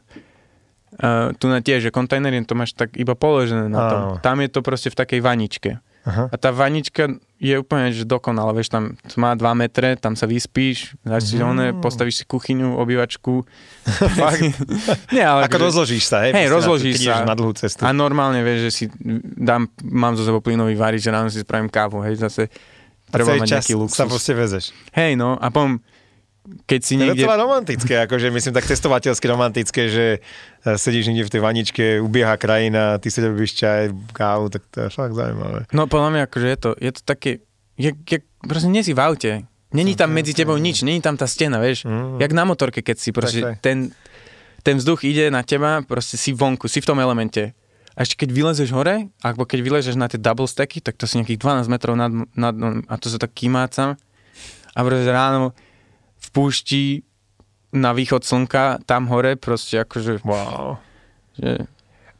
uh, 0.98 1.32
tu 1.32 1.46
na 1.46 1.58
tiež, 1.58 1.80
že 1.82 1.90
kontajnery 1.90 2.40
to 2.42 2.52
máš 2.52 2.72
tak 2.72 2.94
iba 2.94 3.12
položené 3.12 3.66
na 3.66 3.80
tom. 3.86 4.00
Áno. 4.02 4.14
Tam 4.18 4.36
je 4.38 4.48
to 4.48 4.60
proste 4.60 4.88
v 4.88 4.96
takej 4.96 5.20
vaničke. 5.20 5.70
Aha. 6.06 6.30
A 6.30 6.36
tá 6.38 6.54
vanička 6.54 7.10
je 7.36 7.50
úplne 7.52 7.90
že 7.90 8.06
dokonalá, 8.06 8.54
vieš, 8.54 8.70
tam 8.70 8.94
má 9.16 9.34
2 9.34 9.42
metre, 9.58 9.98
tam 9.98 10.14
sa 10.14 10.22
vyspíš, 10.24 10.94
dáš 11.02 11.28
si 11.28 11.36
Mm. 11.36 11.82
postavíš 11.82 12.22
si 12.22 12.24
kuchyňu, 12.24 12.78
obývačku. 12.78 13.42
Fakt. 14.14 14.54
Nie, 15.10 15.26
ale 15.26 15.44
Ako 15.44 15.58
akože- 15.58 15.66
rozložíš 15.66 16.06
sa, 16.06 16.22
hej? 16.22 16.30
Hej, 16.30 16.46
na- 16.46 16.54
rozložíš 16.54 16.94
ideš 17.02 17.10
sa. 17.10 17.26
na 17.26 17.34
dlhú 17.34 17.52
cestu. 17.52 17.82
A 17.82 17.90
normálne 17.90 18.38
vieš, 18.40 18.60
že 18.62 18.72
si 18.72 18.84
dám, 19.36 19.66
mám 19.82 20.14
zo 20.14 20.22
sebou 20.22 20.38
plynový 20.38 20.78
varič, 20.78 21.02
že 21.02 21.10
ráno 21.10 21.26
si 21.26 21.42
spravím 21.42 21.66
kávu, 21.66 21.98
hej, 22.02 22.22
zase 22.22 22.54
A 23.10 23.18
celý 23.18 23.42
čas 23.42 23.66
sa 23.90 24.06
proste 24.06 24.30
vezeš. 24.30 24.70
Hej, 24.92 25.14
no, 25.14 25.34
a 25.34 25.50
potom, 25.50 25.82
keď 26.66 26.80
si 26.82 26.94
Je 26.94 27.00
to 27.00 27.04
niekde... 27.12 27.24
celá 27.26 27.36
romantické, 27.38 27.94
akože 28.06 28.30
myslím 28.30 28.54
tak 28.54 28.66
cestovateľsky 28.66 29.26
romantické, 29.26 29.82
že 29.90 30.06
e, 30.16 30.18
sedíš 30.78 31.10
niekde 31.10 31.26
v 31.26 31.32
tej 31.36 31.42
vaničke, 31.42 31.84
ubieha 32.00 32.34
krajina, 32.38 32.98
ty 33.02 33.10
si 33.10 33.18
robíš 33.20 33.58
čaj, 33.58 33.92
kávu, 34.14 34.50
tak 34.50 34.62
to 34.70 34.86
je 34.86 34.88
fakt 34.90 35.14
zaujímavé. 35.14 35.66
No, 35.74 35.90
podľa 35.90 36.10
mňa, 36.14 36.22
akože 36.30 36.48
je 36.48 36.58
to, 36.58 36.70
je 36.78 36.90
to 36.94 37.00
také, 37.02 37.30
jak, 37.76 37.96
jak, 38.06 38.22
proste 38.42 38.70
nie 38.70 38.82
si 38.86 38.94
v 38.94 39.00
aute. 39.02 39.32
Není 39.74 39.98
tam 39.98 40.14
medzi 40.14 40.32
tebou 40.32 40.56
nič, 40.56 40.86
není 40.86 41.02
tam 41.02 41.18
tá 41.18 41.26
stena, 41.26 41.58
vieš. 41.58 41.84
Mm. 41.84 42.22
Jak 42.22 42.32
na 42.32 42.44
motorke, 42.46 42.80
keď 42.80 42.96
si 42.96 43.10
proste 43.10 43.42
Tak, 43.42 43.50
tak. 43.58 43.60
ten, 43.60 43.78
ten 44.62 44.78
vzduch 44.78 45.04
ide 45.04 45.28
na 45.28 45.42
teba, 45.42 45.82
proste 45.82 46.16
si 46.16 46.32
vonku, 46.32 46.70
si 46.70 46.80
v 46.80 46.88
tom 46.88 47.02
elemente. 47.02 47.52
A 47.96 48.04
ešte 48.04 48.24
keď 48.24 48.30
vylezeš 48.32 48.70
hore, 48.76 49.08
alebo 49.24 49.48
keď 49.48 49.58
vylezeš 49.64 49.96
na 49.96 50.06
tie 50.06 50.20
double 50.20 50.46
stacky, 50.46 50.84
tak 50.84 51.00
to 51.00 51.08
si 51.08 51.16
nejakých 51.16 51.66
12 51.66 51.72
metrov 51.72 51.96
nad, 51.96 52.12
nad 52.36 52.54
a 52.86 52.94
to 53.00 53.08
sa 53.08 53.16
tak 53.16 53.32
kýmácam. 53.32 53.96
A 54.76 54.78
proste 54.84 55.08
ráno 55.08 55.56
v 56.16 56.28
púšti 56.30 56.84
na 57.72 57.92
východ 57.92 58.22
slnka, 58.22 58.80
tam 58.84 59.06
hore, 59.08 59.36
proste 59.36 59.80
akože, 59.80 60.24
Wow. 60.24 60.80
že 61.36 61.68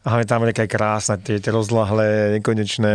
A 0.07 0.23
tam 0.23 0.47
je 0.47 0.55
je 0.55 0.71
krásna, 0.71 1.19
tie, 1.19 1.43
tie 1.43 1.51
rozlahlé, 1.51 2.39
nekonečné 2.39 2.93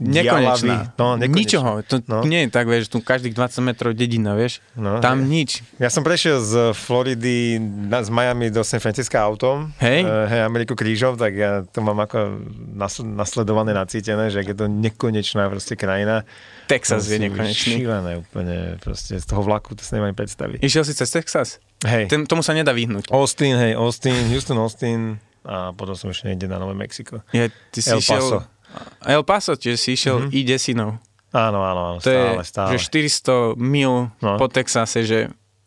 dialavy. 0.00 0.72
nekonečná. 0.72 0.96
No, 0.96 1.20
nekonečná. 1.20 1.36
Ničoho. 1.36 1.70
To 1.84 1.96
No. 2.08 2.24
no. 2.24 2.24
nie 2.24 2.40
je 2.40 2.48
tak, 2.48 2.64
vieš, 2.64 2.88
tu 2.88 3.04
každých 3.04 3.36
20 3.36 3.60
metrov 3.60 3.92
dedina, 3.92 4.32
vieš. 4.32 4.64
No, 4.72 5.04
Tam 5.04 5.20
hej. 5.20 5.28
nič. 5.28 5.50
Ja 5.76 5.92
som 5.92 6.00
prešiel 6.00 6.40
z 6.40 6.72
Floridy 6.72 7.60
na, 7.60 8.00
z 8.00 8.08
Miami 8.08 8.48
do 8.48 8.64
San 8.64 8.80
Francisca 8.80 9.20
autom. 9.20 9.68
Hej. 9.84 10.00
Uh, 10.00 10.24
hej, 10.32 10.40
Ameriku 10.40 10.72
krížom, 10.72 11.20
tak 11.20 11.36
ja 11.36 11.60
to 11.68 11.84
mám 11.84 12.00
ako 12.00 12.40
nas, 12.72 12.96
nasledované, 13.04 13.76
nacítené, 13.76 14.32
že 14.32 14.40
je 14.40 14.56
to 14.56 14.64
nekonečná 14.64 15.44
proste 15.52 15.76
krajina. 15.76 16.24
Texas 16.70 17.02
je 17.04 17.18
nekonečný. 17.18 17.72
Šílené 17.76 18.12
úplne, 18.16 18.56
proste 18.78 19.14
z 19.14 19.24
toho 19.24 19.42
vlaku 19.42 19.74
to 19.74 19.82
si 19.82 19.92
nemám 19.92 20.14
predstaviť. 20.14 20.58
Išiel 20.60 20.82
si 20.82 20.94
cez 20.94 21.10
Texas? 21.10 21.58
Hej. 21.82 22.06
Ten, 22.06 22.24
tomu 22.24 22.40
sa 22.40 22.52
nedá 22.52 22.70
vyhnúť. 22.70 23.10
Austin, 23.10 23.56
hej, 23.56 23.74
Austin, 23.74 24.14
Houston, 24.28 24.54
Austin 24.56 25.00
a 25.42 25.72
potom 25.72 25.92
som 25.92 26.08
ešte 26.08 26.28
niekde 26.28 26.46
na 26.46 26.56
Nové 26.56 26.72
Mexiko. 26.72 27.26
Je, 27.30 27.44
ty 27.68 27.80
si 27.80 27.88
El 27.88 27.98
išiel... 27.98 28.20
Paso. 28.20 28.38
El 29.02 29.22
Paso, 29.22 29.52
čiže 29.54 29.76
si 29.76 29.88
išiel 29.92 30.16
Mhm. 30.16 30.24
mm-hmm. 30.24 30.38
i 30.38 30.46
desinou. 30.46 30.90
Áno, 31.30 31.58
áno, 31.60 31.80
áno, 31.86 31.98
To 31.98 32.06
stále, 32.06 32.36
je, 32.36 32.44
stále. 32.44 32.70
že 32.72 32.78
400 32.86 33.54
mil 33.56 34.10
No. 34.16 34.34
po 34.36 34.46
Texase, 34.46 35.02
že 35.02 35.18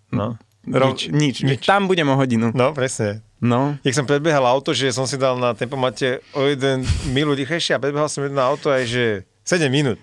No. 0.09 0.35
ro, 0.65 0.91
Nič, 0.91 1.09
nič, 1.09 1.35
nič. 1.41 1.59
Tam 1.61 1.85
budem 1.85 2.05
o 2.05 2.15
hodinu. 2.15 2.51
no, 2.51 2.71
presne. 2.71 3.19
No. 3.39 3.75
Jak 3.81 3.91
som 3.93 4.05
predbiehal 4.05 4.45
auto, 4.45 4.71
že 4.71 4.87
som 4.89 5.03
si 5.03 5.15
dal 5.15 5.35
na 5.35 5.51
tempomate 5.51 6.23
o 6.31 6.45
jeden 6.45 6.83
milu 7.09 7.33
rýchlejšie 7.33 7.75
a 7.75 7.81
predbiehal 7.81 8.07
som 8.07 8.21
jedno 8.21 8.39
auto 8.39 8.69
aj, 8.69 8.85
že 8.85 9.03
7 9.43 9.67
minút. 9.67 9.99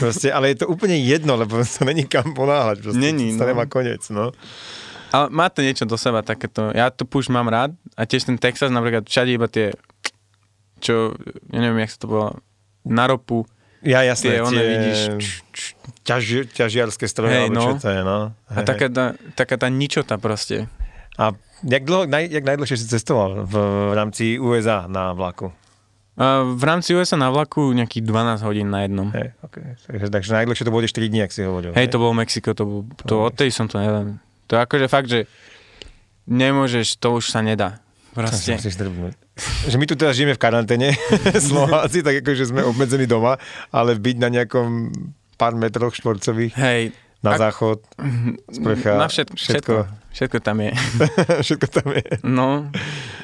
Proste, 0.00 0.32
ale 0.32 0.52
je 0.52 0.64
to 0.64 0.66
úplne 0.66 0.96
jedno, 0.96 1.36
lebo 1.36 1.60
to 1.60 1.82
není 1.84 2.04
kam 2.04 2.32
ponáhľať. 2.32 2.80
Proste, 2.80 3.00
Není, 3.00 3.36
no. 3.36 3.44
nemá 3.44 3.64
koniec, 3.68 4.02
no. 4.08 4.32
Ale 5.14 5.30
má 5.30 5.46
to 5.46 5.62
niečo 5.62 5.86
do 5.86 5.94
seba 5.94 6.26
takéto. 6.26 6.74
Ja 6.74 6.90
to 6.90 7.06
push 7.06 7.30
mám 7.30 7.46
rád 7.46 7.70
a 7.94 8.02
tiež 8.02 8.26
ten 8.26 8.34
Texas 8.34 8.74
napríklad 8.74 9.06
všade 9.06 9.30
iba 9.30 9.46
tie, 9.46 9.70
čo, 10.82 11.14
ja 11.54 11.58
neviem, 11.62 11.86
jak 11.86 11.94
sa 11.94 11.98
to 12.02 12.08
bolo, 12.10 12.28
na 12.82 13.06
ropu, 13.06 13.46
Ja 13.84 14.00
jasné, 14.00 14.40
tie, 14.40 14.40
one 14.40 14.56
tie 14.56 14.64
vidíš. 14.64 14.98
ťaži, 16.08 16.38
ťažiarské 16.56 17.04
stroje, 17.04 17.36
Hej, 17.36 17.42
alebo 17.52 17.60
čo 17.60 17.72
no. 17.76 17.80
to 17.80 17.88
je, 17.92 18.00
no. 18.00 18.18
A 18.48 18.58
taká 18.64 18.88
tá, 18.88 19.04
taká 19.36 19.60
tá 19.60 19.68
ničota 19.68 20.16
proste. 20.16 20.72
A 21.20 21.36
jak, 21.62 21.84
dlho, 21.84 22.08
naj, 22.08 22.26
jak 22.26 22.44
najdlhšie 22.44 22.80
si 22.80 22.86
cestoval 22.88 23.44
v, 23.44 23.54
v 23.54 23.92
rámci 23.92 24.24
USA 24.40 24.88
na 24.88 25.12
vlaku? 25.12 25.52
V 26.54 26.62
rámci 26.62 26.94
USA 26.94 27.16
na 27.16 27.26
vlaku 27.26 27.74
nejakých 27.74 28.06
12 28.06 28.46
hodín 28.46 28.70
na 28.70 28.86
jednom. 28.86 29.10
Hej, 29.10 29.34
okay. 29.42 29.74
takže, 29.82 30.06
takže 30.08 30.30
najdlhšie 30.32 30.62
to 30.62 30.70
bude 30.70 30.86
4 30.86 31.10
dní, 31.10 31.20
ak 31.20 31.34
si 31.34 31.42
hovoril. 31.42 31.74
Hej, 31.74 31.90
to 31.90 31.98
bolo 31.98 32.14
Mexiko, 32.14 32.54
to, 32.54 32.62
bol, 32.62 32.80
to 33.02 33.14
Okay. 33.16 33.26
odtedy 33.28 33.50
som 33.50 33.66
to 33.66 33.76
neviem. 33.76 34.22
To 34.46 34.54
je 34.54 34.60
akože 34.60 34.86
fakt, 34.86 35.08
že 35.08 35.26
nemôžeš, 36.24 36.96
to 36.96 37.18
už 37.18 37.28
sa 37.28 37.40
nedá. 37.40 37.82
Proste. 38.14 38.54
Že 39.66 39.74
my 39.74 39.84
tu 39.84 39.98
teraz 39.98 40.14
žijeme 40.14 40.32
v 40.32 40.40
karanténe, 40.40 40.94
Slováci, 41.50 41.98
tak 42.00 42.22
akože 42.22 42.46
sme 42.46 42.62
obmedzení 42.62 43.04
doma, 43.04 43.34
ale 43.68 43.98
byť 43.98 44.16
na 44.16 44.30
nejakom 44.30 44.94
pár 45.34 45.58
metroch 45.58 45.90
štvorcových 45.92 46.54
Hej, 46.54 46.94
Na 47.18 47.34
Ak- 47.34 47.42
záchod, 47.42 47.82
sprcha, 48.46 48.94
Na 48.94 49.10
všetko, 49.10 49.34
všetko. 49.34 49.74
Všetko 50.14 50.38
tam 50.38 50.62
je. 50.62 50.70
všetko 51.44 51.66
tam 51.74 51.88
je. 51.90 52.04
No, 52.22 52.70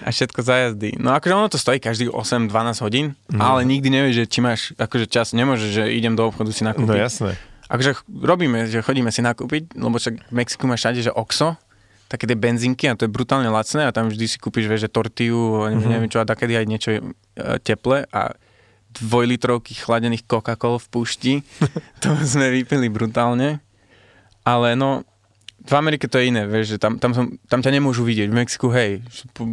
a 0.03 0.09
všetko 0.11 0.43
za 0.43 0.55
jazdy. 0.66 0.99
No 0.99 1.14
akože 1.14 1.32
ono 1.38 1.47
to 1.47 1.55
stojí 1.55 1.78
každých 1.78 2.11
8-12 2.11 2.51
hodín, 2.82 3.07
no. 3.30 3.38
ale 3.38 3.62
nikdy 3.62 3.88
nevieš, 3.95 4.14
že 4.18 4.24
či 4.26 4.38
máš 4.43 4.61
akože 4.74 5.07
čas, 5.07 5.30
nemôžeš, 5.30 5.70
že 5.70 5.84
idem 5.86 6.18
do 6.18 6.26
obchodu 6.26 6.51
si 6.51 6.66
No 6.66 6.74
nakúpiť. 6.74 6.99
jasné. 6.99 7.32
Akože 7.70 8.03
robíme, 8.11 8.66
že 8.66 8.82
chodíme 8.82 9.14
si 9.14 9.22
nakúpiť, 9.22 9.78
lebo 9.78 9.95
však 9.95 10.14
v 10.18 10.34
Mexiku 10.34 10.66
máš 10.66 10.82
všade, 10.82 11.07
že 11.07 11.14
Oxo, 11.14 11.55
také 12.11 12.26
tie 12.26 12.34
benzínky 12.34 12.91
a 12.91 12.99
to 12.99 13.07
je 13.07 13.14
brutálne 13.14 13.47
lacné 13.47 13.86
a 13.86 13.95
tam 13.95 14.11
vždy 14.11 14.26
si 14.26 14.43
kúpiš, 14.43 14.66
vieš, 14.66 14.91
že 14.91 14.91
tortiu, 14.91 15.70
mm-hmm. 15.70 15.86
neviem 15.86 16.11
čo, 16.11 16.18
a 16.18 16.26
takedy 16.26 16.59
aj 16.59 16.66
niečo 16.66 16.91
e, 16.91 17.01
teple 17.62 18.11
a 18.11 18.34
dvojlitrovky 18.99 19.78
chladených 19.78 20.26
Coca-Col 20.26 20.82
v 20.82 20.86
púšti. 20.91 21.32
to 22.03 22.11
sme 22.26 22.51
vypili 22.51 22.91
brutálne. 22.91 23.62
Ale 24.43 24.74
no, 24.74 25.07
v 25.61 25.75
Amerike 25.77 26.09
to 26.09 26.17
je 26.17 26.33
iné, 26.33 26.49
vieš, 26.49 26.77
že 26.77 26.79
tam, 26.81 26.97
tam, 26.97 27.13
som, 27.13 27.25
tam 27.47 27.61
ťa 27.61 27.77
nemôžu 27.77 28.01
vidieť. 28.03 28.33
V 28.33 28.37
Mexiku, 28.37 28.73
hej, 28.73 29.05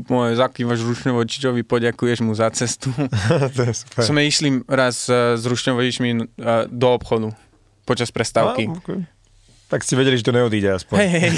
moje 0.08 0.40
zakývaš 0.40 0.80
rušňovočičovi, 0.88 1.68
poďakuješ 1.68 2.24
mu 2.24 2.32
za 2.32 2.48
cestu. 2.56 2.96
to 3.56 3.62
je 3.68 3.74
super. 3.76 4.02
Sme 4.08 4.24
išli 4.24 4.64
raz 4.72 5.12
e, 5.12 5.36
s 5.36 5.44
rušňovočičmi 5.44 6.10
e, 6.16 6.20
do 6.72 6.88
obchodu 6.96 7.36
počas 7.84 8.08
prestávky. 8.16 8.72
Á, 8.72 8.76
okay. 8.80 9.00
Tak 9.68 9.84
ste 9.84 10.00
vedeli, 10.00 10.16
že 10.16 10.24
to 10.24 10.32
neodíde 10.32 10.80
aspoň. 10.80 10.96
Hej, 10.96 11.10
hej. 11.28 11.32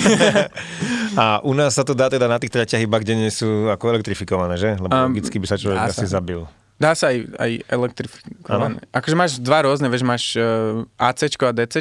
A 1.21 1.41
u 1.41 1.57
nás 1.57 1.73
sa 1.73 1.81
to 1.81 1.97
dá 1.97 2.05
teda 2.05 2.29
na 2.29 2.37
tých 2.37 2.53
traťach 2.53 2.85
iba, 2.85 3.01
kde 3.01 3.17
nie 3.17 3.33
sú 3.33 3.65
ako 3.73 3.97
elektrifikované, 3.97 4.53
že? 4.53 4.77
Lebo 4.77 4.93
Um, 4.93 5.17
logicky 5.17 5.41
by 5.41 5.47
sa 5.49 5.57
človek 5.57 5.81
asi 5.89 6.05
sa. 6.05 6.21
zabil. 6.21 6.45
Dá 6.77 6.93
sa 6.93 7.09
aj, 7.09 7.25
aj 7.41 7.51
elektrifikované. 7.67 8.77
Akože 8.93 9.15
máš 9.17 9.31
dva 9.41 9.65
rôzne, 9.65 9.89
vieš, 9.89 10.05
máš 10.05 10.37
uh, 10.37 10.85
AC 10.95 11.25
a 11.25 11.51
DC, 11.51 11.75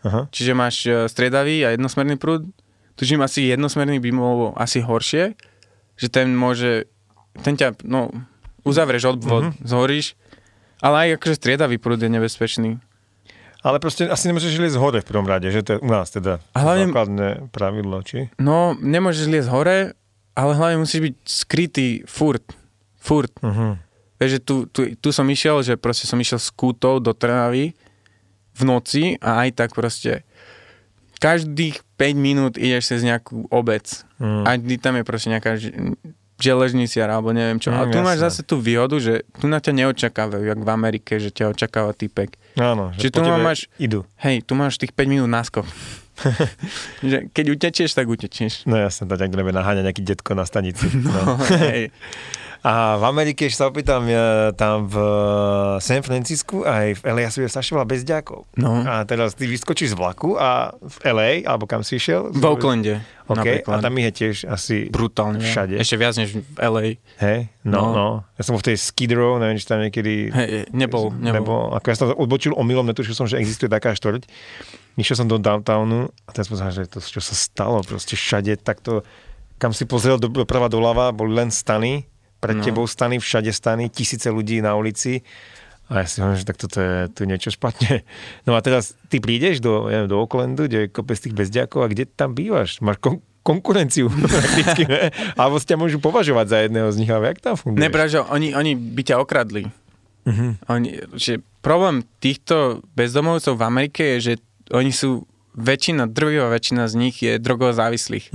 Aha. 0.00 0.28
čiže 0.32 0.52
máš 0.56 0.86
uh, 0.88 1.04
striedavý 1.06 1.64
a 1.64 1.76
jednosmerný 1.76 2.16
prúd. 2.16 2.48
Tužím 2.96 3.24
asi 3.24 3.48
jednosmerný 3.48 4.00
by 4.00 4.10
bol 4.12 4.52
asi 4.56 4.84
horšie, 4.84 5.36
že 5.96 6.06
ten 6.08 6.32
môže, 6.36 6.88
ten 7.44 7.56
ťa, 7.56 7.80
no, 7.84 8.12
uzavrieš 8.64 9.16
odvod, 9.16 9.52
mm-hmm. 9.52 9.64
zhoríš, 9.64 10.16
ale 10.84 11.08
aj 11.08 11.08
akože 11.20 11.34
striedavý 11.40 11.76
prúd 11.80 12.00
je 12.00 12.12
nebezpečný. 12.12 12.70
Ale 13.60 13.76
proste 13.76 14.08
asi 14.08 14.32
nemôžeš 14.32 14.56
liesť 14.56 14.80
hore 14.80 15.04
v 15.04 15.08
prvom 15.08 15.28
rade, 15.28 15.52
že 15.52 15.60
to 15.60 15.70
je 15.76 15.78
u 15.84 15.88
nás 15.92 16.08
teda 16.08 16.40
A 16.56 16.58
hlavne- 16.64 16.88
základné 16.88 17.28
pravidlo, 17.52 18.00
či? 18.00 18.32
No, 18.40 18.72
nemôžeš 18.72 19.28
liesť 19.28 19.52
hore, 19.52 19.78
ale 20.32 20.52
hlavne 20.56 20.80
musíš 20.80 21.12
byť 21.12 21.14
skrytý 21.28 21.88
furt. 22.08 22.44
Furt. 22.96 23.32
Uh-huh. 23.44 23.76
Vieš, 24.16 24.30
že 24.36 24.40
tu, 24.40 24.56
tu, 24.68 24.80
tu 24.96 25.08
som 25.12 25.28
išiel, 25.28 25.60
že 25.60 25.76
proste 25.76 26.08
som 26.08 26.16
išiel 26.16 26.40
s 26.40 26.48
kútou 26.48 27.00
do 27.00 27.12
Trnavy 27.12 27.76
v 28.60 28.64
noci 28.68 29.04
a 29.18 29.48
aj 29.48 29.56
tak 29.56 29.70
proste 29.72 30.22
každých 31.20 31.84
5 32.00 32.16
minút 32.16 32.54
ideš 32.56 32.96
cez 32.96 33.00
nejakú 33.04 33.44
obec. 33.52 34.04
Mm. 34.16 34.44
A 34.44 34.50
tam 34.80 34.94
je 34.96 35.04
proste 35.04 35.28
nejaká 35.28 35.60
ž- 35.60 35.72
železničiar 36.40 37.12
alebo 37.12 37.36
neviem 37.36 37.60
čo. 37.60 37.68
Mm, 37.68 37.76
ale 37.76 37.86
tu 37.92 38.00
máš 38.00 38.18
jasné. 38.24 38.26
zase 38.32 38.40
tú 38.48 38.56
výhodu, 38.56 38.96
že 38.96 39.28
tu 39.36 39.44
na 39.44 39.60
ťa 39.60 39.76
neočakávajú, 39.76 40.40
jak 40.48 40.60
v 40.64 40.70
Amerike, 40.72 41.20
že 41.20 41.28
ťa 41.28 41.52
očakáva 41.52 41.92
typek. 41.92 42.40
Áno, 42.56 42.96
že 42.96 43.08
Čiže 43.08 43.12
tu 43.12 43.20
máš- 43.20 43.68
idú. 43.76 44.08
Hej, 44.16 44.48
tu 44.48 44.56
máš 44.56 44.80
tých 44.80 44.96
5 44.96 45.12
minút 45.12 45.28
náskok. 45.28 45.68
že 47.04 47.28
keď 47.32 47.44
utečieš, 47.52 47.92
tak 47.92 48.08
utečieš. 48.08 48.64
No 48.64 48.76
jasne, 48.76 49.04
to 49.08 49.16
ťa 49.16 49.28
bude 49.28 49.52
naháňať 49.56 49.84
nejaký 49.84 50.02
detko 50.04 50.32
na 50.32 50.48
stanici. 50.48 50.88
No. 51.04 51.36
Hej. 51.52 51.92
A 52.60 53.00
v 53.00 53.04
Amerike, 53.08 53.48
ešte 53.48 53.64
sa 53.64 53.72
opýtam, 53.72 54.04
ja, 54.04 54.52
tam 54.52 54.84
v 54.84 54.96
San 55.80 56.04
Francisku 56.04 56.60
aj 56.68 57.00
v 57.00 57.02
LA 57.08 57.32
asi 57.32 57.40
je 57.40 57.48
strašne 57.48 57.80
veľa 57.80 57.88
bezďakov. 57.88 58.52
No. 58.60 58.84
A 58.84 59.08
teraz 59.08 59.32
ty 59.32 59.48
vyskočíš 59.48 59.92
z 59.92 59.96
vlaku 59.96 60.36
a 60.36 60.76
v 60.76 60.96
LA, 61.08 61.30
alebo 61.48 61.64
kam 61.64 61.80
si 61.80 61.96
išiel? 61.96 62.28
V 62.28 62.44
Oaklande. 62.44 63.00
OK, 63.30 63.38
a 63.38 63.40
napríklad. 63.40 63.80
tam 63.80 63.94
ich 63.96 64.06
je 64.10 64.12
tiež 64.12 64.36
asi 64.44 64.76
Brutálne. 64.92 65.40
všade. 65.40 65.80
Ešte 65.80 65.96
viac 65.96 66.14
než 66.20 66.36
v 66.36 66.56
LA. 66.60 66.86
Hej, 67.22 67.48
no, 67.64 67.80
no. 67.80 67.88
No. 67.96 68.06
Ja 68.36 68.42
som 68.44 68.52
bol 68.58 68.60
v 68.60 68.74
tej 68.74 68.76
Skid 68.76 69.12
Row, 69.16 69.40
neviem, 69.40 69.56
či 69.56 69.64
tam 69.64 69.80
niekedy... 69.80 70.28
Hej, 70.28 70.68
nebol, 70.76 71.14
nebol. 71.16 71.32
Nebo, 71.40 71.54
ako 71.72 71.86
ja 71.88 71.96
som 71.96 72.12
odbočil 72.12 72.52
omylom, 72.52 72.84
netušil 72.92 73.16
som, 73.16 73.24
že 73.24 73.40
existuje 73.40 73.72
taká 73.72 73.96
štvrť. 73.96 74.28
Išiel 75.00 75.24
som 75.24 75.30
do 75.30 75.40
downtownu 75.40 76.12
a 76.26 76.30
teraz 76.34 76.52
pozerám, 76.52 76.76
že 76.76 76.90
to, 76.90 77.00
čo 77.00 77.24
sa 77.24 77.32
stalo, 77.32 77.80
proste 77.86 78.18
všade 78.18 78.60
takto, 78.60 79.06
kam 79.56 79.70
si 79.70 79.86
pozrel 79.86 80.20
do, 80.20 80.26
doprava 80.28 80.66
doľava, 80.66 81.14
boli 81.14 81.32
len 81.32 81.48
stany, 81.54 82.09
pred 82.40 82.56
no. 82.58 82.64
Tebou 82.64 82.88
stany, 82.88 83.20
všade 83.20 83.52
stany, 83.52 83.92
tisíce 83.92 84.32
ľudí 84.32 84.64
na 84.64 84.74
ulici. 84.74 85.20
A 85.90 86.02
ja 86.02 86.06
si 86.06 86.22
hovorím, 86.22 86.38
že 86.38 86.48
tak 86.48 86.58
toto 86.58 86.78
je 86.80 87.10
tu 87.12 87.28
niečo 87.28 87.50
špatne. 87.52 88.02
No 88.48 88.56
a 88.56 88.60
teraz 88.64 88.96
ty 89.12 89.20
prídeš 89.20 89.60
do, 89.60 89.92
ja 89.92 90.02
neviem, 90.02 90.10
do 90.10 90.18
Oaklandu, 90.22 90.66
kde 90.66 90.86
je 90.86 90.92
kopec 90.92 91.18
tých 91.20 91.36
bezďakov 91.36 91.84
a 91.84 91.90
kde 91.92 92.08
tam 92.08 92.32
bývaš? 92.32 92.80
Máš 92.80 92.98
kon- 92.98 93.22
konkurenciu 93.44 94.08
prakticky, 94.34 94.88
ne? 94.88 95.12
Alebo 95.36 95.60
ťa 95.60 95.76
môžu 95.76 96.00
považovať 96.00 96.46
za 96.48 96.58
jedného 96.64 96.88
z 96.88 96.96
nich, 96.98 97.10
ale 97.10 97.34
jak 97.34 97.44
tam 97.44 97.54
funguje? 97.54 97.82
Ne, 97.82 97.92
práve, 97.92 98.16
že 98.16 98.24
oni, 98.24 98.56
oni 98.56 98.72
by 98.74 99.02
ťa 99.04 99.16
okradli. 99.20 99.68
Mhm. 100.24 100.46
Oni, 100.68 100.88
že 101.16 101.40
problém 101.60 102.06
týchto 102.20 102.84
bezdomovcov 102.96 103.56
v 103.56 103.66
Amerike 103.66 104.02
je, 104.16 104.18
že 104.20 104.34
oni 104.70 104.94
sú, 104.94 105.26
väčšina, 105.58 106.06
drvivá 106.06 106.48
väčšina 106.54 106.86
z 106.86 106.94
nich 106.94 107.16
je 107.20 107.42
drogovo 107.42 107.74
závislých. 107.74 108.30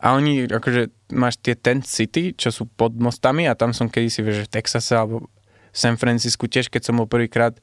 A 0.00 0.12
oni, 0.12 0.44
akože 0.44 1.12
máš 1.12 1.36
tie 1.36 1.52
tent 1.52 1.84
city, 1.84 2.32
čo 2.32 2.48
sú 2.48 2.64
pod 2.66 2.96
mostami 2.96 3.44
a 3.44 3.52
tam 3.52 3.70
som 3.70 3.86
kedysi, 3.86 4.20
vieš, 4.20 4.36
že 4.36 4.46
v 4.46 4.54
Texase 4.54 4.92
alebo 4.94 5.28
v 5.70 5.76
San 5.76 5.94
Francisku 5.94 6.44
tiež, 6.44 6.66
keď 6.66 6.82
som 6.82 6.96
bol 6.96 7.04
prvýkrát, 7.04 7.54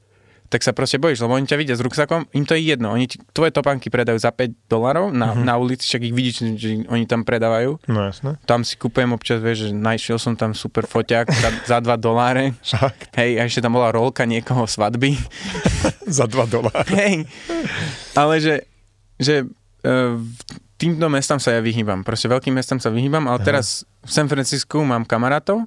tak 0.47 0.63
sa 0.63 0.71
proste 0.71 0.95
bojíš, 0.95 1.19
lebo 1.19 1.35
oni 1.35 1.43
ťa 1.43 1.59
vidia 1.59 1.75
s 1.75 1.83
ruksakom, 1.83 2.23
im 2.31 2.47
to 2.47 2.55
je 2.55 2.63
jedno, 2.63 2.95
oni 2.95 3.03
ti, 3.03 3.19
tvoje 3.35 3.51
topánky 3.51 3.91
predajú 3.91 4.15
za 4.15 4.31
5 4.31 4.55
dolarov 4.71 5.11
na, 5.11 5.35
Mhm. 5.35 5.43
na 5.43 5.59
ulici, 5.59 5.83
však 5.83 6.07
ich 6.07 6.15
vidíš, 6.15 6.35
že 6.55 6.88
oni 6.88 7.03
tam 7.03 7.27
predávajú. 7.27 7.83
No 7.91 8.07
jasné. 8.07 8.39
Tam 8.47 8.63
si 8.63 8.79
kúpujem 8.79 9.11
občas, 9.11 9.43
vieš, 9.43 9.67
že 9.67 9.75
našiel 9.75 10.15
som 10.15 10.39
tam 10.39 10.55
super 10.55 10.88
foťák 10.88 11.25
za, 11.27 11.49
za 11.67 11.77
2 11.83 11.99
doláre. 11.99 12.55
Hej, 13.19 13.31
a 13.33 13.43
ešte 13.43 13.59
tam 13.59 13.75
bola 13.75 13.91
rolka 13.91 14.23
niekoho 14.23 14.63
svadby. 14.63 15.19
Za 16.07 16.23
2 16.23 16.47
doláry. 16.47 16.91
Hej. 16.95 17.15
Ale 18.15 18.39
že, 18.39 18.55
že 19.19 19.43
uh, 19.83 20.15
týmto 20.78 21.05
mestám 21.07 21.38
sa 21.38 21.51
ja 21.51 21.59
vyhýbam. 21.59 22.01
Proste 22.01 22.25
veľkým 22.25 22.53
mestám 22.53 22.78
sa 22.78 22.88
vyhýbam, 22.88 23.25
ale 23.25 23.41
teraz 23.41 23.65
v 23.99 24.11
San 24.11 24.25
Francisku 24.25 24.80
mám 24.80 25.03
kamarátov 25.03 25.65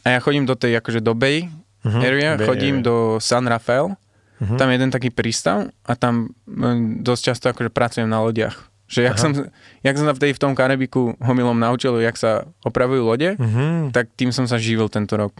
a 0.00 0.08
ja 0.08 0.18
chodím 0.18 0.42
do 0.42 0.54
tej 0.54 0.74
akože 0.76 0.98
do 0.98 1.12
Bay 1.12 1.50
Mhm, 1.80 2.00
area, 2.00 2.30
Bay 2.34 2.42
chodím 2.44 2.74
area. 2.76 2.84
do 2.84 2.94
San 3.18 3.44
Rafael, 3.44 3.94
Mhm. 4.38 4.54
tam 4.54 4.66
je 4.66 4.74
jeden 4.74 4.90
taký 4.90 5.10
prístav 5.10 5.56
a 5.82 5.92
tam 5.92 6.30
mm, 6.44 7.02
dosť 7.02 7.22
často 7.24 7.44
akože 7.48 7.68
pracujem 7.68 8.06
na 8.06 8.18
lodiach. 8.20 8.54
Že 8.86 9.00
jak 9.04 9.12
Aha. 9.12 9.20
som, 9.20 9.30
jak 9.78 9.94
som 9.94 10.06
sa 10.06 10.12
v, 10.12 10.20
tej, 10.20 10.30
v 10.32 10.40
tom 10.40 10.52
Karibiku 10.52 11.12
homilom 11.18 11.54
naučil, 11.54 11.98
jak 11.98 12.14
sa 12.14 12.30
opravujú 12.62 13.02
lode, 13.04 13.34
Mhm. 13.34 13.90
tak 13.90 14.10
tým 14.12 14.30
som 14.30 14.42
sa 14.44 14.56
živil 14.56 14.86
tento 14.86 15.14
rok. 15.14 15.34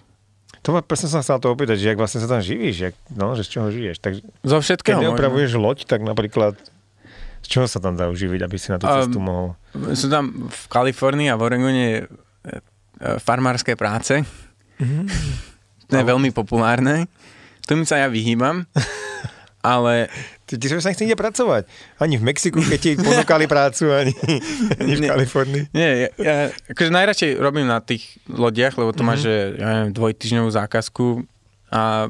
To 0.61 0.71
ma 0.71 0.81
presne 0.81 1.07
som 1.09 1.19
sa 1.19 1.39
to 1.39 1.49
opýtať, 1.49 1.75
že 1.77 1.89
jak 1.89 1.97
vlastne 1.97 2.19
sa 2.19 2.29
tam 2.29 2.39
živíš, 2.39 2.77
jak, 2.81 2.95
no, 3.11 3.33
že 3.33 3.43
z 3.43 3.51
čoho 3.51 3.69
žiješ. 3.69 3.97
Tak, 3.97 4.13
Zo 4.43 4.53
keď 4.53 4.61
všetkého. 4.61 4.95
možno. 4.97 5.07
neopravuješ 5.09 5.51
loď, 5.55 5.79
tak 5.85 6.03
napríklad 6.03 6.59
čoho 7.49 7.65
sa 7.65 7.81
tam 7.81 7.97
dá 7.97 8.13
uživiť, 8.13 8.41
aby 8.45 8.57
si 8.61 8.69
na 8.69 8.77
tú 8.77 8.85
Um, 8.85 8.95
cestu 9.01 9.19
mohol? 9.19 9.57
Sú 9.97 10.13
tam 10.13 10.53
v 10.53 10.65
Kalifornii 10.69 11.33
a 11.33 11.41
v 11.41 11.43
Oregone 11.49 11.87
e, 11.89 12.01
e, 12.05 12.05
farmárske 13.19 13.73
práce. 13.73 14.21
To 15.89 15.95
je 15.97 16.05
veľmi 16.05 16.29
populárne. 16.37 17.09
Tomu 17.65 17.89
sa 17.89 18.05
ja 18.05 18.13
vyhýbam. 18.13 18.69
Ale 19.65 20.13
Ty, 20.49 20.57
ty 20.57 20.65
sa 20.73 20.81
nechce 20.81 21.05
nikde 21.05 21.21
pracovať. 21.21 21.69
Ani 22.01 22.17
v 22.17 22.25
Mexiku, 22.25 22.65
keď 22.65 22.79
ti 22.81 22.97
ponúkali 22.97 23.45
prácu, 23.53 23.93
ani, 23.93 24.17
ani 24.81 24.93
v 24.97 25.01
Nie. 25.05 25.11
Kalifornii. 25.13 25.63
nie, 25.77 25.91
ja, 26.01 26.09
ja 26.17 26.35
akože 26.73 26.89
najradšej 26.89 27.31
robím 27.37 27.69
na 27.69 27.85
tých 27.85 28.17
lodiach, 28.33 28.81
lebo 28.81 28.97
to 28.97 29.05
máš, 29.05 29.29
že 29.29 29.61
ja 29.61 29.69
neviem, 29.77 29.93
dvojtyžňovú 29.93 30.49
zákazku 30.49 31.21
a 31.69 32.09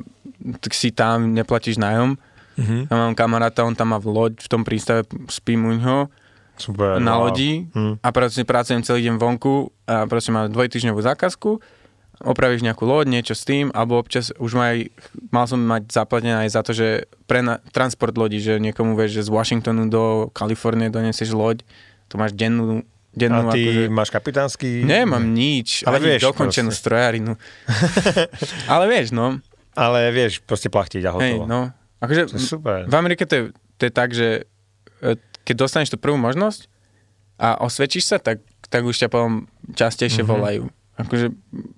tak 0.62 0.70
si 0.70 0.94
tam 0.94 1.34
neplatíš 1.34 1.82
nájom. 1.82 2.14
Mhm. 2.58 2.78
Ja 2.84 2.94
mám 2.98 3.14
kamaráta, 3.14 3.62
on 3.62 3.72
tam 3.72 3.88
má 3.88 3.98
v 3.98 4.08
loď, 4.08 4.32
v 4.36 4.48
tom 4.48 4.62
prístave 4.62 5.06
spím 5.26 5.64
u 5.64 5.72
ňoho 5.72 6.10
Super. 6.54 6.98
na 6.98 7.14
lodi 7.16 7.70
Hm. 7.70 8.02
a 8.02 8.08
proste 8.10 8.42
pracujem 8.42 8.82
celý 8.82 9.06
deň 9.06 9.16
vonku 9.16 9.54
a 9.84 10.04
proste 10.04 10.28
mám 10.28 10.50
dvojtyžňovú 10.50 10.98
zákazku, 10.98 11.62
opravíš 12.20 12.60
nejakú 12.60 12.82
loď, 12.82 13.06
niečo 13.08 13.32
s 13.32 13.46
tým, 13.46 13.70
alebo 13.70 13.94
občas 13.94 14.34
už 14.34 14.52
mal, 14.52 14.74
mal 15.30 15.46
som 15.46 15.56
mať 15.56 15.86
zaplatené 15.88 16.34
aj 16.42 16.50
za 16.50 16.60
to, 16.60 16.74
že 16.74 16.88
pre 17.24 17.40
na, 17.40 17.62
transport 17.70 18.10
lodi, 18.12 18.36
že 18.36 18.58
niekomu 18.58 18.92
vieš, 18.92 19.22
že 19.22 19.26
z 19.26 19.30
Washingtonu 19.30 19.86
do 19.86 20.02
Kalifornie 20.28 20.90
donesieš 20.90 21.30
loď, 21.30 21.62
to 22.06 22.18
máš 22.18 22.34
dennú, 22.34 22.82
dennú 23.14 23.46
A 23.46 23.54
ty 23.54 23.62
akože... 23.62 23.82
máš 23.88 24.10
kapitánsky? 24.10 24.82
Nemám 24.82 25.22
nič, 25.22 25.86
Ale 25.86 26.02
ani 26.02 26.06
vieš 26.10 26.26
dokončenú 26.26 26.68
proste. 26.68 26.82
strojarinu. 26.82 27.32
ale 28.72 28.84
vieš, 28.88 29.14
no, 29.14 29.38
Ale 29.78 30.10
vieš, 30.10 30.42
proste 30.42 30.66
plachtiť 30.66 31.02
a 31.04 31.14
hej, 31.14 31.38
hotovo. 31.38 31.46
no. 31.46 31.60
Akože 31.98 32.22
To 32.26 32.34
je 32.34 32.40
super. 32.40 32.78
v 32.84 32.94
Amerike 32.94 33.22
to 33.22 33.34
je, 33.34 33.42
to 33.74 33.82
je 33.82 33.92
tak, 33.92 34.10
že 34.10 34.28
e, 35.00 35.10
keď 35.42 35.54
dostaneš 35.56 35.90
tú 35.90 35.96
prvú 35.96 36.16
možnosť 36.16 36.66
a 37.36 37.58
osvedčíš 37.58 38.04
sa, 38.04 38.16
tak, 38.16 38.40
tak 38.64 38.82
už 38.82 38.94
ťa 38.96 39.08
potom 39.08 39.44
častejšie 39.68 40.20
Mhm. 40.20 40.24
mm-hmm. 40.24 40.34
volajú. 40.34 40.62
Akože 40.96 41.26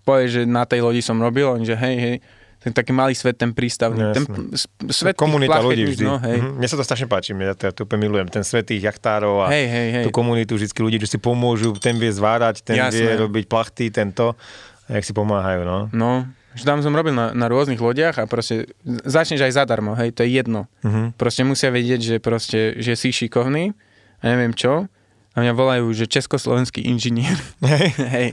povieš, 0.03 0.31
že 0.31 0.43
na 0.45 0.65
tej 0.65 0.81
lodi 0.81 1.01
som 1.01 1.17
robil, 1.17 1.45
oni 1.47 1.63
že 1.63 1.75
hej, 1.75 1.97
hej, 1.99 2.17
ten 2.59 2.73
taký 2.75 2.89
malý 2.91 3.13
svet, 3.13 3.37
ten 3.37 3.53
prístavný. 3.53 4.01
Ten 4.11 4.21
Jasné. 4.23 4.37
s- 4.55 4.69
svet 4.91 5.13
Komunita 5.15 5.61
ľudí 5.61 5.85
vždy. 5.87 6.05
No, 6.05 6.17
hej. 6.19 6.37
Mhm. 6.39 6.57
Mne 6.57 6.67
sa 6.67 6.75
to 6.75 6.83
strašne 6.83 7.05
páči, 7.07 7.33
ja 7.33 7.53
to, 7.53 7.63
ja 7.63 7.73
to 7.75 7.85
úplne 7.85 8.01
milujem. 8.03 8.29
Ten 8.29 8.41
svet 8.43 8.65
tých 8.67 8.81
jachtárov 8.83 9.45
a 9.45 9.47
hej, 9.49 9.65
hej, 9.67 9.89
hej. 9.91 10.05
tú 10.05 10.11
komunitu 10.11 10.53
vždy 10.55 10.69
ľudí, 10.75 10.97
čo 10.99 11.09
si 11.09 11.17
pomôžu, 11.17 11.73
ten 11.75 11.95
vie 11.95 12.09
zvárať, 12.09 12.61
ten 12.63 12.77
Jasné. 12.79 12.97
vie 12.99 13.13
robiť 13.19 13.45
plachty, 13.47 13.89
tento, 13.89 14.37
a 14.85 14.91
jak 14.91 15.05
si 15.05 15.13
pomáhajú, 15.13 15.61
no. 15.63 15.79
No, 15.91 16.25
že 16.51 16.65
tam 16.65 16.83
som 16.83 16.91
robil 16.91 17.15
na, 17.15 17.31
na 17.31 17.47
rôznych 17.47 17.79
lodiach 17.79 18.19
a 18.19 18.27
proste 18.27 18.71
začneš 19.07 19.47
aj 19.47 19.55
zadarmo, 19.55 19.95
hej, 19.95 20.11
to 20.11 20.27
je 20.27 20.35
jedno. 20.35 20.67
Mhm. 20.83 21.15
Proste 21.15 21.43
musia 21.43 21.71
vedieť, 21.71 22.01
že 22.01 22.17
proste, 22.19 22.75
že 22.79 22.95
si 22.95 23.11
šikovný 23.11 23.73
a 24.19 24.25
neviem 24.27 24.51
čo. 24.51 24.91
A 25.31 25.47
mňa 25.47 25.55
volajú, 25.55 25.87
že 25.95 26.11
československý 26.11 26.83
inžinier. 26.83 27.39
Hej. 27.63 27.89
hej. 28.19 28.29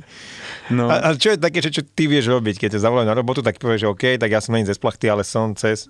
No, 0.73 0.89
A, 0.89 0.99
a 0.99 1.09
čo 1.13 1.29
je 1.29 1.37
také, 1.37 1.61
čo, 1.61 1.69
čo 1.69 1.85
ty 1.85 2.09
vieš 2.09 2.25
robiť, 2.27 2.57
keď 2.57 2.73
ťa 2.75 2.83
zavolajú 2.89 3.05
na 3.05 3.13
robotu, 3.13 3.45
tak 3.45 3.61
povieš, 3.61 3.85
že 3.85 3.87
OK, 3.87 4.03
tak 4.17 4.33
ja 4.33 4.41
som 4.41 4.57
není 4.57 4.65
cez 4.65 4.81
plachty, 4.81 5.05
ale 5.05 5.21
som 5.21 5.53
cez... 5.53 5.87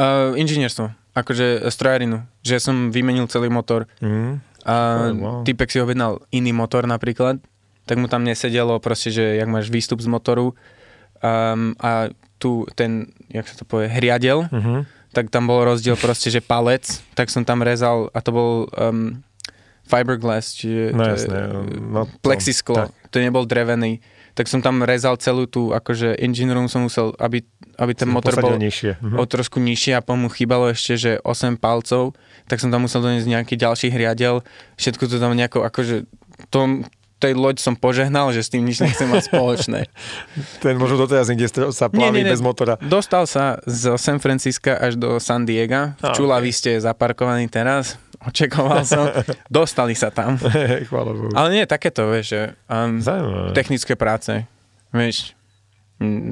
uh, 0.00 0.32
inžinierstvo, 0.34 0.88
akože 1.12 1.68
strojarinu, 1.68 2.24
že 2.40 2.56
som 2.56 2.88
vymenil 2.88 3.28
celý 3.28 3.52
motor. 3.52 3.84
Mhm. 4.00 4.40
A 4.60 4.74
Oh, 5.08 5.16
wow. 5.16 5.40
typek 5.44 5.72
si 5.72 5.80
objednal 5.80 6.20
iný 6.32 6.52
motor 6.52 6.84
napríklad, 6.84 7.40
tak 7.84 7.96
mu 7.96 8.08
tam 8.08 8.24
nesedelo 8.24 8.76
proste, 8.80 9.08
že 9.08 9.40
jak 9.40 9.48
máš 9.48 9.68
výstup 9.68 10.00
z 10.00 10.08
motoru 10.08 10.52
um, 11.20 11.72
a 11.76 12.08
tu 12.36 12.64
ten, 12.72 13.04
jak 13.28 13.44
sa 13.44 13.54
to 13.54 13.64
povie, 13.64 13.86
hriadel, 13.86 14.48
Mhm. 14.48 14.86
tak 15.10 15.28
tam 15.28 15.44
bol 15.44 15.60
rozdiel 15.60 15.94
proste, 15.94 16.28
že 16.28 16.40
palec, 16.40 16.86
tak 17.12 17.28
som 17.28 17.42
tam 17.42 17.60
rezal 17.60 18.08
a 18.10 18.18
to 18.18 18.30
bol 18.30 18.50
um, 18.72 19.20
fiberglass, 19.82 20.54
čiže 20.54 20.90
No 20.90 21.02
to 21.02 21.04
je, 21.04 21.12
jasné, 21.18 21.38
no 21.82 22.00
to- 22.04 22.14
plexisklo, 22.20 22.76
tak. 22.76 22.88
to 23.10 23.18
nebol 23.18 23.42
drevený. 23.42 23.98
Tak 24.30 24.46
som 24.46 24.62
tam 24.62 24.80
rezal 24.80 25.18
celú 25.18 25.44
tú, 25.44 25.74
akože 25.74 26.14
engine 26.16 26.54
room 26.54 26.70
som 26.70 26.86
musel, 26.86 27.10
aby, 27.18 27.42
aby 27.76 27.92
ten 27.92 28.06
Si 28.06 28.14
motor 28.14 28.38
bol 28.38 28.54
nižšie. 28.56 29.02
Mhm. 29.02 29.16
o 29.18 29.24
trošku 29.26 29.58
nižšie 29.58 29.92
a 29.92 30.14
mu 30.14 30.30
chýbalo 30.30 30.70
ešte, 30.70 30.94
že 30.94 31.12
8 31.20 31.58
palcov, 31.58 32.14
tak 32.46 32.56
som 32.56 32.70
tam 32.70 32.86
musel 32.86 33.02
doniesť 33.02 33.26
nejaký 33.26 33.54
ďalší 33.58 33.90
hriadel, 33.90 34.46
všetko 34.78 35.02
to 35.04 35.18
tam 35.18 35.34
nejako, 35.34 35.66
akože 35.66 36.06
to, 36.48 36.86
tej 37.20 37.36
loď 37.36 37.60
som 37.60 37.76
požehnal, 37.76 38.32
že 38.32 38.40
s 38.40 38.48
tým 38.48 38.64
nič 38.64 38.80
nechcem 38.80 39.04
mať 39.04 39.28
spoločné. 39.28 39.86
Ten 40.64 40.80
možno 40.80 41.04
doteraz 41.04 41.28
niekde 41.28 41.52
sa 41.70 41.92
plaví 41.92 42.24
bez 42.24 42.40
motora. 42.40 42.80
Dostal 42.80 43.28
sa 43.28 43.60
z 43.68 44.00
San 44.00 44.16
Francisca 44.16 44.80
až 44.80 44.96
do 44.96 45.20
San 45.20 45.44
Diego. 45.44 45.92
V 46.00 46.08
A, 46.08 46.16
Čulavi 46.16 46.48
ste 46.48 46.80
zaparkovaní 46.80 47.52
teraz. 47.52 48.00
Očakoval 48.28 48.88
som. 48.88 49.12
Dostali 49.52 49.92
sa 49.92 50.08
tam. 50.08 50.40
Chvála 50.88 51.12
Bohu. 51.12 51.32
Ale 51.36 51.52
nie, 51.52 51.64
takéto, 51.68 52.08
vieš, 52.08 52.26
že 52.32 52.40
um, 52.72 53.00
Zaujímavé. 53.04 53.52
technické 53.52 53.92
práce. 53.96 54.48
Vieš, 54.90 55.36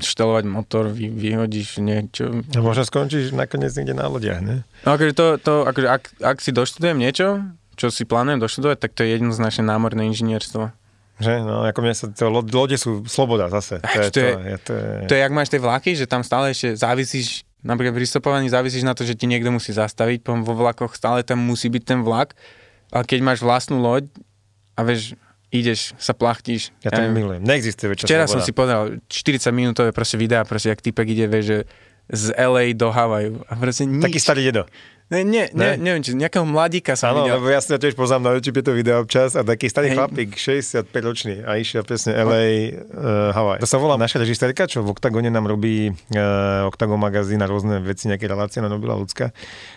štelovať 0.01 0.45
motor, 0.49 0.89
vy, 0.89 1.13
vyhodíš 1.13 1.85
niečo. 1.85 2.41
A 2.57 2.61
možno 2.65 2.89
skončíš 2.89 3.37
nakoniec 3.37 3.77
niekde 3.77 3.93
na 3.93 4.09
lodiach, 4.09 4.41
ne? 4.41 4.65
No 4.89 4.97
akože 4.97 5.13
to, 5.13 5.27
to 5.37 5.53
akože 5.69 5.89
ak, 5.89 6.03
ak 6.25 6.37
si 6.41 6.57
doštudujem 6.57 6.97
niečo, 6.97 7.45
čo 7.79 7.89
si 7.89 8.03
plánujem 8.03 8.43
doštudovať, 8.43 8.77
tak 8.77 8.91
to 8.93 9.07
je 9.07 9.15
jednoznačne 9.15 9.63
námorné 9.63 10.03
inžinierstvo. 10.11 10.75
Že? 11.19 11.33
No, 11.43 11.63
ako 11.63 11.79
mňa 11.81 11.95
sa, 11.95 12.07
to, 12.11 12.27
lo- 12.27 12.47
lode 12.47 12.75
sú 12.75 13.03
sloboda 13.07 13.47
zase. 13.51 13.79
To 13.79 13.99
je, 13.99 14.11
to 14.11 14.15
to, 14.15 14.21
je- 14.21 14.35
je, 14.35 14.57
to 14.59 14.73
je, 14.75 14.87
To 15.07 15.13
je, 15.15 15.21
jak 15.23 15.33
máš 15.33 15.49
tie 15.49 15.59
vlaky, 15.59 15.95
že 15.95 16.07
tam 16.07 16.23
stále 16.23 16.51
ešte 16.51 16.75
závisíš, 16.75 17.43
napríklad 17.59 17.95
pri 17.95 18.07
stopovaní 18.07 18.47
závisíš 18.47 18.83
na 18.83 18.95
to, 18.95 19.03
že 19.03 19.15
ti 19.15 19.27
niekto 19.27 19.51
musí 19.51 19.71
zastaviť, 19.71 20.23
potom 20.23 20.43
vo 20.43 20.55
vlakoch 20.55 20.95
stále 20.95 21.23
tam 21.23 21.39
musí 21.39 21.67
byť 21.67 21.83
ten 21.83 22.01
vlak, 22.03 22.39
ale 22.91 23.03
keď 23.03 23.19
máš 23.23 23.43
vlastnú 23.43 23.83
loď 23.83 24.07
a 24.79 24.87
vieš, 24.87 25.19
ideš, 25.51 25.91
sa 25.99 26.15
plachtíš. 26.15 26.71
ja 26.87 26.95
to 26.95 27.03
neviem. 27.03 27.15
milujem. 27.19 27.43
Neexistuje 27.43 27.89
väčšia 27.91 28.07
Včera 28.07 28.25
sloboda. 28.27 28.35
som 28.35 28.41
si 28.47 28.53
povedal 28.55 28.83
40 29.11 29.51
minútové 29.51 29.91
proste 29.91 30.15
videá, 30.15 30.47
proste 30.47 30.71
jak 30.71 30.79
typek 30.79 31.07
ide, 31.09 31.27
vieš, 31.27 31.45
že 31.45 31.59
z 32.09 32.25
LA 32.39 32.73
do 32.73 32.89
Havaju. 32.89 33.43
A 33.45 33.53
proste 33.59 33.85
nič. 33.85 34.01
Taký 34.01 34.21
starý 34.23 34.43
dedo. 34.49 34.65
Ne, 35.09 35.25
nie, 35.25 35.49
Ne? 35.57 35.73
ne? 35.73 35.81
neviem, 35.81 36.05
či 36.05 36.13
nejakého 36.13 36.45
mladíka 36.45 36.93
som 36.93 37.11
Áno, 37.11 37.25
videl. 37.25 37.41
lebo 37.41 37.49
ja 37.49 37.59
si 37.59 37.73
to 37.73 37.81
tiež 37.81 37.97
poznám 37.97 38.23
na 38.23 38.31
YouTube 38.37 38.61
to 38.61 38.71
video 38.71 39.01
občas 39.01 39.33
a 39.33 39.41
taký 39.41 39.65
starý 39.67 39.89
Hej. 39.89 39.97
chlapík, 39.97 40.31
65 40.35 40.85
ročný 41.01 41.41
a 41.41 41.57
išiel 41.57 41.81
presne 41.81 42.13
LA, 42.13 42.45
uh, 42.85 43.33
Hawaii. 43.33 43.57
To 43.59 43.65
sa 43.65 43.81
volá 43.81 43.97
naša 43.97 44.21
režisérka, 44.21 44.69
čo 44.69 44.85
v 44.85 44.93
Octagone 44.93 45.27
nám 45.27 45.49
robí 45.49 45.89
uh, 45.89 46.69
Octagon 46.69 47.01
magazín 47.01 47.41
a 47.41 47.49
rôzne 47.49 47.81
veci, 47.81 48.05
nejaké 48.05 48.29
relácie 48.29 48.61
na 48.61 48.69
Nobila 48.69 48.95
ľudská. 48.95 49.33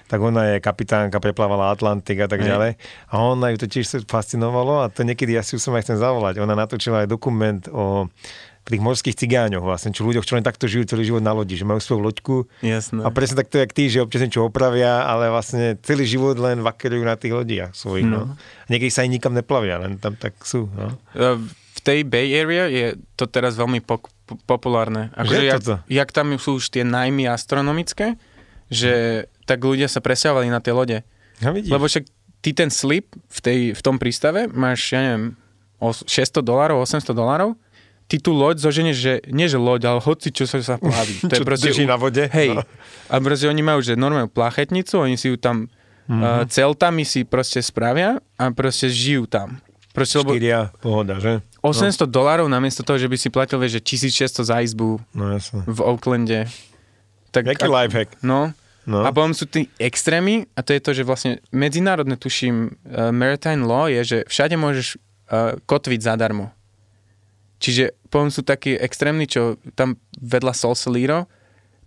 Tak 0.06 0.20
ona 0.20 0.52
je 0.52 0.56
kapitánka, 0.60 1.18
preplávala 1.18 1.72
Atlantik 1.72 2.20
a 2.20 2.28
tak 2.28 2.44
Hej. 2.44 2.52
ďalej. 2.52 2.72
A 3.08 3.24
ona 3.24 3.56
ju 3.56 3.58
to 3.58 3.72
tiež 3.72 3.88
sa 3.88 3.98
fascinovalo 4.02 4.84
a 4.84 4.92
to 4.92 5.08
niekedy 5.08 5.32
ja 5.32 5.48
si 5.48 5.56
ju 5.56 5.60
som 5.60 5.72
aj 5.72 5.88
chcem 5.88 5.96
zavolať. 5.96 6.44
Ona 6.44 6.54
natočila 6.54 7.04
aj 7.04 7.10
dokument 7.10 7.64
o 7.68 8.12
tých 8.72 8.80
morských 8.80 9.13
cigáňoch 9.13 9.61
vlastne, 9.61 9.91
čo 9.91 10.01
ľuďoch, 10.01 10.24
čo 10.24 10.34
len 10.34 10.41
takto 10.41 10.65
žijú 10.65 10.88
celý 10.88 11.03
život 11.03 11.19
na 11.19 11.32
lodi, 11.32 11.53
že 11.53 11.61
majú 11.61 11.78
svoju 11.78 12.01
loďku 12.01 12.36
Jasné. 12.59 13.03
a 13.03 13.09
presne 13.09 13.38
takto, 13.38 13.55
jak 13.55 13.69
ty, 13.69 13.86
že 13.86 13.99
občas 13.99 14.22
niečo 14.22 14.41
opravia, 14.41 15.03
ale 15.03 15.28
vlastne 15.28 15.76
celý 15.80 16.03
život 16.03 16.36
len 16.36 16.59
vakerujú 16.59 17.01
na 17.01 17.13
tých 17.13 17.34
lodiach 17.34 17.72
svojich. 17.72 18.03
No. 18.03 18.26
No. 18.26 18.34
A 18.34 18.67
niekedy 18.67 18.88
sa 18.88 19.03
aj 19.03 19.11
nikam 19.11 19.32
neplavia, 19.32 19.78
len 19.78 19.95
tam 19.95 20.15
tak 20.15 20.39
sú. 20.41 20.65
No. 20.67 20.95
E, 21.11 21.36
V 21.72 21.80
tej 21.82 22.01
Bay 22.01 22.32
Area 22.32 22.65
je 22.65 22.88
to 23.15 23.26
teraz 23.26 23.53
veľmi 23.53 23.80
pok- 23.80 24.13
po- 24.24 24.38
populárne. 24.47 25.09
Akože 25.13 25.34
Že 25.34 25.43
jak, 25.43 25.55
toto? 25.59 25.76
jak 25.84 26.09
tam 26.09 26.28
sú 26.38 26.51
už 26.55 26.69
tie 26.69 26.82
najmy 26.82 27.26
astronomické, 27.26 28.15
že 28.67 29.26
tak 29.43 29.59
ľudia 29.59 29.86
sa 29.86 29.99
presťahovali 29.99 30.47
na 30.47 30.59
tie 30.59 30.72
lode. 30.72 30.97
A 31.39 31.49
vidíš. 31.49 31.69
Lebo 31.69 31.84
však 31.84 32.05
ty 32.39 32.51
ten 32.51 32.69
slip 32.69 33.09
v, 33.28 33.39
tej, 33.39 33.59
v 33.74 33.82
tom 33.82 33.97
prístave 33.97 34.45
máš, 34.47 34.89
ja 34.89 35.01
neviem, 35.01 35.34
os- 35.78 36.05
600 36.05 36.39
dolárov, 36.39 36.78
800 36.80 37.11
dolárov, 37.11 37.57
ty 38.12 38.20
tú 38.20 38.32
loď 38.32 38.59
zoženieš, 38.59 38.97
že 38.97 39.14
nie 39.26 39.47
že 39.47 39.55
loď, 39.55 39.88
ale 39.88 39.99
hoci 39.99 40.30
čo 40.30 40.43
sa 40.43 40.59
sa 40.59 40.76
plaví. 40.76 41.24
To 41.24 41.32
je 41.32 41.47
proste 41.47 41.72
drží 41.72 41.88
na 41.88 41.95
vode. 41.95 42.28
Hej. 42.28 42.51
No. 42.53 42.68
A 43.07 43.16
proste 43.18 43.47
oni 43.47 43.62
majú, 43.62 43.80
že 43.80 43.95
normálnu 43.95 44.28
plachetnicu, 44.28 44.99
oni 44.99 45.16
si 45.16 45.28
ju 45.28 45.38
tam 45.38 45.72
Mhm. 46.03 46.20
uh, 46.20 46.43
celtami 46.43 47.01
si 47.01 47.24
proste 47.24 47.62
spravia 47.62 48.20
a 48.36 48.51
proste 48.51 48.86
žijú 48.86 49.26
tam. 49.26 49.64
Proste, 49.91 50.18
lebo 50.18 50.34
Štyria, 50.34 50.74
pohoda, 50.78 51.16
že? 51.16 51.39
800 51.59 52.03
dolárov 52.05 52.47
namiesto 52.47 52.82
toho, 52.82 52.95
že 52.95 53.05
by 53.05 53.16
si 53.16 53.28
platil, 53.28 53.55
vieš, 53.57 53.80
že 53.80 53.82
1600 54.09 54.43
za 54.43 54.59
izbu 54.59 54.99
No 55.12 55.30
jasne. 55.30 55.64
v 55.64 55.80
Oaklande. 55.80 56.51
Tak, 57.30 57.45
Jaký 57.45 57.64
a- 57.64 57.74
lifehack. 57.78 58.18
No. 58.20 58.51
No. 58.82 59.05
A 59.05 59.14
potom 59.14 59.32
sú 59.32 59.45
tí 59.45 59.70
extrémy 59.78 60.49
a 60.51 60.59
to 60.59 60.74
je 60.74 60.82
to, 60.82 60.91
že 60.91 61.05
vlastne 61.05 61.32
medzinárodné, 61.49 62.18
tuším, 62.18 62.55
uh, 62.82 63.14
maritime 63.14 63.62
law 63.62 63.86
je, 63.86 64.01
že 64.01 64.18
všade 64.26 64.57
môžeš 64.57 64.97
uh, 65.30 65.55
kotviť 65.62 65.99
zadarmo. 66.01 66.49
Čiže 67.57 67.93
potom 68.12 68.28
sú 68.28 68.43
takí 68.43 68.76
extrémni, 68.76 69.26
čo 69.26 69.55
tam 69.74 69.95
vedľa 70.20 70.51
Solceliro 70.51 71.32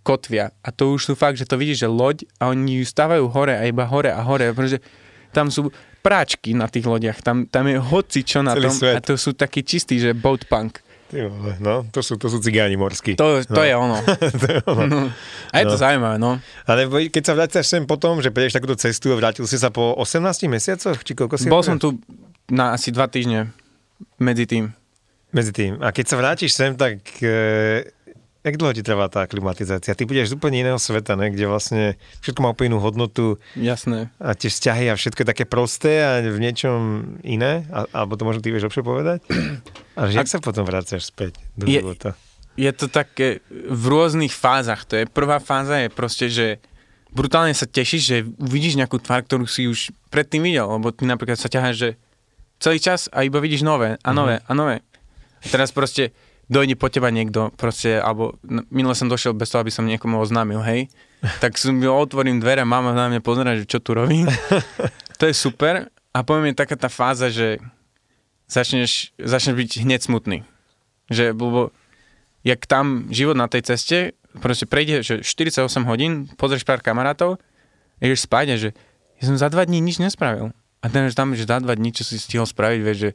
kotvia. 0.01 0.53
A 0.61 0.69
to 0.69 0.93
už 0.93 1.01
sú 1.01 1.13
fakt, 1.13 1.37
že 1.37 1.45
to 1.45 1.57
vidíš, 1.57 1.85
že 1.85 1.89
loď 1.89 2.17
a 2.37 2.49
oni 2.49 2.81
ju 2.81 2.85
stavajú 2.85 3.29
hore 3.29 3.53
a 3.53 3.65
iba 3.65 3.85
hore 3.85 4.09
a 4.09 4.21
hore, 4.21 4.49
pretože 4.53 4.81
tam 5.29 5.49
sú 5.49 5.69
práčky 6.01 6.53
na 6.53 6.69
tých 6.69 6.85
lodiach, 6.85 7.25
tam, 7.25 7.49
tam 7.49 7.65
je 7.65 7.81
hoci 7.81 8.21
čo 8.21 8.45
na 8.45 8.53
Celý 8.53 8.69
tom 8.69 8.75
svet. 8.77 8.93
a 8.93 8.99
to 9.01 9.17
sú 9.17 9.33
takí 9.33 9.65
čistí, 9.65 9.97
že 9.97 10.13
boat 10.13 10.45
punk. 10.45 10.77
Ty 11.05 11.25
vole, 11.29 11.57
no, 11.61 11.85
to 11.89 12.01
sú, 12.01 12.17
to 12.17 12.29
sú 12.29 12.37
cigáni 12.41 12.77
morskí. 12.77 13.13
To, 13.17 13.41
to 13.45 13.61
no. 13.61 13.65
je 13.65 13.73
ono. 13.73 13.97
to 14.41 14.45
je 14.45 14.59
ono. 14.65 14.83
No. 14.85 15.01
A 15.49 15.55
je 15.61 15.65
to 15.65 15.77
No. 15.77 15.81
zaujímavé, 15.81 16.17
no. 16.17 16.37
Ale 16.65 16.85
keď 17.09 17.23
sa 17.25 17.33
vrátiš 17.33 17.65
sem 17.65 17.85
potom, 17.85 18.21
že 18.21 18.29
prejdeš 18.29 18.57
takúto 18.57 18.77
cestu 18.77 19.13
a 19.13 19.17
vrátil 19.17 19.45
si 19.45 19.57
sa 19.57 19.69
po 19.69 19.93
18 19.97 20.21
mesiacoch? 20.49 20.97
Či 21.01 21.13
koľko 21.13 21.35
si 21.37 21.45
Bol 21.49 21.61
som 21.61 21.77
tu 21.77 21.97
na 22.49 22.73
asi 22.73 22.89
dva 22.89 23.05
týždne 23.05 23.49
medzi 24.17 24.45
tým. 24.45 24.73
Medzi 25.35 25.51
tým. 25.51 25.83
A 25.83 25.91
keď 25.91 26.05
sa 26.07 26.15
vrátiš 26.15 26.55
sem, 26.55 26.71
tak 26.79 27.03
e, 27.19 27.91
jak 28.39 28.55
dlho 28.55 28.71
ti 28.71 28.79
trvá 28.87 29.11
tá 29.11 29.27
klimatizácia? 29.27 29.91
Ty 29.91 30.07
budeš 30.07 30.31
z 30.31 30.35
úplne 30.39 30.63
iného 30.63 30.79
sveta, 30.79 31.19
ne? 31.19 31.27
kde 31.27 31.43
vlastne 31.51 31.99
všetko 32.23 32.39
má 32.39 32.55
úplne 32.55 32.71
inú 32.71 32.79
hodnotu 32.79 33.35
Jasné. 33.59 34.07
a 34.15 34.31
tie 34.31 34.47
vzťahy 34.47 34.87
a 34.87 34.95
všetko 34.95 35.25
je 35.25 35.31
také 35.35 35.43
prosté 35.43 35.99
a 36.07 36.23
v 36.23 36.39
niečom 36.39 37.03
iné? 37.27 37.67
A, 37.67 37.83
alebo 37.91 38.15
to 38.15 38.23
možno 38.23 38.39
ty 38.39 38.55
vieš 38.55 38.71
lepšie 38.71 38.85
povedať? 38.85 39.19
A 39.99 40.07
jak 40.07 40.31
sa 40.31 40.39
potom 40.39 40.63
vrácaš 40.63 41.11
späť 41.11 41.35
do 41.59 41.67
Je- 41.67 41.83
života? 41.83 42.15
Je 42.55 42.71
to 42.71 42.87
také 42.87 43.43
v 43.51 43.83
rôznych 43.91 44.31
fázach. 44.31 44.87
To 44.87 44.95
je 44.95 45.03
prvá 45.03 45.43
fáza 45.43 45.75
je 45.75 45.91
proste, 45.91 46.31
že 46.31 46.47
brutálne 47.11 47.51
sa 47.51 47.67
tešíš, 47.67 48.03
že 48.07 48.17
uvidíš 48.39 48.79
nejakú 48.79 48.95
tvár, 49.03 49.27
ktorú 49.27 49.43
si 49.43 49.67
už 49.67 49.91
predtým 50.07 50.39
videl, 50.39 50.63
lebo 50.63 50.95
ty 50.95 51.03
napríklad 51.03 51.35
sa 51.35 51.51
ťaháš, 51.51 51.75
že 51.75 51.89
celý 52.63 52.79
čas 52.79 53.11
a 53.11 53.27
iba 53.27 53.43
vidíš 53.43 53.67
nové 53.67 53.99
a 53.99 54.09
nové 54.15 54.39
a 54.39 54.51
nové. 54.55 54.79
Teraz 55.49 55.69
proste 55.69 56.13
dojde 56.45 56.77
po 56.77 56.89
teba 56.93 57.09
niekto, 57.09 57.49
proste, 57.57 57.97
alebo 57.97 58.37
minule 58.69 58.93
som 58.93 59.09
došiel 59.09 59.33
bez 59.33 59.49
toho, 59.49 59.65
aby 59.65 59.73
som 59.73 59.85
niekomu 59.85 60.21
oznámil, 60.21 60.61
hej, 60.61 60.89
tak 61.41 61.57
som 61.57 61.77
otvorím 61.81 62.37
dvere, 62.37 62.61
mama 62.65 62.93
na 62.93 63.09
mňa 63.09 63.21
pozera, 63.25 63.57
že 63.57 63.65
čo 63.65 63.81
tu 63.81 63.97
robím. 63.97 64.29
to 65.19 65.25
je 65.25 65.33
super. 65.33 65.89
A 66.15 66.23
poviem 66.23 66.53
je 66.53 66.61
taká 66.61 66.77
tá 66.77 66.87
fáza, 66.87 67.33
že 67.33 67.59
začneš, 68.45 69.11
začneš 69.17 69.55
byť 69.57 69.71
hneď 69.83 69.99
smutný. 70.05 70.37
Že, 71.09 71.33
lebo 71.33 71.73
jak 72.45 72.61
tam 72.69 73.09
život 73.09 73.33
na 73.33 73.49
tej 73.49 73.65
ceste, 73.73 74.13
proste 74.37 74.69
prejde, 74.69 75.01
že 75.01 75.13
48 75.25 75.65
hodín, 75.89 76.29
pozrieš 76.37 76.63
pár 76.63 76.79
kamarátov, 76.79 77.41
ideš 77.99 78.29
spať 78.29 78.45
a 78.53 78.55
že 78.55 78.69
ja 79.19 79.23
som 79.25 79.35
za 79.39 79.49
dva 79.49 79.65
dní 79.65 79.81
nič 79.81 79.97
nespravil. 79.97 80.53
A 80.83 80.91
ten, 80.91 81.09
že 81.09 81.17
tam, 81.17 81.33
že 81.33 81.49
za 81.49 81.57
dva 81.57 81.73
dní, 81.73 81.89
čo 81.89 82.05
si 82.05 82.21
stihol 82.21 82.45
spraviť, 82.45 82.79
vieš, 82.85 82.97
že 83.01 83.11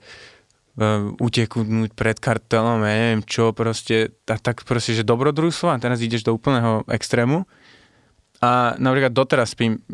uteknúť 1.20 1.92
pred 1.92 2.16
kartelom, 2.16 2.80
ja 2.82 2.94
neviem 2.96 3.22
čo, 3.22 3.52
proste, 3.52 4.16
a 4.24 4.40
tak 4.40 4.64
proste, 4.64 4.96
že 4.96 5.04
dobrodružstvo 5.04 5.68
a 5.68 5.80
teraz 5.80 6.00
ideš 6.00 6.24
do 6.24 6.32
úplného 6.32 6.88
extrému. 6.88 7.44
A 8.40 8.72
napríklad 8.80 9.12
doteraz 9.12 9.52
spím 9.52 9.84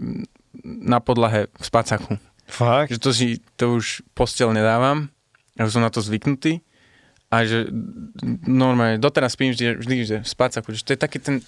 na 0.65 1.03
podlahe 1.03 1.51
v 1.51 1.65
spacáku. 1.67 2.15
Fakt? 2.47 2.95
Že 2.95 2.99
to 3.03 3.11
si, 3.11 3.27
to 3.59 3.75
už 3.75 4.07
postel 4.15 4.55
nedávam, 4.55 5.11
ja 5.59 5.67
už 5.67 5.75
som 5.75 5.83
na 5.83 5.91
to 5.91 5.99
zvyknutý. 5.99 6.63
A 7.27 7.43
že 7.43 7.67
normálne, 8.47 9.03
doteraz 9.03 9.35
spím 9.35 9.51
vždy, 9.51 9.83
vždy 9.83 9.95
že 10.07 10.17
v 10.23 10.29
spacáku, 10.31 10.71
že 10.71 10.87
to 10.87 10.95
je 10.95 11.01
taký 11.03 11.19
ten 11.19 11.43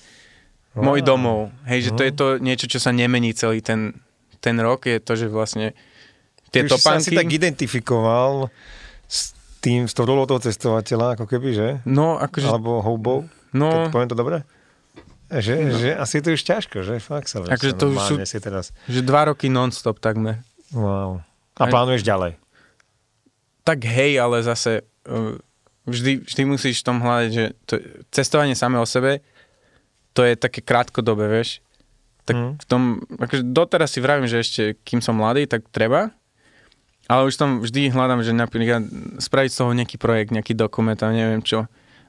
wow. 0.75 0.91
môj 0.91 1.07
domov. 1.07 1.55
Hej, 1.71 1.91
že 1.91 1.91
to 1.95 2.03
je 2.03 2.13
to 2.13 2.27
niečo, 2.43 2.67
čo 2.67 2.83
sa 2.83 2.91
nemení 2.91 3.31
celý 3.31 3.63
ten, 3.63 3.95
ten 4.43 4.59
rok, 4.59 4.91
je 4.91 4.99
to, 4.99 5.15
že 5.15 5.31
vlastne 5.31 5.79
tie 6.51 6.67
Ty 6.67 6.75
už 6.75 6.83
topánky... 6.83 7.07
si 7.07 7.11
tak 7.15 7.31
identifikoval 7.31 8.51
tým, 9.59 9.85
s 9.85 9.93
tou 9.93 10.03
rolou 10.03 10.25
toho 10.25 10.39
cestovateľa, 10.39 11.15
ako 11.15 11.27
keby, 11.27 11.49
že? 11.51 11.69
No, 11.83 12.15
akože... 12.17 12.47
Alebo 12.47 12.79
houbou, 12.79 13.27
no, 13.51 13.69
keď 13.69 13.91
poviem 13.91 14.09
to 14.09 14.17
dobre? 14.17 14.37
Že, 15.29 15.53
no. 15.61 15.77
že 15.77 15.89
asi 15.93 16.13
je 16.15 16.23
to 16.23 16.31
už 16.33 16.43
ťažko, 16.43 16.77
že? 16.81 16.95
Fakt 16.99 17.29
sa 17.29 17.43
Akože 17.43 17.75
to 17.75 17.91
už 17.91 17.99
sú- 18.01 18.17
si 18.21 18.39
teraz. 18.39 18.73
že 18.87 19.01
dva 19.01 19.29
roky 19.29 19.47
non-stop 19.47 19.99
takmer. 19.99 20.41
Wow. 20.71 21.21
A 21.55 21.65
Aj- 21.65 21.71
plánuješ 21.71 22.01
ďalej? 22.03 22.41
Tak 23.63 23.79
hej, 23.85 24.17
ale 24.17 24.41
zase 24.41 24.81
uh, 25.05 25.37
vždy, 25.85 26.25
vždy 26.25 26.43
musíš 26.45 26.81
v 26.81 26.87
tom 26.87 26.99
hľadať, 26.99 27.29
že 27.29 27.45
to, 27.65 27.75
cestovanie 28.09 28.57
samé 28.57 28.79
o 28.79 28.89
sebe, 28.89 29.21
to 30.13 30.25
je 30.25 30.35
také 30.35 30.59
krátkodobé, 30.59 31.29
vieš. 31.29 31.61
Tak 32.25 32.35
Mm. 32.35 32.53
v 32.57 32.67
tom, 32.67 32.83
akože 33.15 33.41
doteraz 33.47 33.89
si 33.89 34.01
vravím, 34.01 34.25
že 34.25 34.39
ešte 34.39 34.63
kým 34.83 35.01
som 35.01 35.13
mladý, 35.15 35.45
tak 35.45 35.65
treba, 35.69 36.13
ale 37.09 37.25
už 37.25 37.35
tam 37.41 37.65
vždy 37.65 37.89
hľadám, 37.89 38.21
že 38.21 38.37
napríklad 38.37 38.85
spraviť 39.19 39.51
z 39.51 39.59
toho 39.59 39.71
nejaký 39.73 39.97
projekt, 39.97 40.31
nejaký 40.31 40.53
dokument 40.53 41.01
a 41.01 41.09
neviem 41.09 41.41
čo. 41.41 41.65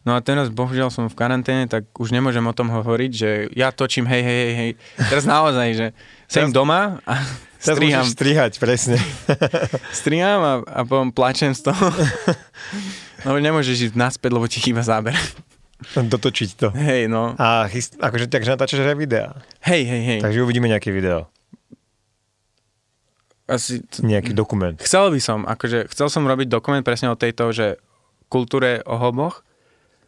No 0.08 0.16
a 0.16 0.24
teraz 0.24 0.47
bohužiaľ 0.47 0.91
som 0.91 1.12
v 1.12 1.16
karanténe, 1.16 1.68
tak 1.68 1.88
už 2.00 2.16
nemôžem 2.16 2.43
o 2.43 2.56
tom 2.56 2.72
hovoriť, 2.72 3.12
že 3.12 3.30
ja 3.52 3.72
točím 3.72 4.08
hej, 4.08 4.24
hej, 4.24 4.39
hej, 4.39 4.54
hej. 4.56 4.72
Teraz 5.12 5.24
naozaj, 5.28 5.68
že 5.76 5.88
Teraz- 6.32 6.52
doma 6.56 7.04
a 7.04 7.20
striham, 7.60 8.08
strihať, 8.08 8.60
presne. 8.60 8.95
striham 9.91 10.39
a, 10.39 10.54
a 10.64 10.80
potom 10.88 11.12
plačem 11.12 11.56
z 11.56 11.72
toho. 11.72 11.86
No 13.20 13.36
nemôžeš 13.36 13.91
ísť 13.91 13.95
naspäť, 14.00 14.32
lebo 14.32 14.47
ti 14.47 14.64
chýba 14.64 14.80
záber. 14.80 15.12
Dotočiť 15.91 16.50
to. 16.56 16.68
Hej, 16.72 17.12
no. 17.12 17.36
A 17.36 17.68
chyst, 17.68 18.00
akože 18.00 18.32
takže 18.32 18.56
natáčaš 18.56 18.88
aj 18.88 18.95
videá. 18.95 19.43
Hej, 19.60 19.84
hej, 19.84 20.02
hej. 20.08 20.20
Takže 20.24 20.39
uvidíme 20.39 20.72
nejaké 20.72 20.91
video. 20.95 21.28
Asi, 23.50 23.82
Nejaký 24.06 24.38
dokument. 24.38 24.78
chcel 24.78 25.10
by 25.10 25.18
som, 25.18 25.41
akože 25.50 25.89
chcel 25.89 26.08
som 26.14 26.30
robiť 26.30 26.45
dokument 26.45 26.86
presne 26.86 27.10
o 27.10 27.18
tejto, 27.18 27.50
že 27.50 27.82
kultúre 28.30 28.86
o 28.86 28.95
hoboch, 29.02 29.41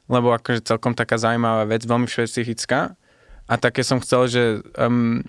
lebo 0.06 0.30
akože 0.32 0.62
celkom 0.62 0.94
taká 0.94 1.18
zaujímavá 1.18 1.66
vec, 1.66 1.82
veľmi 1.84 2.06
špecifická. 2.06 2.94
A 3.50 3.54
také 3.58 3.82
som 3.82 3.98
chcel, 4.00 4.30
že, 4.30 4.44
um, 4.78 5.26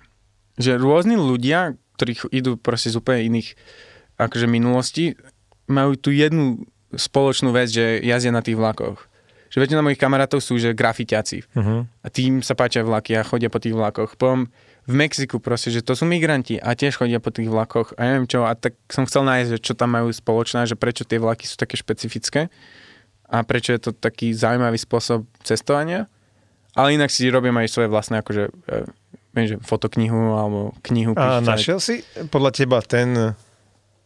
že 0.55 0.77
rôzni 0.77 1.17
ľudia, 1.17 1.73
ktorí 1.97 2.29
idú 2.29 2.55
proste 2.55 2.93
z 2.93 3.01
úplne 3.01 3.25
iných 3.25 3.57
akože 4.21 4.45
minulosti, 4.45 5.17
majú 5.65 5.97
tu 5.97 6.13
jednu 6.13 6.69
spoločnú 6.93 7.49
vec, 7.49 7.73
že 7.73 7.99
jazdia 8.05 8.29
na 8.29 8.45
tých 8.45 8.55
vlakoch. 8.55 9.09
Že 9.49 9.57
väčšina 9.65 9.85
mojich 9.85 10.01
kamarátov 10.01 10.41
sú, 10.41 10.57
že 10.57 10.77
grafitiaci. 10.77 11.45
Uh-huh. 11.53 11.85
A 11.85 12.07
tým 12.09 12.41
sa 12.45 12.53
páčia 12.53 12.85
vlaky 12.85 13.17
a 13.17 13.25
chodia 13.25 13.49
po 13.49 13.61
tých 13.61 13.73
vlakoch. 13.73 14.17
Potom 14.17 14.49
v 14.83 14.93
Mexiku 14.99 15.39
proste, 15.39 15.71
že 15.71 15.79
to 15.79 15.95
sú 15.95 16.03
migranti 16.03 16.59
a 16.59 16.75
tiež 16.75 16.99
chodia 16.99 17.23
po 17.23 17.31
tých 17.31 17.47
vlakoch 17.47 17.95
a 17.95 18.03
neviem 18.03 18.27
čo. 18.27 18.43
A 18.43 18.51
tak 18.51 18.75
som 18.91 19.07
chcel 19.07 19.23
nájsť, 19.23 19.49
že 19.55 19.59
čo 19.63 19.73
tam 19.79 19.95
majú 19.95 20.11
spoločné, 20.11 20.67
že 20.67 20.75
prečo 20.75 21.07
tie 21.07 21.23
vlaky 21.23 21.47
sú 21.47 21.55
také 21.55 21.79
špecifické 21.79 22.51
a 23.31 23.41
prečo 23.47 23.71
je 23.71 23.79
to 23.79 23.91
taký 23.95 24.35
zaujímavý 24.35 24.75
spôsob 24.75 25.23
cestovania. 25.41 26.11
Ale 26.75 26.97
inak 26.97 27.13
si 27.13 27.29
robím 27.29 27.55
aj 27.61 27.69
svoje 27.69 27.87
vlastné, 27.87 28.25
akože, 28.25 28.43
e, 28.49 28.77
viem, 29.37 29.45
že 29.45 29.55
fotoknihu 29.61 30.35
alebo 30.35 30.73
knihu. 30.81 31.13
A 31.15 31.39
píšťať. 31.39 31.45
našiel 31.45 31.77
si 31.79 32.01
podľa 32.33 32.51
teba 32.51 32.81
ten, 32.81 33.37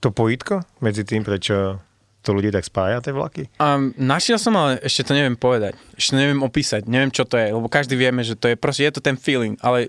to 0.03 0.11
pojitko 0.11 0.67
medzi 0.83 1.07
tým, 1.07 1.23
prečo 1.23 1.79
to 2.27 2.35
ľudí 2.35 2.51
tak 2.51 2.67
spája, 2.67 2.99
tie 2.99 3.15
vlaky? 3.15 3.47
A 3.63 3.79
našiel 3.95 4.35
som, 4.35 4.51
ale 4.59 4.83
ešte 4.83 5.07
to 5.07 5.15
neviem 5.15 5.39
povedať. 5.39 5.79
Ešte 5.95 6.19
neviem 6.19 6.43
opísať. 6.43 6.83
Neviem, 6.83 7.07
čo 7.07 7.23
to 7.23 7.39
je. 7.39 7.55
Lebo 7.55 7.71
každý 7.71 7.95
vieme, 7.95 8.19
že 8.19 8.35
to 8.35 8.51
je 8.51 8.59
proste, 8.59 8.83
je 8.83 8.91
to 8.91 8.99
ten 8.99 9.15
feeling. 9.15 9.55
Ale 9.63 9.87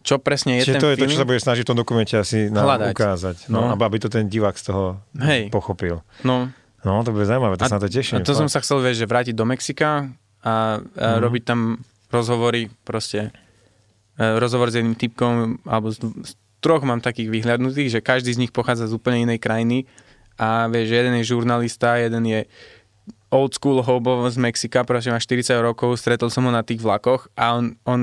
čo 0.00 0.16
presne 0.16 0.56
je 0.56 0.62
Čiže 0.62 0.74
ten 0.74 0.80
to 0.80 0.88
je 0.88 0.94
to, 0.94 0.98
feeling? 0.98 1.12
čo 1.12 1.20
sa 1.20 1.26
budeš 1.26 1.42
snažiť 1.42 1.62
v 1.62 1.68
tom 1.68 1.78
dokumente 1.78 2.14
asi 2.14 2.38
nám 2.46 2.64
Hľadať. 2.66 2.90
ukázať. 2.90 3.36
No, 3.46 3.58
No. 3.68 3.76
Aby 3.76 3.96
to 3.98 4.08
ten 4.08 4.26
divák 4.26 4.54
z 4.54 4.64
toho 4.66 4.84
Hej. 5.14 5.48
pochopil. 5.48 6.00
No, 6.22 6.48
No, 6.80 7.00
to 7.00 7.10
bude 7.10 7.22
zaujímavé, 7.22 7.54
to 7.54 7.64
sa 7.64 7.76
na 7.76 7.82
to 7.82 7.92
teším. 7.92 8.16
A 8.16 8.20
to 8.22 8.32
som 8.32 8.48
fakt. 8.48 8.54
sa 8.54 8.62
chcel, 8.62 8.80
vieš, 8.80 8.96
že 8.96 9.06
vrátiť 9.06 9.34
do 9.34 9.44
Mexika 9.44 10.08
a, 10.40 10.80
a 10.80 11.08
Mhm. 11.10 11.20
robiť 11.20 11.42
tam 11.44 11.60
rozhovory, 12.08 12.72
proste 12.80 13.28
e, 14.16 14.26
rozhovor 14.34 14.66
s 14.66 14.74
jedným 14.74 14.94
typkom, 14.94 15.34
alebo 15.62 15.88
z, 15.88 16.00
z 16.00 16.32
troch 16.58 16.80
mám 16.80 16.98
takých 16.98 17.28
vyhľadnutých, 17.30 17.88
že 17.90 18.00
každý 18.00 18.30
z 18.30 18.40
nich 18.40 18.50
pochádza 18.50 18.84
z 18.84 18.92
úplne 18.94 19.22
inej 19.22 19.38
krajiny 19.38 19.84
a 20.34 20.66
vieš, 20.66 20.88
že 20.88 20.96
jeden 20.98 21.14
je 21.14 21.24
žurnalista, 21.26 21.96
jeden 21.96 22.24
je 22.24 22.40
old 23.28 23.52
school 23.52 23.78
hobo 23.78 24.24
z 24.26 24.36
Mexika, 24.38 24.80
proste 24.80 25.08
má 25.08 25.16
40 25.16 25.36
rokov, 25.58 25.94
stretol 25.94 26.28
som 26.28 26.42
ho 26.42 26.50
na 26.50 26.60
tých 26.60 26.78
vlakoch 26.78 27.28
a 27.34 27.54
on, 27.54 27.76
on 27.84 28.00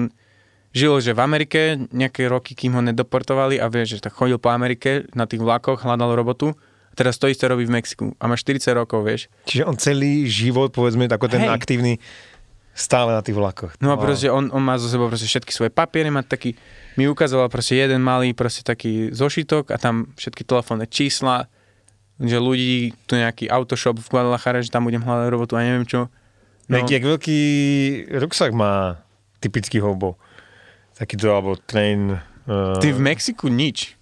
žil, 0.77 0.93
že 1.01 1.17
v 1.17 1.25
Amerike 1.25 1.59
nejaké 1.89 2.29
roky, 2.29 2.53
kým 2.53 2.77
ho 2.77 2.81
nedoportovali 2.85 3.57
a 3.57 3.65
vieš, 3.65 3.97
že 3.97 4.05
tak 4.05 4.13
chodil 4.13 4.37
po 4.37 4.53
Amerike 4.53 5.09
na 5.17 5.25
tých 5.25 5.41
vlakoch, 5.41 5.81
hľadal 5.81 6.13
robotu 6.13 6.53
teraz 6.97 7.21
to 7.21 7.29
isté 7.29 7.45
robí 7.45 7.69
v 7.69 7.77
Mexiku 7.77 8.17
a 8.17 8.25
má 8.25 8.33
40 8.33 8.73
rokov, 8.73 9.05
vieš. 9.05 9.29
Čiže 9.45 9.69
on 9.69 9.77
celý 9.77 10.25
život, 10.25 10.73
povedzme, 10.73 11.05
ako 11.05 11.29
ten 11.29 11.45
Hej. 11.45 11.53
aktívny, 11.53 11.93
stále 12.73 13.13
na 13.13 13.21
tých 13.21 13.37
vlakoch. 13.37 13.77
No 13.77 13.93
a 13.93 13.95
Wow. 13.95 14.03
proste 14.09 14.27
on, 14.33 14.49
on 14.49 14.61
má 14.65 14.81
zo 14.81 14.89
sebou 14.89 15.05
proste 15.05 15.29
všetky 15.29 15.53
svoje 15.53 15.69
papiere, 15.69 16.09
má 16.09 16.25
taký, 16.25 16.57
mi 16.97 17.05
ukazoval 17.05 17.53
proste 17.53 17.77
jeden 17.77 18.01
malý 18.01 18.33
proste 18.33 18.65
taký 18.65 19.13
zošitok 19.13 19.69
a 19.69 19.77
tam 19.77 20.09
všetky 20.17 20.41
telefónne 20.41 20.89
čísla, 20.89 21.45
že 22.17 22.41
ľudí, 22.41 22.97
tu 23.05 23.13
nejaký 23.13 23.45
autoshop 23.45 24.01
v 24.01 24.09
Guadalajara, 24.09 24.65
že 24.65 24.73
tam 24.73 24.89
budem 24.89 25.05
hľadať 25.05 25.29
robotu 25.29 25.53
a 25.53 25.61
neviem 25.61 25.85
čo. 25.85 26.09
No. 26.65 26.81
Jak 26.81 27.05
veľký 27.05 27.39
ruksak 28.17 28.51
má 28.57 29.05
typický 29.37 29.79
hobo? 29.79 30.17
Takýto, 30.97 31.29
alebo 31.29 31.53
train... 31.55 32.17
Uh, 32.49 32.77
Ty 32.81 32.97
v 32.97 33.01
Mexiku 33.01 33.53
nič. 33.53 33.97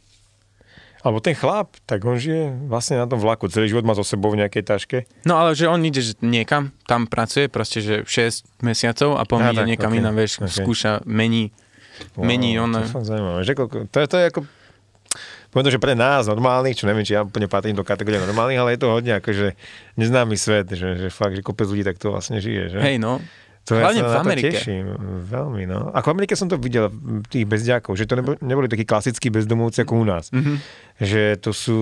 Alebo 1.06 1.22
ten 1.22 1.38
chlap, 1.38 1.78
tak 1.86 2.02
on 2.02 2.18
žije 2.18 2.50
vlastne 2.66 2.98
na 2.98 3.06
tom 3.06 3.22
vlaku. 3.22 3.46
Celý 3.46 3.70
život 3.70 3.86
má 3.86 3.94
so 3.94 4.02
sebou 4.02 4.34
v 4.34 4.42
nejakej 4.42 4.64
taške. 4.66 4.98
No 5.22 5.38
ale 5.38 5.54
že 5.54 5.70
on 5.70 5.78
ide 5.86 6.02
že 6.02 6.18
niekam, 6.26 6.74
tam 6.90 7.06
pracuje 7.06 7.46
proste, 7.46 7.78
že 7.78 8.02
6 8.02 8.66
mesiacov 8.66 9.22
a 9.22 9.22
potom 9.22 9.46
ide 9.46 9.62
tak, 9.62 9.70
niekam 9.70 9.94
ok, 9.94 10.02
inám, 10.02 10.16
vieš, 10.18 10.42
ok. 10.42 10.50
skúša, 10.50 11.06
mení, 11.06 11.54
mení 12.18 12.58
to 12.58 12.66
on. 12.66 12.82
je 12.82 12.90
fakt 12.90 13.06
zaujímavé. 13.06 13.40
Že 13.46 13.54
koľko, 13.54 13.76
to, 13.86 13.98
je, 14.02 14.08
to 14.10 14.16
je 14.18 14.26
ako... 14.34 14.40
Poviem 15.54 15.66
to, 15.70 15.76
že 15.78 15.84
pre 15.86 15.94
nás 15.94 16.26
normálnych, 16.26 16.76
čo 16.76 16.90
neviem, 16.90 17.06
či 17.06 17.14
ja 17.16 17.22
úplne 17.22 17.46
patrím 17.46 17.78
do 17.78 17.86
kategórie 17.86 18.18
normálnych, 18.20 18.60
ale 18.60 18.74
je 18.74 18.80
to 18.82 18.90
hodne 18.90 19.14
akože 19.22 19.54
neznámy 20.02 20.36
svet, 20.36 20.74
že, 20.74 21.00
že 21.00 21.08
fakt, 21.14 21.38
že 21.38 21.46
kopec 21.46 21.70
ľudí 21.70 21.86
takto 21.86 22.12
vlastne 22.12 22.42
žije. 22.42 22.76
Že? 22.76 22.80
Hej 22.82 22.98
no, 22.98 23.22
To 23.66 23.82
Hlavne 23.82 23.98
ja 23.98 24.06
sa 24.06 24.10
v 24.10 24.14
na 24.14 24.22
to 24.22 24.26
Amerike. 24.30 24.54
teším, 24.54 24.86
veľmi, 25.26 25.66
no. 25.66 25.90
Ako 25.90 26.14
v 26.14 26.22
Amerike 26.22 26.38
som 26.38 26.46
to 26.46 26.62
videl, 26.62 26.94
tých 27.34 27.50
bezďakov, 27.50 27.98
že 27.98 28.06
to 28.06 28.22
neboli, 28.22 28.38
neboli 28.46 28.68
takí 28.70 28.86
klasickí 28.86 29.34
bezdomovci 29.34 29.82
ako 29.82 29.94
u 30.02 30.06
nás. 30.06 30.30
Mhm. 30.30 30.54
Že 31.02 31.22
to 31.42 31.50
sú, 31.50 31.80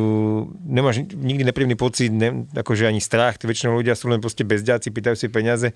nemáš 0.63 1.03
nikdy 1.03 1.43
nepríjemný 1.43 1.75
pocit, 1.75 2.07
ne, 2.07 2.47
akože 2.55 2.87
ani 2.87 3.03
strach, 3.03 3.35
tí 3.35 3.51
väčšinou 3.51 3.75
ľudia 3.75 3.99
sú 3.99 4.07
len 4.07 4.23
proste 4.23 4.47
bezďáci, 4.47 4.95
pýtajú 4.95 5.19
si 5.19 5.27
peniaze 5.27 5.75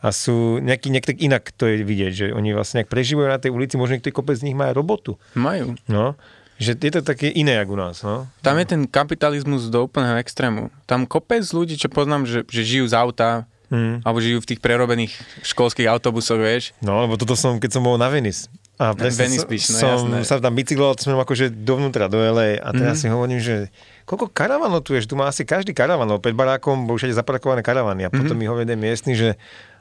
a 0.00 0.08
sú 0.12 0.64
nejaký, 0.64 0.88
nejak 0.88 1.06
tak 1.12 1.18
inak 1.20 1.44
to 1.52 1.68
je 1.68 1.84
vidieť, 1.84 2.12
že 2.12 2.26
oni 2.32 2.56
vlastne 2.56 2.80
ak 2.80 2.88
prežívajú 2.88 3.28
na 3.28 3.36
tej 3.36 3.52
ulici, 3.52 3.76
možno 3.76 4.00
niektorý 4.00 4.16
kopec 4.16 4.40
z 4.40 4.48
nich 4.48 4.56
má 4.56 4.72
robotu. 4.72 5.20
majú. 5.36 5.76
No, 5.88 6.16
že 6.56 6.72
je 6.72 6.92
to 6.92 7.02
také 7.02 7.28
iné, 7.28 7.60
ako 7.60 7.72
u 7.74 7.80
nás, 7.80 7.96
no. 8.00 8.30
Tam 8.40 8.56
je 8.56 8.64
ten 8.64 8.88
kapitalizmus 8.88 9.68
do 9.68 9.84
úplného 9.84 10.16
extrému. 10.22 10.72
Tam 10.88 11.04
kopec 11.04 11.44
ľudí, 11.52 11.76
čo 11.76 11.90
poznám, 11.90 12.24
že, 12.24 12.40
že 12.48 12.62
žijú 12.64 12.88
z 12.88 12.94
auta, 12.94 13.30
Mm. 13.74 14.06
alebo 14.06 14.22
žijú 14.22 14.38
v 14.38 14.48
tých 14.48 14.60
prerobených 14.62 15.10
školských 15.42 15.90
autobusoch, 15.90 16.38
vieš. 16.38 16.70
No, 16.78 17.02
lebo 17.02 17.18
toto 17.18 17.34
som, 17.34 17.58
keď 17.58 17.70
som 17.74 17.82
bol 17.82 17.98
na 17.98 18.06
Venice. 18.06 18.46
A 18.74 18.90
presne 18.90 19.26
Venice 19.26 19.42
som, 19.42 19.50
Beach, 19.50 19.66
no 19.66 19.74
som 19.76 19.98
jasné. 20.10 20.18
sa 20.22 20.34
tam 20.38 20.54
bicykloval 20.54 20.94
smerom 20.94 21.18
akože 21.20 21.50
dovnútra, 21.50 22.06
do 22.06 22.18
LA. 22.18 22.58
A 22.58 22.70
teraz 22.70 22.98
Mhm. 22.98 23.00
si 23.00 23.06
hovorím, 23.08 23.38
že 23.38 23.54
koľko 24.02 24.30
karavanov 24.30 24.82
tu 24.82 24.94
je, 24.94 25.02
tu 25.02 25.14
má 25.14 25.26
asi 25.26 25.42
každý 25.42 25.70
karavan, 25.70 26.06
lebo 26.06 26.18
pred 26.18 26.32
barákom 26.32 26.86
bol 26.86 26.94
všade 26.94 27.14
zaparkované 27.14 27.62
karavany. 27.62 28.06
A 28.06 28.10
potom 28.10 28.34
mi 28.34 28.46
hovorí 28.46 28.66
miestny, 28.68 29.14
že 29.14 29.34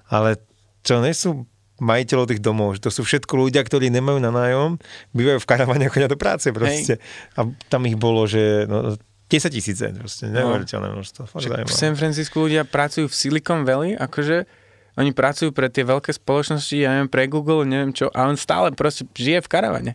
ale 0.05 0.37
čo 0.81 1.01
nie 1.01 1.13
sú 1.13 1.45
majiteľov 1.81 2.29
tých 2.29 2.39
domov, 2.39 2.77
že 2.77 2.85
to 2.85 2.93
sú 2.93 3.01
všetko 3.01 3.33
ľudia, 3.33 3.59
ktorí 3.59 3.89
nemajú 3.89 4.21
na 4.21 4.29
nájom, 4.29 4.77
bývajú 5.09 5.41
v 5.41 5.49
karavane 5.49 5.83
a 5.85 5.91
chodia 5.91 6.05
do 6.05 6.15
práce 6.15 6.53
proste. 6.53 7.01
A 7.33 7.49
tam 7.67 7.83
ich 7.83 7.97
bolo, 7.97 8.29
že 8.29 8.69
no, 8.69 8.93
10 9.33 9.49
tisíce, 9.49 9.85
proste, 9.97 10.29
neuveriteľné 10.29 10.93
množstvo. 10.93 11.21
Však 11.25 11.65
v. 11.65 11.73
San 11.73 11.97
Francisco 11.97 12.45
ľudia 12.45 12.69
pracujú 12.69 13.09
v 13.09 13.15
Silicon 13.17 13.65
Valley, 13.65 13.97
akože 13.97 14.45
oni 14.93 15.09
pracujú 15.09 15.49
pre 15.49 15.73
tie 15.73 15.81
veľké 15.81 16.13
spoločnosti, 16.13 16.77
ja 16.77 16.93
neviem, 16.93 17.09
pre 17.09 17.25
Google, 17.25 17.65
neviem 17.65 17.89
čo, 17.97 18.13
a 18.13 18.29
on 18.29 18.37
stále 18.37 18.69
proste 18.77 19.09
žije 19.17 19.41
v 19.41 19.49
karavane. 19.49 19.91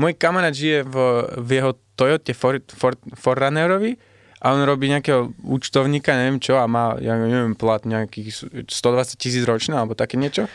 Môj 0.00 0.16
kamarát 0.16 0.56
žije 0.56 0.88
v, 0.88 0.96
v 1.44 1.48
jeho 1.60 1.76
Toyote 1.92 2.32
For, 2.32 2.56
For, 2.72 2.96
Forerunnerovi 3.20 4.00
a 4.40 4.56
on 4.56 4.64
robí 4.64 4.88
nejakého 4.88 5.36
účtovníka, 5.44 6.16
neviem 6.16 6.40
čo, 6.40 6.56
a 6.56 6.64
má, 6.64 6.96
ja 7.04 7.20
neviem, 7.20 7.52
plat 7.52 7.84
nejakých 7.84 8.64
120 8.64 9.20
tisíc 9.20 9.44
ročne, 9.44 9.76
alebo 9.76 9.92
také 9.92 10.16
niečo. 10.16 10.48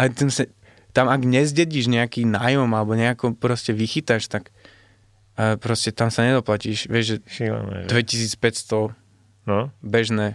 A 0.00 0.08
tam, 0.08 0.32
sa, 0.32 0.48
tam 0.96 1.12
ak 1.12 1.20
nezdedíš 1.20 1.92
nejaký 1.92 2.24
nájom, 2.24 2.72
alebo 2.72 2.96
nejako 2.96 3.36
proste 3.36 3.76
vychytáš, 3.76 4.32
tak 4.32 4.55
uh, 5.38 5.54
proste 5.54 5.90
tam 5.90 6.08
sa 6.08 6.22
nedoplatíš. 6.22 6.86
Vieš, 6.86 7.04
že 7.06 7.16
Šílené, 7.26 7.84
že? 7.84 7.88
2500 7.88 8.92
No, 9.44 9.70
bežné. 9.78 10.34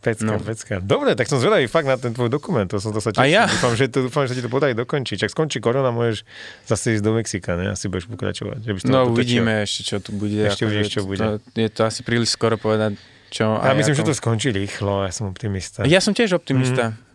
pecka, 0.00 0.24
No. 0.26 0.40
pecka. 0.40 0.80
Dobre, 0.80 1.12
tak 1.12 1.26
som 1.26 1.36
zvedavý 1.36 1.66
fakt 1.66 1.84
na 1.84 1.94
ten 1.94 2.10
tvoj 2.10 2.26
dokument, 2.26 2.64
to 2.64 2.74
som 2.76 2.90
to 2.90 2.98
sa 2.98 3.14
A 3.14 3.22
ja? 3.24 3.46
Dúfam, 3.46 3.70
že, 3.72 3.86
to, 3.86 4.02
dúfam, 4.02 4.24
že 4.24 4.34
ti 4.34 4.40
to 4.40 4.48
podarí 4.48 4.72
dokončiť. 4.72 5.14
Čak 5.20 5.30
skončí 5.30 5.58
korona, 5.58 5.90
môžeš 5.90 6.26
zase 6.64 6.96
ísť 6.96 7.02
do 7.02 7.12
Mexika, 7.12 7.54
ne? 7.54 7.70
Asi 7.70 7.86
budeš 7.86 8.08
pokračovať. 8.08 8.58
Že 8.60 8.70
by 8.72 8.78
No 8.88 9.06
uvidíme 9.06 9.62
ešte, 9.62 9.80
čo 9.84 9.96
tu 9.98 10.10
bude. 10.10 10.42
Ešte 10.42 10.64
uvidíš, 10.64 10.90
čo 10.90 11.02
bude. 11.02 11.22
To, 11.22 11.30
je 11.54 11.68
to 11.68 11.82
asi 11.82 12.00
príliš 12.00 12.32
skoro 12.32 12.56
povedať, 12.56 12.98
čo. 13.28 13.54
Ja 13.54 13.70
myslím, 13.72 13.94
že 13.94 14.02
ako- 14.02 14.10
to 14.10 14.14
skončí 14.16 14.48
rýchlo, 14.50 15.04
ja 15.04 15.12
som 15.12 15.28
optimista. 15.28 15.84
Ja 15.84 16.00
som 16.00 16.10
tiež 16.10 16.34
optimista. 16.34 16.90
Mhm. 16.90 17.11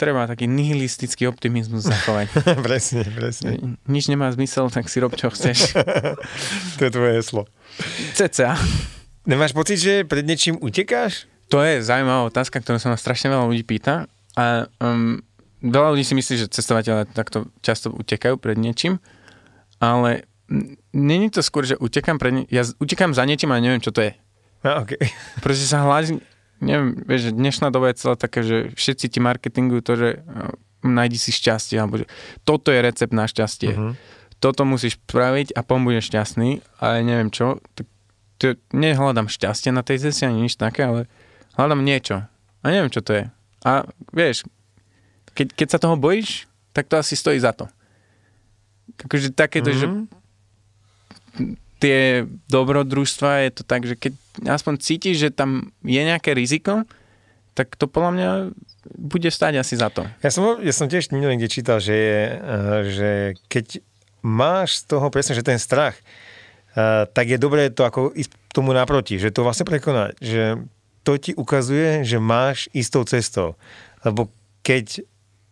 Treba 0.00 0.24
taký 0.24 0.48
nihilistický 0.48 1.28
optimizmus 1.28 1.84
zachovať. 1.84 2.32
presne, 2.66 3.04
presne. 3.04 3.78
Nič 3.84 4.08
nemá 4.08 4.32
zmysel, 4.32 4.72
tak 4.72 4.88
si 4.88 4.98
rob, 4.98 5.12
čo 5.14 5.28
chceš. 5.28 5.76
To 6.78 6.86
je 6.86 6.90
tvoje 6.94 7.12
heslo. 7.18 7.42
Cca. 8.16 8.56
Nemáš 9.28 9.52
pocit, 9.52 9.76
že 9.76 10.08
pred 10.08 10.24
niečím 10.24 10.56
utekáš? 10.62 11.28
To 11.52 11.60
je 11.60 11.84
zaujímavá 11.84 12.28
otázka, 12.28 12.60
ktorú 12.64 12.80
sa 12.80 12.92
ma 12.92 12.96
strašne 12.96 13.28
veľa 13.28 13.44
ľudí 13.44 13.64
pýta. 13.64 14.08
A 14.38 14.68
um, 14.80 15.20
veľa 15.60 15.96
ľudí 15.96 16.04
si 16.06 16.14
myslí, 16.16 16.34
že 16.46 16.52
cestovateľe 16.52 17.10
takto 17.12 17.50
často 17.60 17.90
utekajú 17.92 18.38
pred 18.38 18.56
niečím, 18.56 19.02
ale 19.82 20.24
není 20.94 21.28
to 21.28 21.44
skôr, 21.44 21.66
že 21.66 21.76
utekám 21.76 22.16
pred 22.16 22.32
nie- 22.32 22.48
ja 22.48 22.64
utekám 22.80 23.12
za 23.12 23.26
niečím 23.28 23.52
a 23.52 23.60
neviem, 23.60 23.82
čo 23.82 23.92
to 23.92 24.00
je. 24.00 24.12
No, 24.64 24.82
okay. 24.82 24.98
Proste 25.44 25.66
sa 25.66 25.86
hľadí, 25.86 26.18
neviem, 26.58 27.02
vieš, 27.06 27.34
dnešná 27.34 27.70
doba 27.70 27.90
je 27.90 28.00
celá 28.00 28.14
taká, 28.18 28.42
že 28.42 28.72
všetci 28.74 29.06
ti 29.12 29.18
marketingujú 29.18 29.80
to, 29.82 29.92
že 29.98 30.08
uh, 30.22 30.52
nájdi 30.82 31.18
si 31.18 31.30
šťastie, 31.34 31.76
alebo 31.78 32.02
že 32.02 32.06
toto 32.46 32.70
je 32.70 32.78
recept 32.82 33.14
na 33.14 33.26
šťastie. 33.26 33.72
Mhm. 33.74 33.90
Toto 34.38 34.62
musíš 34.62 35.02
spraviť 35.02 35.58
a 35.58 35.66
potom 35.66 35.82
budeš 35.82 36.14
šťastný, 36.14 36.62
ale 36.78 37.02
neviem 37.02 37.26
čo. 37.34 37.58
Tak 37.74 37.86
to, 38.38 38.54
nehľadám 38.70 39.26
šťastie 39.26 39.74
na 39.74 39.82
tej 39.82 39.98
ceste 39.98 40.30
ani 40.30 40.46
nič 40.46 40.54
také, 40.54 40.86
ale 40.86 41.00
hľadám 41.58 41.82
niečo. 41.82 42.22
A 42.62 42.66
neviem, 42.70 42.86
čo 42.86 43.02
to 43.02 43.18
je. 43.18 43.24
A 43.66 43.82
vieš, 44.14 44.46
keď, 45.34 45.58
keď 45.58 45.66
sa 45.74 45.82
toho 45.82 45.98
bojíš, 45.98 46.46
tak 46.70 46.86
to 46.86 46.94
asi 46.94 47.18
stojí 47.18 47.42
za 47.42 47.50
to. 47.50 47.66
Akože 49.02 49.34
takéto, 49.34 49.74
mm-hmm. 49.74 49.82
že 49.82 49.86
Mhm. 51.38 51.67
Tie 51.78 52.26
dobrodružstva 52.50 53.48
je 53.48 53.50
to 53.54 53.62
tak, 53.62 53.86
že 53.86 53.94
keď 53.94 54.12
aspoň 54.46 54.74
cítiš, 54.82 55.16
že 55.18 55.30
tam 55.30 55.70
je 55.82 56.02
nejaké 56.02 56.34
riziko, 56.34 56.86
tak 57.54 57.74
to 57.74 57.90
podľa 57.90 58.12
mňa 58.14 58.30
bude 58.94 59.30
stať 59.30 59.58
asi 59.58 59.74
za 59.74 59.90
to. 59.90 60.06
Ja 60.22 60.30
som, 60.30 60.62
ja 60.62 60.70
som 60.70 60.86
tiež 60.86 61.10
niekde 61.10 61.50
čítal, 61.50 61.82
že, 61.82 61.94
je, 61.94 62.20
eh, 62.22 62.80
že 62.86 63.10
keď 63.50 63.82
máš 64.22 64.86
z 64.86 64.94
toho 64.94 65.06
presne, 65.10 65.34
že 65.34 65.46
ten 65.46 65.58
strach, 65.58 65.98
eh, 65.98 67.06
tak 67.10 67.26
je 67.26 67.38
dobré 67.38 67.70
to 67.74 67.82
ako 67.82 68.14
ísť 68.14 68.30
tomu 68.54 68.70
naproti, 68.70 69.18
že 69.18 69.34
to 69.34 69.42
vlastne 69.42 69.66
prekonať, 69.66 70.18
že 70.22 70.42
to 71.02 71.18
ti 71.18 71.32
ukazuje, 71.34 72.06
že 72.06 72.22
máš 72.22 72.70
istou 72.70 73.02
cestou. 73.06 73.58
Lebo 74.06 74.30
keď 74.62 75.02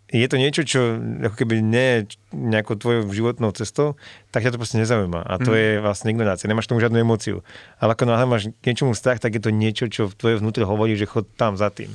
je 0.07 0.27
to 0.27 0.37
niečo, 0.37 0.63
čo 0.63 0.81
ako 1.21 1.35
keby 1.35 1.59
nie 1.59 1.87
je 1.91 1.99
nejakou 2.31 2.75
tvojou 2.75 3.11
životnou 3.11 3.51
cestou, 3.51 3.99
tak 4.31 4.47
ťa 4.47 4.55
to 4.55 4.61
proste 4.61 4.79
nezaujíma. 4.79 5.19
A 5.21 5.35
to 5.37 5.51
Mm. 5.51 5.57
je 5.57 5.71
vlastne 5.81 6.09
ignorácia. 6.09 6.47
Nemáš 6.47 6.67
tomu 6.67 6.79
žiadnu 6.79 6.95
emóciu. 6.97 7.43
Ale 7.77 7.93
ako 7.93 8.07
náhle 8.07 8.25
máš 8.25 8.43
k 8.55 8.71
niečomu 8.71 8.93
strach, 8.93 9.19
tak 9.19 9.35
je 9.35 9.43
to 9.43 9.51
niečo, 9.51 9.87
čo 9.87 10.07
v 10.07 10.15
tvoje 10.15 10.35
vnútre 10.39 10.63
hovorí, 10.63 10.95
že 10.95 11.05
chod 11.05 11.27
tam 11.35 11.55
za 11.55 11.69
tým. 11.69 11.91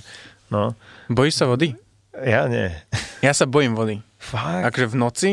No. 0.47 0.75
Bojíš 1.07 1.39
sa 1.39 1.45
vody? 1.45 1.71
Ja 2.13 2.45
nie. 2.45 2.67
Ja 3.23 3.31
sa 3.31 3.45
bojím 3.45 3.77
vody. 3.77 4.01
Fakt? 4.17 4.65
Akože 4.67 4.87
v 4.87 4.97
noci, 4.97 5.29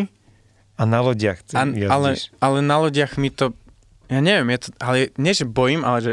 A 0.78 0.86
na 0.86 1.02
lodiach 1.02 1.42
a, 1.52 1.66
ale, 1.88 2.14
ale 2.38 2.58
na 2.62 2.78
lodiach 2.78 3.18
mi 3.18 3.34
to, 3.34 3.50
ja 4.06 4.22
neviem, 4.22 4.54
je 4.54 4.58
to, 4.62 4.68
ale 4.78 5.10
nie, 5.16 5.34
že 5.34 5.42
bojím, 5.42 5.82
ale 5.82 5.98
že 5.98 6.12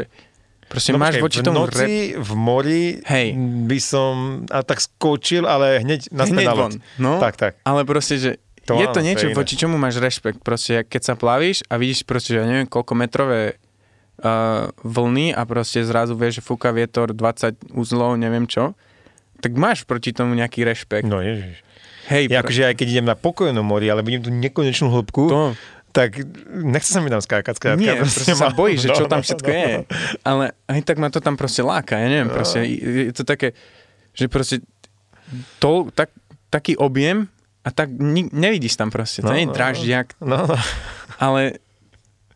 proste 0.68 0.90
no, 0.92 0.98
máš 0.98 1.18
počkaj, 1.18 1.24
voči 1.24 1.38
v 1.38 1.44
tomu 1.44 1.58
noci, 1.58 1.92
v 2.14 2.30
mori 2.34 2.84
Hej. 3.02 3.26
by 3.66 3.78
som 3.78 4.14
a 4.48 4.60
tak 4.60 4.78
skočil, 4.78 5.44
ale 5.44 5.80
hneď 5.80 6.10
naspäť 6.10 6.44
na 6.44 6.54
loď. 6.54 6.72
No, 6.98 7.18
Tak, 7.18 7.34
tak. 7.36 7.52
ale 7.62 7.86
proste, 7.86 8.16
že 8.16 8.30
To 8.66 8.74
je 8.74 8.82
áno, 8.82 8.90
to 8.90 8.98
to 8.98 9.00
je 9.00 9.06
niečo, 9.06 9.26
voči 9.30 9.54
čomu 9.54 9.78
máš 9.78 10.02
rešpekt. 10.02 10.42
Proste, 10.42 10.82
keď 10.82 11.02
sa 11.02 11.14
plavíš 11.14 11.62
a 11.70 11.78
vidíš 11.78 12.02
proste, 12.02 12.34
že 12.34 12.42
ja 12.42 12.46
neviem, 12.46 12.66
koľko 12.66 12.98
metrové 12.98 13.62
uh, 14.20 14.66
vlny 14.82 15.30
a 15.30 15.46
proste 15.46 15.86
zrazu 15.86 16.18
vieš, 16.18 16.40
že 16.40 16.42
fúka 16.42 16.74
vietor 16.74 17.14
20 17.14 17.76
uzlov, 17.76 18.18
neviem 18.18 18.44
čo, 18.44 18.74
tak 19.38 19.54
máš 19.54 19.86
proti 19.86 20.10
tomu 20.10 20.34
nejaký 20.34 20.66
rešpekt. 20.66 21.06
No 21.06 21.22
ježiš. 21.22 21.62
Hej, 22.06 22.30
Ja 22.30 22.38
pr- 22.40 22.46
akože 22.46 22.62
aj 22.66 22.74
keď 22.78 22.86
idem 22.88 23.06
na 23.06 23.18
pokojnom 23.18 23.66
mori, 23.66 23.90
ale 23.90 24.02
vidím 24.02 24.22
tú 24.22 24.30
nekonečnú 24.30 24.90
hĺbku, 24.90 25.24
to, 25.26 25.42
tak 25.96 26.20
nechce 26.52 26.92
sa 26.92 27.00
mi 27.00 27.08
tam 27.08 27.18
skákať. 27.18 27.56
Skrátka, 27.56 27.80
nie, 27.80 27.88
proste 27.96 28.28
sa 28.28 28.36
mám- 28.46 28.52
bojíš, 28.54 28.80
že 28.84 28.90
čo 28.92 29.04
no, 29.04 29.08
tam 29.08 29.20
všetko 29.20 29.48
no, 29.48 29.56
je. 29.56 29.72
no. 29.72 29.80
Ale 30.22 30.44
aj 30.68 30.80
tak 30.84 30.96
ma 31.00 31.08
to 31.08 31.18
tam 31.18 31.34
proste 31.34 31.64
láka, 31.64 31.96
ja 31.96 32.04
neviem, 32.04 32.28
proste 32.28 32.60
je 32.68 33.12
to 33.12 33.24
také, 33.24 33.56
že 34.12 34.28
proste 34.28 34.60
to, 35.56 35.88
tak, 35.90 36.12
taký 36.48 36.76
objem 36.76 37.32
a 37.64 37.72
tak 37.72 37.88
ni, 37.90 38.28
nevidíš 38.28 38.76
tam 38.76 38.88
proste, 38.88 39.24
to 39.24 39.26
No, 39.26 39.34
nie 39.34 39.42
je 39.42 39.50
no, 39.50 39.56
draždiak, 39.56 40.20
No, 40.20 40.44
no. 40.44 40.56
ale 41.16 41.58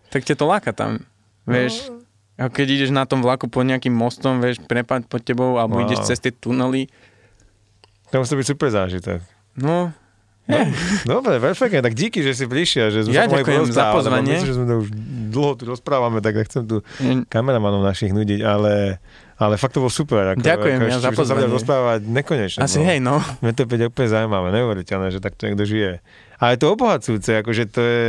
tak 0.08 0.24
ťa 0.24 0.34
to 0.34 0.48
láka 0.48 0.72
tam, 0.72 1.04
vieš. 1.44 1.86
No. 1.86 2.00
A 2.40 2.48
keď 2.48 2.66
ideš 2.72 2.90
na 2.90 3.04
tom 3.04 3.20
vlaku 3.20 3.46
pod 3.46 3.62
nejakým 3.62 3.92
mostom, 3.92 4.40
vieš, 4.40 4.64
prepad 4.64 5.04
pod 5.04 5.20
tebou, 5.20 5.60
alebo 5.60 5.76
Wow. 5.76 5.84
ideš 5.84 6.08
cez 6.08 6.18
tie 6.18 6.32
tunely, 6.32 6.88
To 8.08 8.18
musí 8.18 8.32
byť 8.32 8.46
super 8.48 8.72
zážitok. 8.72 9.20
no, 9.54 9.92
Dobre, 11.04 11.38
perfektne, 11.38 11.80
tak 11.80 11.92
díky, 11.92 12.20
že 12.20 12.32
si 12.32 12.44
prišiel, 12.44 12.88
že 12.88 12.98
sme 13.02 13.12
Ja 13.12 13.24
ďakujem 13.24 13.68
za 13.68 13.90
pozvanie. 13.90 14.34
Myslím, 14.34 14.46
že 14.46 14.54
sme 14.54 14.66
to 14.66 14.74
už 14.78 14.88
dlho 15.30 15.52
tu 15.54 15.64
rozprávame, 15.64 16.18
tak 16.18 16.34
nechcem 16.36 16.62
tu 16.62 16.82
je- 16.96 17.22
kameramanov 17.24 17.80
našich 17.80 18.10
nudiť, 18.10 18.40
ale, 18.40 18.98
ale 19.36 19.54
fakt 19.54 19.72
to 19.72 19.80
bol 19.80 19.88
super. 19.88 20.34
Ako, 20.34 20.40
Ďakujem 20.40 20.76
ako 20.76 20.86
ja 20.86 20.96
za 20.96 21.02
sa 21.04 21.10
pozvanie. 21.12 21.46
rozprávať 21.48 22.00
nekonečne. 22.02 22.60
asi 22.60 22.78
hej, 22.80 22.98
no. 22.98 23.22
Mne 23.38 23.52
to 23.52 23.64
príde 23.64 23.86
úplne 23.86 24.08
zaujímavé, 24.08 24.50
neuveriteľné, 24.52 25.08
že 25.08 25.18
takto 25.18 25.46
niekto 25.46 25.64
žije. 25.64 26.02
Ale 26.36 26.50
je 26.52 26.60
to 26.60 26.68
obohacujúce, 26.70 27.30
akože 27.36 27.64
to 27.66 27.80
je... 27.80 28.06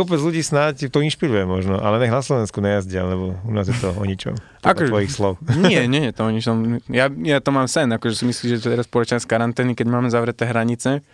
Kopec 0.00 0.16
ľudí 0.16 0.40
snáď 0.40 0.88
to 0.88 1.04
inšpiruje 1.04 1.44
možno, 1.44 1.76
ale 1.76 2.00
nech 2.00 2.08
na 2.08 2.24
Slovensku 2.24 2.64
nejazdia, 2.64 3.04
lebo 3.04 3.36
u 3.44 3.52
nás 3.52 3.68
je 3.68 3.76
to 3.76 3.92
o 3.92 4.04
ničom. 4.08 4.32
Akože- 4.64 4.88
tvojich 4.88 5.12
slov. 5.12 5.36
Nie, 5.60 5.84
nie 5.84 6.08
je 6.08 6.12
to 6.16 6.24
o 6.24 6.32
ničom. 6.32 6.80
Ja, 6.88 7.12
ja 7.12 7.44
to 7.44 7.52
mám 7.52 7.68
sen, 7.68 7.92
akože 7.92 8.16
si 8.16 8.24
myslíš, 8.24 8.48
že 8.56 8.72
teraz 8.72 8.88
počas 8.88 9.28
karantény, 9.28 9.76
keď 9.76 9.86
máme 9.92 10.08
zavreté 10.08 10.48
hranice, 10.48 11.04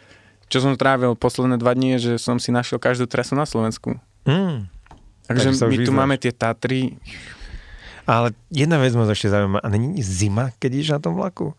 čo 0.47 0.63
som 0.63 0.79
trávil 0.79 1.19
posledné 1.19 1.59
dva 1.59 1.75
dní, 1.75 1.99
je, 1.99 2.15
že 2.15 2.23
som 2.23 2.39
si 2.39 2.55
našiel 2.55 2.79
každú 2.79 3.11
trasu 3.11 3.35
na 3.35 3.43
Slovensku. 3.43 3.99
Mm. 4.23 4.71
Takže 5.27 5.59
Takže 5.59 5.67
my 5.67 5.77
tu 5.83 5.91
vyznáš. 5.91 5.99
máme 5.99 6.15
tie 6.23 6.31
Tatry. 6.31 6.95
Ale 8.07 8.31
jedna 8.55 8.79
vec 8.79 8.95
ma 8.95 9.03
ešte 9.11 9.27
zaujíma. 9.27 9.59
A 9.59 9.67
není 9.67 9.99
zima, 9.99 10.55
keď 10.63 10.71
ideš 10.79 10.91
na 10.95 11.01
tom 11.03 11.19
vlaku? 11.19 11.59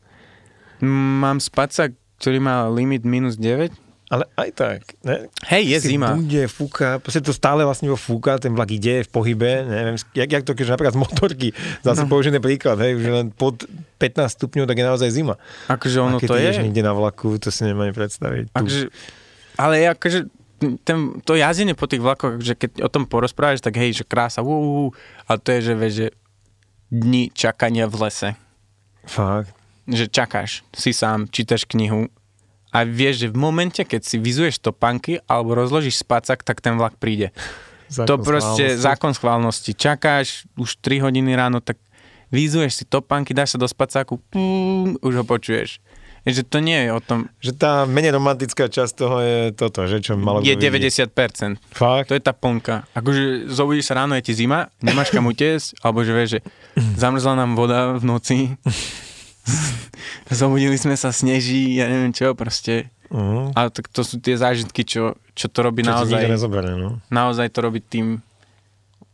Mám 0.79 1.43
spacák, 1.43 1.91
ktorý 2.23 2.39
má 2.39 2.71
limit 2.71 3.03
minus 3.03 3.35
9. 3.35 3.75
Ale 4.07 4.23
aj 4.39 4.49
tak. 4.55 4.81
Ne? 5.03 5.27
Hej, 5.51 5.63
je 5.67 5.77
Si 5.83 5.87
zima. 5.91 6.15
Bude, 6.15 6.47
fúka, 6.47 6.95
proste 7.03 7.19
to 7.19 7.35
stále 7.35 7.67
vlastne 7.67 7.91
fúka, 7.99 8.39
ten 8.39 8.55
vlak 8.55 8.71
ide 8.71 9.03
v 9.03 9.09
pohybe, 9.11 9.67
neviem, 9.67 9.99
jak, 10.15 10.31
jak 10.31 10.43
to, 10.47 10.55
keď 10.55 10.79
napríklad 10.79 10.95
z 10.95 11.01
motorky, 11.03 11.47
zase 11.83 12.07
no. 12.07 12.11
Použený 12.11 12.39
príklad, 12.39 12.79
hej, 12.79 13.03
že 13.03 13.11
len 13.11 13.35
pod 13.35 13.67
15 13.99 14.39
stupňov, 14.39 14.63
tak 14.63 14.79
je 14.79 14.85
naozaj 14.87 15.09
zima. 15.11 15.35
Akože 15.67 15.97
A 15.99 16.03
ono 16.07 16.17
keď 16.23 16.29
to 16.31 16.39
je. 16.39 16.51
niekde 16.63 16.83
na 16.87 16.95
vlaku, 16.95 17.35
to 17.35 17.51
si 17.51 17.67
nemám 17.67 17.91
predstaviť. 17.91 18.55
Akože, 18.55 18.87
ale 19.59 19.91
akože 19.91 20.19
ten, 20.87 21.19
to 21.21 21.35
jazdenie 21.35 21.75
po 21.75 21.85
tých 21.85 21.99
vlakoch, 21.99 22.39
že 22.39 22.55
keď 22.55 22.87
o 22.87 22.89
tom 22.89 23.05
porozprávaš, 23.05 23.59
tak 23.59 23.75
hej, 23.75 23.91
že 23.91 24.03
krása, 24.07 24.39
uh, 24.39 24.47
uh, 24.47 24.89
a 25.27 25.35
to 25.35 25.51
je, 25.51 25.59
že 25.67 25.73
vieš, 25.75 25.93
že 25.93 26.07
dni 26.87 27.29
čakania 27.35 27.85
v 27.91 27.95
lese. 28.07 28.29
Fakt. 29.03 29.51
Že 29.87 30.05
čakáš, 30.07 30.63
si 30.71 30.95
sám, 30.95 31.27
čítaš 31.27 31.67
knihu 31.67 32.07
a 32.71 32.83
vieš, 32.83 33.25
že 33.25 33.27
v 33.31 33.37
momente, 33.39 33.81
keď 33.81 34.01
si 34.03 34.19
vyzuješ 34.19 34.59
topánky 34.59 35.23
alebo 35.25 35.55
rozložíš 35.55 36.03
spacak, 36.03 36.43
tak 36.43 36.59
ten 36.59 36.75
vlak 36.75 36.99
príde. 36.99 37.31
Zákon 37.87 38.07
to 38.07 38.15
proste 38.19 38.63
schválnosti. 38.75 38.83
zákon 38.83 39.11
schválnosti. 39.15 39.71
Čakáš 39.71 40.43
už 40.59 40.75
3 40.83 41.07
hodiny 41.07 41.31
ráno, 41.39 41.63
tak 41.63 41.79
vyzuješ 42.27 42.83
si 42.83 42.83
topánky, 42.83 43.31
dáš 43.31 43.55
sa 43.55 43.59
do 43.59 43.67
spacáku, 43.67 44.19
pum, 44.27 44.99
už 44.99 45.13
ho 45.19 45.23
počuješ. 45.23 45.79
Je, 46.27 46.35
že 46.35 46.43
to 46.43 46.59
nie 46.59 46.75
je 46.75 46.89
o 46.91 46.99
tom, 46.99 47.31
Že 47.39 47.51
tá 47.55 47.71
menej 47.87 48.11
romantická 48.11 48.67
časť 48.67 48.93
toho 48.99 49.23
je 49.23 49.39
toto, 49.55 49.87
že 49.87 50.03
čo 50.03 50.19
malo 50.19 50.43
je 50.43 50.59
kto 50.59 50.75
vidí. 50.75 50.91
90%. 50.91 51.55
Fakt? 51.71 52.11
To 52.11 52.19
je 52.19 52.23
tá 52.23 52.35
plnka. 52.35 52.83
Akože 52.91 53.47
zobudíš 53.47 53.87
sa 53.87 54.03
ráno, 54.03 54.11
je 54.19 54.27
ti 54.27 54.33
zima, 54.35 54.67
nemáš 54.83 55.15
kam 55.15 55.23
utiesť, 55.23 55.79
alebo 55.79 56.03
že 56.03 56.11
vieš, 56.11 56.29
že 56.35 56.39
zamrzla 56.99 57.39
nám 57.39 57.55
voda 57.55 57.95
v 57.95 58.03
noci, 58.03 58.59
zobudili 60.39 60.75
sme 60.75 60.95
sa, 60.99 61.11
sneží, 61.11 61.79
ja 61.79 61.87
neviem 61.87 62.11
čo, 62.11 62.35
proste. 62.35 62.91
Uh-huh. 63.07 63.55
Ale 63.55 63.71
tak 63.71 63.87
to 63.87 64.03
sú 64.03 64.19
tie 64.19 64.35
zážitky, 64.35 64.83
čo, 64.83 65.15
čo 65.31 65.47
to 65.47 65.63
robí 65.63 65.79
Čo 65.79 65.95
naozaj, 65.95 66.27
nezoberie, 66.27 66.75
no. 66.75 66.99
naozaj 67.07 67.47
to 67.55 67.63
robí 67.63 67.79
tým 67.79 68.19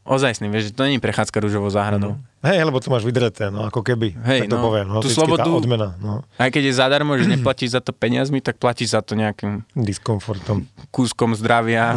ozajstný, 0.04 0.50
vieš, 0.52 0.74
že 0.74 0.76
to 0.76 0.84
je 0.84 1.00
prechádzka 1.00 1.38
rúžovou 1.40 1.70
záhradou. 1.70 2.20
Hej, 2.44 2.68
lebo 2.68 2.76
to 2.84 2.92
máš 2.92 3.08
vydreté, 3.08 3.48
no 3.48 3.64
ako 3.72 3.80
keby, 3.88 4.20
Hej, 4.20 4.40
tak 4.44 4.52
to 4.52 4.58
no, 4.60 4.64
poviem. 4.68 4.88
No, 4.92 5.00
tú 5.00 5.08
slobodu- 5.08 5.48
Tá 5.48 5.54
odmena, 5.54 5.96
no, 6.04 6.28
Aj 6.36 6.52
keď 6.52 6.64
je 6.68 6.74
zadarmo, 6.76 7.16
že 7.16 7.30
neplatíš 7.32 7.80
za 7.80 7.80
to 7.80 7.96
peniazmi, 7.96 8.44
tak 8.44 8.60
platíš 8.60 9.00
za 9.00 9.00
to 9.00 9.16
nejakým 9.16 9.64
diskomfortom. 9.78 10.68
kúskom 10.92 11.38
zdravia, 11.40 11.96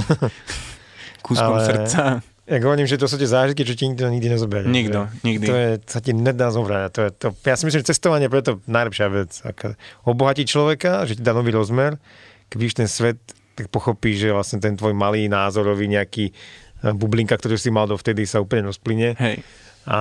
kúskom 1.27 1.59
Ale- 1.59 1.67
srdca. 1.67 2.03
Ja 2.47 2.63
hovorím, 2.63 2.87
že 2.87 2.95
to 2.95 3.11
sú 3.11 3.19
tie 3.19 3.27
zážitky, 3.27 3.67
čo 3.67 3.75
ti 3.75 3.91
nikto 3.91 4.07
nikdy 4.07 4.39
nezoberie. 4.39 4.71
Nikto, 4.71 5.11
že 5.11 5.27
nikdy. 5.27 5.45
To 5.51 5.55
je, 5.59 5.71
sa 5.83 5.99
ti 5.99 6.15
nedá 6.15 6.55
zobrať. 6.55 6.91
To 6.95 7.01
je, 7.03 7.11
to, 7.11 7.27
ja 7.43 7.59
si 7.59 7.67
myslím, 7.67 7.83
že 7.83 7.91
cestovanie 7.91 8.31
je 8.31 8.35
preto 8.39 8.51
najlepšia 8.71 9.07
vec. 9.11 9.31
Aká, 9.43 9.75
obohatí 10.07 10.47
človeka, 10.47 11.03
že 11.11 11.19
ti 11.19 11.27
dá 11.27 11.35
nový 11.35 11.51
rozmer. 11.51 11.99
Keď 12.47 12.57
vidíš 12.63 12.79
ten 12.79 12.87
svet, 12.87 13.19
tak 13.59 13.67
pochopíš, 13.67 14.31
že 14.31 14.31
vlastne 14.31 14.63
ten 14.63 14.79
tvoj 14.79 14.95
malý 14.95 15.27
názorový 15.27 15.91
nejaký 15.91 16.31
eh, 16.31 16.95
bublinka, 16.95 17.35
ktorú 17.35 17.59
si 17.59 17.75
mal 17.75 17.91
dovtedy, 17.91 18.23
sa 18.31 18.39
úplne 18.39 18.71
rozplyne. 18.71 19.19
Hej. 19.19 19.43
A, 19.91 19.99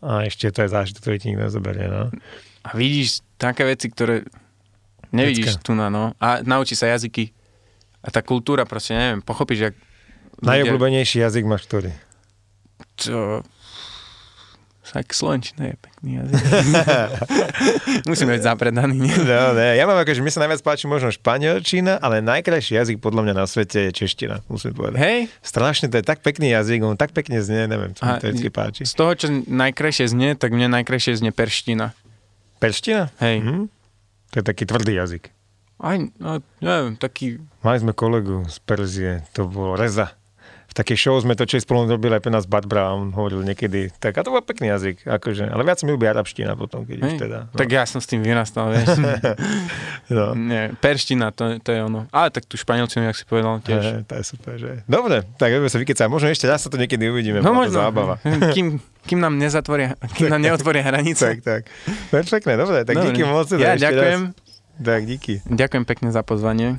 a 0.00 0.12
ešte 0.24 0.48
to 0.48 0.64
je 0.64 0.72
zážitok, 0.72 1.04
ktorý 1.04 1.16
ti 1.20 1.26
nikto 1.32 1.52
nezoberie. 1.52 1.84
No. 1.84 2.08
A 2.64 2.68
vidíš 2.72 3.20
také 3.36 3.68
veci, 3.68 3.92
ktoré 3.92 4.24
nevidíš 5.12 5.60
tu 5.60 5.76
na, 5.76 5.92
no. 5.92 6.16
A 6.16 6.40
naučí 6.40 6.72
sa 6.72 6.88
jazyky. 6.88 7.32
A 8.00 8.08
tá 8.08 8.24
kultúra 8.24 8.64
proste, 8.64 8.96
neviem, 8.96 9.20
pochopíš, 9.20 9.68
jak 9.68 9.76
ľudia- 9.76 9.87
Najobľúbenejší 10.42 11.22
jazyk 11.22 11.44
máš 11.46 11.66
ktorý? 11.66 11.90
Čo... 12.94 13.42
Tak 14.88 15.12
slovenčina 15.12 15.68
je 15.68 15.76
pekný 15.76 16.10
jazyk. 16.16 16.42
Musíme 18.08 18.40
byť 18.40 18.42
zapredaní, 18.42 18.96
nie? 18.96 19.12
No, 19.20 19.52
ne. 19.52 19.76
Ja 19.76 19.84
mám 19.84 20.00
akože, 20.00 20.24
mne 20.24 20.32
sa 20.32 20.40
najviac 20.40 20.64
páči 20.64 20.88
možno 20.88 21.12
španielčina, 21.12 22.00
ale 22.00 22.24
najkrajší 22.24 22.72
jazyk 22.80 22.96
podľa 22.96 23.28
mňa 23.28 23.34
na 23.36 23.44
svete 23.44 23.84
je 23.84 23.90
čeština, 23.92 24.40
musím 24.48 24.72
povedať. 24.72 24.96
Hej, 24.96 25.18
Strašne, 25.44 25.92
to 25.92 26.00
je 26.00 26.04
tak 26.08 26.24
pekný 26.24 26.56
jazyk, 26.56 26.80
on 26.80 26.96
tak 26.96 27.12
pekne 27.12 27.36
znie, 27.44 27.68
neviem, 27.68 27.92
čo 27.92 28.00
mi 28.08 28.16
to 28.16 28.32
vždy 28.32 28.48
páči. 28.48 28.82
z 28.88 28.94
toho, 28.96 29.12
čo 29.12 29.28
najkrajšie 29.44 30.08
znie, 30.08 30.40
tak 30.40 30.56
mne 30.56 30.72
najkrajšie 30.80 31.20
znie 31.20 31.36
perština. 31.36 31.92
Perština? 32.56 33.12
Hej. 33.20 33.44
Mhm. 33.44 33.68
To 34.32 34.34
je 34.40 34.44
taký 34.44 34.64
tvrdý 34.64 34.96
jazyk. 34.96 35.28
Aj, 35.84 36.00
no, 36.00 36.42
neviem, 36.64 36.96
taký... 36.96 37.38
Mali 37.60 37.78
sme 37.78 37.92
kolegu 37.92 38.42
z 38.48 38.56
Perzie, 38.64 39.12
to 39.30 39.44
bol 39.46 39.76
Reza. 39.78 40.17
V 40.78 40.86
takej 40.86 41.10
show 41.10 41.18
sme 41.18 41.34
točili 41.34 41.58
spolu, 41.58 41.90
robili 41.90 42.14
aj 42.14 42.22
pre 42.22 42.30
nás 42.30 42.46
a 42.46 42.94
on 42.94 43.10
hovoril 43.10 43.42
niekedy, 43.42 43.90
tak 43.98 44.14
a 44.14 44.22
to 44.22 44.30
bol 44.30 44.38
pekný 44.38 44.70
jazyk, 44.70 45.10
akože, 45.10 45.50
ale 45.50 45.66
viac 45.66 45.82
mi 45.82 45.90
ľúbi 45.90 46.06
arabština 46.06 46.54
potom, 46.54 46.86
keď 46.86 46.96
už 47.02 47.10
Hej, 47.10 47.18
teda. 47.18 47.38
No. 47.50 47.58
Tak 47.58 47.66
ja 47.66 47.82
som 47.82 47.98
s 47.98 48.06
tým 48.06 48.22
vyrastal, 48.22 48.70
vieš. 48.78 48.94
no. 50.06 50.38
Nie, 50.38 50.70
perština, 50.78 51.34
to, 51.34 51.58
to 51.58 51.74
je 51.74 51.82
ono. 51.82 52.06
Ale 52.14 52.30
tak 52.30 52.46
tu 52.46 52.54
španielčinu, 52.54 53.10
jak 53.10 53.18
si 53.18 53.26
povedal, 53.26 53.58
tiež. 53.58 53.82
Tiež. 53.82 54.06
To 54.06 54.14
je 54.14 54.22
super, 54.22 54.54
že? 54.54 54.86
Dobre, 54.86 55.26
tak 55.34 55.50
budeme 55.50 55.66
sa 55.66 55.82
vykecať. 55.82 56.06
Možno 56.06 56.30
ešte 56.30 56.46
raz 56.46 56.62
sa 56.62 56.70
to 56.70 56.78
niekedy 56.78 57.10
uvidíme. 57.10 57.42
No 57.42 57.50
možno, 57.50 57.82
Zábava. 57.82 58.22
kým, 58.54 58.78
kým 59.02 59.18
nám 59.18 59.34
nezatvoria, 59.34 59.98
kým 60.14 60.30
nám 60.30 60.38
neotvoria 60.46 60.86
hranice. 60.86 61.34
tak, 61.34 61.42
tak. 61.42 61.62
Perfektné, 62.14 62.54
dobre, 62.54 62.86
tak 62.86 62.94
Dobre. 62.94 63.18
díky 63.18 63.26
moc. 63.26 63.50
teda 63.50 63.74
Ja 63.74 63.74
ďakujem. 63.74 64.20
Raz. 64.30 64.78
Tak, 64.78 65.00
díky. 65.10 65.42
Ďakujem 65.42 65.84
pekne 65.90 66.08
za 66.14 66.22
pozvanie. 66.22 66.78